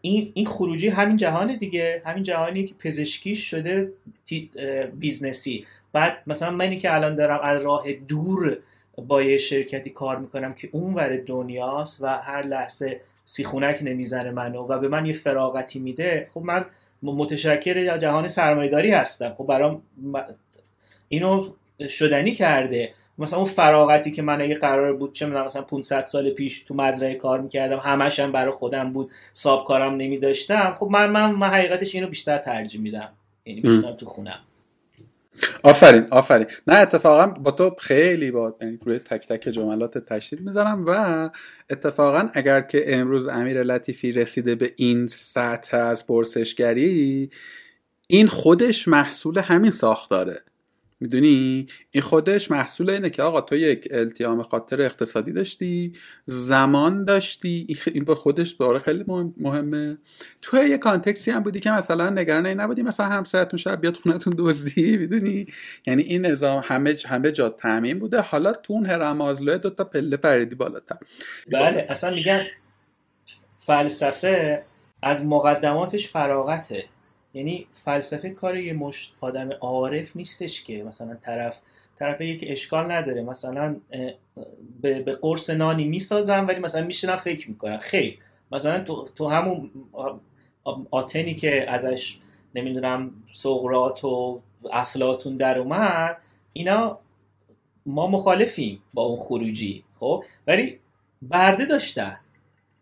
این 0.00 0.32
این 0.34 0.46
خروجی 0.46 0.88
همین 0.88 1.16
جهان 1.16 1.56
دیگه. 1.56 2.02
همین 2.06 2.22
جهانی 2.22 2.64
که 2.64 2.74
پزشکی 2.74 3.34
شده 3.34 3.92
بیزنسی. 4.94 5.66
بعد 5.92 6.22
مثلا 6.26 6.50
منی 6.50 6.76
که 6.76 6.94
الان 6.94 7.14
دارم 7.14 7.40
از 7.42 7.62
راه 7.62 7.92
دور 7.92 8.58
با 9.06 9.22
یه 9.22 9.36
شرکتی 9.36 9.90
کار 9.90 10.18
می‌کنم 10.18 10.52
که 10.52 10.68
اون 10.72 10.94
ور 10.94 11.16
دنیاست 11.16 11.98
و 12.00 12.06
هر 12.06 12.42
لحظه 12.42 13.00
سیخونک 13.24 13.78
نمی‌زنه 13.82 14.30
منو 14.30 14.66
و 14.66 14.78
به 14.78 14.88
من 14.88 15.06
یه 15.06 15.12
فراغتی 15.12 15.78
میده 15.78 16.26
خب 16.34 16.40
من 16.40 16.64
متشکر 17.02 17.98
جهان 17.98 18.28
سرمایداری 18.28 18.90
هستم. 18.90 19.34
خب 19.34 19.46
برام 19.46 19.82
اینو 21.08 21.48
شدنی 21.88 22.32
کرده. 22.32 22.92
مثلا 23.18 23.38
اون 23.38 23.48
فراغتی 23.48 24.10
که 24.10 24.22
من 24.22 24.40
اگه 24.40 24.54
قرار 24.54 24.92
بود 24.92 25.12
چه 25.12 25.26
می‌دونم 25.26 25.44
مثلا 25.44 25.62
500 25.62 26.04
سال 26.04 26.30
پیش 26.30 26.60
تو 26.60 26.74
مزرعه 26.74 27.14
کار 27.14 27.40
می‌کردم 27.40 27.78
همش 27.78 28.20
هم 28.20 28.32
برای 28.32 28.52
خودم 28.52 28.92
بود 28.92 29.10
ساب 29.32 29.64
کارم 29.64 29.94
نمیداشتم. 29.94 30.72
خب 30.72 30.88
من 30.90 31.10
من, 31.10 31.30
من 31.30 31.48
حقیقتش 31.48 31.94
اینو 31.94 32.06
بیشتر 32.06 32.38
ترجیح 32.38 32.80
میدم. 32.80 33.12
یعنی 33.44 33.60
بیشتر 33.60 33.92
تو 33.92 34.06
خونم. 34.06 34.40
آفرین 35.62 36.06
آفرین. 36.10 36.46
نه 36.66 36.74
اتفاقا 36.74 37.26
با 37.26 37.50
تو 37.50 37.70
خیلی 37.78 38.30
با 38.30 38.56
یعنی 38.60 38.78
روی 38.84 38.98
تک 38.98 39.28
تک 39.28 39.48
جملات 39.48 39.98
تشدید 39.98 40.40
می‌زنم 40.40 40.84
و 40.86 41.30
اتفاقا 41.70 42.28
اگر 42.32 42.60
که 42.60 42.96
امروز 42.96 43.26
امیر 43.26 43.62
لطیفی 43.62 44.12
رسیده 44.12 44.54
به 44.54 44.72
این 44.76 45.06
سطح 45.06 45.76
از 45.76 46.06
پرسشگری 46.06 47.30
این 48.06 48.26
خودش 48.26 48.88
محصول 48.88 49.38
همین 49.38 49.70
ساختاره. 49.70 50.36
می‌دونی؟ 51.00 51.66
این 51.90 52.02
خودش 52.02 52.50
محصول 52.50 52.90
اینه 52.90 53.10
که 53.10 53.22
آقا 53.22 53.40
تو 53.40 53.56
یک 53.56 53.88
التیام 53.90 54.42
خاطر 54.42 54.82
اقتصادی 54.82 55.32
داشتی 55.32 55.92
زمان 56.24 57.04
داشتی. 57.04 57.78
این 57.86 58.04
به 58.04 58.14
خودش 58.14 58.54
باره 58.54 58.78
خیلی 58.78 59.04
مهمه. 59.36 59.98
تو 60.42 60.56
یه 60.56 60.78
کانتکسی 60.78 61.30
هم 61.30 61.42
بودی 61.42 61.60
که 61.60 61.70
مثلا 61.70 62.10
نگران 62.10 62.46
این 62.46 62.60
نبودی 62.60 62.82
مثلا 62.82 63.06
همسرتون 63.06 63.58
شب 63.58 63.80
بیاد 63.80 63.96
خونتون 63.96 64.34
دزدی 64.38 64.96
می‌دونی؟ 64.96 65.46
یعنی 65.86 66.02
این 66.02 66.26
نظام 66.26 66.62
همه 66.66 66.96
همه 67.06 67.32
جا 67.32 67.48
تامین 67.48 67.98
بوده. 67.98 68.20
حالا 68.20 68.52
تو 68.52 68.72
اون 68.72 68.86
هرم 68.86 69.20
آزلوه 69.20 69.58
دو 69.58 69.70
تا 69.70 69.84
پله 69.84 70.16
پریدی 70.16 70.54
بالاتر. 70.54 70.96
بله 71.52 71.86
اصلا 71.88 72.10
میگن 72.10 72.40
فلسفه 73.56 74.62
از 75.02 75.24
مقدماتش 75.24 76.08
فراغته. 76.08 76.84
یعنی 77.36 77.66
فلسفه 77.72 78.30
کار 78.30 78.56
یه 78.56 78.72
مش 78.72 79.12
آدم 79.20 79.50
عارف 79.60 80.16
نیستش 80.16 80.62
که 80.62 80.82
مثلا 80.82 81.14
طرف 81.14 81.60
طرف 81.96 82.18
که 82.18 82.52
اشکال 82.52 82.92
نداره 82.92 83.22
مثلا 83.22 83.76
به, 84.82 85.02
به 85.02 85.12
قرص 85.12 85.50
نانی 85.50 85.84
می‌سازم 85.84 86.46
ولی 86.48 86.60
مثلا 86.60 86.86
میشنم 86.86 87.16
فکر 87.16 87.48
می‌کنم. 87.50 87.78
خیر. 87.78 88.18
مثلا 88.52 88.84
تو, 88.84 89.04
تو 89.16 89.28
همون 89.28 89.70
آتنی 90.90 91.34
که 91.34 91.70
ازش 91.70 92.18
نمی‌دونم 92.54 93.10
سقرات 93.32 94.04
و 94.04 94.40
افلاتون 94.72 95.36
در 95.36 95.58
اومد 95.58 96.18
اینا 96.52 96.98
ما 97.86 98.06
مخالفیم 98.06 98.82
با 98.94 99.02
اون 99.02 99.16
خروجی 99.16 99.84
خب؟ 99.96 100.24
ولی 100.46 100.78
برده 101.22 101.64
داشته 101.64 102.16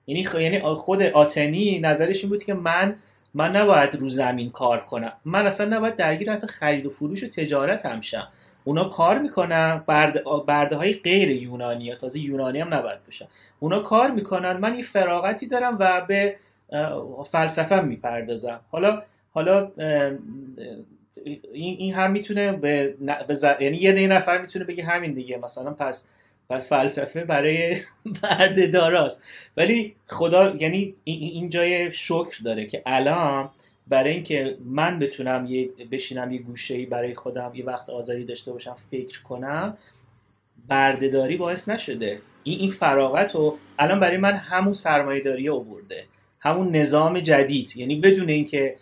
یعنی 0.07 0.27
یعنی 0.35 0.61
خود 0.61 1.03
آتنی 1.03 1.79
نظرش 1.79 2.21
این 2.21 2.29
بود 2.29 2.45
که 2.45 2.55
من 2.55 2.97
من 3.35 3.57
نباید 3.57 3.95
رو 3.95 4.09
زمین 4.09 4.51
کار 4.51 4.81
کنم. 4.85 5.13
من 5.25 5.47
اصلا 5.47 5.77
نباید 5.77 5.97
درگیر 5.97 6.33
حتی 6.33 6.47
خرید 6.47 6.87
و 6.87 6.91
فروش 6.91 7.25
و 7.25 7.29
تجارت 7.29 7.87
هم 7.87 8.01
شم. 8.01 8.29
اونا 8.65 8.85
کار 8.85 9.19
می‌کنن 9.19 9.83
برده, 9.87 10.23
برده 10.47 10.77
های 10.77 10.93
غیر 10.93 11.31
یونانی 11.31 11.85
یا 11.85 11.95
تازه 11.95 12.21
یونانی 12.21 12.61
هم 12.61 12.75
نباید 12.75 13.05
باشن. 13.05 13.27
اونا 13.61 13.79
کار 13.79 14.11
می‌کنن 14.11 14.57
من 14.57 14.75
یه 14.75 14.83
فراغتی 14.83 15.47
دارم 15.47 15.77
و 15.81 16.01
به 16.01 16.37
فلسفه 17.27 17.81
می‌پردازم. 17.81 18.61
حالا 18.71 19.03
حالا 19.31 19.71
این, 21.53 21.77
این 21.79 21.95
هم 21.95 22.11
می‌تونه 22.11 22.53
به, 22.53 22.95
یعنی 23.61 23.77
یه 23.77 24.07
نفر 24.07 24.41
می‌تونه 24.41 24.65
بگه 24.65 24.85
همین 24.85 25.13
دیگه. 25.13 25.37
مثلا 25.39 25.71
پس 25.71 26.09
و 26.51 26.61
فلسفه 26.61 27.25
برای 27.25 27.77
برده 28.23 28.67
داراست. 28.67 29.23
ولی 29.57 29.97
خدا 30.07 30.55
یعنی 30.57 30.95
این 31.05 31.49
جای 31.49 31.93
شکر 31.93 32.39
داره 32.45 32.67
که 32.67 32.83
الان 32.87 33.51
برای 33.89 34.13
اینکه 34.13 34.57
من 34.65 34.99
بتونم 34.99 35.47
یه 35.47 35.69
بشینم 35.91 36.33
یه 36.33 36.39
گوشه 36.39 36.87
برای 36.87 37.15
خودم 37.15 37.53
یه 37.55 37.65
وقت 37.65 37.91
آزادی 37.91 38.25
داشته 38.25 38.53
باشم 38.53 38.77
فکر 38.91 39.23
کنم 39.23 39.77
بردهداری 40.69 41.37
باعث 41.37 41.69
نشده. 41.69 42.21
این 42.43 42.59
این 42.59 42.71
فراغت 42.71 43.35
رو 43.35 43.59
الان 43.79 44.01
برای 44.01 44.17
من 44.17 44.33
همون 44.33 44.73
سرمایه 44.73 45.21
داری 45.21 45.49
آورده. 45.49 46.05
همون 46.41 46.77
نظام 46.77 47.21
جدید. 47.21 47.77
یعنی 47.77 47.97
بدون 47.97 48.29
اینکه 48.29 48.77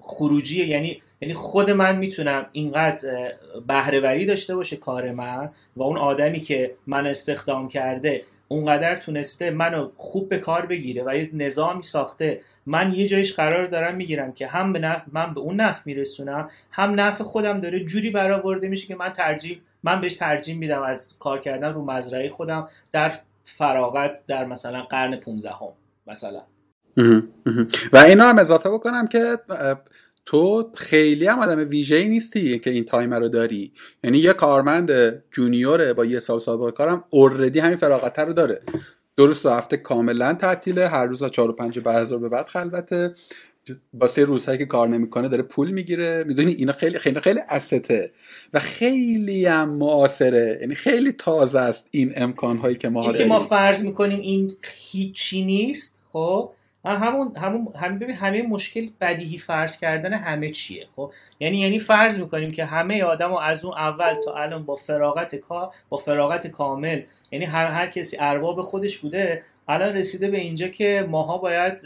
خروجی 0.00 0.66
یعنی 0.66 1.02
یعنی 1.22 1.34
خود 1.34 1.70
من 1.70 1.96
می‌تونم 1.96 2.46
اینقدر 2.52 3.32
بهرهوری 3.66 4.26
داشته 4.26 4.56
باشه 4.56 4.76
کار 4.76 5.12
من 5.12 5.50
و 5.76 5.82
اون 5.82 5.98
آدمی 5.98 6.40
که 6.40 6.74
من 6.86 7.06
استخدام 7.06 7.68
کرده 7.68 8.22
اونقدر 8.48 8.96
تونسته 8.96 9.50
منو 9.50 9.90
خوب 9.96 10.28
به 10.28 10.38
کار 10.38 10.66
بگیره 10.66 11.02
و 11.06 11.16
یه 11.16 11.30
نظامی 11.32 11.82
ساخته 11.82 12.40
من 12.66 12.94
یه 12.94 13.08
جایش 13.08 13.32
قرار 13.34 13.66
دارم 13.66 13.94
می‌گیرم 13.94 14.32
که 14.32 14.46
هم 14.46 14.72
به 14.72 14.78
نفع 14.78 15.02
من 15.12 15.34
به 15.34 15.40
اون 15.40 15.60
نفع 15.60 15.82
میرسونم 15.84 16.48
هم 16.70 17.00
نفع 17.00 17.24
خودم 17.24 17.60
داره 17.60 17.84
جوری 17.84 18.10
برآورده 18.10 18.68
میشه 18.68 18.86
که 18.86 18.94
من 18.96 19.12
ترجیح 19.12 19.60
من 19.82 20.00
بهش 20.00 20.14
ترجیح 20.14 20.56
میدم 20.56 20.82
از 20.82 21.14
کار 21.18 21.38
کردن 21.38 21.72
رو 21.72 21.84
مزرعه 21.84 22.28
خودم 22.30 22.68
در 22.92 23.12
فراغت 23.44 24.26
در 24.26 24.44
مثلا 24.46 24.82
قرن 24.82 25.16
15 25.16 25.50
هم 25.50 25.72
مثلا 26.06 26.42
و 27.92 27.96
اینا 27.96 28.28
هم 28.28 28.38
اضافه 28.38 28.70
بکنم 28.70 29.06
که 29.06 29.38
تو 30.26 30.70
خیلی 30.74 31.26
هم 31.26 31.38
آدم 31.38 31.68
ویژه 31.68 32.04
نیستی 32.04 32.58
که 32.58 32.70
این 32.70 32.84
تایمر 32.84 33.18
رو 33.18 33.28
داری. 33.28 33.72
یعنی 34.04 34.18
یه 34.18 34.32
کارمند 34.32 35.22
جونیوره 35.30 35.92
با 35.92 36.04
یه 36.04 36.20
سال 36.20 36.38
سابقه 36.38 36.70
کارم 36.70 37.04
اوردی 37.10 37.60
همین 37.60 37.76
فراغت 37.76 38.18
رو 38.18 38.32
داره. 38.32 38.60
درست 39.16 39.46
هفته 39.46 39.76
کاملا 39.76 40.34
تعطیله 40.34 40.88
هر 40.88 41.06
روز 41.06 41.22
از 41.22 41.30
4 41.30 41.50
و 41.50 41.52
5 41.52 41.78
بعد 41.78 42.20
به 42.20 42.28
بعد 42.28 42.48
خلوته. 42.48 43.14
با 43.92 44.06
سه 44.06 44.24
روزهایی 44.24 44.58
که 44.58 44.66
کار 44.66 44.88
نمی‌کنه 44.88 45.28
داره 45.28 45.42
پول 45.42 45.70
می‌گیره. 45.70 46.24
می‌دونی 46.24 46.52
اینا 46.52 46.72
خیلی 46.72 46.98
خیلی 46.98 47.20
خیلی 47.20 47.40
استه 47.48 48.10
و 48.52 48.60
خیلی 48.60 49.46
هم 49.46 49.68
معاصره. 49.70 50.58
یعنی 50.60 50.74
خیلی 50.74 51.12
تازه 51.12 51.58
است 51.58 51.86
این 51.90 52.12
امکان 52.16 52.56
هایی 52.56 52.76
که 52.76 52.88
ما 52.88 53.12
که 53.12 53.24
ما 53.24 53.40
فرض 53.40 53.82
می‌کنیم 53.82 54.20
این 54.20 54.52
هیچی 54.62 55.44
نیست 55.44 55.98
خب؟ 56.12 56.50
همون 56.84 57.36
همون 57.36 57.68
همین 57.76 57.98
ببین 57.98 58.14
همه 58.14 58.42
مشکل 58.42 58.88
بدیهی 59.00 59.38
فرض 59.38 59.78
کردن 59.78 60.14
همه 60.14 60.50
چیه 60.50 60.86
خب؟ 60.96 61.12
یعنی 61.40 61.58
یعنی 61.58 61.78
فرض 61.78 62.20
می‌کنیم 62.20 62.50
که 62.50 62.64
همه 62.64 63.02
آدم 63.02 63.34
از 63.34 63.64
اون 63.64 63.74
اول 63.74 64.14
تا 64.24 64.34
الان 64.34 64.64
با 64.64 64.76
فراغت 64.76 65.34
کار 65.34 65.70
با 65.88 65.96
فراغت 65.96 66.46
کامل 66.46 67.02
یعنی 67.32 67.44
هر, 67.44 67.66
هر 67.66 67.86
کسی 67.86 68.16
ارباب 68.20 68.60
خودش 68.60 68.98
بوده 68.98 69.42
الان 69.68 69.94
رسیده 69.94 70.30
به 70.30 70.38
اینجا 70.38 70.68
که 70.68 71.06
ماها 71.10 71.38
باید 71.38 71.80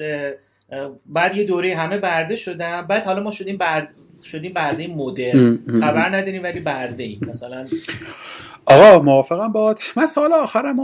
بعد 1.07 1.37
یه 1.37 1.45
دوره 1.45 1.77
همه 1.77 1.99
برده 1.99 2.37
شدن 2.37 2.83
بعد 2.83 3.05
حالا 3.05 3.23
ما 3.23 3.31
شدیم 3.31 3.57
برد 3.57 3.89
شدیم 4.23 4.53
برده 4.53 4.87
مدرن. 4.87 5.59
خبر 5.81 6.17
نداریم 6.17 6.43
ولی 6.43 6.61
برده 6.61 7.03
ایم 7.03 7.21
مثلا. 7.29 7.67
آقا 8.67 9.03
موافقم 9.03 9.53
باد 9.53 9.81
من 9.97 10.07
سال 10.07 10.33
آخرم 10.33 10.77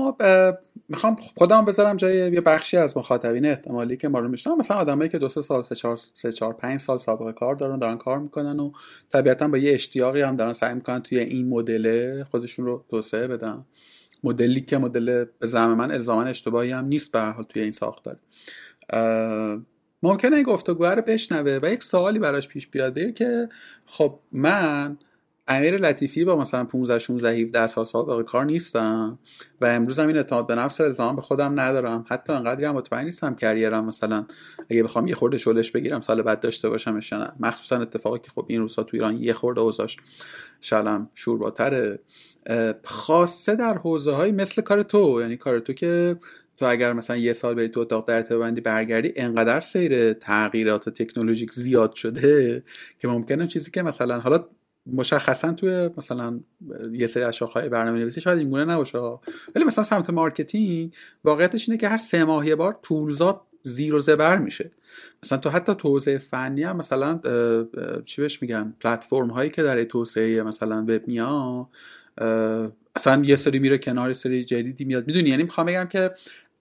می‌خوام 0.89 1.17
خودم 1.37 1.65
بذارم 1.65 1.97
جای 1.97 2.17
یه 2.17 2.41
بخشی 2.41 2.77
از 2.77 2.97
مخاطبین 2.97 3.47
احتمالی 3.47 3.97
که 3.97 4.09
ما 4.09 4.19
رو 4.19 4.29
میشنم 4.29 4.59
مثلا 4.59 4.77
آدمایی 4.77 5.11
که 5.11 5.19
دو 5.19 5.29
سه 5.29 5.41
سال 5.41 5.63
سه 5.63 5.75
چهار 5.75 5.97
سه 5.97 6.33
چهار 6.33 6.53
پنج 6.53 6.81
سال 6.81 6.99
سابقه 6.99 7.33
کار 7.33 7.55
دارن 7.55 7.79
دارن 7.79 7.99
کار 7.99 8.19
می‌کنن 8.19 8.61
و 8.61 8.73
طبیعتا 9.13 9.49
با 9.49 9.59
یه 9.59 9.75
اشتیاقی 9.75 10.23
هم 10.23 10.37
دارن 10.37 10.53
سعی 10.53 10.75
می‌کنن 10.75 11.03
توی 11.03 11.19
این 11.19 11.49
مدل 11.49 12.23
خودشون 12.23 12.65
رو 12.67 12.85
توسعه 12.91 13.27
بدن. 13.27 13.65
مدلی 14.25 14.61
که 14.61 14.79
مدل 14.79 15.25
به 15.39 15.47
زعم 15.47 15.75
من 15.75 15.91
الزاما 15.91 16.23
اشتباهی 16.23 16.73
هم 16.73 16.85
نیست 16.85 17.13
به 17.13 17.21
حال 17.21 17.45
توی 17.45 17.63
این 17.63 17.73
ساختار 17.73 18.17
ممکنه 20.03 20.37
این 20.37 20.45
گفتگو 20.45 20.85
رو 20.85 21.03
بشنوه 21.03 21.59
و 21.63 21.67
یک 21.67 21.83
سوالی 21.83 22.19
براش 22.19 22.49
پیش 22.49 22.69
بیاد 22.69 23.15
که 23.15 23.49
خب 23.87 24.19
من 24.33 24.99
امیر 25.57 25.77
لطیفی 25.77 26.25
با 26.25 26.37
مثلا 26.37 26.65
15 26.65 26.99
16 26.99 27.31
17 27.31 27.67
سال 27.67 27.85
سابقه 27.85 28.23
کار 28.23 28.45
نیستم. 28.45 29.19
و 29.61 29.67
امروز 29.67 29.99
هم 29.99 30.07
این 30.09 30.17
اعتماد 30.17 30.47
به 30.47 30.55
نفس 30.55 30.81
الزام 30.81 31.17
به 31.17 31.23
خودم 31.23 31.61
ندارم. 31.61 32.05
حتی 32.09 32.33
انقدری 32.33 32.65
هم 32.65 32.75
مطمئن 32.75 33.05
نیستم 33.05 33.35
کریرم 33.35 33.85
مثلا 33.85 34.27
اگه 34.71 34.83
بخوام 34.83 35.07
یه 35.07 35.15
خورده 35.15 35.39
شلش 35.39 35.71
بگیرم 35.71 36.01
سال 36.01 36.23
بعد 36.23 36.41
داشته 36.41 36.69
باشم 36.69 37.01
نه. 37.13 37.33
مخصوصا 37.41 37.81
اتفاقی 37.81 38.19
که 38.19 38.31
خب 38.31 38.45
این 38.49 38.61
روزا 38.61 38.83
تو 38.83 38.91
ایران 38.97 39.17
یه 39.17 39.33
خورده 39.33 39.61
اوضاعش 39.61 39.97
شالم 40.61 41.11
شورباتره. 41.15 41.99
خاصه 42.85 43.57
در 43.57 43.79
حوزه 43.79 44.13
های 44.13 44.33
مثل 44.33 44.63
کار 44.63 44.83
تو. 44.83 45.19
یعنی 45.21 45.37
کار 45.37 45.59
تو 45.59 45.73
که 45.73 46.17
تو 46.57 46.67
اگر 46.67 46.93
مثلا 46.93 47.17
یه 47.17 47.33
سال 47.33 47.55
بری 47.55 47.69
تو 47.69 47.81
اتاق 47.81 48.09
در 48.09 48.23
ببندی 48.23 48.61
برگردی 48.61 49.13
انقدر 49.17 49.61
سیر 49.61 50.13
تغییرات 50.13 50.89
تکنولوژیک 50.89 51.53
زیاد 51.53 51.95
شده 51.95 52.63
که 52.99 53.09
ممکنه 53.09 53.47
چیزی 53.47 53.71
که 53.71 53.83
مثلا 53.83 54.21
حالا 54.21 54.45
مشخصا 54.87 55.53
توی 55.53 55.91
مثلا 55.97 56.41
یه 56.93 57.07
سری 57.07 57.23
از 57.23 57.37
شاخه‌های 57.37 57.69
برنامه 57.69 57.99
نویسی 57.99 58.21
شاید 58.21 58.39
این 58.39 58.49
گونه 58.49 58.65
نباشه 58.65 58.99
ولی 59.55 59.65
مثلا 59.67 59.85
سمت 59.85 60.11
marketing 60.11 60.95
واقعیتش 61.25 61.69
اینه 61.69 61.81
که 61.81 61.89
هر 61.89 61.99
سه 61.99 62.25
ماه 62.25 62.47
یه 62.47 62.55
بار 62.55 62.79
tools 62.83 63.36
ا 63.36 63.47
زیر 63.63 63.95
و 63.95 63.99
زبر 63.99 64.39
میشه. 64.39 64.71
مثلا 65.23 65.39
تو 65.39 65.51
حتی 65.51 65.75
توسعه 65.75 66.19
فنی 66.19 66.63
هم 66.63 66.77
مثلا 66.77 67.21
چی 68.05 68.23
بهش 68.23 68.43
میگن؟ 68.43 68.75
پلتفرم 68.81 69.31
هایی 69.31 69.51
که 69.51 69.63
در 69.63 69.85
توسعه 69.85 70.43
مثلا 70.43 70.83
وب 70.89 71.09
میاد 71.09 71.67
اصلا 72.97 73.23
یه 73.25 73.37
سری 73.37 73.59
میره 73.59 73.79
کنار 73.79 74.13
سری 74.13 74.45
جدیدی 74.45 74.85
میاد. 74.85 75.07
می‌دونی؟ 75.07 75.29
یعنی 75.29 75.43
می‌خوام 75.43 75.67
بگم 75.67 75.85
که 75.85 76.11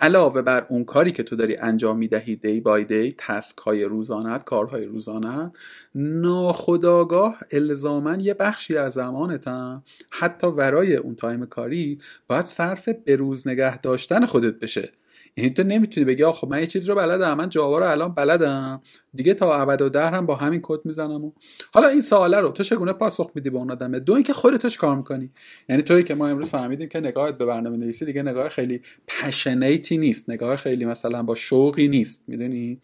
علاوه 0.02 0.42
بر 0.42 0.66
اون 0.70 0.86
کاری 0.86 1.12
که 1.12 1.24
تو 1.24 1.36
داری 1.36 1.58
انجام 1.58 1.98
می‌دهی 1.98 2.36
day 2.36 2.62
by 2.62 2.84
day 2.84 3.16
task 3.18 3.58
های 3.58 3.84
روزانت 3.84 4.44
کارهای 4.44 4.84
روزانت 4.84 5.52
ناخداگاه 5.96 7.40
الزاما 7.52 8.16
یه 8.16 8.34
بخشی 8.34 8.78
از 8.78 8.94
زمانت 8.94 9.48
هم 9.48 9.84
حتی 10.10 10.48
ورای 10.48 10.96
اون 10.96 11.16
time 11.16 11.46
کاری 11.46 12.00
باید 12.28 12.46
صرف 12.46 12.90
به 12.90 13.16
روز 13.16 13.48
نگه 13.48 13.78
داشتن 13.78 14.26
خودت 14.26 14.60
بشه. 14.60 14.92
یعنی 15.38 15.50
تو 15.50 15.64
نمی‌تونی 15.64 16.06
بگی 16.06 16.24
آخه 16.24 16.48
من 16.48 16.60
یه 16.60 16.68
چیز 16.68 16.90
رو 16.90 16.96
بلدم 16.96 17.38
من 17.38 17.50
جاوا 17.50 17.80
رو 17.80 17.86
الان 17.86 18.14
بلدم. 18.14 18.82
دیگه 19.14 19.34
تا 19.34 19.62
ابدالدهر 19.62 20.14
هم 20.14 20.26
با 20.26 20.36
همین 20.36 20.60
کد 20.64 20.80
می‌زنم 20.86 21.26
و 21.26 21.32
حالا 21.74 21.88
این 21.88 22.02
سواله 22.02 22.40
رو 22.40 22.50
تو 22.50 22.64
چگونه 22.64 22.94
پاسخ 22.94 23.32
میدی 23.36 23.50
به 23.50 23.58
اون 23.58 23.72
آدمه؟ 23.72 24.00
دو 24.00 24.14
اینکه 24.14 24.34
خودت 24.34 24.78
کار 24.78 24.98
می‌کنی. 24.98 25.30
یعنی 25.70 25.82
تویی 25.82 26.04
که 26.04 26.16
ما 26.16 26.28
امروز 26.28 26.50
فهمیدیم 26.50 26.90
که 26.90 27.00
نگاهت 27.00 27.38
به 27.38 27.46
برنامه 27.46 27.78
نویسی 27.78 28.06
دیگه 28.06 28.24
نگاه 28.24 28.50
خیلی 28.50 28.82
پشنیتی 29.08 29.98
نیست 29.98 30.30
نگاه 30.30 30.56
خیلی 30.56 30.86
مثلا 30.86 31.24
با 31.24 31.36
شوقی 31.36 31.88
نیست. 31.88 32.24
می‌دونی؟ 32.28 32.82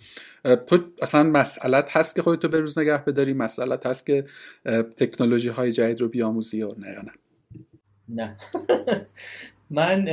تو 0.67 0.79
اصلا 1.01 1.23
مسئلت 1.23 1.97
هست 1.97 2.15
که 2.15 2.21
خودتو 2.21 2.47
به 2.47 2.59
روز 2.59 2.79
نگه 2.79 3.05
بداری 3.05 3.33
مسئلت 3.33 3.85
هست 3.85 4.05
که 4.05 4.25
تکنولوژی 4.97 5.49
های 5.49 5.71
جدید 5.71 6.01
رو 6.01 6.07
بیاموزی 6.07 6.61
و 6.61 6.69
نه 6.77 7.11
نه؟ 8.09 8.37
من 9.69 10.05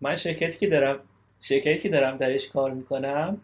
من 0.00 0.16
شرکتی 0.16 0.58
که 0.58 0.66
دارم 0.66 1.00
شرکتی 1.40 1.78
که 1.78 1.88
دارم 1.88 2.16
درش 2.16 2.48
کار 2.48 2.70
می‌کنم 2.70 3.40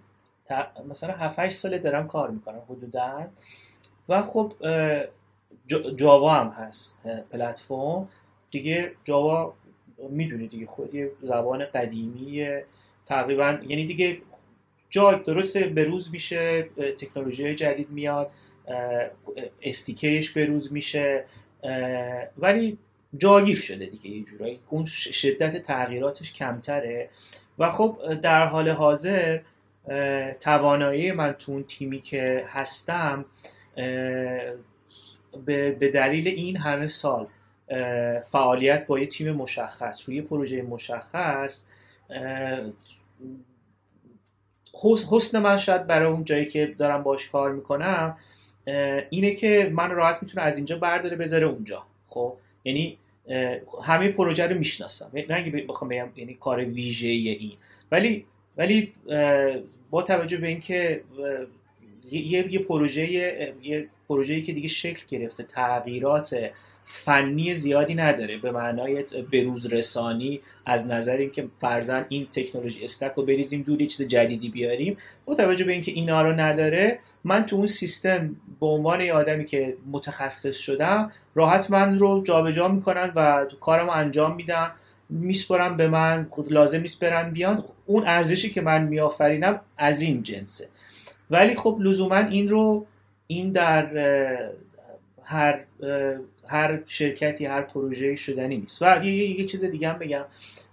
مثلا 0.89 1.15
7 1.15 1.39
8 1.39 1.57
ساله 1.57 1.79
دارم 1.79 2.07
کار 2.07 2.31
می‌کنم 2.31 2.63
حدودا. 2.69 3.27
و 4.09 4.23
خب 4.23 4.53
جاوا 5.97 6.35
هم 6.35 6.49
هست 6.49 7.01
پلتفرم. 7.31 8.09
دیگه 8.51 8.93
جاوا 9.05 9.55
می‌دونی 10.11 10.49
دیگه 10.49 10.67
خود 10.67 10.95
یه 10.95 11.11
زبان 11.23 11.65
قدیمی 11.65 12.49
تقریبا 13.07 13.59
یعنی 13.69 13.87
دیگه 13.87 14.19
جا 14.91 15.13
درست 15.13 15.57
روز 15.57 16.11
میشه 16.11 16.63
تکنولوژی 16.99 17.55
جدید 17.55 17.91
میاد 17.91 18.31
استیکیش 19.63 20.37
روز 20.37 20.73
میشه 20.73 21.25
ولی 22.39 22.79
جاگیر 23.17 23.57
شده 23.57 23.87
دیگه 23.87 24.11
یه 24.11 24.25
جورایی. 24.25 24.61
اون 24.71 24.85
شدت 24.85 25.63
تغییراتش 25.63 26.33
کمتره. 26.33 27.09
و 27.59 27.71
خب 27.71 28.15
در 28.23 28.47
حال 28.47 28.69
حاضر 28.69 29.41
توانایی 30.41 31.13
من 31.13 31.33
تو 31.33 31.53
اون 31.53 31.65
تیمی 31.65 32.01
که 32.01 32.45
هستم 32.49 33.25
به 35.47 35.91
دلیل 35.95 36.29
این 36.29 36.57
همه 36.57 36.87
سال 36.87 37.27
فعالیت 38.31 38.87
با 38.87 38.99
یه 38.99 39.07
تیم 39.07 39.33
مشخص 39.33 40.09
روی 40.09 40.23
پروژه 40.23 40.63
مشخص 40.63 41.65
حسن 45.11 45.39
من 45.39 45.57
شاید 45.57 45.87
برای 45.87 46.09
اون 46.09 46.25
جایی 46.25 46.45
که 46.45 46.75
دارم 46.79 47.03
باش 47.03 47.29
کار 47.31 47.53
می‌کنم 47.53 48.17
اینه 49.11 49.35
که 49.35 49.73
من 49.75 49.91
راحت 49.91 50.23
می‌تونه 50.23 50.45
از 50.45 50.57
اینجا 50.57 50.79
برداره 50.79 51.17
بذاره 51.17 51.47
اونجا. 51.47 51.83
خب؟ 52.09 52.37
یعنی 52.67 52.99
همه 53.83 54.09
پروژه 54.09 54.47
رو 54.47 54.59
می‌شناسم. 54.59 55.11
نه 55.15 55.37
اینکه 55.37 55.51
بخوام 55.51 55.89
بگم 55.89 56.09
یعنی 56.17 56.35
کار 56.35 56.65
ویژه 56.65 57.09
این. 57.09 57.57
ولی 57.93 58.25
ولی 58.57 58.93
با 59.91 60.03
توجه 60.03 60.37
به 60.37 60.47
اینکه 60.47 61.03
یه 62.13 62.53
یه 62.53 62.59
پروژه 62.59 63.11
یه 63.63 63.89
پروژه‌ای 64.09 64.43
که 64.43 64.53
دیگه 64.53 64.69
شکل 64.69 65.03
گرفته 65.09 65.43
تغییرات 65.43 66.51
فنی 66.89 67.55
زیادی 67.55 67.95
نداره. 67.95 68.37
به 68.37 68.51
معنای 68.51 69.05
بروز 69.33 69.67
رسانی 69.73 70.41
از 70.67 70.87
نظر 70.87 71.17
اینکه 71.17 71.49
فرزن 71.61 72.07
این 72.09 72.27
تکنولوژی 72.33 72.85
استک 72.85 73.13
رو 73.17 73.23
بریزیم 73.23 73.63
دور 73.63 73.81
یه 73.81 73.87
چیز 73.87 74.07
جدیدی 74.07 74.49
بیاریم. 74.49 74.97
با 75.25 75.35
توجه 75.35 75.65
به 75.65 75.73
اینکه 75.73 75.93
اینا 75.93 76.23
رو 76.23 76.33
نداره 76.33 76.99
من 77.25 77.47
تو 77.47 77.57
اون 77.57 77.67
سیستم 77.67 78.37
به 78.61 78.67
عنوان 78.67 79.01
یه 79.01 79.13
آدمی 79.13 79.45
که 79.45 79.77
متخصص 79.93 80.57
شدم 80.57 81.11
راحت 81.35 81.71
من 81.71 81.99
رو 81.99 82.23
جابجا 82.23 82.53
جا 82.53 82.69
می‌کنن 82.69 83.13
و 83.17 83.47
کارم 83.61 83.89
انجام 83.89 84.37
میدم 84.37 84.73
میسپرم 85.11 85.77
به 85.77 85.89
من 85.89 86.27
لازم 86.51 86.81
نیست 86.81 87.01
برن 87.01 87.31
بیان. 87.31 87.65
اون 87.87 88.07
ارزشی 88.07 88.51
که 88.51 88.61
من 88.61 88.85
میآفرینم 88.85 89.61
از 89.77 90.01
این 90.01 90.23
جنسه. 90.23 90.69
ولی 91.31 91.55
خب 91.55 91.79
لزوما 91.81 92.17
این 92.17 92.49
رو 92.49 92.87
این 93.27 93.53
در 93.53 93.87
هر 95.27 95.61
هر 96.49 96.81
شرکتی 96.87 97.47
هر 97.47 97.63
پروژه 97.63 98.17
شدنی 98.17 98.57
نیست. 98.57 98.83
و 98.83 99.05
یه, 99.05 99.41
یه 99.41 99.45
چیز 99.45 99.65
دیگه 99.65 99.89
هم 99.89 99.99
بگم. 99.99 100.25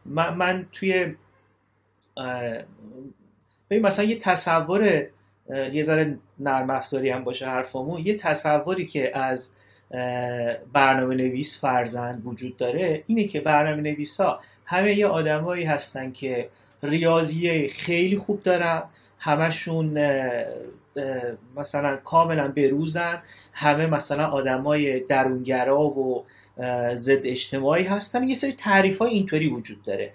من, 0.06 0.34
من 0.34 0.66
توی 0.72 1.16
ببین 3.70 3.86
مثلا 3.86 4.06
یه 4.06 4.16
تصور 4.16 5.08
یه 5.72 5.84
ذره 5.84 6.18
نرم 6.40 6.70
افزاری 6.70 7.10
هم 7.10 7.24
باشه 7.24 7.46
حرفامون. 7.46 8.02
یه 8.06 8.16
تصوری 8.18 8.86
که 8.86 9.18
از 9.18 9.52
برنامه 10.74 11.16
نویس 11.16 11.60
فرزند 11.60 12.22
وجود 12.26 12.58
داره 12.58 13.04
اینه 13.08 13.24
که 13.24 13.42
برنامه 13.42 13.82
نویس 13.82 14.22
ها 14.22 14.40
همه 14.66 14.94
یه 14.94 15.08
آدمایی 15.08 15.64
هستن 15.64 16.12
که 16.12 16.50
ریاضی 16.84 17.68
خیلی 17.68 18.18
خوب 18.18 18.44
دارن. 18.44 18.84
همشون 19.20 19.98
مثلا 21.56 21.96
کاملا 21.96 22.48
بروزن. 22.48 23.22
همه 23.54 23.88
مثلا 23.88 24.28
آدمای 24.28 25.00
درونگرا 25.00 25.82
و 25.82 26.26
ضد 26.94 27.28
اجتماعی 27.28 27.84
هستن. 27.84 28.24
یه 28.24 28.36
سری 28.36 28.52
تعریف 28.52 28.98
های 28.98 29.12
اینطوری 29.12 29.48
وجود 29.48 29.84
داره. 29.84 30.14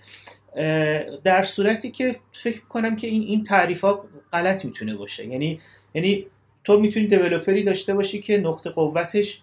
در 1.24 1.42
صورتی 1.42 1.90
که 1.90 2.16
فکر 2.32 2.60
کنم 2.60 2.96
که 2.96 3.06
این 3.06 3.22
این 3.22 3.44
تعریف 3.44 3.80
ها 3.80 4.05
غلط 4.32 4.64
می‌تونه 4.64 4.96
باشه. 4.96 5.26
یعنی 5.26 5.60
یعنی 5.94 6.26
تو 6.64 6.80
می‌تونی 6.80 7.06
دیولپری 7.06 7.64
داشته 7.64 7.94
باشی 7.94 8.18
که 8.18 8.38
نقطه 8.38 8.70
قوتش 8.70 9.42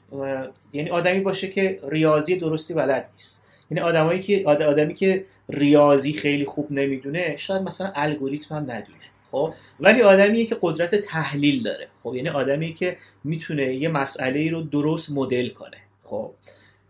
یعنی 0.74 0.90
آدمی 0.90 1.20
باشه 1.20 1.48
که 1.48 1.80
ریاضی 1.90 2.36
درستی 2.36 2.74
بلد 2.74 3.10
نیست. 3.12 3.46
یعنی 3.72 3.82
آدمایی 3.82 4.20
که 4.20 4.44
آدمی 4.46 4.94
که 4.94 5.26
ریاضی 5.50 6.14
خیلی 6.14 6.46
خوب 6.46 6.72
نمی‌دونه 6.72 7.36
شاید 7.38 7.62
مثلا 7.62 7.92
الگوریتم 7.96 8.56
هم 8.56 8.62
ندونه. 8.62 9.05
خب؟ 9.32 9.54
ولی 9.80 10.02
آدمیه 10.02 10.46
که 10.46 10.58
قدرت 10.62 10.96
تحلیل 10.96 11.64
داره. 11.64 11.88
خب 12.04 12.16
یعنی 12.16 12.30
آدمی 12.30 12.74
که 12.74 12.98
می‌تونه 13.24 13.76
یه 13.76 13.90
مسئله 13.90 14.52
رو 14.52 14.62
درست 14.62 15.12
مدل 15.12 15.50
کنه. 15.50 15.78
خب 16.04 16.32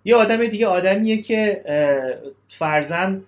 یه 0.06 0.16
آدم 0.16 0.48
دیگه 0.48 0.68
آدمیه 0.68 1.22
که 1.22 1.64
فرزن 2.48 3.24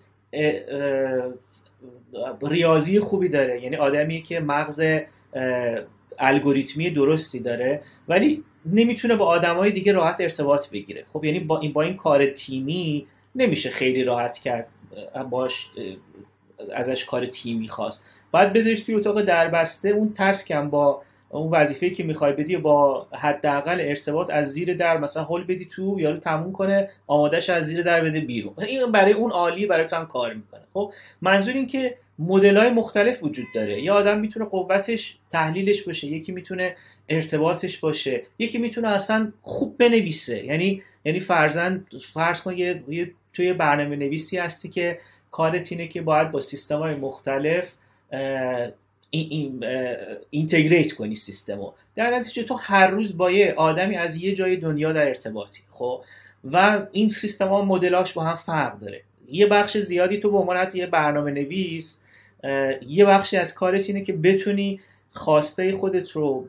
ریاضی 2.42 3.00
خوبی 3.00 3.30
داره. 3.30 3.64
یعنی 3.64 3.76
آدمیه 3.76 4.22
که 4.22 4.40
مغز 4.40 4.84
الگوریتمی 6.20 6.90
درستی 6.90 7.40
داره 7.40 7.82
ولی 8.08 8.44
نمی‌تونه 8.66 9.16
با 9.16 9.26
آدمای 9.26 9.72
دیگه 9.72 9.92
راحت 9.92 10.22
ارتباط 10.22 10.70
بگیره. 10.70 11.06
خب 11.14 11.24
یعنی 11.24 11.40
با 11.40 11.60
این 11.60 11.74
با 11.74 11.82
این 11.82 11.96
کار 11.96 12.26
تیمی 12.26 13.08
نمیشه 13.36 13.70
خیلی 13.70 14.04
راحت 14.04 14.38
کرد 14.38 14.68
باش 15.30 15.70
ازش 16.74 17.06
کار 17.06 17.26
تیمی 17.26 17.68
خواست 17.68 18.06
باید 18.32 18.54
بذارش 18.54 18.80
توی 18.80 18.96
اتاق 18.96 19.22
دربسته 19.22 19.90
اون 19.90 20.14
تسکم 20.14 20.70
با 20.70 21.02
اون 21.30 21.52
وظیفه 21.52 21.90
که 21.90 22.04
می‌خوای 22.04 22.34
بدی 22.34 22.58
با 22.58 23.08
حداقل 23.14 23.78
ارتباط 23.82 24.30
از 24.30 24.54
زیر 24.54 24.74
در 24.74 24.98
مثلا 24.98 25.24
هول 25.24 25.44
بدی 25.44 25.66
تو 25.66 25.96
یارو 26.00 26.18
تموم 26.18 26.52
کنه 26.52 26.90
آمادهش 27.08 27.50
از 27.50 27.66
زیر 27.66 27.84
در 27.84 28.02
بده 28.02 28.20
بیرون. 28.20 28.54
این 28.58 28.92
برای 28.92 29.14
اون 29.14 29.32
عالی 29.32 29.66
برای 29.66 29.86
تو 29.86 29.96
هم 29.96 30.08
کار 30.08 30.34
می‌کنه. 30.34 30.62
خب 30.74 30.94
منظور 31.22 31.54
این 31.54 31.68
که 31.68 31.98
مدل 32.20 32.58
های 32.58 32.70
مختلف 32.70 33.24
وجود 33.24 33.46
داره. 33.54 33.82
یه 33.82 33.92
آدم 33.92 34.20
می‌تونه 34.20 34.46
قوتش 34.46 35.18
تحلیلش 35.30 35.82
باشه 35.82 36.08
یکی 36.08 36.32
می‌تونه 36.32 36.76
ارتباطش 37.10 37.78
باشه 37.78 38.24
یکی 38.40 38.58
می‌تونه 38.58 38.88
اصلا 38.88 39.32
خوب 39.42 39.78
بنویسه. 39.78 40.46
یعنی 40.46 40.82
یعنی 41.06 41.20
فرزن 41.20 41.86
فرض 42.14 42.42
کن 42.42 42.58
یه, 42.58 42.84
یه 42.90 43.12
توی 43.34 43.54
برنامه 43.54 43.96
نویسی 43.96 44.38
هستی 44.38 44.70
که 44.70 45.00
کارت 45.38 45.72
اینه 45.72 45.88
که 45.88 46.02
باید 46.02 46.32
با 46.32 46.40
سیستم 46.40 46.80
های 46.80 46.96
مختلف 46.96 47.74
این 49.10 49.66
اینتگریت 50.30 50.94
کنی 50.94 51.16
سیستمو. 51.16 51.72
در 51.96 52.10
نتیجه 52.10 52.44
تو 52.44 52.54
هر 52.54 52.88
روز 52.88 53.18
با 53.18 53.32
یه 53.32 53.54
آدمی 53.58 53.98
از 53.98 54.18
یه 54.18 54.34
جای 54.34 54.58
دنیا 54.58 54.94
در 54.94 55.08
ارتباطی 55.08 55.62
خب؟ 55.70 56.02
و 56.52 56.86
این 56.92 57.10
سیستم 57.10 57.48
ها 57.48 57.66
مدلاش 57.66 58.14
با 58.14 58.24
هم 58.24 58.36
فرق 58.36 58.80
داره. 58.80 59.02
یه 59.28 59.48
بخش 59.48 59.78
زیادی 59.78 60.18
تو 60.18 60.32
به 60.32 60.38
عنوان 60.38 60.72
یه 60.74 60.88
برنامه 60.88 61.32
نویس 61.32 62.02
یه 62.88 63.06
بخشی 63.06 63.38
از 63.38 63.54
کارت 63.54 63.90
اینه 63.90 64.02
که 64.02 64.14
بتونی 64.14 64.80
خواسته 65.12 65.72
خودت 65.72 66.12
رو 66.12 66.48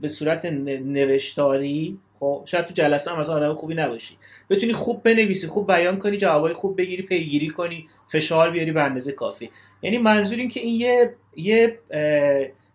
به 0.00 0.08
صورت 0.08 0.44
نوشتاری 0.44 1.98
خب 2.20 2.42
شاید 2.46 2.64
تو 2.64 2.74
جلسه 2.74 3.10
هم 3.10 3.18
مثلا 3.18 3.34
آدم 3.34 3.54
خوبی 3.54 3.74
نباشی. 3.74 4.16
بتونی 4.50 4.72
خوب 4.72 5.02
بنویسی 5.02 5.46
خوب 5.46 5.66
بیان 5.66 5.98
کنی 5.98 6.16
جوابای 6.16 6.52
خوب 6.52 6.76
بگیری 6.76 7.02
پیگیری 7.02 7.48
کنی 7.48 7.88
فشار 8.08 8.50
بیاری 8.50 8.72
به 8.72 8.82
اندازه 8.82 9.12
کافی. 9.12 9.50
یعنی 9.82 9.98
منظور 9.98 10.38
این 10.38 10.48
که 10.48 10.60
این 10.60 10.80
یه 10.80 11.14
یه 11.36 11.78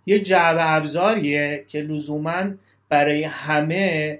یه 0.05 0.19
جعبه 0.19 0.73
ابزاریه 0.73 1.65
که 1.67 1.81
لزوما 1.81 2.43
برای 2.89 3.23
همه 3.23 4.19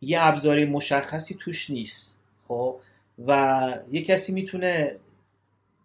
یه 0.00 0.18
ابزاری 0.22 0.64
مشخصی 0.64 1.34
توش 1.34 1.70
نیست. 1.70 2.20
خب؟ 2.48 2.76
و 3.26 3.78
یه 3.92 4.02
کسی 4.02 4.32
می‌تونه 4.32 4.96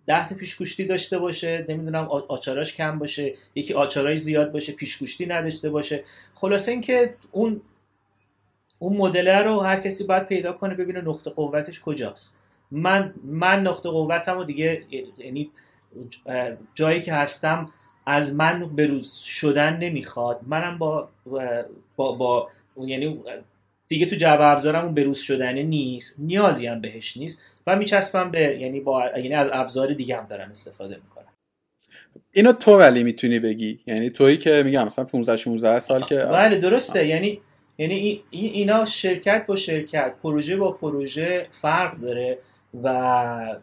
ده 0.07 0.27
تا 0.27 0.35
پیشگوشتی 0.35 0.85
داشته 0.85 1.17
باشه 1.17 1.65
نمی‌دونم 1.69 2.07
آچاراش 2.07 2.73
کم 2.73 2.99
باشه 2.99 3.33
یکی 3.55 3.73
آچاراش 3.73 4.17
زیاد 4.17 4.51
باشه 4.51 4.73
پیشگوشتی 4.73 5.25
نداشته 5.25 5.69
باشه. 5.69 6.03
خلاصه 6.33 6.71
اینکه 6.71 7.15
اون 7.31 7.61
اون 8.79 8.97
مدل 8.97 9.27
رو 9.27 9.59
هر 9.59 9.79
کسی 9.79 10.03
باید 10.03 10.25
پیدا 10.25 10.53
کنه 10.53 10.75
ببینه 10.75 11.01
نقطه 11.01 11.29
قوتش 11.29 11.81
کجاست. 11.81 12.39
من 12.71 13.13
من 13.23 13.61
نقطه 13.61 13.89
قوتم 13.89 14.37
و 14.37 14.43
دیگه 14.43 14.83
یعنی 15.17 15.49
جایی 16.75 17.01
که 17.01 17.13
هستم 17.13 17.69
از 18.05 18.35
من 18.35 18.75
بروز 18.75 19.13
شدن 19.13 19.77
نمی‌خواد. 19.77 20.39
منم 20.47 20.77
با 20.77 21.09
با, 21.95 22.11
با 22.11 22.49
یعنی 22.77 23.23
دیگه 23.87 24.05
تو 24.05 24.15
جواب 24.15 24.41
ابزارم 24.41 24.85
اون 24.85 24.93
بروز 24.93 25.17
شدنه 25.17 25.63
نیست. 25.63 26.15
نیازی 26.19 26.67
هم 26.67 26.81
بهش 26.81 27.17
نیست. 27.17 27.41
و 27.67 27.75
میچسبم 27.75 28.31
به 28.31 28.39
یعنی 28.39 28.79
با 28.79 29.05
یعنی 29.17 29.33
از 29.33 29.49
ابزار 29.53 29.87
دیگه 29.87 30.17
هم 30.17 30.25
دارم 30.25 30.49
استفاده 30.51 30.95
می‌کنم. 30.95 31.33
اینو 32.31 32.53
تو 32.53 32.77
ولی 32.77 33.03
می‌تونی 33.03 33.39
بگی. 33.39 33.79
یعنی 33.87 34.09
تویی 34.09 34.37
که 34.37 34.63
میگم 34.65 34.85
مثلا 34.85 35.05
15 35.05 35.37
16 35.37 35.79
سال 35.79 36.03
که 36.03 36.15
بله 36.15 36.57
درسته. 36.57 37.07
یعنی 37.07 37.41
یعنی 37.79 38.23
اینا 38.29 38.85
شرکت 38.85 39.45
با 39.45 39.55
شرکت 39.55 40.15
پروژه 40.23 40.57
با 40.57 40.71
پروژه 40.71 41.47
فرق 41.49 41.97
داره 41.97 42.37
و 42.83 43.55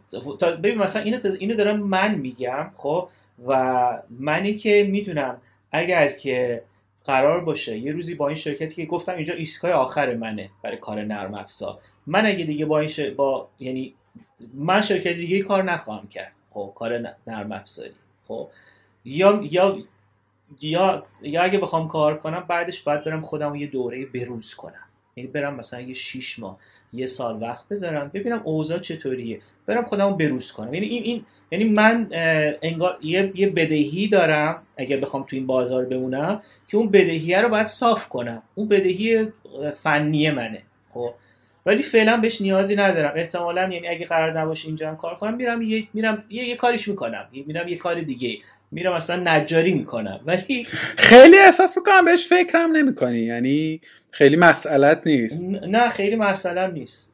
ببین 0.62 0.78
مثلا 0.78 1.02
اینو 1.02 1.20
اینو 1.38 1.54
دارم 1.54 1.80
من 1.80 2.14
میگم 2.14 2.70
خب؟ 2.74 3.08
و 3.46 4.02
منی 4.10 4.54
که 4.54 4.88
می‌دونم 4.90 5.40
اگر 5.72 6.08
که 6.08 6.62
قرار 7.04 7.44
باشه 7.44 7.78
یه 7.78 7.92
روزی 7.92 8.14
با 8.14 8.28
این 8.28 8.36
شرکتی 8.36 8.74
که 8.74 8.84
گفتم 8.86 9.14
اینجا 9.14 9.34
ایستگاه 9.34 9.70
آخر 9.70 10.14
منه 10.14 10.50
برای 10.62 10.76
کار 10.76 11.04
نرم 11.04 11.34
افزار. 11.34 11.78
من 12.06 12.26
اگه 12.26 12.44
دیگه 12.44 12.66
با 12.66 12.78
این 12.80 13.14
با 13.16 13.48
یعنی 13.60 13.94
من 14.54 14.80
شرکت 14.80 15.12
دیگه 15.12 15.42
کار 15.42 15.62
نخواهم 15.62 16.08
کرد 16.08 16.32
خب؟ 16.50 16.72
کار 16.74 17.16
نرم 17.26 17.52
افزاری 17.52 17.94
خب؟ 18.28 18.48
یا 19.04 19.40
یا 19.50 19.78
یا 20.60 21.06
یا 21.22 21.42
اگه 21.42 21.58
بخوام 21.58 21.88
کار 21.88 22.18
کنم 22.18 22.44
بعدش 22.48 22.82
باید 22.82 23.04
برم 23.04 23.22
خودم 23.22 23.54
یه 23.54 23.66
دوره 23.66 24.06
بروز 24.06 24.54
کنم. 24.54 24.86
یعنی 25.16 25.30
برم 25.30 25.54
مثلا 25.54 25.80
یه 25.80 25.94
6 25.94 26.38
ماه 26.38 26.58
یه 26.92 27.06
سال 27.06 27.42
وقت 27.42 27.68
بذارم 27.68 28.10
ببینم 28.14 28.40
اوضاع 28.44 28.78
چطوریه. 28.78 29.40
برم 29.66 29.84
خودمو 29.84 30.16
بروز 30.16 30.52
کنم. 30.52 30.74
یعنی 30.74 30.86
این, 30.86 31.02
این 31.02 31.24
یعنی 31.50 31.64
من 31.64 32.08
انگار 32.62 32.98
یه, 33.02 33.32
یه 33.34 33.50
بدهی 33.50 34.08
دارم 34.08 34.62
اگر 34.76 34.96
بخوام 34.96 35.22
تو 35.22 35.36
این 35.36 35.46
بازار 35.46 35.84
بمونم 35.84 36.42
که 36.66 36.76
اون 36.76 36.88
بدهیه 36.88 37.40
رو 37.40 37.48
باید 37.48 37.66
صاف 37.66 38.08
کنم. 38.08 38.42
اون 38.54 38.68
بدهی 38.68 39.28
فنی 39.76 40.30
منه. 40.30 40.62
خب؟ 40.88 41.14
ولی 41.66 41.82
فعلا 41.82 42.16
بهش 42.16 42.40
نیازی 42.40 42.76
ندارم. 42.76 43.12
احتمالا 43.16 43.62
یعنی 43.62 43.88
اگه 43.88 44.06
قرار 44.06 44.40
نباشه 44.40 44.66
اینجا 44.66 44.94
کار 44.94 45.14
کنم 45.14 45.34
میرم 45.36 45.62
یه 45.62 45.88
میرم 45.94 46.24
یه, 46.30 46.48
یه 46.48 46.56
کاریش 46.56 46.88
می‌کنم. 46.88 47.28
میرم 47.46 47.68
یه 47.68 47.76
کار 47.76 48.00
دیگه. 48.00 48.38
میرم 48.72 48.94
مثلا 48.94 49.22
نجاری 49.36 49.74
می‌کنم. 49.74 50.20
ولی 50.26 50.66
خیلی 50.96 51.38
احساس 51.38 51.76
می‌کنم 51.76 52.04
بهش 52.04 52.26
فکرم 52.26 52.76
نمی‌کنی. 52.76 53.18
یعنی 53.18 53.80
خیلی 54.10 54.36
مسئلت 54.36 55.02
نیست. 55.06 55.44
نه 55.44 55.88
خیلی 55.88 56.16
مسئله 56.16 56.66
نیست. 56.66 57.12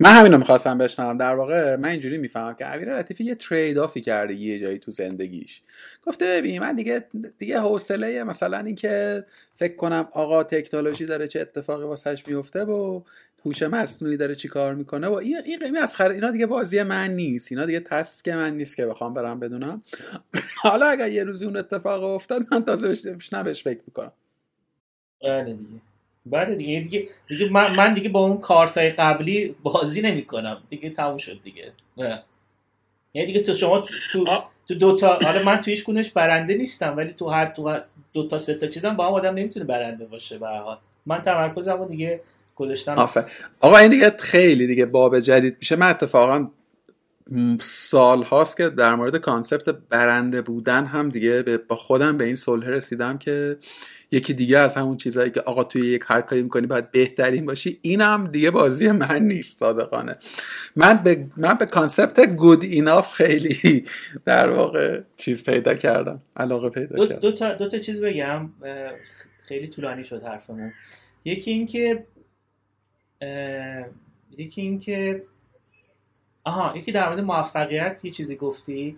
من 0.00 0.10
همینو 0.10 0.38
می‌خواستم 0.38 0.78
بشنوم. 0.78 1.18
در 1.18 1.34
واقع 1.34 1.76
من 1.76 1.88
اینجوری 1.88 2.18
می‌فهمم 2.18 2.54
که 2.54 2.66
امیر 2.66 2.98
لطیفی 2.98 3.24
یه 3.24 3.34
ترید 3.34 3.78
آفی 3.78 4.00
کرده 4.00 4.34
یه 4.34 4.58
جایی 4.58 4.78
تو 4.78 4.90
زندگیش. 4.90 5.62
گفته 6.02 6.24
ببین 6.24 6.60
من 6.60 6.76
دیگه 6.76 7.04
دیگه 7.38 7.60
حوصله 7.60 8.24
مثلا 8.24 8.58
اینکه 8.58 9.24
فکر 9.56 9.76
کنم 9.76 10.08
آقا 10.12 10.42
تکنولوژی 10.44 11.06
داره 11.06 11.28
چه 11.28 11.40
اتفاقی 11.40 11.84
واسش 11.84 12.24
میفته 12.28 12.64
و 12.64 13.02
هوش 13.46 13.62
مصنوعی 13.62 14.16
داره 14.16 14.34
چی 14.34 14.48
کار 14.48 14.74
می‌کنه 14.74 15.08
و 15.08 15.12
این 15.12 15.36
این 15.44 15.58
قیمی 15.58 15.78
از 15.78 15.96
خر 15.96 16.10
اینا 16.10 16.30
دیگه 16.30 16.46
بازی 16.46 16.82
من 16.82 17.10
نیست. 17.10 17.52
اینا 17.52 17.66
دیگه 17.66 17.80
تسک 17.80 18.28
من 18.28 18.56
نیست 18.56 18.76
که 18.76 18.86
بخوام 18.86 19.14
برم 19.14 19.40
بدونم. 19.40 19.82
حالا 20.62 20.86
اگر 20.86 21.08
یه 21.08 21.24
روزی 21.24 21.44
اون 21.46 21.56
اتفاق 21.56 22.02
افتاد 22.04 22.42
من 22.52 22.64
تازه 22.64 22.88
بهش 23.44 23.62
فکر 23.62 23.80
می‌کنم. 23.86 24.12
بله 25.22 25.54
دیگه. 25.54 25.80
بله 26.26 26.54
دیگه 26.54 26.80
دیگه, 26.80 27.08
دیگه 27.28 27.50
من, 27.50 27.76
من 27.76 27.94
دیگه 27.94 28.08
با 28.08 28.20
اون 28.20 28.40
کارتای 28.40 28.90
قبلی 28.90 29.54
بازی 29.62 30.02
نمی‌کنم. 30.02 30.62
دیگه 30.68 30.90
تموم 30.90 31.18
شد 31.18 31.40
دیگه. 31.44 31.72
یعنی 33.14 33.26
دیگه 33.26 33.40
تو 33.40 33.54
شما 33.54 33.84
تو 34.12 34.24
تو 34.68 34.74
دو 34.74 34.96
تا 34.96 35.18
حالا 35.22 35.42
من 35.42 35.56
تو 35.56 35.70
هیچ 35.70 35.84
کنش 35.84 36.10
برنده 36.10 36.54
نیستم 36.54 36.96
ولی 36.96 37.12
تو 37.12 37.28
هر 37.28 37.46
تو 37.46 37.78
دو 38.12 38.28
تا 38.28 38.38
سه 38.38 38.54
تا 38.54 38.66
چیزم 38.66 38.96
با 38.96 39.06
هم 39.06 39.12
آدم 39.12 39.34
نمی‌تونه 39.34 39.64
برنده 39.66 40.04
باشه 40.04 40.38
به 40.38 40.46
حال. 40.48 40.78
من 41.06 41.22
تمرکزمو 41.22 41.88
دیگه 41.88 42.20
گذاشتم. 42.56 42.94
آفر. 42.98 43.30
آقا 43.60 43.76
این 43.76 43.90
دیگه 43.90 44.16
خیلی 44.18 44.66
دیگه 44.66 44.86
باب 44.86 45.20
جدید 45.20 45.56
میشه. 45.60 45.76
من 45.76 45.90
اتفاقا 45.90 46.50
سال 47.60 48.22
هاست 48.22 48.56
که 48.56 48.68
در 48.68 48.94
مورد 48.94 49.16
concept 49.16 49.68
برنده 49.68 50.42
بودن 50.42 50.86
هم 50.86 51.08
دیگه 51.08 51.42
با 51.68 51.76
خودم 51.76 52.16
به 52.16 52.24
این 52.24 52.36
صلح 52.36 52.68
رسیدم 52.68 53.18
که 53.18 53.56
یکی 54.12 54.34
دیگه 54.34 54.58
از 54.58 54.74
همون 54.74 54.96
چیزهایی 54.96 55.30
که 55.30 55.40
آقا 55.40 55.64
توی 55.64 55.86
یک 55.86 56.04
هر 56.06 56.20
کاری 56.20 56.42
می‌کنی 56.42 56.66
باید 56.66 56.90
بهترین 56.90 57.46
باشی 57.46 57.78
این 57.82 58.00
هم 58.00 58.26
دیگه 58.26 58.50
بازی 58.50 58.90
من 58.90 59.22
نیست 59.22 59.58
صادقانه. 59.58 60.12
من 60.76 60.94
به 60.94 61.26
من 61.36 61.54
به 61.54 61.66
concept 61.66 62.20
good 62.20 62.62
enough 62.62 63.12
خیلی 63.12 63.84
در 64.24 64.50
واقع 64.50 65.00
چیز 65.16 65.44
پیدا 65.44 65.74
کردم 65.74 66.22
علاقه 66.36 66.70
پیدا 66.70 66.96
دو, 66.96 67.06
کردم. 67.06 67.20
دو 67.20 67.32
تا, 67.32 67.54
دو 67.54 67.68
تا 67.68 67.78
چیز 67.78 68.00
بگم 68.00 68.50
خیلی 69.40 69.68
طولانی 69.68 70.04
شد 70.04 70.22
حرفمون. 70.22 70.72
یکی 71.24 71.50
اینکه 71.50 72.06
یکی 74.38 74.60
اینکه 74.60 75.22
آها 76.44 76.76
یکی 76.76 76.92
در 76.92 77.08
مورد 77.08 77.20
موفقیت 77.20 78.04
یه 78.04 78.10
چیزی 78.10 78.36
گفتی 78.36 78.96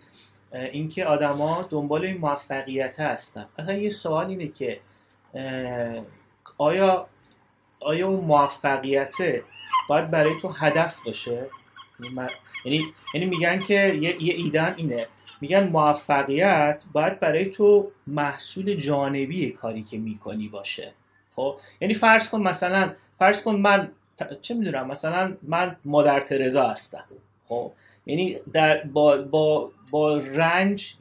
اینکه 0.52 1.05
آدما 1.05 1.66
دنبال 1.70 2.05
این 2.05 2.18
موفقیت 2.18 3.01
هستن. 3.01 3.47
مثلا 3.59 3.74
یه 3.74 3.89
سوال 3.89 4.26
اینه 4.26 4.48
که 4.48 4.80
آیا 6.59 7.07
آیا 7.81 8.09
اون 8.09 8.25
موفقیت 8.25 9.15
باید 9.89 10.11
برای 10.11 10.37
تو 10.37 10.49
هدف 10.49 11.03
باشه؟ 11.03 11.47
یعنی 12.65 12.85
یعنی 13.15 13.27
میگن 13.27 13.63
که 13.63 13.95
یه, 14.01 14.23
یه 14.23 14.75
اینه. 14.77 15.07
میگن 15.41 15.69
موفقیت 15.69 16.85
باید 16.93 17.21
برای 17.21 17.47
تو 17.47 17.91
محصول 18.07 18.75
جانبی 18.75 19.51
کاری 19.51 19.83
که 19.83 19.99
می‌کنی 19.99 20.49
باشه. 20.49 20.93
خب؟ 21.35 21.57
یعنی 21.81 21.95
فرض 21.95 22.29
کن 22.29 22.43
مثلا 22.43 22.93
فرض 23.19 23.43
کن 23.43 23.55
من 23.55 23.93
چه 24.41 24.55
می‌دونم 24.55 24.87
مثلا 24.87 25.37
من 25.43 25.77
مادر 25.85 26.21
ترزا 26.21 26.69
هستم. 26.69 27.05
خب؟ 27.45 27.73
یعنی 28.07 28.37
در 28.53 28.85
با 28.85 29.17
با 29.17 29.71
با 29.91 30.17
رنج 30.19 30.95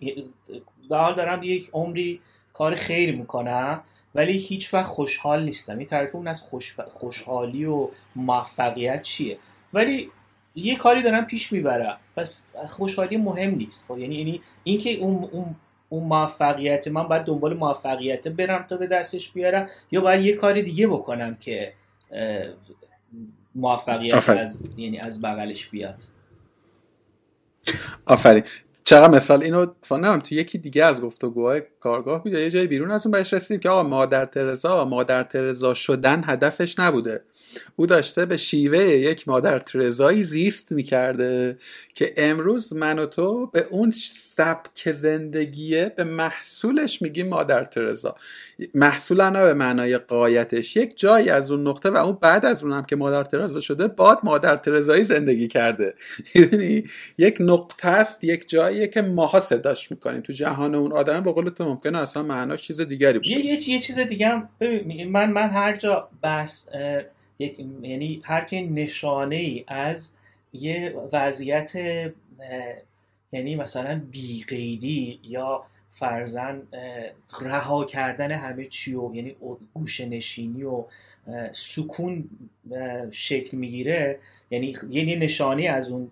دارم 0.90 1.44
یک 1.44 1.70
عمری 1.74 2.22
کار 2.54 2.76
خیر 2.76 3.16
می‌کنم. 3.16 3.84
ولی 4.16 4.38
هیچ 4.38 4.74
وقت 4.74 4.86
خوشحال 4.86 5.44
نیستم. 5.44 5.78
این 5.78 5.88
تعریف 5.88 6.16
اون 6.16 6.28
از 6.28 6.42
خوش... 6.42 6.80
خوشحالی 6.80 7.66
و 7.66 7.90
موفقیت 8.16 9.02
چیه؟ 9.02 9.38
ولی 9.74 10.12
یه 10.56 10.76
کاری 10.76 11.04
دارم 11.04 11.26
پیش 11.26 11.52
می‌برم. 11.52 11.98
پس 12.16 12.46
خوشحالی 12.68 13.18
مهم 13.18 13.56
نیست. 13.56 13.86
خب 13.88 13.98
یعنی 13.98 14.16
یعنی 14.16 14.42
اینکه 14.64 14.92
اون 14.92 15.30
اون 15.32 15.56
اون 15.90 16.04
موفقیت 16.04 16.88
من 16.88 17.04
باید 17.04 17.24
دنبال 17.24 17.54
موفقیت 17.54 18.28
برم 18.28 18.68
تا 18.68 18.78
به 18.78 18.88
دستش 18.88 19.32
بیارم 19.32 19.68
یا 19.92 20.02
باید 20.02 20.26
یه 20.26 20.34
کار 20.34 20.62
دیگه 20.62 20.88
بکنم 20.88 21.36
که 21.36 21.74
موفقیت 23.56 24.30
از 24.30 24.64
یعنی 24.78 25.00
از 25.00 25.22
بغلش 25.22 25.68
بیاد. 25.68 26.04
آفرین. 28.06 28.44
چقدر 28.84 29.12
مثال 29.12 29.44
اینو 29.44 29.66
فانم 29.82 30.20
تو 30.20 30.36
یکی 30.36 30.58
دیگه 30.58 30.86
از 30.86 31.02
گفتگوهای 31.02 31.62
کارگاه 31.82 32.24
بود 32.24 32.34
یه 32.34 32.50
جای 32.50 32.68
بیرون 32.68 32.92
از 32.92 33.06
اون 33.06 33.12
بهش 33.12 33.34
رسیدیم 33.34 33.60
که 33.60 33.70
آقا 33.70 33.84
مادر 33.84 34.26
ترزا 34.26 34.86
مادر 34.86 35.24
ترزا 35.24 35.74
شدن 35.74 36.24
هدفش 36.26 36.80
نبوده. 36.80 37.22
او 37.76 37.86
داشته 37.86 38.26
به 38.26 38.38
شیوه 38.38 38.80
یک 38.80 39.28
مادر 39.28 39.60
ترزایی 39.60 40.24
زیست 40.24 40.72
می‌کرده 40.72 41.58
که 41.96 42.14
امروز 42.18 42.76
من 42.76 43.00
و 43.00 43.06
تو 43.06 43.46
به 43.46 43.68
اون 43.70 43.92
سبک 43.92 44.92
زندگیه 44.92 45.94
به 45.98 46.04
محصولش 46.04 47.02
میگیم 47.02 47.28
مادر 47.28 47.66
ترزا. 47.66 48.16
محصول 48.76 49.22
نه 49.22 49.44
به 49.44 49.54
معنای 49.54 49.98
قایتش 49.98 50.76
یک 50.76 51.00
جایی 51.00 51.30
از 51.30 51.52
اون 51.52 51.68
نقطه 51.68 51.90
و 51.90 51.98
اون 51.98 52.18
بعد 52.22 52.46
از 52.46 52.64
اونم 52.64 52.84
که 52.84 52.96
مادر 52.96 53.24
ترزا 53.24 53.60
شده 53.60 53.88
باد 53.88 54.20
مادر 54.24 54.58
ترزایی 54.58 55.04
زندگی 55.04 55.48
کرده. 55.48 55.94
یعنی 56.36 56.84
یک 57.18 57.38
نقطه 57.40 57.88
است 57.88 58.24
یک 58.24 58.50
جاییه 58.50 58.88
که 58.88 59.02
ماها 59.02 59.40
صداش 59.40 59.92
می‌کنیم. 59.92 60.22
تو 60.22 60.34
جهان 60.34 60.76
اون 60.76 60.94
آدم 60.94 61.24
به 61.24 61.32
قول 61.32 61.50
تو 61.50 61.66
ممکنه 61.72 61.98
اصلا 61.98 62.24
معناش 62.24 62.62
چیز 62.62 62.82
دیگری 62.82 63.18
باشه. 63.18 63.32
یه, 63.32 63.70
یه 63.70 63.80
چیز 63.80 64.00
دیگه 64.00 64.28
هم 64.28 64.50
من 65.08 65.32
من 65.32 65.50
هر 65.50 65.76
جا 65.76 66.10
بس 66.24 66.70
یک 67.40 67.60
یعنی 67.82 68.22
هر 68.24 68.42
که 68.42 68.62
نشانه 68.62 69.36
ای 69.36 69.64
از 69.68 70.12
یه 70.54 70.96
وضعیت 71.14 71.76
یعنی 73.32 73.56
مثلا 73.56 74.02
بیقیدی 74.12 75.20
یا 75.24 75.64
فرزن 75.90 76.62
رها 77.42 77.86
کردن 77.86 78.32
همه 78.32 78.66
چی 78.66 78.96
و 78.96 79.16
یعنی 79.16 79.36
گوشه 79.74 80.06
نشینی 80.06 80.64
و 80.64 80.84
سکون 81.52 82.30
شکل 83.12 83.58
می‌گیره 83.58 84.20
یعنی 84.52 84.78
یه 84.90 85.16
نشانی 85.16 85.68
از 85.68 85.90
اون 85.90 86.12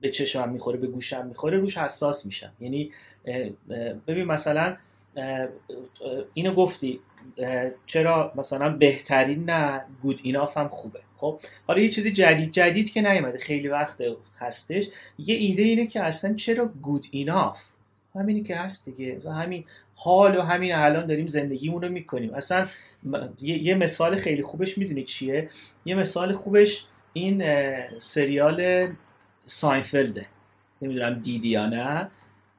به 0.00 0.08
چشمم 0.10 0.48
می‌خوره 0.48 0.78
به 0.78 0.86
گوشم 0.86 1.26
می‌خوره 1.26 1.58
روش 1.58 1.78
حساس 1.78 2.26
میشم. 2.26 2.52
یعنی 2.60 2.90
ببین 4.06 4.24
مثلا 4.24 4.76
اینو 6.34 6.54
گفتی 6.54 7.00
چرا 7.86 8.32
مثلا 8.36 8.76
بهترین 8.76 9.50
نه 9.50 9.84
گود 10.02 10.20
ایناف 10.22 10.56
هم 10.56 10.68
خوبه. 10.68 11.00
خب؟ 11.16 11.40
حالا 11.66 11.80
یه 11.80 11.88
چیزی 11.88 12.12
جدید 12.12 12.52
جدید 12.52 12.90
که 12.90 13.02
نیومده 13.02 13.38
خیلی 13.38 13.68
وقت 13.68 14.02
هستش 14.38 14.88
یه 15.18 15.34
ایده 15.34 15.62
اینه 15.62 15.86
که 15.86 16.02
اصلا 16.02 16.34
چرا 16.34 16.66
گود 16.82 17.06
ایناف 17.10 17.62
همینی 18.14 18.42
که 18.42 18.56
هست 18.56 18.84
دیگه. 18.84 19.30
همین 19.30 19.64
حال 19.94 20.36
و 20.36 20.40
همین 20.42 20.74
الان 20.74 21.06
داریم 21.06 21.26
زندگیمون 21.26 21.82
رو 21.82 21.88
می‌کنیم. 21.88 22.34
اصلا 22.34 22.68
یه 23.40 23.74
مثال 23.74 24.16
خیلی 24.16 24.42
خوبش 24.42 24.78
می‌دونی 24.78 25.04
چیه؟ 25.04 25.48
یه 25.84 25.94
مثال 25.94 26.32
خوبش 26.32 26.84
این 27.12 27.44
سریال 27.98 28.88
ساینفلده 29.46 30.26
نمی‌دونم 30.82 31.20
دیدی 31.20 31.48
یا 31.48 31.66
نه. 31.66 32.10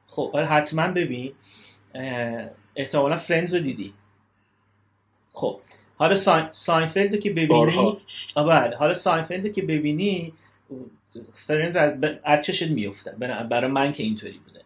خب 0.06 0.30
آره، 0.34 0.46
حتما 0.46 0.88
ببین. 0.88 1.32
احتمالا 2.76 3.16
Friends 3.16 3.54
رو 3.54 3.60
دیدی. 3.60 3.92
خب 5.32 5.60
حالا 5.96 6.16
Seinfeld 6.50 7.14
رو 7.14 7.20
که 7.20 7.30
ببینی 7.30 7.96
بله. 8.36 8.76
حالا 8.76 8.94
Seinfeld 8.94 9.46
رو 9.46 9.52
که 9.52 9.62
ببینی 9.62 10.32
Friends 11.32 11.76
از 12.24 12.42
چشت 12.42 12.68
میفته 12.70 13.10
برای 13.50 13.70
من 13.70 13.92
که 13.92 14.02
اینطوری 14.02 14.40
بوده. 14.46 14.60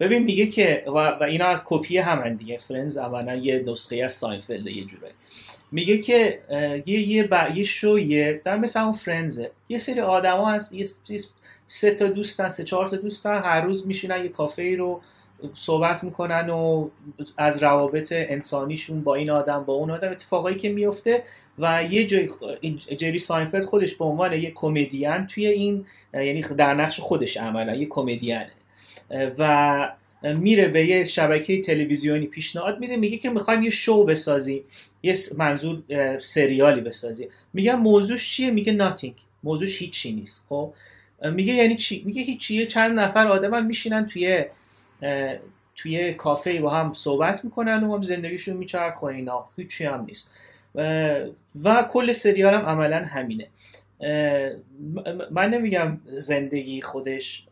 ببین 0.00 0.22
میگه 0.22 0.46
که 0.46 0.84
و, 0.86 0.90
و 0.90 1.22
اینا 1.22 1.62
کپی 1.64 1.98
همن 1.98 2.34
دیگه. 2.34 2.58
Friends 2.58 2.96
اولا 2.96 3.34
یه 3.34 3.64
نسخه 3.66 3.96
از 3.96 4.12
Seinfeld 4.12 4.66
یه 4.66 4.84
جورایی 4.84 5.14
میگه 5.72 5.98
که 5.98 6.40
یه 6.86 7.00
یه, 7.08 7.28
یه 7.54 7.64
شویه 7.64 8.40
در 8.44 8.56
مثل 8.56 8.80
اون 8.80 8.92
Friends 8.92 9.43
ه 9.43 9.50
یه 9.68 9.78
سری 9.78 10.00
آدما 10.00 10.50
هست 10.50 10.72
یه 10.72 10.86
سه 11.66 11.90
تا 11.90 12.06
دوستن 12.06 12.48
سه 12.48 12.64
چهار 12.64 12.88
تا 12.88 12.96
دوستن. 12.96 13.42
هر 13.42 13.60
روز 13.60 13.86
میشینن 13.86 14.22
یه 14.22 14.28
کافه 14.28 14.62
ای 14.62 14.76
رو 14.76 15.00
صحبت 15.54 16.04
می‌کنن 16.04 16.50
و 16.50 16.88
از 17.36 17.62
روابط 17.62 18.12
انسانیشون 18.12 19.04
با 19.04 19.14
این 19.14 19.30
آدم 19.30 19.64
با 19.64 19.72
اون 19.72 19.90
آدم 19.90 20.10
اتفاقایی 20.10 20.56
که 20.56 20.68
میفته 20.68 21.22
و 21.58 21.84
یه 21.90 22.06
جای 22.06 22.28
جری 22.96 23.18
ساینفلد 23.18 23.64
خودش 23.64 23.94
به 23.94 24.04
عنوان 24.04 24.32
یه 24.32 24.50
کمدین 24.54 25.26
توی 25.26 25.46
این 25.46 25.86
یعنی 26.14 26.42
در 26.42 26.74
نقش 26.74 27.00
خودش 27.00 27.36
عملا 27.36 27.74
یه 27.74 27.86
کمدینه. 27.86 28.50
و 29.38 29.92
میره 30.22 30.68
به 30.68 30.86
یه 30.86 31.04
شبکه 31.04 31.60
تلویزیونی 31.60 32.26
پیشنهاد 32.26 32.80
میده 32.80 32.96
میگه 32.96 33.18
که 33.18 33.30
می‌خوایم 33.30 33.62
یه 33.62 33.70
شو 33.70 34.04
بسازیم 34.04 34.64
یه 35.02 35.16
منظور 35.38 35.82
سریالی 36.18 36.80
بسازیم. 36.80 37.28
میگه 37.52 37.76
موضوعش 37.76 38.30
چیه؟ 38.30 38.50
میگه 38.50 38.72
ناتینگ 38.72 39.14
موضوعش 39.44 39.78
هیچی 39.78 40.12
نیست 40.12 40.44
خب؟ 40.48 40.72
میگه 41.22 41.54
یعنی 41.54 41.76
چی؟ 41.76 42.02
میگه 42.06 42.22
هیچی 42.22 42.66
چند 42.66 42.98
نفر 42.98 43.26
آدم 43.26 43.54
هم 43.54 43.66
میشینن 43.66 44.06
توی 44.06 44.44
توی 45.74 46.14
کافه 46.14 46.60
با 46.60 46.70
هم 46.70 46.92
صحبت 46.92 47.44
می‌کنن 47.44 47.84
و 47.84 47.94
هم 47.94 48.02
زندگیشون 48.02 48.56
میچرخه 48.56 49.04
اینا. 49.04 49.48
هیچی 49.56 49.84
هم 49.84 50.04
نیست. 50.04 50.30
و 51.64 51.86
کل 51.90 52.12
سریال 52.12 52.54
هم 52.54 52.66
عملا 52.66 53.04
همینه. 53.04 53.48
من 55.30 55.50
نمیگم 55.50 56.00
زندگی 56.06 56.82
خودش 56.82 57.46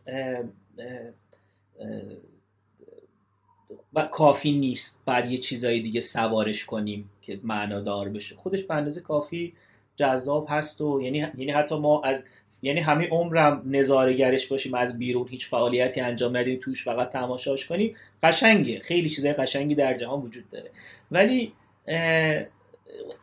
کافی 4.11 4.51
نیست 4.51 5.01
بعد 5.05 5.31
یه 5.31 5.37
چیزایی 5.37 5.81
دیگه 5.81 6.01
سوارش 6.01 6.65
کنیم 6.65 7.09
که 7.21 7.39
معنادار 7.43 8.09
بشه. 8.09 8.35
خودش 8.35 8.63
به 8.63 8.73
اندازه 8.73 9.01
کافی 9.01 9.53
جذاب 9.95 10.47
هست 10.49 10.81
و 10.81 11.01
یعنی 11.01 11.17
یعنی 11.17 11.51
حتی 11.51 11.79
ما 11.79 12.01
از 12.01 12.23
یعنی 12.65 12.79
همه 12.79 13.07
عمرم 13.07 13.61
نظارگرش 13.65 14.47
باشیم 14.47 14.73
از 14.73 14.97
بیرون 14.97 15.27
هیچ 15.27 15.47
فعالیتی 15.47 16.01
انجام 16.01 16.37
ندیم 16.37 16.59
توش 16.59 16.83
فقط 16.83 17.09
تماشاش 17.09 17.65
کنیم. 17.65 17.95
قشنگه 18.23 18.79
خیلی 18.79 19.09
چیزای 19.09 19.33
قشنگی 19.33 19.75
در 19.75 19.93
جهان 19.93 20.21
وجود 20.21 20.49
داره. 20.49 20.71
ولی 21.11 21.53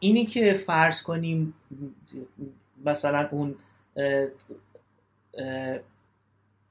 اینی 0.01 0.27
که 0.27 0.53
فرض 0.53 1.03
کنیم 1.03 1.55
مثلا 2.85 3.29
اون 3.31 3.55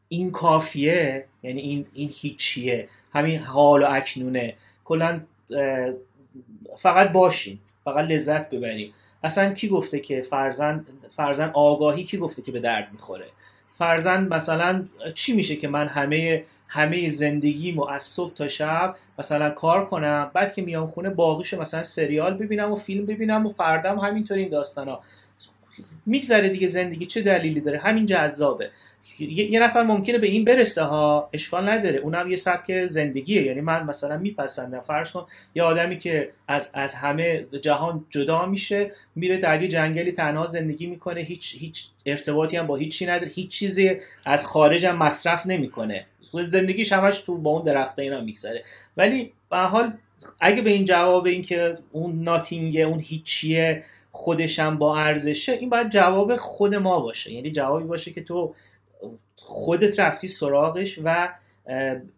این 0.07 0.31
کافیه 0.31 1.26
یعنی 1.43 1.61
این, 1.61 1.88
این 1.93 2.10
هیچیه 2.14 2.89
همین 3.14 3.39
حال 3.39 3.84
و 3.84 3.88
اکنونه 3.89 4.53
کلا 4.84 5.22
فقط 6.77 7.11
باشیم 7.11 7.61
فقط 7.84 8.06
لذت 8.06 8.49
ببریم 8.49 8.93
اصلا 9.23 9.53
کی 9.53 9.68
گفته 9.68 9.99
که 9.99 10.22
فرزن 10.22 10.85
فرزن 11.11 11.52
آگاهی 11.53 12.03
کی 12.03 12.18
گفته 12.18 12.41
که 12.41 12.52
به 12.52 12.60
درد 12.60 12.89
می‌خوره؟ 12.91 13.26
فرزن 13.73 14.23
مثلا 14.27 14.85
چی 15.14 15.34
میشه 15.34 15.56
که 15.56 15.68
من 15.68 15.88
همه 15.88 16.43
همه 16.68 17.10
زندگیمو 17.10 17.85
از 17.85 18.03
صبح 18.03 18.34
تا 18.34 18.48
شب 18.48 18.95
مثلا 19.19 19.49
کار 19.49 19.85
کنم 19.85 20.31
بعد 20.34 20.53
که 20.53 20.61
میام 20.61 20.88
خونه 20.88 21.10
باقیشو 21.10 21.61
مثلا 21.61 21.84
سریال 21.84 22.34
ببینم 22.34 22.72
و 22.72 22.76
فیلم 22.76 23.06
ببینم 23.06 23.45
و 23.45 23.49
فردم 23.49 23.99
همینطور 23.99 24.38
این 24.38 24.49
داستانا. 24.49 24.99
میگذره 26.06 26.49
دیگه 26.49 26.68
زندگی 26.68 27.06
چه 27.06 27.22
دلیلی 27.22 27.61
داره؟ 27.61 27.80
همین 27.80 28.06
جذابه. 28.06 28.69
یه 29.19 29.60
نفر 29.60 29.84
ممکنه 29.84 30.18
به 30.18 30.27
این 30.27 30.45
برسه 30.45 30.84
ها 30.84 31.30
اشکال 31.34 31.69
نداره. 31.69 31.98
اونم 31.98 32.30
یه 32.30 32.35
سبک 32.35 32.85
زندگیه. 32.85 33.43
یعنی 33.43 33.61
من 33.61 33.84
مثلا 33.84 34.18
میپسندم. 34.18 34.80
فرض 34.80 35.11
کن 35.11 35.26
یه 35.56 35.64
آدمی 35.64 35.98
که 35.98 36.31
از 36.48 36.72
از 36.73 36.93
همه 36.93 37.45
جهان 37.61 38.06
جدا 38.10 38.45
میشه 38.45 38.91
میره 39.15 39.38
در 39.38 39.61
یه 39.61 39.68
جنگلی 39.68 40.11
تنها 40.11 40.45
زندگی 40.45 40.88
می‌کنه. 40.88 41.22
هیچ 41.22 41.56
هیچ 41.60 41.88
ارتباطی 42.06 42.57
هم 42.57 42.68
با 42.68 42.76
هیچی 42.76 43.06
نداره. 43.06 43.31
هیچ 43.35 43.48
چیزی 43.48 43.91
از 44.26 44.45
خارج 44.45 44.85
هم 44.85 44.98
مصرف 44.98 45.48
نمی‌کنه. 45.48 46.06
زندگیش 46.48 46.91
همش 46.91 47.19
تو 47.19 47.38
با 47.38 47.52
اون 47.52 47.64
درخت 47.64 47.99
اینا 47.99 48.22
میگذره. 48.22 48.64
ولی 48.98 49.31
به 49.49 49.57
حال 49.57 49.93
اگه 50.39 50.61
به 50.61 50.69
این 50.69 50.85
جواب 50.85 51.26
این 51.26 51.41
که 51.41 51.77
اون 51.91 52.23
ناتینگه 52.23 52.81
اون 52.81 52.99
هیچیه 52.99 53.84
خودشم 54.11 54.77
با 54.77 54.97
ارزشه 54.97 55.51
این 55.51 55.69
باید 55.69 55.89
جواب 55.89 56.35
خود 56.35 56.75
ما 56.75 56.99
باشه. 56.99 57.33
یعنی 57.33 57.51
جوابی 57.51 57.85
باشه 57.85 58.11
که 58.11 58.23
تو 58.23 58.55
خودت 59.35 59.99
رفتی 59.99 60.27
سراغش 60.27 60.99
و 61.03 61.29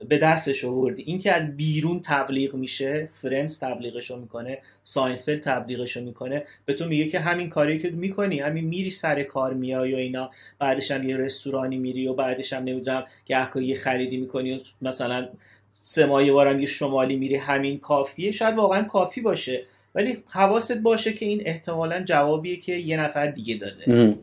به 0.10 0.18
دستش 0.18 0.66
آوردی. 0.66 1.04
این 1.04 1.20
که 1.20 1.34
از 1.34 1.58
بیرون 1.58 2.02
تبلیغ 2.02 2.56
میشه 2.56 3.10
Friends 3.14 3.58
تبلیغش 3.58 4.12
رو 4.12 4.18
می‌کنه 4.18 4.58
Seinfeld 4.84 5.40
تبلیغش 5.40 5.98
رو 5.98 6.04
می‌کنه 6.04 6.46
به 6.66 6.74
تو 6.74 6.86
میگه 6.86 7.08
که 7.08 7.20
همین 7.20 7.50
کاری 7.50 7.80
که 7.80 7.90
می‌کنی 7.90 8.40
همین 8.40 8.66
میری 8.66 8.90
سر 8.90 9.24
کار 9.24 9.54
میای 9.54 9.94
و 9.94 9.98
اینا. 9.98 10.32
بعدش 10.60 10.92
هم 10.92 11.10
یه 11.10 11.18
رستورانی 11.18 11.78
میری 11.78 12.08
و 12.08 12.14
بعدش 12.14 12.54
هم 12.54 12.64
نمی‌دونم 12.64 13.04
گهگاهی 13.26 13.76
خریدی 13.76 14.18
می‌کنی 14.18 14.54
و 14.54 14.60
مثلا 14.82 15.30
سه 15.70 16.06
ماه 16.06 16.32
بارم 16.32 16.60
یه 16.60 16.66
شمالی 16.66 17.16
میری 17.16 17.36
همین 17.36 17.80
کافیه. 17.80 18.32
شاید 18.32 18.56
واقعا 18.56 18.84
کافی 18.84 19.22
باشه. 19.22 19.66
ولی 19.96 20.24
حواست 20.32 20.78
باشه 20.78 21.14
که 21.14 21.26
این 21.26 21.42
احتمالا 21.46 22.04
جوابیه 22.04 22.58
که 22.58 22.74
یه 22.74 22.98
نفر 22.98 23.28
دیگه 23.28 23.56
داده. 23.56 24.16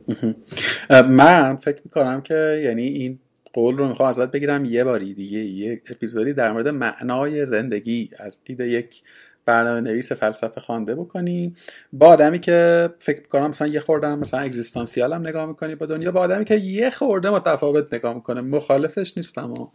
من 1.02 1.56
فکر 1.56 1.80
می‌کنم 1.84 2.20
که 2.20 2.60
یعنی 2.64 2.84
این 2.84 3.18
قول 3.52 3.76
رو 3.76 3.88
می‌خوام 3.88 4.09
ازت 4.09 4.30
بگیرم 4.30 4.64
یه 4.64 4.84
باری 4.84 5.14
دیگه 5.14 5.38
یه 5.38 5.82
اپیزودی 5.90 6.32
در 6.32 6.52
مورد 6.52 6.68
معنای 6.68 7.47
زندگی 7.47 8.10
از 8.18 8.40
دید 8.44 8.60
یک 8.60 9.02
برنامه 9.47 9.80
نویس 9.80 10.12
فلسفه 10.12 10.60
خوانده 10.60 10.94
بکنی. 10.94 11.55
با 11.92 12.06
آدمی 12.06 12.38
که 12.38 12.88
فکر 12.98 13.20
می‌کنم 13.20 13.47
مثلا 13.47 13.66
یه 13.66 13.80
خورده 13.80 14.06
هم 14.06 14.18
مثلا 14.18 14.40
اگزیستانسیال 14.40 15.12
هم 15.12 15.20
نگاه 15.28 15.47
می‌کنی 15.47 15.74
با 15.74 15.86
دنیا 15.86 16.12
با 16.12 16.20
آدمی 16.20 16.44
که 16.44 16.55
یه 16.55 16.90
خورده 16.90 17.30
متفاوت 17.30 17.94
نگاه 17.94 18.14
می‌کنه 18.14 18.40
مخالفش 18.40 19.16
نیستم. 19.16 19.52
و 19.52 19.66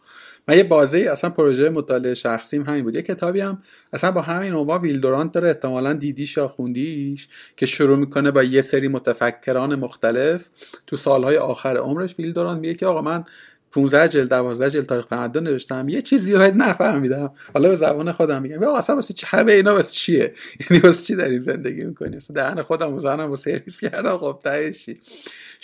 من 0.48 0.58
یه 0.58 0.64
بازی 0.64 1.08
اصلا 1.08 1.30
پروژه 1.30 1.70
مطالعه 1.70 2.14
شخصیم 2.14 2.64
همین 2.64 2.84
بود. 2.84 2.96
یه 2.96 3.02
کتابی 3.02 3.40
هم 3.40 3.62
اصلا 3.94 4.12
با 4.12 4.22
همین 4.22 4.54
عنوان 4.54 4.82
ویلدورانت 4.82 5.32
داره 5.32 5.48
احتمالا 5.48 5.94
دیدیش 5.94 6.38
یا 6.38 6.48
خوندیش 6.48 7.28
که 7.58 7.66
شروع 7.66 7.98
می‌کنه 7.98 8.32
با 8.32 8.44
یه 8.44 8.62
سری 8.62 8.88
متفکران 8.88 9.76
مختلف 9.76 10.50
تو 10.88 10.96
سالهای 10.96 11.38
آخر 11.38 11.78
عمرش. 11.78 12.16
ویل 12.20 12.35
دورانت 12.35 12.60
میگه 12.60 12.74
که 12.74 12.86
آقا 12.86 13.02
من 13.02 13.24
15 13.72 14.08
جلد 14.08 14.30
12 14.30 14.70
جلد 14.70 14.86
تاریخ 14.86 15.06
تمدن 15.06 15.44
نوشتم. 15.44 15.90
یه 15.90 16.02
چیزی 16.02 16.34
رو 16.34 16.42
نفهمیدم. 16.42 17.34
حالا 17.54 17.70
به 17.70 17.76
زبان 17.76 18.12
خودم 18.12 18.42
میگم. 18.42 18.62
یا 18.62 18.78
اصلا 18.78 18.96
واسه 18.96 19.14
چه 19.14 19.38
اینا 19.38 19.76
واسه 19.76 19.92
چیه؟ 19.92 20.34
یعنی 20.70 20.84
واسه 20.84 21.04
چی 21.04 21.16
داریم 21.16 21.42
زندگی 21.42 21.84
می‌کنیم 21.84 22.20
دهن 22.36 22.62
خودم 22.62 22.94
و 22.94 23.00
زنم 23.00 23.32
و 23.32 23.36
سرویس 23.36 23.80
کردم. 23.80 24.18
خب 24.18 24.40
تهشی 24.44 25.00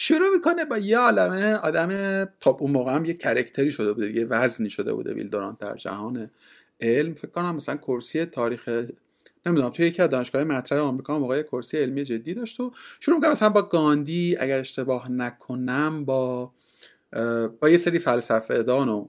شروع 0.04 0.30
می‌کنه 0.30 0.66
با 0.66 0.78
یه 0.78 0.98
عالمه 0.98 1.54
آدم 1.54 2.26
خب 2.40 2.58
اون 2.60 2.72
موقع 2.72 2.96
هم 2.96 3.06
یه 3.06 3.14
character 3.14 3.66
ی 3.66 3.72
شده 3.72 3.94
بوده 3.94 4.16
یه 4.16 4.26
وزنی 4.26 4.70
شده 4.70 4.94
بوده 4.94 5.14
ویل 5.14 5.30
دورانت 5.30 5.58
در 5.58 5.76
جهان 5.76 6.30
علم. 6.80 7.14
فکر 7.14 7.28
کنم 7.28 7.56
مثلا 7.56 7.78
کرسی 7.78 8.26
تاریخ 8.26 8.70
نمی‌دونم 9.46 9.70
توی 9.70 9.86
یکی 9.86 10.02
از 10.02 10.10
دانشگاه 10.10 10.44
مطرح 10.44 10.80
آمریکا 10.80 11.20
موقع 11.20 11.42
کرسی 11.42 11.78
علمی 11.78 12.04
جدی 12.04 12.34
داشت 12.34 12.60
و 12.60 12.72
شروع 13.00 13.18
می‌کنم 13.18 13.32
مثلا 13.32 13.50
با 13.50 13.62
گاندی 13.62 14.38
اگر 14.40 14.60
اشتباه 14.60 15.12
نکنم 15.12 16.06
با 16.06 16.52
با 17.60 17.70
یه 17.70 17.78
سری 17.78 18.00
فلسفه 18.00 18.64
دان 18.64 18.90
و 18.90 19.08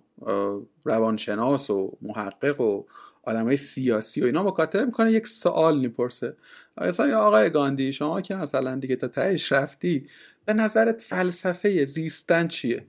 روانشناس 0.85 1.71
و 1.71 1.99
محقق 2.03 2.61
و 2.61 2.85
های 3.27 3.57
سیاسی 3.57 4.21
و 4.21 4.25
اینا 4.25 4.43
مکاتبه 4.43 4.85
می‌کنه 4.85 5.13
یک 5.13 5.27
سوال 5.27 5.79
می‌پرسه. 5.79 6.37
مثلا 6.77 7.09
یا 7.09 7.21
آقای 7.21 7.51
گاندی 7.51 7.93
شما 7.93 8.21
که 8.21 8.35
مثلا 8.35 8.77
دیگه 8.77 8.97
تا 8.97 9.09
تهش 9.09 9.53
رفتی 9.53 10.07
به 10.45 10.53
نظرت 10.53 11.03
فلسفه 11.03 11.85
زیستن 11.85 12.49
چیه؟ 12.49 12.87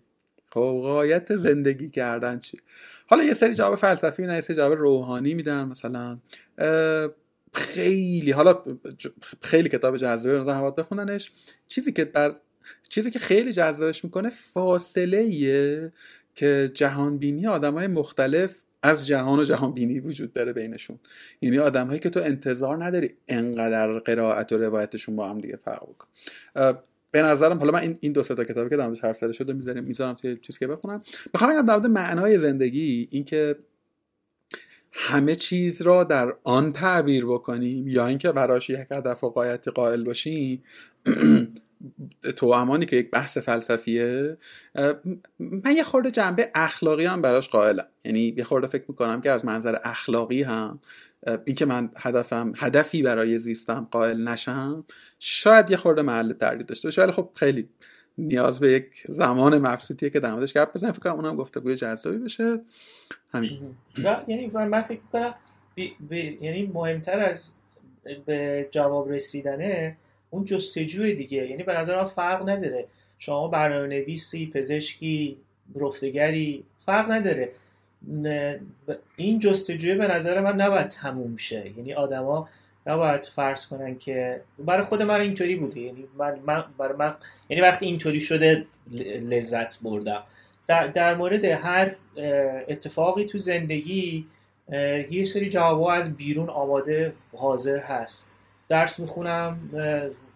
خب 0.51 0.79
غایت 0.81 1.35
زندگی 1.35 1.89
کردن 1.89 2.39
چی 2.39 2.59
حالا 3.07 3.23
یه 3.23 3.33
سری 3.33 3.53
جواب 3.53 3.75
فلسفی 3.75 4.21
میدن 4.21 4.35
یه 4.35 4.41
سری 4.41 4.55
جواب 4.55 4.73
روحانی 4.73 5.33
میدن 5.33 5.63
مثلا 5.63 6.19
خیلی 7.53 8.31
حالا 8.31 8.63
خیلی 9.41 9.69
کتاب 9.69 9.97
جذابه 9.97 10.39
مثلا 10.39 10.53
هم 10.55 10.73
بخوننش. 10.77 11.31
چیزی 11.67 11.91
که 11.91 12.05
بر 12.05 12.31
چیزی 12.89 13.11
که 13.11 13.19
خیلی 13.19 13.53
جذابش 13.53 14.03
می‌کنه 14.03 14.29
فاصله 14.29 15.91
که 16.35 16.71
جهان 16.73 17.17
بینی 17.17 17.47
آدم 17.47 17.73
های 17.73 17.87
مختلف 17.87 18.61
از 18.83 19.07
جهان 19.07 19.39
و 19.39 19.43
جهان 19.43 19.73
بینی 19.73 19.99
وجود 19.99 20.33
داره 20.33 20.53
بینشون. 20.53 20.99
یعنی 21.41 21.59
آدم 21.59 21.87
هایی 21.87 21.99
که 21.99 22.09
تو 22.09 22.19
انتظار 22.19 22.83
نداری 22.83 23.13
انقدر 23.27 23.99
قرائت 23.99 24.51
و 24.51 24.57
روایتشون 24.57 25.15
با 25.15 25.29
هم 25.29 25.41
دیگه 25.41 25.59
فرق 25.65 25.83
بکن 25.83 26.07
به 27.11 27.21
نظرم 27.21 27.57
حالا 27.59 27.71
من 27.71 27.97
این 27.99 28.11
دو 28.11 28.23
تا 28.23 28.43
کتابی 28.43 28.69
که 28.69 28.77
در 28.77 28.91
حرف 29.03 29.17
زده 29.17 29.33
شده 29.33 29.53
می‌ذارم 29.53 29.83
می‌ذارم 29.83 30.13
توی 30.13 30.37
چیزی 30.37 30.59
که 30.59 30.67
بخونم. 30.67 31.01
می‌خوام 31.33 31.63
بگم 31.63 31.79
در 31.79 31.87
معنای 31.87 32.37
زندگی 32.37 33.07
اینکه 33.11 33.55
همه 34.91 35.35
چیز 35.35 35.81
را 35.81 36.03
در 36.03 36.33
آن 36.43 36.73
تعبیر 36.73 37.25
بکنیم 37.25 37.87
یا 37.87 38.07
اینکه 38.07 38.31
براش 38.31 38.69
یک 38.69 38.87
هدف 38.91 39.23
و 39.23 39.29
قایتی 39.29 39.71
قائل 39.71 40.03
باشیم 40.03 40.63
تو 42.35 42.45
امانی 42.45 42.85
که 42.85 42.95
یک 42.95 43.11
بحث 43.11 43.37
فلسفیه 43.37 44.37
من 45.39 45.75
یه 45.75 45.83
خورده 45.83 46.11
جنبه 46.11 46.51
اخلاقی 46.55 47.05
هم 47.05 47.21
براش 47.21 47.49
قائلم. 47.49 47.87
یعنی 48.05 48.33
یه 48.37 48.43
خورده 48.43 48.67
فکر 48.67 48.85
می‌کنم 48.87 49.21
که 49.21 49.31
از 49.31 49.45
منظر 49.45 49.75
اخلاقی 49.83 50.43
هم 50.43 50.79
اینکه 51.45 51.65
من 51.65 51.89
هدفم 51.97 52.53
هدفی 52.55 53.01
برای 53.01 53.37
زیستم 53.37 53.87
قائل 53.91 54.27
نشم 54.27 54.85
شاید 55.19 55.71
یه 55.71 55.77
خورده 55.77 56.01
محل 56.01 56.33
تردید 56.33 56.67
داشته 56.67 56.87
باشه. 56.87 57.01
ولی 57.01 57.11
خب 57.11 57.29
خیلی 57.35 57.67
نیاز 58.17 58.59
به 58.59 58.71
یک 58.71 59.03
زمان 59.07 59.57
مبسوطیه 59.57 60.09
که 60.09 60.19
در 60.19 60.31
موردش 60.31 60.53
گپ 60.53 60.73
بزنیم. 60.73 60.93
فکر 60.93 61.01
کنم 61.01 61.13
اونم 61.13 61.35
گفتگوی 61.35 61.75
جذابی 61.75 62.17
بشه 62.17 62.61
همین. 63.31 63.49
یعنی 64.27 64.51
من 64.53 64.81
فکر 64.81 65.01
کنم 65.11 65.35
یعنی 66.41 66.71
مهمتر 66.73 67.19
از 67.19 67.51
به 68.25 68.67
جواب 68.71 69.11
رسیدنه 69.11 69.97
اون 70.33 70.43
جستجوی 70.43 71.13
دیگه. 71.13 71.49
یعنی 71.49 71.63
به 71.63 71.79
نظر 71.79 71.97
من 71.97 72.03
فرق 72.03 72.49
نداره. 72.49 72.85
شما 73.17 73.47
برنامه 73.47 73.87
نویسی 73.87 74.51
پزشکی 74.53 75.37
رفتگری 75.75 76.63
فرق 76.85 77.11
نداره. 77.11 77.51
این 79.15 79.39
جستجوی 79.39 79.95
به 79.95 80.07
نظر 80.07 80.39
من 80.39 80.55
نباید 80.61 80.87
تموم 80.87 81.37
شه. 81.37 81.71
یعنی 81.77 81.93
آدما 81.93 82.49
نباید 82.87 83.25
فرض 83.25 83.67
کنن 83.67 83.97
که 83.97 84.41
برای 84.59 84.83
خود 84.83 85.01
من 85.01 85.21
اینطوری 85.21 85.55
بوده. 85.55 85.79
یعنی 85.79 86.03
من, 86.17 86.39
من 86.45 86.63
برای 86.77 86.97
من 86.97 87.13
یعنی 87.49 87.61
وقتی 87.61 87.85
اینطوری 87.85 88.19
شده 88.19 88.65
لذت 89.21 89.81
بردم. 89.81 90.23
در, 90.67 90.87
در 90.87 91.15
مورد 91.15 91.45
هر 91.45 91.95
اتفاقی 92.67 93.25
تو 93.25 93.37
زندگی 93.37 94.25
یه 95.11 95.23
سری 95.23 95.49
جواب 95.49 95.81
از 95.81 96.17
بیرون 96.17 96.49
آماده 96.49 97.13
حاضر 97.37 97.77
هست. 97.77 98.29
درس 98.69 98.99
می‌خونم 98.99 99.59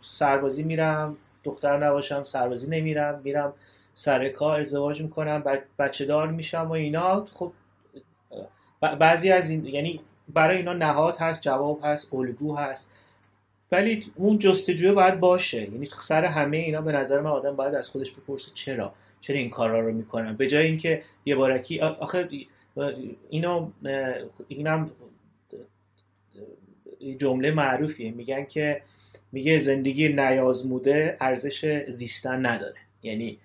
سربازی 0.02 0.64
میرم 0.64 1.18
دختر 1.44 1.78
نباشم 1.78 2.24
سربازی 2.24 2.70
نمیرم 2.70 3.22
میرم 3.24 3.54
سر 3.94 4.30
کار 4.30 4.60
ازدواج 4.60 5.02
می‌کنم 5.02 5.44
بچه 5.80 6.06
دار 6.06 6.28
میشم 6.28 6.68
و 6.68 6.72
اینا 6.72 7.26
خب 7.32 7.52
بعضی 9.00 9.32
از 9.32 9.50
این 9.50 9.66
یعنی 9.66 10.00
برای 10.34 10.58
اینا 10.58 10.74
نهاد 10.74 11.18
هست 11.18 11.42
جواب 11.42 11.80
هست 11.84 12.14
الگو 12.14 12.56
هست 12.56 12.92
ولی 13.72 14.12
اون 14.16 14.40
جستجوه 14.40 14.92
باید 14.92 15.20
باشه 15.20 15.62
یعنی 15.62 15.86
سر 15.86 16.26
همه 16.26 16.58
اینا 16.58 16.82
به 16.82 16.92
نظر 16.92 17.22
من 17.22 17.30
آدم 17.30 17.56
باید 17.56 17.76
از 17.76 17.90
خودش 17.90 18.12
بپرسه 18.12 18.52
چرا 18.54 18.94
چرا 19.22 19.38
این 19.38 19.50
کارا 19.50 19.80
رو 19.80 19.94
می‌کنم 19.94 20.36
به 20.36 20.48
جای 20.48 20.66
اینکه 20.66 21.04
یه 21.26 21.36
بارکی 21.36 21.80
آخه 21.80 22.30
اینو 23.30 23.70
اینم 24.48 24.92
جمله 27.18 27.52
معروفیه 27.52 28.12
میگن 28.12 28.46
که 28.46 28.82
میگه 29.32 29.58
زندگی 29.58 30.10
نیازموده 30.10 31.18
ارزش 31.22 31.84
زیستن 31.88 32.46
نداره. 32.46 32.80
یعنی 33.04 33.38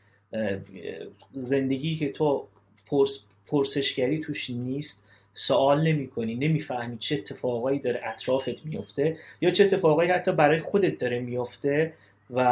زندگی 1.32 1.96
که 1.96 2.08
تو 2.08 2.46
پرس 2.86 3.24
پرسشگری 3.46 4.18
توش 4.18 4.50
نیست 4.50 5.04
سوال 5.32 5.82
نمی 5.82 6.08
کنی 6.08 6.34
نمی‌فهمی 6.34 6.98
چه 6.98 7.14
اتفاقایی 7.14 7.78
داره 7.78 8.00
اطرافت 8.04 8.66
میفته 8.66 9.16
یا 9.40 9.50
چه 9.50 9.64
اتفاقایی 9.64 10.10
حتی 10.10 10.32
برای 10.32 10.60
خودت 10.60 10.98
داره 10.98 11.20
میفته 11.20 11.92
و 12.30 12.44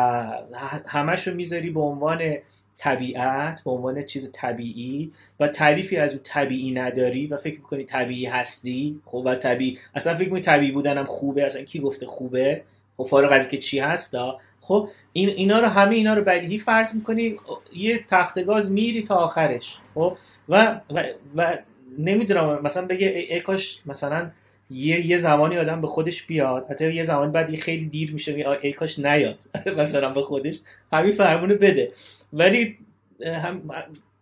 همش 0.86 1.28
رو 1.28 1.34
می‌ذاری 1.34 1.70
به 1.70 1.80
عنوان 1.80 2.36
طبیعت 2.76 3.62
به 3.64 3.70
عنوان 3.70 4.02
چیز 4.02 4.30
طبیعی 4.32 5.12
و 5.40 5.48
تعریفی 5.48 5.96
از 5.96 6.12
اون 6.12 6.20
طبیعی 6.22 6.70
نداری 6.70 7.26
و 7.26 7.36
فکر 7.36 7.56
می‌کنی 7.56 7.84
طبیعی 7.84 8.26
هستی؟ 8.26 9.00
خب 9.04 9.22
و 9.24 9.34
طبیعی 9.34 9.78
اصلا 9.94 10.14
فکر 10.14 10.24
می‌کنی 10.24 10.40
طبیعی 10.40 10.72
بودنم 10.72 11.04
خوبه؟ 11.04 11.44
اصلا 11.44 11.62
کی 11.62 11.78
گفته 11.78 12.06
خوبه؟ 12.06 12.62
خب 13.00 13.06
فارغ 13.06 13.32
از 13.32 13.48
که 13.48 13.58
چی 13.58 13.78
هستا 13.78 14.38
خب 14.60 14.88
این 15.12 15.28
اینا 15.28 15.58
رو 15.58 15.68
همه 15.68 15.94
اینا 15.94 16.14
رو 16.14 16.22
بدیهی 16.22 16.58
فرض 16.58 16.94
می‌کنی 16.94 17.36
یه 17.72 18.04
تختگاز 18.08 18.72
میری 18.72 19.02
تا 19.02 19.14
آخرش 19.14 19.78
خب؟ 19.94 20.16
و 20.48 20.80
و, 20.90 21.04
و 21.36 21.58
نمی‌دونم 21.98 22.62
مثلا 22.62 22.86
بگه 22.86 23.06
ای, 23.06 23.40
کاش 23.40 23.80
مثلا 23.86 24.30
یه 24.70 25.06
یه 25.06 25.18
زمانی 25.18 25.58
آدم 25.58 25.80
به 25.80 25.86
خودش 25.86 26.22
بیاد 26.22 26.66
حتی 26.70 26.94
یه 26.94 27.02
زمان 27.02 27.32
بعد 27.32 27.54
خیلی 27.56 27.86
دیر 27.86 28.12
میشه 28.12 28.58
ای 28.62 28.72
کاش 28.72 28.98
نیاد 28.98 29.38
مثلا 29.78 30.10
به 30.10 30.22
خودش 30.22 30.60
همین 30.92 31.12
فرمونو 31.12 31.54
بده. 31.54 31.92
ولی 32.32 32.78
هم 33.26 33.62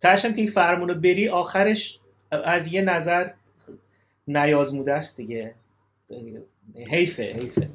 تاشم 0.01 0.33
که 0.33 0.39
این 0.39 0.51
فرمونو 0.51 0.95
بری 0.95 1.29
آخرش 1.29 1.99
از 2.31 2.73
یه 2.73 2.83
نظر 2.83 3.31
نیازموده 4.29 4.93
است 4.93 5.17
دیگه. 5.17 5.55
حیفه. 6.89 7.23
حیفه. 7.23 7.69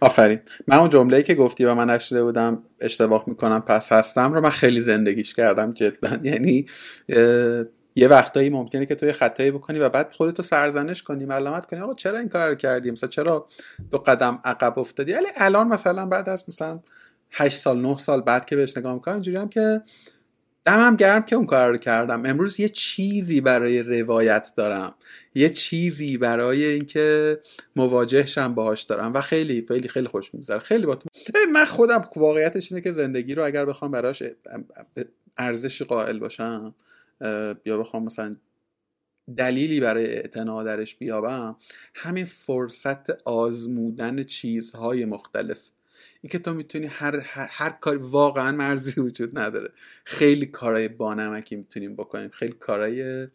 آفرین. 0.00 0.40
من 0.68 0.76
اون 0.76 0.88
جمله‌ای 0.90 1.22
که 1.22 1.34
گفتی 1.34 1.64
و 1.64 1.74
من 1.74 1.90
نشده 1.90 2.24
بودم 2.24 2.62
اشتباه 2.80 3.24
می‌کنم 3.26 3.60
پس 3.60 3.92
هستم 3.92 4.32
رو 4.32 4.40
من 4.40 4.50
خیلی 4.50 4.80
زندگیش 4.80 5.34
کردم 5.34 5.72
جدا. 5.72 6.10
یعنی 6.30 6.66
یه 7.96 8.08
وقتایی 8.08 8.50
ممکنه 8.50 8.86
که 8.86 8.94
تو 8.94 9.06
یه 9.06 9.12
خطایی 9.12 9.50
بکنی 9.50 9.78
و 9.78 9.88
بعد 9.88 10.12
خودتو 10.12 10.42
سرزنش 10.42 11.02
کنی 11.02 11.24
ملامت 11.24 11.66
کنی. 11.66 11.80
آقا 11.80 11.94
چرا 11.94 12.18
این 12.18 12.28
کار 12.28 12.48
رو 12.48 12.54
کردی 12.54 12.90
مثلا 12.90 13.08
چرا 13.08 13.46
دو 13.90 13.98
قدم 13.98 14.40
عقب 14.44 14.78
افتادی؟ 14.78 15.12
ولی 15.12 15.26
الان 15.36 15.68
مثلا 15.68 16.06
بعد 16.06 16.28
از 16.28 16.44
مثلا 16.48 16.80
8 17.32 17.58
سال 17.58 17.80
9 17.80 17.98
سال 17.98 18.20
بعد 18.20 18.44
که 18.44 18.56
بهش 18.56 18.76
نگاه 18.76 18.94
می‌کنم 18.94 19.14
اینجوری 19.14 19.36
هم 19.36 19.48
که 19.48 19.82
دمم 20.64 20.96
گرم 20.96 21.22
که 21.22 21.36
اون 21.36 21.46
کار 21.46 21.70
رو 21.70 21.76
کردم. 21.76 22.26
امروز 22.26 22.60
یه 22.60 22.68
چیزی 22.68 23.40
برای 23.40 23.82
روایت 23.82 24.52
دارم. 24.56 24.94
یه 25.34 25.48
چیزی 25.48 26.18
برای 26.18 26.64
اینکه 26.64 27.40
مواجهشم 27.76 28.54
باهاش 28.54 28.82
دارم. 28.82 29.14
و 29.14 29.20
خیلی 29.20 29.64
خیلی 29.68 29.88
خیلی 29.88 30.08
خوش 30.08 30.34
میگذره. 30.34 30.58
خیلی 30.58 30.86
با 30.86 30.94
تو. 30.94 31.08
من 31.52 31.64
خودم 31.64 32.08
واقعیتش 32.16 32.72
اینه 32.72 32.82
که 32.82 32.90
زندگی 32.90 33.34
رو 33.34 33.44
اگر 33.44 33.64
بخوام 33.64 33.90
براش 33.90 34.22
ارزش 35.36 35.82
قائل 35.82 36.18
باشم 36.18 36.74
یا 37.64 37.78
بخوام 37.78 38.04
مثلا 38.04 38.34
دلیلی 39.36 39.80
برای 39.80 40.06
اعتنا 40.06 40.62
درش 40.62 40.96
بیابم 40.96 41.56
همین 41.94 42.24
فرصت 42.24 43.10
آزمودن 43.24 44.22
چیزهای 44.22 45.04
مختلف. 45.04 45.58
اینکه 46.22 46.38
تو 46.38 46.54
می‌تونی 46.54 46.86
هر, 46.86 47.16
هر, 47.16 47.48
هر 47.50 47.70
کار 47.70 47.96
واقعا 47.96 48.52
مرزی 48.52 49.00
وجود 49.00 49.38
نداره. 49.38 49.70
خیلی 50.04 50.46
کارهای 50.46 50.88
بانمکی 50.88 51.56
می‌تونیم 51.56 51.96
بکنیم. 51.96 52.28
خیلی 52.28 52.52
کارهای 52.52 53.28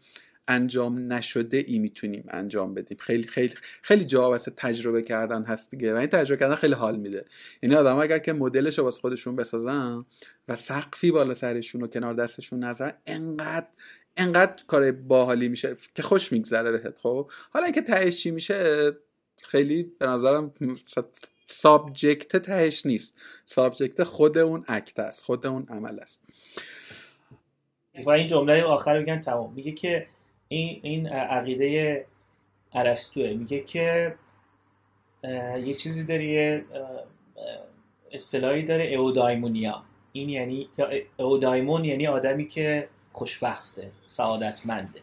انجام 0.48 1.14
نشده 1.14 1.58
ای 1.68 1.80
می‌تونیم 1.80 2.24
انجام 2.28 2.74
بدیم. 2.74 2.98
خیلی 2.98 3.24
خیلی 3.24 3.54
خیلی 3.82 4.06
جا 4.06 4.30
واسه 4.30 4.52
تجربه 4.58 5.02
کردن 5.02 5.44
هست 5.44 5.72
دیگه. 5.72 5.94
و 5.94 5.98
این 5.98 6.08
تجربه 6.08 6.40
کردن 6.40 6.56
خیلی 6.56 6.74
حال 6.74 6.98
میده. 6.98 7.26
یعنی 7.64 7.76
آدم 7.76 7.96
اگر 7.96 8.20
که 8.20 8.34
مدلش 8.34 8.78
رو 8.78 8.84
واسه 8.84 9.02
خودشون 9.02 9.36
بسازن 9.36 10.06
و 10.48 10.56
سقفی 10.56 11.12
بالا 11.12 11.34
سرشون 11.34 11.84
و 11.84 11.88
کنار 11.88 12.14
دستشون 12.14 12.64
نذارن 12.64 12.92
انقدر 13.06 13.68
انقدر 14.18 14.64
کار 14.68 14.92
باحالی 14.92 15.50
میشه 15.50 15.76
که 15.96 16.04
خوش 16.04 16.32
میگذره 16.32 16.72
بهت 16.72 16.98
خب؟ 16.98 17.30
حالا 17.50 17.66
اینکه 17.66 17.82
تهش 17.82 18.18
چی 18.18 18.32
میشه 18.32 18.92
خیلی 19.42 19.84
به 20.00 20.06
نظرم 20.06 20.54
subject 21.52 22.38
تهش 22.38 22.86
نیست. 22.86 23.16
subject 23.46 24.04
خود 24.04 24.38
اون 24.38 24.66
act 24.68 25.00
است 25.00 25.24
خود 25.24 25.48
اون 25.48 25.66
عمل 25.70 26.00
است. 26.00 26.22
و 28.06 28.10
این 28.10 28.28
جمله 28.28 28.64
آخر 28.64 29.02
بگم 29.02 29.22
تمام. 29.22 29.54
میگه 29.54 29.72
که 29.72 30.08
این 30.48 30.80
این 30.84 31.08
عقیده 31.08 32.06
ارسطوه. 32.74 33.34
میگه 33.34 33.60
که 33.60 34.16
یه 35.64 35.74
چیزی 35.74 36.04
داره 36.04 36.66
اصطلاحی 38.12 38.64
داره 38.64 38.86
اودایمونیا. 38.86 39.84
این 40.12 40.30
یعنی 40.30 40.70
اودایمون 41.18 41.86
یعنی 41.86 42.08
آدمی 42.08 42.48
که 42.48 42.90
خوشبخته 43.12 43.92
سعادتمنده. 44.08 45.02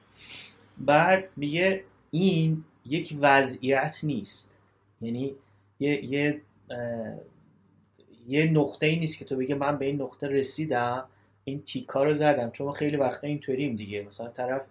بعد 0.79 1.29
میگه 1.37 1.85
این 2.11 2.65
یک 2.85 3.17
وضعیت 3.21 3.99
نیست. 4.03 4.59
یعنی 5.01 5.35
یه 5.81 6.13
یه 6.13 6.41
یه 8.29 8.51
نقطه 8.51 8.87
ای 8.87 8.97
نیست 8.97 9.19
که 9.19 9.25
تو 9.25 9.37
بگه 9.37 9.55
من 9.55 9.79
به 9.79 9.85
این 9.85 10.03
نقطه 10.03 10.29
رسیدم 10.29 11.05
این 11.45 11.63
تیکا 11.63 12.05
رو 12.05 12.15
زدم. 12.15 12.51
چون 12.51 12.73
خیلی 12.73 12.97
وقتا 12.97 13.27
اینطوریم 13.27 13.77
دیگه. 13.77 14.03
مثلا 14.03 14.29
طرف 14.29 14.67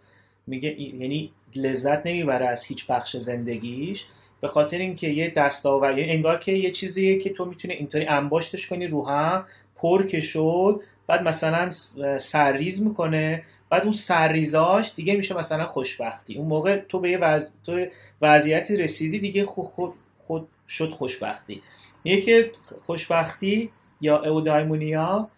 میگه 0.47 0.81
یعنی 0.81 1.31
لذت 1.55 2.07
نمی‌بره 2.07 2.47
از 2.47 2.65
هیچ 2.65 2.87
بخش 2.87 3.17
زندگیش 3.17 4.05
به 4.41 4.47
خاطر 4.47 4.77
اینکه 4.77 5.07
یه 5.07 5.29
دستاوری 5.29 6.01
یعنی 6.01 6.11
انگار 6.13 6.39
که 6.39 6.51
یه 6.51 6.71
چیزیه 6.71 7.19
که 7.19 7.29
تو 7.29 7.45
می‌تونی 7.45 7.73
اینطوری 7.73 8.05
انباشتش 8.05 8.67
کنی 8.67 8.87
رو 8.87 9.07
هم 9.07 9.45
پر 9.75 10.05
که 10.05 10.19
شد 10.19 10.81
بعد 11.07 11.23
مثلا 11.23 11.69
سرریز 12.17 12.83
می‌کنه. 12.83 13.43
بعد 13.69 13.83
اون 13.83 13.91
سرریزاش 13.91 14.93
دیگه 14.95 15.15
میشه 15.15 15.37
مثلا 15.37 15.65
خوشبختی. 15.65 16.37
اون 16.37 16.47
موقع 16.47 16.77
تو 16.77 16.99
به 16.99 17.09
یه 17.09 17.17
وضع... 17.17 17.51
تو 17.63 17.85
وضعیتی 18.21 18.75
رسیدی 18.75 19.19
دیگه 19.19 19.45
خود, 19.45 19.93
خود 20.17 20.47
شد 20.67 20.89
خوشبختی. 20.89 21.61
یکی 22.03 22.43
خوشبختی 22.85 23.69
یا 24.01 24.23
اودایمونیا 24.23 25.29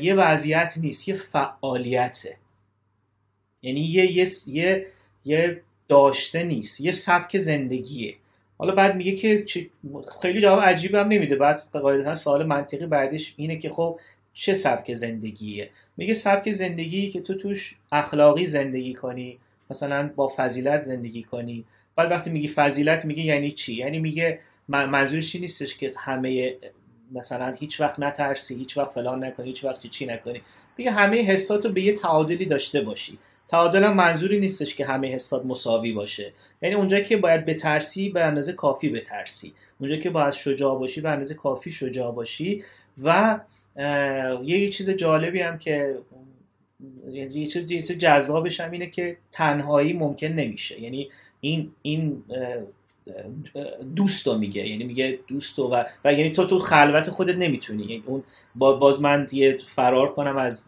یه 0.00 0.14
وضعیت 0.14 0.74
نیست 0.80 1.08
یه 1.08 1.14
فعالیته. 1.14 2.36
یعنی 3.62 3.80
یه, 3.80 4.12
یه, 4.12 4.26
یه, 4.46 4.86
یه 5.24 5.62
داشته 5.88 6.42
نیست 6.42 6.80
یه 6.80 6.90
سبک 6.90 7.38
زندگیه. 7.38 8.14
حالا 8.58 8.74
بعد 8.74 8.96
میگه 8.96 9.12
که 9.12 9.44
خیلی 10.22 10.40
جواب 10.40 10.60
عجیب 10.60 10.94
هم 10.94 11.08
نمیده. 11.08 11.36
بعد 11.36 11.60
قاعدتا 11.72 12.14
سوال 12.14 12.46
منطقی 12.46 12.86
بعدش 12.86 13.34
اینه 13.36 13.58
که 13.58 13.70
خب 13.70 14.00
چه 14.32 14.54
سبک 14.54 14.92
زندگیه؟ 14.92 15.70
میگه 15.96 16.14
سبک 16.14 16.52
زندگی 16.52 17.08
که 17.08 17.20
تو 17.20 17.34
توش 17.34 17.76
اخلاقی 17.92 18.46
زندگی 18.46 18.94
کنی 18.94 19.38
مثلا 19.70 20.10
با 20.16 20.32
فضیلت 20.36 20.80
زندگی 20.80 21.22
کنی. 21.22 21.64
بعد 21.96 22.10
وقتی 22.10 22.30
میگی 22.30 22.48
فضیلت 22.48 23.04
میگه 23.04 23.22
یعنی 23.22 23.50
چی؟ 23.50 23.74
یعنی 23.74 23.98
میگه 23.98 24.38
منظورش 24.68 25.32
چی 25.32 25.40
نیستش 25.40 25.76
که 25.76 25.92
همه 25.96 26.56
مثلا 27.12 27.52
هیچ 27.52 27.80
وقت 27.80 28.00
نترسی 28.00 28.54
هیچ 28.54 28.76
وقت 28.76 28.92
فلان 28.92 29.24
نکنی 29.24 29.46
هیچ 29.46 29.64
وقت 29.64 29.86
چی 29.86 30.06
نکنی. 30.06 30.42
میگه 30.76 30.90
همه 30.90 31.22
حساتو 31.22 31.72
به 31.72 31.80
یه 31.80 31.92
تعادلی 31.92 32.46
داشته 32.46 32.80
باشی. 32.80 33.18
تعادل 33.48 33.88
منظوری 33.88 34.40
نیستش 34.40 34.74
که 34.74 34.86
همه 34.86 35.08
حسات 35.08 35.46
مساوی 35.46 35.92
باشه. 35.92 36.32
یعنی 36.62 36.74
اونجا 36.74 37.00
که 37.00 37.16
باید 37.16 37.46
بترسی 37.46 38.08
به 38.08 38.24
اندازه 38.24 38.52
کافی 38.52 38.88
بترسی. 38.88 39.54
اونجا 39.80 39.96
که 39.96 40.10
باید 40.10 40.32
شجاع 40.32 40.78
باشی 40.78 41.00
به 41.00 41.10
اندازه 41.10 41.34
کافی 41.34 41.70
شجاع 41.70 42.12
باشی. 42.12 42.64
و 43.02 43.40
یه 44.44 44.68
چیز 44.68 44.90
جالبی 44.90 45.40
هم 45.40 45.58
که 45.58 45.98
یعنی 47.10 47.34
یه 47.34 47.46
چیز 47.46 47.92
جذابش 47.92 48.60
هم 48.60 48.70
اینه 48.70 48.86
که 48.86 49.16
تنهایی 49.32 49.92
ممکن 49.92 50.26
نمیشه. 50.26 50.80
یعنی 50.80 51.10
این 51.40 51.72
این 51.82 52.24
دوست 53.96 54.26
رو 54.26 54.38
میگه. 54.38 54.68
یعنی 54.68 54.84
میگه 54.84 55.18
دوست 55.26 55.58
و 55.58 55.84
و 56.04 56.12
یعنی 56.12 56.30
تو 56.30 56.44
تو 56.44 56.58
خلوت 56.58 57.10
خودت 57.10 57.34
نمی‌تونی. 57.34 57.82
یعنی 57.82 58.02
اون 58.06 58.22
باز 58.54 59.00
من 59.00 59.26
یه 59.32 59.58
فرار 59.66 60.12
کنم 60.12 60.36
از 60.36 60.64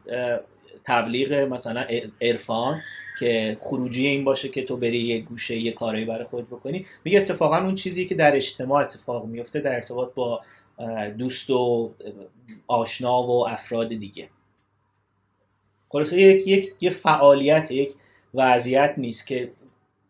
تبلیغ 0.85 1.33
مثلا 1.33 1.87
عرفان 2.21 2.83
که 3.19 3.57
خروجی 3.61 4.07
این 4.07 4.25
باشه 4.25 4.49
که 4.49 4.63
تو 4.63 4.77
بری 4.77 4.99
یه 4.99 5.21
گوشه 5.21 5.57
یه 5.57 5.73
کاری 5.73 6.05
برای 6.05 6.25
خود 6.25 6.47
بکنی. 6.47 6.87
میگه 7.05 7.19
اتفاقا 7.19 7.57
اون 7.57 7.75
چیزی 7.75 8.07
که 8.07 8.15
در 8.15 8.37
اجتماع 8.37 8.83
اتفاق 8.83 9.25
میفته 9.25 9.61
در 9.61 9.75
ارتباط 9.75 10.15
با 10.15 10.41
دوست 11.19 11.51
و 11.51 11.93
آشنا 12.67 13.23
و 13.23 13.49
افراد 13.49 13.89
دیگه. 13.89 14.29
خلاصه 15.89 16.21
یک 16.21 16.47
یک 16.47 16.73
یه 16.81 16.91
فعالیت 16.91 17.71
یک 17.71 17.93
وضعیت 18.35 18.95
نیست 18.97 19.27
که 19.27 19.51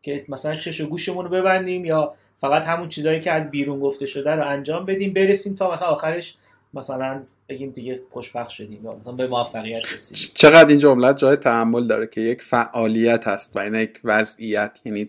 که 0.06 0.24
مثلا 0.28 0.54
چش 0.54 0.80
و 0.80 0.86
گوشمون 0.86 1.24
رو 1.24 1.30
ببندیم 1.30 1.84
یا 1.84 2.14
فقط 2.40 2.62
همون 2.62 2.88
چیزهایی 2.88 3.20
که 3.20 3.32
از 3.32 3.50
بیرون 3.50 3.80
گفته 3.80 4.06
شده 4.06 4.30
رو 4.30 4.48
انجام 4.48 4.84
بدیم 4.84 5.12
برسیم 5.12 5.54
تا 5.54 5.72
مثلا 5.72 5.88
آخرش 5.88 6.36
مثلا 6.74 7.22
بگیم 7.48 7.70
دیگه 7.70 8.00
خوشبخت 8.10 8.50
شدیم 8.50 8.84
یا 8.84 8.96
مثلا 8.96 9.12
به 9.12 9.26
موفقیت 9.26 9.92
رسیدیم. 9.92 10.32
چقدر 10.34 10.68
این 10.68 10.78
جمله 10.78 11.14
جای 11.14 11.36
تحمل 11.36 11.86
داره 11.86 12.06
که 12.06 12.20
یک 12.20 12.42
فعالیت 12.42 13.28
هست 13.28 13.56
و 13.56 13.58
این 13.58 13.74
یک 13.74 14.00
وضعیت 14.04 14.78
یعنی 14.84 15.08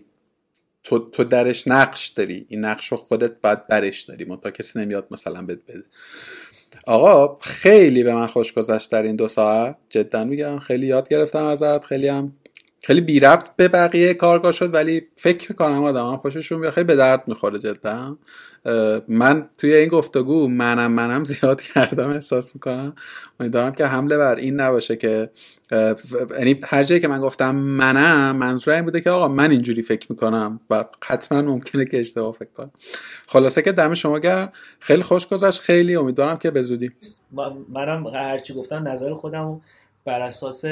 تو, 0.84 0.98
تو 0.98 1.24
درش 1.24 1.68
نقش 1.68 2.08
داری 2.08 2.46
این 2.48 2.64
نقش 2.64 2.88
رو 2.88 2.96
خودت 2.96 3.32
باید 3.42 3.66
برش 3.66 4.02
داری 4.02 4.36
تا 4.42 4.50
کسی 4.50 4.78
نمیاد 4.78 5.06
مثلا 5.10 5.42
بده 5.42 5.60
بده. 5.68 5.84
آقا 6.86 7.38
خیلی 7.40 8.02
به 8.02 8.14
من 8.14 8.26
خوش 8.26 8.52
گذشت 8.52 8.90
در 8.90 9.02
این 9.02 9.16
دو 9.16 9.28
ساعت. 9.28 9.76
جدا 9.88 10.24
میگم 10.24 10.58
خیلی 10.58 10.86
یاد 10.86 11.08
گرفتم 11.08 11.44
ازت 11.44 11.84
خیلی 11.84 12.08
هم 12.08 12.32
خیلی 12.82 13.00
بی 13.00 13.20
ربط 13.20 13.46
به 13.56 13.68
بقیه 13.68 14.14
کارگاه 14.14 14.52
شد 14.52 14.74
ولی 14.74 15.02
فکر 15.16 15.52
می‌کنم 15.52 15.84
آدم 15.84 16.16
خوششون 16.16 16.70
خیلی 16.70 16.84
به 16.84 16.96
درد 16.96 17.28
می‌خوره 17.28 17.58
جدا. 17.58 18.18
من 19.08 19.48
توی 19.58 19.74
این 19.74 19.88
گفتگو 19.88 20.48
منم 20.48 20.92
منم 20.92 21.24
زیاد 21.24 21.60
کردم 21.60 22.10
احساس 22.10 22.54
می‌کنم. 22.54 22.94
امیدوارم 23.40 23.72
که 23.72 23.86
حمله 23.86 24.16
بر 24.16 24.34
این 24.34 24.60
نباشه 24.60 24.96
که 24.96 25.30
یعنی 26.38 26.60
هر 26.64 26.84
جایی 26.84 27.00
که 27.00 27.08
من 27.08 27.20
گفتم 27.20 27.54
منم 27.54 28.36
منظور 28.36 28.74
این 28.74 28.84
بوده 28.84 29.00
که 29.00 29.10
آقا 29.10 29.28
من 29.28 29.50
اینجوری 29.50 29.82
فکر 29.82 30.06
می‌کنم 30.10 30.60
و 30.70 30.84
حتما 31.04 31.42
ممکنه 31.42 31.84
که 31.84 32.00
اشتباه 32.00 32.32
فکر 32.32 32.50
کنم. 32.56 32.70
خلاصه 33.26 33.62
که 33.62 33.72
دم 33.72 33.94
شما 33.94 34.18
گر 34.18 34.48
خیلی 34.80 35.02
خوش 35.02 35.26
گذشت. 35.26 35.60
خیلی 35.60 35.96
امیدوارم 35.96 36.36
که 36.36 36.50
بزودی 36.50 36.90
منم 37.68 38.06
هرچی 38.06 38.54
گفتم 38.54 38.88
نظر 38.88 39.14
خودم 39.14 39.60
بر 40.04 40.22
اساس 40.22 40.64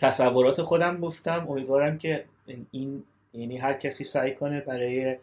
تصورات 0.00 0.62
خودم 0.62 1.00
گفتم. 1.00 1.46
امیدوارم 1.48 1.98
که 1.98 2.24
این 2.70 3.04
یعنی 3.34 3.56
هر 3.56 3.72
کسی 3.72 4.04
سعی 4.04 4.34
کنه 4.34 4.60
برای 4.60 5.16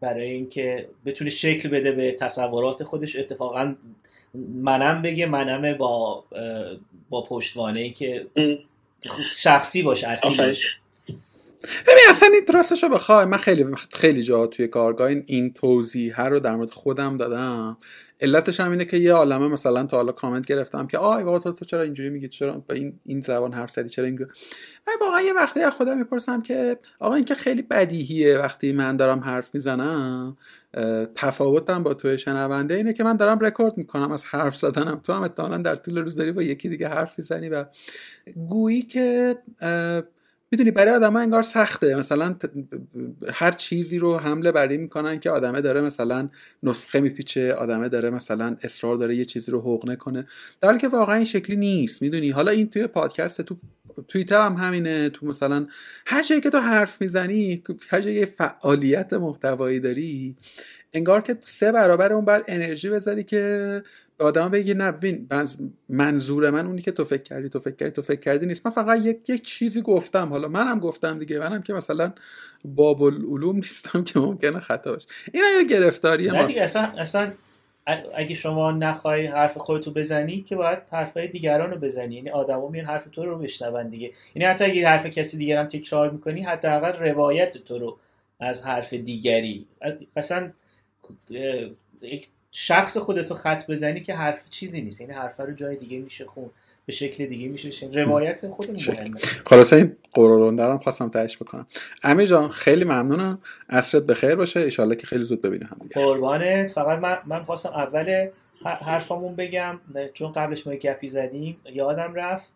برای 0.00 0.30
اینکه 0.30 0.88
بتونه 1.04 1.30
شکل 1.30 1.68
بده 1.68 1.92
به 1.92 2.12
تصورات 2.12 2.82
خودش 2.82 3.16
اتفاقا 3.16 3.74
منم 4.34 5.02
بگه 5.02 5.26
منم 5.26 5.78
با 5.78 6.24
با 7.10 7.22
پشتوانه 7.22 7.80
ای 7.80 7.90
که 7.90 8.26
شخصی 9.36 9.82
باشه 9.82 10.08
باشه 10.38 10.79
ببین 11.62 12.04
اصلا 12.08 12.28
این 12.32 12.42
راستش 12.54 12.82
رو 12.82 12.88
بخوای. 12.88 13.24
من 13.24 13.36
خیلی 13.36 13.66
خیلی 13.92 14.22
جا 14.22 14.46
توی 14.46 14.68
کارگاه 14.68 15.08
این, 15.08 15.22
این 15.26 15.52
توضیح 15.52 16.20
رو 16.20 16.40
در 16.40 16.56
مورد 16.56 16.70
خودم 16.70 17.16
دادم. 17.16 17.78
علتش 18.20 18.60
هم 18.60 18.70
اینه 18.70 18.84
که 18.84 18.96
یه 18.96 19.12
عالمه 19.12 19.48
مثلا 19.48 19.86
تا 19.86 19.96
حالا 19.96 20.12
کامنت 20.12 20.46
گرفتم 20.46 20.86
که 20.86 20.98
آی 20.98 21.24
بابا 21.24 21.38
تو, 21.38 21.64
چرا 21.64 21.82
اینجوری 21.82 22.10
میگی؟ 22.10 22.28
چرا 22.28 22.64
با 22.68 22.74
این 22.74 23.00
این 23.06 23.20
زبان 23.20 23.52
حرف 23.52 23.70
زدی؟ 23.70 23.88
چرا 23.88 24.04
اینجوری؟ 24.04 24.30
من 24.86 24.94
واقعا 25.00 25.20
یه 25.20 25.32
وقتی 25.32 25.60
از 25.60 25.72
خودم 25.72 25.98
می‌پرسم 25.98 26.42
که 26.42 26.78
آقا 27.00 27.14
این 27.14 27.24
که 27.24 27.34
خیلی 27.34 27.62
بدیهیه 27.62 28.38
وقتی 28.38 28.72
من 28.72 28.96
دارم 28.96 29.20
حرف 29.20 29.54
می‌زنم 29.54 30.36
تفاوتم 31.14 31.82
با 31.82 31.94
توی 31.94 32.18
شنونده 32.18 32.74
اینه 32.74 32.92
که 32.92 33.04
من 33.04 33.16
دارم 33.16 33.38
رکورد 33.38 33.78
می‌کنم 33.78 34.12
از 34.12 34.24
حرف 34.24 34.56
زدنم. 34.56 35.00
تو 35.04 35.12
هم 35.12 35.22
احتمالا 35.22 35.56
در 35.56 35.76
طول 35.76 35.98
روز 35.98 36.16
داری 36.16 36.32
با 36.32 36.42
یکی 36.42 36.68
دیگه 36.68 36.88
حرف 36.88 37.18
می‌زنی 37.18 37.48
و 37.48 37.64
گویی 38.48 38.82
که 38.82 39.38
می‌دونی 40.52 40.70
برای 40.70 40.94
آدم 40.94 41.16
انگار 41.16 41.42
سخته. 41.42 41.94
مثلا 41.94 42.36
هر 43.32 43.50
چیزی 43.50 43.98
رو 43.98 44.16
حمله 44.16 44.52
بری 44.52 44.76
می‌کنن 44.76 45.20
که 45.20 45.30
آدمه 45.30 45.60
داره 45.60 45.80
مثلا 45.80 46.28
نسخه 46.62 47.00
میپیچه 47.00 47.54
آدمه 47.54 47.88
داره 47.88 48.10
مثلا 48.10 48.56
اصرار 48.62 48.96
داره 48.96 49.16
یه 49.16 49.24
چیزی 49.24 49.50
رو 49.50 49.60
حقنه 49.60 49.96
کنه 49.96 50.26
در 50.60 50.78
که 50.78 50.88
واقعا 50.88 51.14
این 51.14 51.24
شکلی 51.24 51.56
نیست 51.56 52.02
می‌دونی؟ 52.02 52.30
حالا 52.30 52.50
این 52.50 52.70
توی 52.70 52.86
پادکست 52.86 53.42
تو 53.42 53.56
توییتر 54.08 54.46
هم 54.46 54.54
همینه. 54.54 55.08
تو 55.08 55.26
مثلا 55.26 55.66
هر 56.06 56.22
جایی 56.22 56.40
که 56.40 56.50
تو 56.50 56.58
حرف 56.58 57.00
می‌زنی 57.00 57.62
هر 57.88 58.00
جایی 58.00 58.26
فعالیت 58.26 59.12
محتوایی 59.12 59.80
داری 59.80 60.36
انگار 60.92 61.20
که 61.20 61.36
سه 61.40 61.72
برابر 61.72 62.12
اون 62.12 62.24
بعد 62.24 62.44
انرژی 62.48 62.90
بذاری 62.90 63.24
که 63.24 63.82
به 64.16 64.24
آدم 64.24 64.48
بگی 64.48 64.74
نه 64.74 64.92
ببین 64.92 65.28
منظور 65.88 66.50
من 66.50 66.66
اونی 66.66 66.82
که 66.82 66.92
تو 66.92 67.04
فکر 67.04 67.22
کردی 67.22 67.48
تو 67.48 67.60
فکر 67.60 67.74
کردی 67.74 67.90
تو 67.90 68.02
فکر 68.02 68.20
کردی 68.20 68.46
نیست. 68.46 68.66
من 68.66 68.72
فقط 68.72 68.98
یک 69.02 69.30
یک 69.30 69.42
چیزی 69.42 69.82
گفتم. 69.82 70.28
حالا 70.28 70.48
منم 70.48 70.78
گفتم 70.78 71.18
دیگه. 71.18 71.38
منم 71.38 71.62
که 71.62 71.72
مثلا 71.72 72.12
باب 72.64 73.02
العلوم 73.02 73.56
نیستم 73.64 74.04
که 74.04 74.18
ممکنه 74.18 74.60
خطا 74.60 74.92
باشه. 74.92 75.08
این 75.32 75.44
یه 75.60 75.64
گرفتاری 75.64 76.30
ما 76.30 76.38
اصلا 76.38 76.82
اصلا 76.82 77.32
اگه 78.14 78.34
شما 78.34 78.70
نخوای 78.72 79.26
حرف 79.26 79.58
خودتو 79.58 79.90
بزنی 79.90 80.42
که 80.42 80.56
باید 80.56 80.78
حرفای 80.92 81.28
دیگران 81.28 81.70
رو 81.70 81.76
بزنی. 81.76 82.14
یعنی 82.14 82.30
آدما 82.30 82.68
میان 82.68 82.86
حرف 82.86 83.04
تو 83.12 83.24
رو 83.24 83.38
بشنون 83.38 83.88
دیگه. 83.88 84.12
یعنی 84.34 84.48
حتی 84.48 84.64
اگه 84.64 84.88
حرف 84.88 85.06
کسی 85.06 85.38
دیگر 85.38 85.58
هم 85.58 85.66
تکرار 85.66 86.10
می‌کنی 86.10 86.42
حداقل 86.42 86.92
روایت 86.92 87.58
تو 87.58 87.78
رو 87.78 87.98
از 88.40 88.62
حرف 88.66 88.92
دیگری. 88.94 89.66
اصلا 90.16 90.50
یک 92.02 92.28
شخص 92.52 92.96
خودتو 92.96 93.34
خط 93.34 93.70
بزنی 93.70 94.00
که 94.00 94.14
حرف 94.14 94.50
چیزی 94.50 94.82
نیست. 94.82 95.00
یعنی 95.00 95.12
حرف 95.12 95.40
رو 95.40 95.52
جای 95.52 95.76
دیگه 95.76 95.98
میشه 95.98 96.24
خون. 96.24 96.50
به 96.86 96.92
شکل 96.92 97.26
دیگه 97.26 97.48
میشه 97.48 97.86
روایت 97.92 98.48
خودمون 98.48 98.78
خلاصه 99.46 99.76
این 99.76 99.96
قرارون 100.12 100.56
دارم 100.56 100.78
خواستم 100.78 101.08
تهش 101.08 101.36
بکنم. 101.36 101.66
امیر 102.02 102.26
جان 102.26 102.48
خیلی 102.48 102.84
ممنونم. 102.84 103.38
عصرت 103.68 104.02
بخیر 104.02 104.34
باشه. 104.34 104.68
ان 104.78 104.94
که 104.94 105.06
خیلی 105.06 105.22
زود 105.22 105.42
ببینیم 105.42 105.68
هم 105.70 105.88
قربانت. 105.90 106.70
فقط 106.70 106.98
من 106.98 107.18
من 107.26 107.44
خواستم 107.44 107.68
اول 107.68 108.28
حرفامون 108.64 109.36
بگم. 109.36 109.80
چون 110.12 110.32
قبلش 110.32 110.66
ما 110.66 110.74
گپی 110.74 111.08
زدیم 111.08 111.56
یادم 111.72 112.14
رفت. 112.14 112.50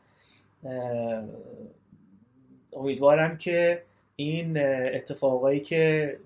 امیدوارم 2.72 3.38
که 3.38 3.82
این 4.16 4.58
اتفاقایی 4.94 5.60
که 5.60 6.16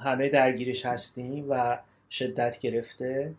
همه 0.00 0.28
درگیرش 0.28 0.86
هستیم 0.86 1.46
و 1.48 1.78
شدت 2.10 2.58
گرفته. 2.58 3.34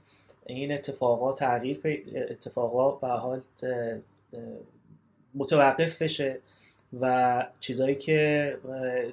این 0.45 0.71
اتفاقا 0.71 1.33
تغییر 1.33 1.81
اتفاقا 2.29 2.91
به 2.91 3.07
حال 3.07 3.41
متوقف 5.35 6.01
بشه 6.01 6.39
و 7.01 7.45
چیزایی 7.59 7.95
که 7.95 8.57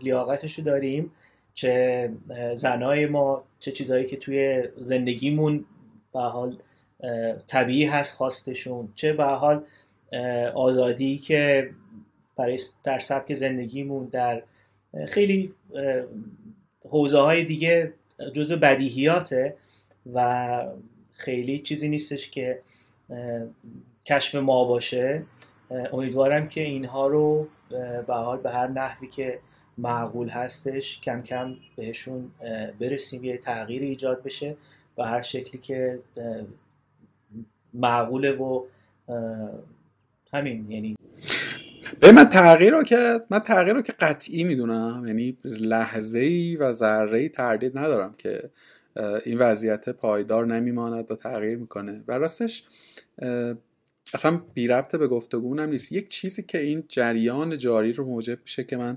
لیاقتش 0.03 0.59
رو 0.59 0.65
داریم 0.65 1.13
چه 1.55 2.11
زنای 2.55 3.07
ما 3.07 3.45
چه 3.61 3.73
چیزایی 3.73 4.05
که 4.05 4.17
توی 4.17 4.65
زندگیمون 4.77 5.65
به 6.13 6.21
حال 6.21 6.57
طبیعی 7.47 7.85
هست 7.85 8.15
خواستشون 8.15 8.93
چه 8.95 9.13
به 9.13 9.25
حال 9.25 9.65
آزادی 10.55 11.19
که 11.19 11.71
برای 12.37 12.59
در 12.85 12.99
سبک 12.99 13.35
زندگیمون 13.35 14.07
در 14.07 14.43
خیلی 15.09 15.55
حوزه 16.89 17.19
های 17.19 17.45
دیگه 17.45 17.93
جزء 18.35 18.57
بدیهیاته 18.57 19.57
و 20.15 20.65
خیلی 21.13 21.59
چیزی 21.59 21.89
نیستش 21.89 22.31
که 22.31 22.63
کشف 24.07 24.35
ما 24.35 24.65
باشه. 24.65 25.23
امیدوارم 25.93 26.49
که 26.49 26.63
اینها 26.63 27.07
رو 27.07 27.49
به 28.07 28.15
حال 28.15 28.39
به 28.39 28.51
هر 28.51 28.67
نحوی 28.67 29.09
که 29.09 29.39
معقول 29.79 30.29
هستش 30.29 31.01
کم 31.01 31.23
کم 31.23 31.57
بهشون 31.77 32.31
برسیم 32.81 33.25
یه 33.25 33.39
تغییر 33.39 33.83
ایجاد 33.83 34.23
بشه 34.23 34.57
به 34.97 35.07
هر 35.07 35.23
شکلی 35.23 35.59
که 35.59 35.99
معقوله 37.75 38.33
و 38.33 38.65
همین 40.33 40.71
یعنی 40.71 40.97
به 42.01 42.13
من 42.13 42.25
تغییر 42.25 42.73
رو 42.73 42.83
که 42.83 43.21
من 43.31 43.39
تغییر 43.39 43.75
رو 43.75 43.83
که 43.83 43.93
قطعی 43.93 44.45
می‌دونم. 44.45 45.05
یعنی 45.07 45.39
لحظه 45.45 46.19
ای 46.19 46.57
و 46.57 46.73
ذره 46.73 47.19
ای 47.19 47.29
تردید 47.29 47.79
ندارم 47.79 48.15
که 48.19 48.51
این 49.25 49.39
وضعیت 49.39 49.89
پایدار 49.89 50.47
نمیماند 50.47 51.13
و 51.13 51.17
تغییر 51.17 51.59
می‌کنه. 51.59 52.05
و 52.09 52.13
راستش 52.13 52.65
اصلا 54.15 54.41
بی 54.55 54.69
ربط 54.69 54.97
به 54.97 55.09
گفتگو 55.09 55.55
نیست. 55.67 55.93
یک 55.93 56.09
چیزی 56.09 56.43
که 56.43 56.59
این 56.59 56.85
جریان 56.89 57.59
جاری 57.59 57.93
رو 57.93 58.05
موجب 58.05 58.39
میشه 58.43 58.65
که 58.65 58.77
من 58.77 58.97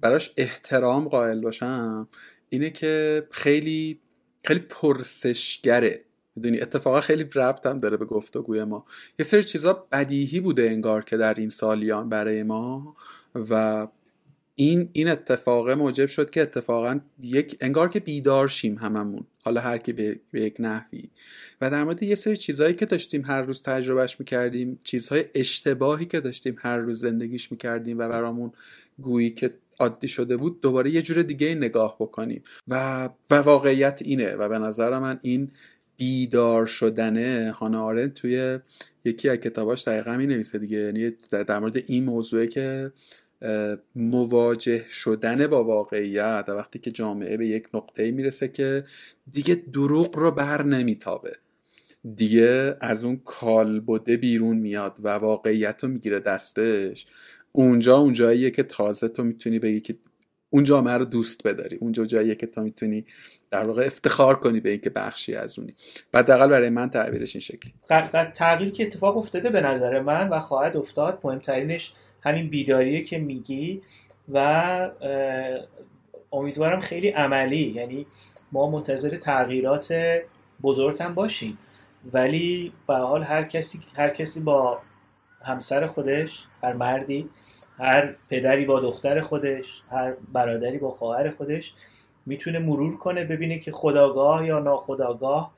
براش 0.00 0.32
احترام 0.36 1.08
قائل 1.08 1.40
باشم 1.40 2.08
اینه 2.48 2.70
که 2.70 3.26
خیلی 3.30 4.00
خیلی 4.44 4.60
پرسشگره. 4.60 6.04
می‌دونی 6.38 6.60
اتفاقا 6.60 7.00
خیلی 7.00 7.24
ربط 7.34 7.66
هم 7.66 7.80
داره 7.80 7.96
به 7.96 8.04
گفتگوی 8.04 8.64
ما. 8.64 8.84
یه 9.18 9.24
سری 9.24 9.42
چیزا 9.42 9.86
بدیهی 9.92 10.40
بوده 10.40 10.62
انگار 10.62 11.04
که 11.04 11.16
در 11.16 11.34
این 11.34 11.48
سالیان 11.48 12.08
برای 12.08 12.42
ما 12.42 12.96
و 13.34 13.86
این 14.54 14.88
این 14.92 15.08
اتفاق 15.08 15.70
موجب 15.70 16.06
شد 16.06 16.30
که 16.30 16.42
اتفاقا 16.42 17.00
یک 17.22 17.56
انگار 17.60 17.88
که 17.88 18.00
بیدار 18.00 18.48
شیم 18.48 18.78
هممون. 18.78 19.24
حالا 19.44 19.60
هر 19.60 19.78
کی 19.78 19.92
به, 19.92 20.20
یک 20.32 20.56
نحوی. 20.58 21.10
و 21.60 21.70
در 21.70 21.84
مورد 21.84 22.02
یه 22.02 22.14
سری 22.14 22.36
چیزهایی 22.36 22.74
که 22.74 22.86
داشتیم 22.86 23.24
هر 23.24 23.42
روز 23.42 23.62
تجربهش 23.62 24.16
می‌کردیم 24.18 24.80
چیزهای 24.84 25.24
اشتباهی 25.34 26.06
که 26.06 26.20
داشتیم 26.20 26.56
هر 26.58 26.78
روز 26.78 27.00
زندگیش 27.00 27.52
می‌کردیم 27.52 27.98
و 27.98 28.08
برامون 28.08 28.52
گویی 29.00 29.30
که 29.30 29.54
عادی 29.80 30.08
شده 30.08 30.36
بود 30.36 30.60
دوباره 30.60 30.90
یه 30.90 31.02
جور 31.02 31.22
دیگه 31.22 31.54
نگاه 31.54 31.96
بکنیم. 32.00 32.42
و 32.68 33.08
و 33.30 33.34
واقعیت 33.34 34.02
اینه 34.04 34.36
و 34.36 34.48
به 34.48 34.58
نظر 34.58 34.98
من 34.98 35.18
این 35.22 35.50
بیدار 35.98 36.66
شدنه 36.66 37.54
هانا 37.56 37.82
آرن 37.82 38.08
توی 38.08 38.58
یکی 39.04 39.28
از 39.28 39.36
کتاباش 39.36 39.88
دقیقا 39.88 40.16
می 40.16 40.26
نویسه 40.26 40.58
دیگه. 40.58 40.78
یعنی 40.78 41.10
در 41.30 41.58
مورد 41.58 41.76
این 41.86 42.04
موضوعه 42.04 42.46
که 42.46 42.92
مواجه 43.96 44.84
شدن 44.90 45.46
با 45.46 45.64
واقعیت 45.64 46.44
وقتی 46.48 46.78
که 46.78 46.90
جامعه 46.90 47.36
به 47.36 47.46
یک 47.46 47.68
نقطه 47.74 48.10
می‌رسه 48.10 48.48
که 48.48 48.84
دیگه 49.32 49.54
دروغ 49.54 50.16
رو 50.16 50.30
بر 50.30 50.62
نمیتابه. 50.62 51.32
دیگه 52.16 52.76
از 52.80 53.04
اون 53.04 53.20
کالبده 53.24 54.16
بیرون 54.16 54.56
میاد 54.56 54.94
و 55.02 55.08
واقعیت 55.08 55.84
رو 55.84 55.88
می‌گیره 55.88 56.20
دستش. 56.20 57.06
اونجا 57.52 57.96
اونجاییه 57.96 58.50
که 58.50 58.62
تازه 58.62 59.08
تو 59.08 59.24
می‌تونی 59.24 59.58
بگی 59.58 59.80
که 59.80 59.96
اون 60.50 60.64
جامعه 60.64 60.94
رو 60.94 61.04
دوست 61.04 61.42
بداری. 61.42 61.76
اونجا 61.76 62.04
جاییه 62.04 62.34
که 62.34 62.46
تو 62.46 62.60
می‌تونی 62.60 63.04
در 63.50 63.64
واقع 63.64 63.86
افتخار 63.86 64.40
کنی 64.40 64.60
به 64.60 64.70
اینکه 64.70 64.90
بخشی 64.90 65.34
از 65.34 65.58
اونی. 65.58 65.74
حداقل 66.14 66.48
برای 66.48 66.70
من 66.70 66.90
تعبیرش 66.90 67.34
این 67.34 67.40
شکلی. 67.40 67.74
تغییری 68.34 68.72
که 68.72 68.82
اتفاق 68.82 69.16
افتاده 69.16 69.50
به 69.50 69.60
نظر 69.60 70.00
من 70.00 70.28
و 70.28 70.40
خواهد 70.40 70.76
افتاد 70.76 71.20
مهمترینش 71.24 71.92
همین 72.22 72.50
بیداریه 72.50 73.02
که 73.02 73.18
میگی 73.18 73.82
و 74.28 74.90
امیدوارم 76.32 76.80
خیلی 76.80 77.08
عملی. 77.08 77.72
یعنی 77.76 78.06
ما 78.52 78.70
منتظر 78.70 79.16
تغییرات 79.16 79.94
بزرگ 80.62 81.02
هم 81.02 81.14
باشیم. 81.14 81.58
ولی 82.12 82.72
به 82.88 82.94
حال 82.94 83.22
هر 83.22 83.42
کسی 83.42 83.80
هر 83.96 84.08
کسی 84.08 84.40
با 84.40 84.80
همسر 85.44 85.86
خودش 85.86 86.44
هر 86.62 86.72
مردی 86.72 87.28
هر 87.78 88.14
پدری 88.30 88.64
با 88.64 88.80
دختر 88.80 89.20
خودش 89.20 89.82
هر 89.90 90.14
برادری 90.32 90.78
با 90.78 90.90
خواهر 90.90 91.30
خودش 91.30 91.74
می‌تونه 92.26 92.58
مرور 92.58 92.96
کنه 92.96 93.24
ببینه 93.24 93.58
که 93.58 93.72
خداگاه 93.72 94.46
یا 94.46 94.58
ناخداگاه 94.58 95.54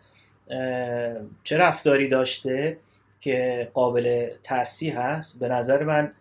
چه 1.44 1.58
رفتاری 1.58 2.08
داشته 2.08 2.76
که 3.20 3.68
قابل 3.74 4.30
تحصیح 4.42 5.00
هست. 5.00 5.38
به 5.38 5.48
نظر 5.48 5.84
من 5.84 6.12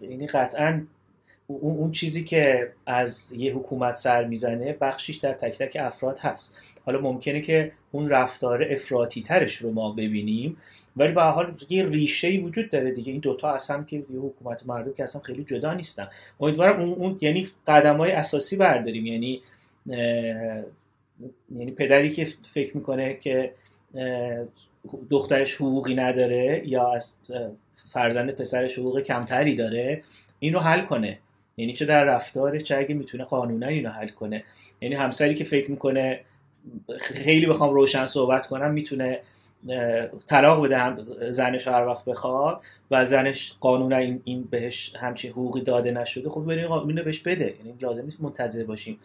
یعنی 0.00 0.26
قطعا 0.26 0.86
اون 1.60 1.90
چیزی 1.90 2.24
که 2.24 2.72
از 2.86 3.32
یه 3.36 3.54
حکومت 3.54 3.94
سر 3.94 4.24
می‌زنه 4.24 4.72
بخشیش 4.80 5.16
در 5.16 5.34
تک 5.34 5.58
تک 5.58 5.76
افراد 5.80 6.18
هست. 6.18 6.56
حالا 6.86 7.00
ممکنه 7.00 7.40
که 7.40 7.72
اون 7.92 8.08
رفتار 8.08 8.66
افراطی 8.70 9.22
ترش 9.22 9.56
رو 9.56 9.72
ما 9.72 9.92
ببینیم 9.92 10.56
ولی 10.96 11.12
به 11.12 11.22
حال 11.22 11.54
یه 11.68 11.86
ریشه 11.86 12.28
ای 12.28 12.38
وجود 12.38 12.70
داره 12.70 12.90
دیگه. 12.90 13.12
این 13.12 13.20
دوتا 13.20 13.54
از 13.54 13.70
هم 13.70 13.84
که 13.84 13.96
یه 13.96 14.20
حکومت 14.20 14.66
مردم 14.66 14.92
که 14.92 15.02
اصلا 15.02 15.22
خیلی 15.22 15.44
جدا 15.44 15.74
نیستن. 15.74 16.08
امیدوارم 16.40 16.80
اون, 16.80 16.92
اون 16.92 17.18
یعنی 17.20 17.48
قدم 17.66 17.96
های 17.96 18.12
اساسی 18.12 18.56
برداریم. 18.56 19.06
یعنی 19.06 19.42
یعنی 21.56 21.70
پدری 21.76 22.10
که 22.10 22.26
فکر 22.54 22.76
می‌کنه 22.76 23.14
که 23.14 23.54
دخترش 25.10 25.54
حقوقی 25.54 25.94
نداره 25.94 26.62
یا 26.66 26.92
از 26.92 27.16
فرزند 27.92 28.30
پسرش 28.30 28.78
حقوق 28.78 29.00
کمتری 29.00 29.54
داره 29.54 30.02
اینو 30.38 30.58
حل 30.58 30.80
کنه. 30.80 31.18
یعنی 31.56 31.72
چه 31.72 31.84
در 31.84 32.04
رفتارش 32.04 32.62
چه 32.62 32.76
اگه 32.76 32.94
می‌تونه 32.94 33.24
قانونا 33.24 33.66
اینو 33.66 33.88
حل 33.88 34.08
کنه. 34.08 34.44
یعنی 34.80 34.94
همسری 34.94 35.34
که 35.34 35.44
فکر 35.44 35.70
می‌کنه 35.70 36.20
خیلی 37.00 37.46
بخوام 37.46 37.74
روشن 37.74 38.06
صحبت 38.06 38.46
کنم 38.46 38.70
می‌تونه 38.70 39.20
طلاق 40.26 40.64
بده 40.64 41.30
زنش 41.30 41.68
هر 41.68 41.86
وقت 41.86 42.04
بخواد 42.04 42.62
و 42.90 43.04
زنش 43.04 43.54
قانون 43.60 43.92
این, 43.92 44.20
این 44.24 44.44
بهش 44.44 44.96
همچین 44.96 45.30
حقوقی 45.30 45.60
داده 45.60 45.90
نشده 45.90 46.28
خب 46.28 46.40
بریم 46.40 46.66
قانون 46.66 47.02
بهش 47.02 47.18
بده. 47.18 47.54
یعنی 47.58 47.78
لازم 47.80 48.04
نیست 48.04 48.22
منتظر 48.22 48.64
باشیم 48.64 48.98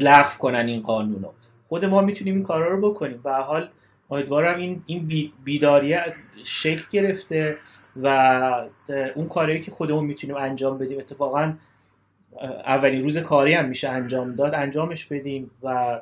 لغو 0.00 0.38
کنن 0.38 0.66
این 0.66 0.82
قانونو 0.82 1.30
خود 1.68 1.84
ما 1.84 2.00
می‌تونیم 2.00 2.34
این 2.34 2.42
کارا 2.44 2.68
رو 2.68 2.90
بکنیم. 2.90 3.22
به 3.22 3.32
حال 3.32 3.68
امیدوارم 4.10 4.58
این 4.58 4.82
این 4.86 5.30
بیداریه 5.44 6.14
شکل 6.44 6.84
گرفته. 6.90 7.56
و 8.02 8.68
اون 9.14 9.28
کاری 9.28 9.60
که 9.60 9.70
خودمون 9.70 10.04
می‌تونیم 10.04 10.36
انجام 10.36 10.78
بدیم. 10.78 10.98
اتفاقا 10.98 11.52
اولین 12.66 13.02
روز 13.02 13.18
کاری 13.18 13.54
هم 13.54 13.68
میشه 13.68 13.88
انجام 13.88 14.34
داد. 14.34 14.54
انجامش 14.54 15.04
بدیم 15.04 15.50
و 15.62 16.00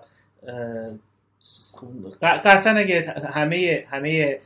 قطعا 2.22 2.72
اگه 2.72 3.14
همه 3.34 3.84
همه 3.90 4.38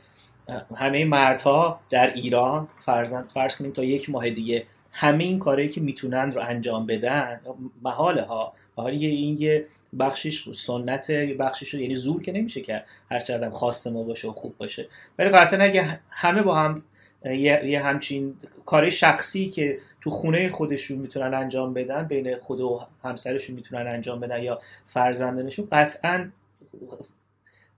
همه 0.75 1.05
مردها 1.05 1.79
در 1.89 2.13
ایران 2.13 2.67
فرزند 2.77 3.29
فرض 3.33 3.55
کنیم 3.55 3.71
تا 3.71 3.83
یک 3.83 4.09
ماه 4.09 4.29
دیگه 4.29 4.65
همه 4.91 5.23
این 5.23 5.39
کارهایی 5.39 5.69
که 5.69 5.81
می‌تونن 5.81 6.31
رو 6.31 6.41
انجام 6.41 6.85
بدن 6.85 7.41
محاله 7.81 8.21
ها. 8.21 8.53
حالی 8.75 9.05
این 9.05 9.37
یه 9.39 9.65
بخشش 9.99 10.49
سنت 10.55 11.11
بخشش 11.11 11.73
یعنی 11.73 11.95
زور 11.95 12.21
که 12.21 12.31
نمیشه 12.31 12.61
که 12.61 12.83
هر 13.11 13.19
چقدر 13.19 13.49
خواست 13.49 13.87
ما 13.87 14.03
باشه 14.03 14.27
و 14.27 14.31
خوب 14.31 14.57
باشه. 14.57 14.87
ولی 15.19 15.29
قطعا 15.29 15.63
اگه 15.63 15.99
همه 16.09 16.41
با 16.41 16.55
هم 16.55 16.83
یه, 17.25 17.61
یه 17.65 17.83
همچین 17.83 18.35
کار 18.65 18.89
شخصی 18.89 19.45
که 19.45 19.79
تو 20.01 20.09
خونه 20.09 20.49
خودشون 20.49 20.97
می‌تونن 20.97 21.33
انجام 21.33 21.73
بدن 21.73 22.03
بین 22.07 22.37
خود 22.39 22.61
و 22.61 22.81
همسرشون 23.03 23.55
می‌تونن 23.55 23.87
انجام 23.87 24.19
بدن 24.19 24.43
یا 24.43 24.59
فرزندانشون 24.85 25.67
قطعا 25.71 26.29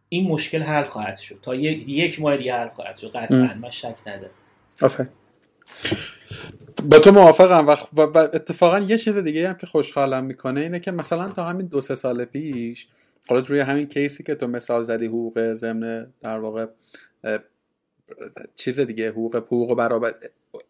این 0.09 0.29
مشکل 0.29 0.61
حل 0.61 0.83
خواهد 0.83 1.17
شد. 1.17 1.39
تا 1.41 1.55
یک, 1.55 1.89
یک 1.89 2.21
ماه 2.21 2.37
دیگه 2.37 2.53
حل 2.53 2.69
خواهد 2.69 2.95
شد. 2.95 3.11
قطعا 3.11 3.53
من 3.61 3.69
شک 3.69 3.95
ندارم. 4.07 4.33
با 6.89 6.99
تو 6.99 7.11
موافقم. 7.11 7.67
و 7.93 8.17
اتفاقا 8.17 8.79
یه 8.79 8.97
چیز 8.97 9.17
دیگه 9.17 9.49
هم 9.49 9.55
که 9.55 9.67
خوشحالم 9.67 10.23
می‌کنه 10.23 10.61
اینه 10.61 10.79
که 10.79 10.91
مثلا 10.91 11.29
تا 11.29 11.43
همین 11.43 11.67
دو 11.67 11.81
سه 11.81 11.95
سال 11.95 12.25
پیش 12.25 12.87
حالا 13.27 13.41
روی 13.41 13.59
همین 13.59 13.87
کیسی 13.87 14.23
که 14.23 14.35
تو 14.35 14.47
مثال 14.47 14.81
زدی 14.81 15.05
حقوق 15.05 15.53
ضمن 15.53 16.13
در 16.21 16.39
واقع 16.39 16.65
چیز 18.55 18.79
دیگه 18.79 19.09
حقوق 19.09 19.35
حقوق 19.35 19.77
برابر 19.77 20.15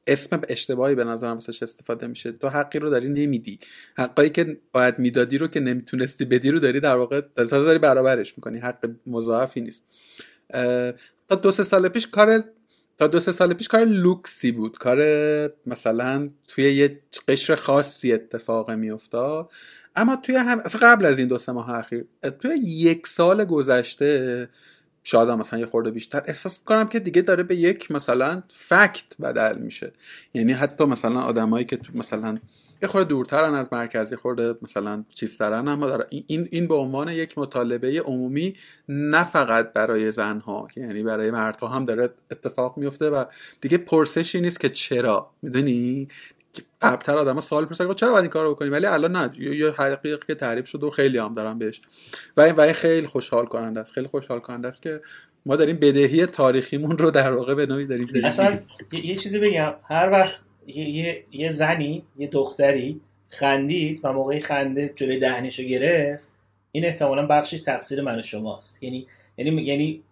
اسم 0.07 0.41
اشتباهی 0.49 0.95
به 0.95 1.03
نظرم 1.03 1.37
ازش 1.37 1.63
استفاده 1.63 2.07
میشه. 2.07 2.31
تو 2.31 2.49
حقی 2.49 2.79
رو 2.79 2.89
داری 2.89 3.09
نمیدی. 3.09 3.59
حقایی 3.97 4.29
که 4.29 4.57
باید 4.71 4.99
می‌دادی 4.99 5.37
رو 5.37 5.47
که 5.47 5.59
نمی‌تونستی 5.59 6.25
بدی 6.25 6.51
رو 6.51 6.59
داری 6.59 6.79
در 6.79 6.95
واقع 6.95 7.21
داری 7.35 7.79
برابرش 7.79 8.37
می‌کنی. 8.37 8.57
حق 8.57 8.89
مضاعفی 9.07 9.61
نیست. 9.61 9.83
تا 11.29 11.35
دو 11.41 11.51
سه 11.51 11.63
سال 11.63 11.87
پیش 11.87 12.07
کار 12.07 12.43
تا 12.97 13.07
دو 13.07 13.19
سه 13.19 13.31
سال 13.31 13.53
پیش 13.53 13.67
کار 13.67 13.85
لوکسی 13.85 14.51
بود. 14.51 14.77
کار 14.77 14.97
مثلا 15.65 16.29
توی 16.47 16.73
یه 16.73 17.01
قشر 17.27 17.55
خاصی 17.55 18.13
اتفاق 18.13 18.71
میافتاد. 18.71 19.51
اما 19.95 20.15
توی 20.15 20.35
هم 20.35 20.59
اصلا 20.59 20.89
قبل 20.89 21.05
از 21.05 21.19
این 21.19 21.27
دو 21.27 21.37
سه 21.37 21.51
ماه 21.51 21.69
اخیر 21.69 22.05
توی 22.39 22.55
یک 22.57 23.07
سال 23.07 23.45
گذشته 23.45 24.49
شاید 25.03 25.29
هم 25.29 25.39
مثلا 25.39 25.59
یه 25.59 25.65
خورده 25.65 25.91
بیشتر. 25.91 26.23
احساس 26.25 26.59
می‌کنم 26.59 26.87
که 26.87 26.99
دیگه 26.99 27.21
داره 27.21 27.43
به 27.43 27.55
یک 27.55 27.91
مثلا 27.91 28.43
فکت 28.47 29.05
بدل 29.21 29.57
میشه. 29.57 29.91
یعنی 30.33 30.51
حتی 30.51 30.85
مثلا 30.85 31.21
آدمایی 31.21 31.65
که 31.65 31.79
مثلا 31.93 32.37
یه 32.81 32.89
خورده 32.89 33.09
دورترن 33.09 33.53
از 33.53 33.69
مرکزی 33.73 34.15
خورده 34.15 34.55
مثلا 34.61 35.03
چیزترن 35.13 35.67
اما 35.67 35.87
داره 35.87 36.07
این 36.09 36.47
این 36.51 36.67
به 36.67 36.75
عنوان 36.75 37.09
یک 37.09 37.37
مطالبه 37.37 38.01
عمومی 38.01 38.55
نه 38.89 39.23
فقط 39.23 39.73
برای 39.73 40.11
زنها 40.11 40.67
یعنی 40.75 41.03
برای 41.03 41.31
مردها 41.31 41.67
هم 41.67 41.85
داره 41.85 42.09
اتفاق 42.31 42.77
میفته 42.77 43.09
و 43.09 43.25
دیگه 43.61 43.77
پرسشی 43.77 44.41
نیست 44.41 44.59
که 44.59 44.69
چرا. 44.69 45.31
می‌دونی؟ 45.41 46.07
قبلتر 46.81 47.17
آدم 47.17 47.39
سوال 47.39 47.65
پرسن 47.65 47.93
چرا 47.93 48.11
باید 48.11 48.21
این 48.21 48.29
کارو 48.29 48.55
بکنیم 48.55 48.71
ولی 48.71 48.85
الان 48.85 49.11
نه. 49.11 49.31
یه 49.39 49.71
حقیقی 49.71 50.17
که 50.27 50.35
تعریف 50.35 50.67
شده 50.67 50.85
و 50.85 50.89
خیلی 50.89 51.17
هم 51.17 51.33
دارم 51.33 51.59
بهش. 51.59 51.81
و 52.37 52.41
این 52.41 52.73
خیلی 52.73 53.07
خوشحال 53.07 53.45
کننده 53.45 53.79
است. 53.79 53.91
خیلی 53.91 54.07
خوشحال 54.07 54.39
کننده 54.39 54.67
است 54.67 54.81
که 54.81 55.01
ما 55.45 55.55
داریم 55.55 55.77
بدهی 55.77 56.25
تاریخیمون 56.25 56.97
رو 56.97 57.11
در 57.11 57.31
واقع 57.31 57.53
به 57.53 57.65
نوعی 57.65 57.85
داریم 57.85 58.07
اصلا 58.23 58.59
یه 58.91 59.15
چیزی 59.15 59.39
بگم. 59.39 59.73
هر 59.83 60.09
وقت 60.11 60.43
یه, 60.67 61.23
یه 61.31 61.49
زنی 61.49 62.03
یه 62.17 62.27
دختری 62.27 63.01
خندید 63.29 63.99
و 64.03 64.13
موقعی 64.13 64.39
خنده 64.39 64.93
جلوی 64.95 65.19
دهنشو 65.19 65.63
گرفت 65.63 66.27
این 66.71 66.85
احتمالا 66.85 67.27
بخشش 67.27 67.61
تقصیر 67.61 68.01
من 68.01 68.19
و 68.19 68.21
شماست. 68.21 68.83
یعنی 68.83 69.07
یعنی 69.37 69.61
یعنی 69.61 70.03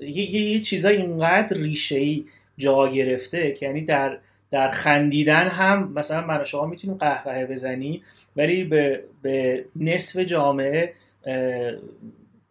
یه, 0.00 0.34
یه 0.34 0.60
چیزای 0.60 0.96
اینقدر 0.96 1.56
ریشه 1.56 1.96
ای 1.96 2.24
جا 2.58 2.88
گرفته 2.88 3.52
که 3.52 3.66
یعنی 3.66 3.80
در 3.80 4.18
در 4.50 4.70
خندیدن 4.70 5.48
هم 5.48 5.92
مثلا 5.92 6.26
من 6.26 6.40
و 6.40 6.44
شما 6.44 6.66
می‌تونیم 6.66 6.96
قهقه 6.96 7.46
بزنیم 7.46 8.02
ولی 8.36 8.64
به, 8.64 9.04
به 9.22 9.64
نصف 9.76 10.18
جامعه 10.18 10.94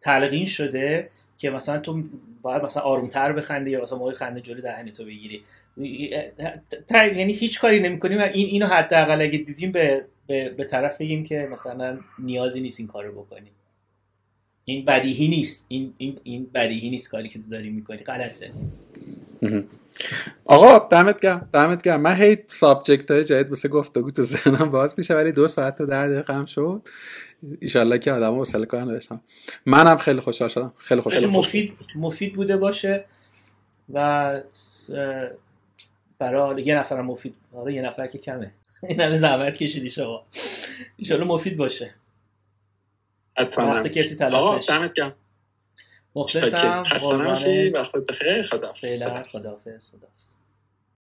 تلقین 0.01 0.45
شده 0.45 1.09
که 1.37 1.49
مثلا 1.49 1.77
تو 1.77 2.03
باید 2.41 2.63
مثلا 2.63 2.83
آرومتر 2.83 3.33
بخندی 3.33 3.71
یا 3.71 3.81
مثلا 3.81 3.97
موقع 3.97 4.13
خنده 4.13 4.41
جلو 4.41 4.61
دهنی 4.61 4.91
تو 4.91 5.05
بگیری. 5.05 5.43
یعنی 6.91 7.33
هیچ 7.33 7.59
کاری 7.59 7.79
نمی‌کنیم 7.79 8.19
این 8.19 8.47
اینو 8.47 8.65
حداقل 8.65 9.21
اگه 9.21 9.37
دیدیم 9.37 9.71
به, 9.71 10.05
به, 10.27 10.49
به 10.49 10.63
طرف 10.63 11.01
بگیم 11.01 11.23
که 11.23 11.47
مثلا 11.51 11.99
نیازی 12.19 12.61
نیست 12.61 12.79
این 12.79 12.87
کارو 12.87 13.11
بکنیم. 13.11 13.51
این 14.69 14.85
بدیهی 14.85 15.27
نیست. 15.27 15.65
این 15.67 15.93
این 15.97 16.19
این 16.23 16.49
بدیهی 16.53 16.89
نیست 16.89 17.09
کاری 17.09 17.29
که 17.29 17.39
تو 17.39 17.49
داری 17.49 17.69
می‌کنی. 17.69 17.97
غلطه. 17.97 18.51
آقا 20.45 20.87
دمت 20.87 21.21
گرم 21.21 21.49
دمت 21.53 21.81
گرم. 21.81 22.01
من 22.01 22.15
هی 22.15 22.37
سابجکت 22.47 23.11
های 23.11 23.23
جدید 23.23 23.49
واسه 23.49 23.69
گفتگو 23.69 24.11
تو 24.11 24.23
ذهنم 24.23 24.71
باز 24.71 24.93
میشه 24.97 25.13
ولی 25.13 25.31
دو 25.31 25.47
ساعت 25.47 25.81
و 25.81 25.85
ده 25.85 26.07
دقیقه 26.07 26.33
هم 26.33 26.45
شد. 26.45 26.81
ایشالله 27.59 27.99
که 27.99 28.11
آدم 28.11 28.35
حوصله 28.35 28.65
کار 28.65 28.81
نداشتم 28.81 29.21
منم 29.65 29.97
خیلی 29.97 30.19
خوشحال 30.19 30.49
شدم. 30.49 30.73
خیلی 30.77 31.01
خوشحال 31.01 31.25
مفید 31.25 31.73
مفید 31.95 32.33
بوده 32.33 32.57
باشه 32.57 33.05
و 33.93 34.33
برای 36.19 36.63
یه 36.63 36.75
نفر 36.75 37.01
مفید. 37.01 37.35
آره 37.53 37.73
یه 37.73 37.81
نفر 37.81 38.07
که 38.07 38.17
کمه. 38.17 38.51
این 38.89 39.01
همه 39.01 39.15
زحمت 39.15 39.57
کشیدی 39.57 39.89
شما. 39.89 40.25
ایشالله 40.97 41.25
مفید 41.25 41.57
باشه. 41.57 41.95
وقت 43.57 43.87
کسی 43.87 44.15
تلف 44.15 44.33
آقا 44.33 44.57
دمت 44.57 44.93
گرم. 44.93 45.15
مخلصم 46.15 47.21
نباشی 47.21 47.69
و 47.69 47.85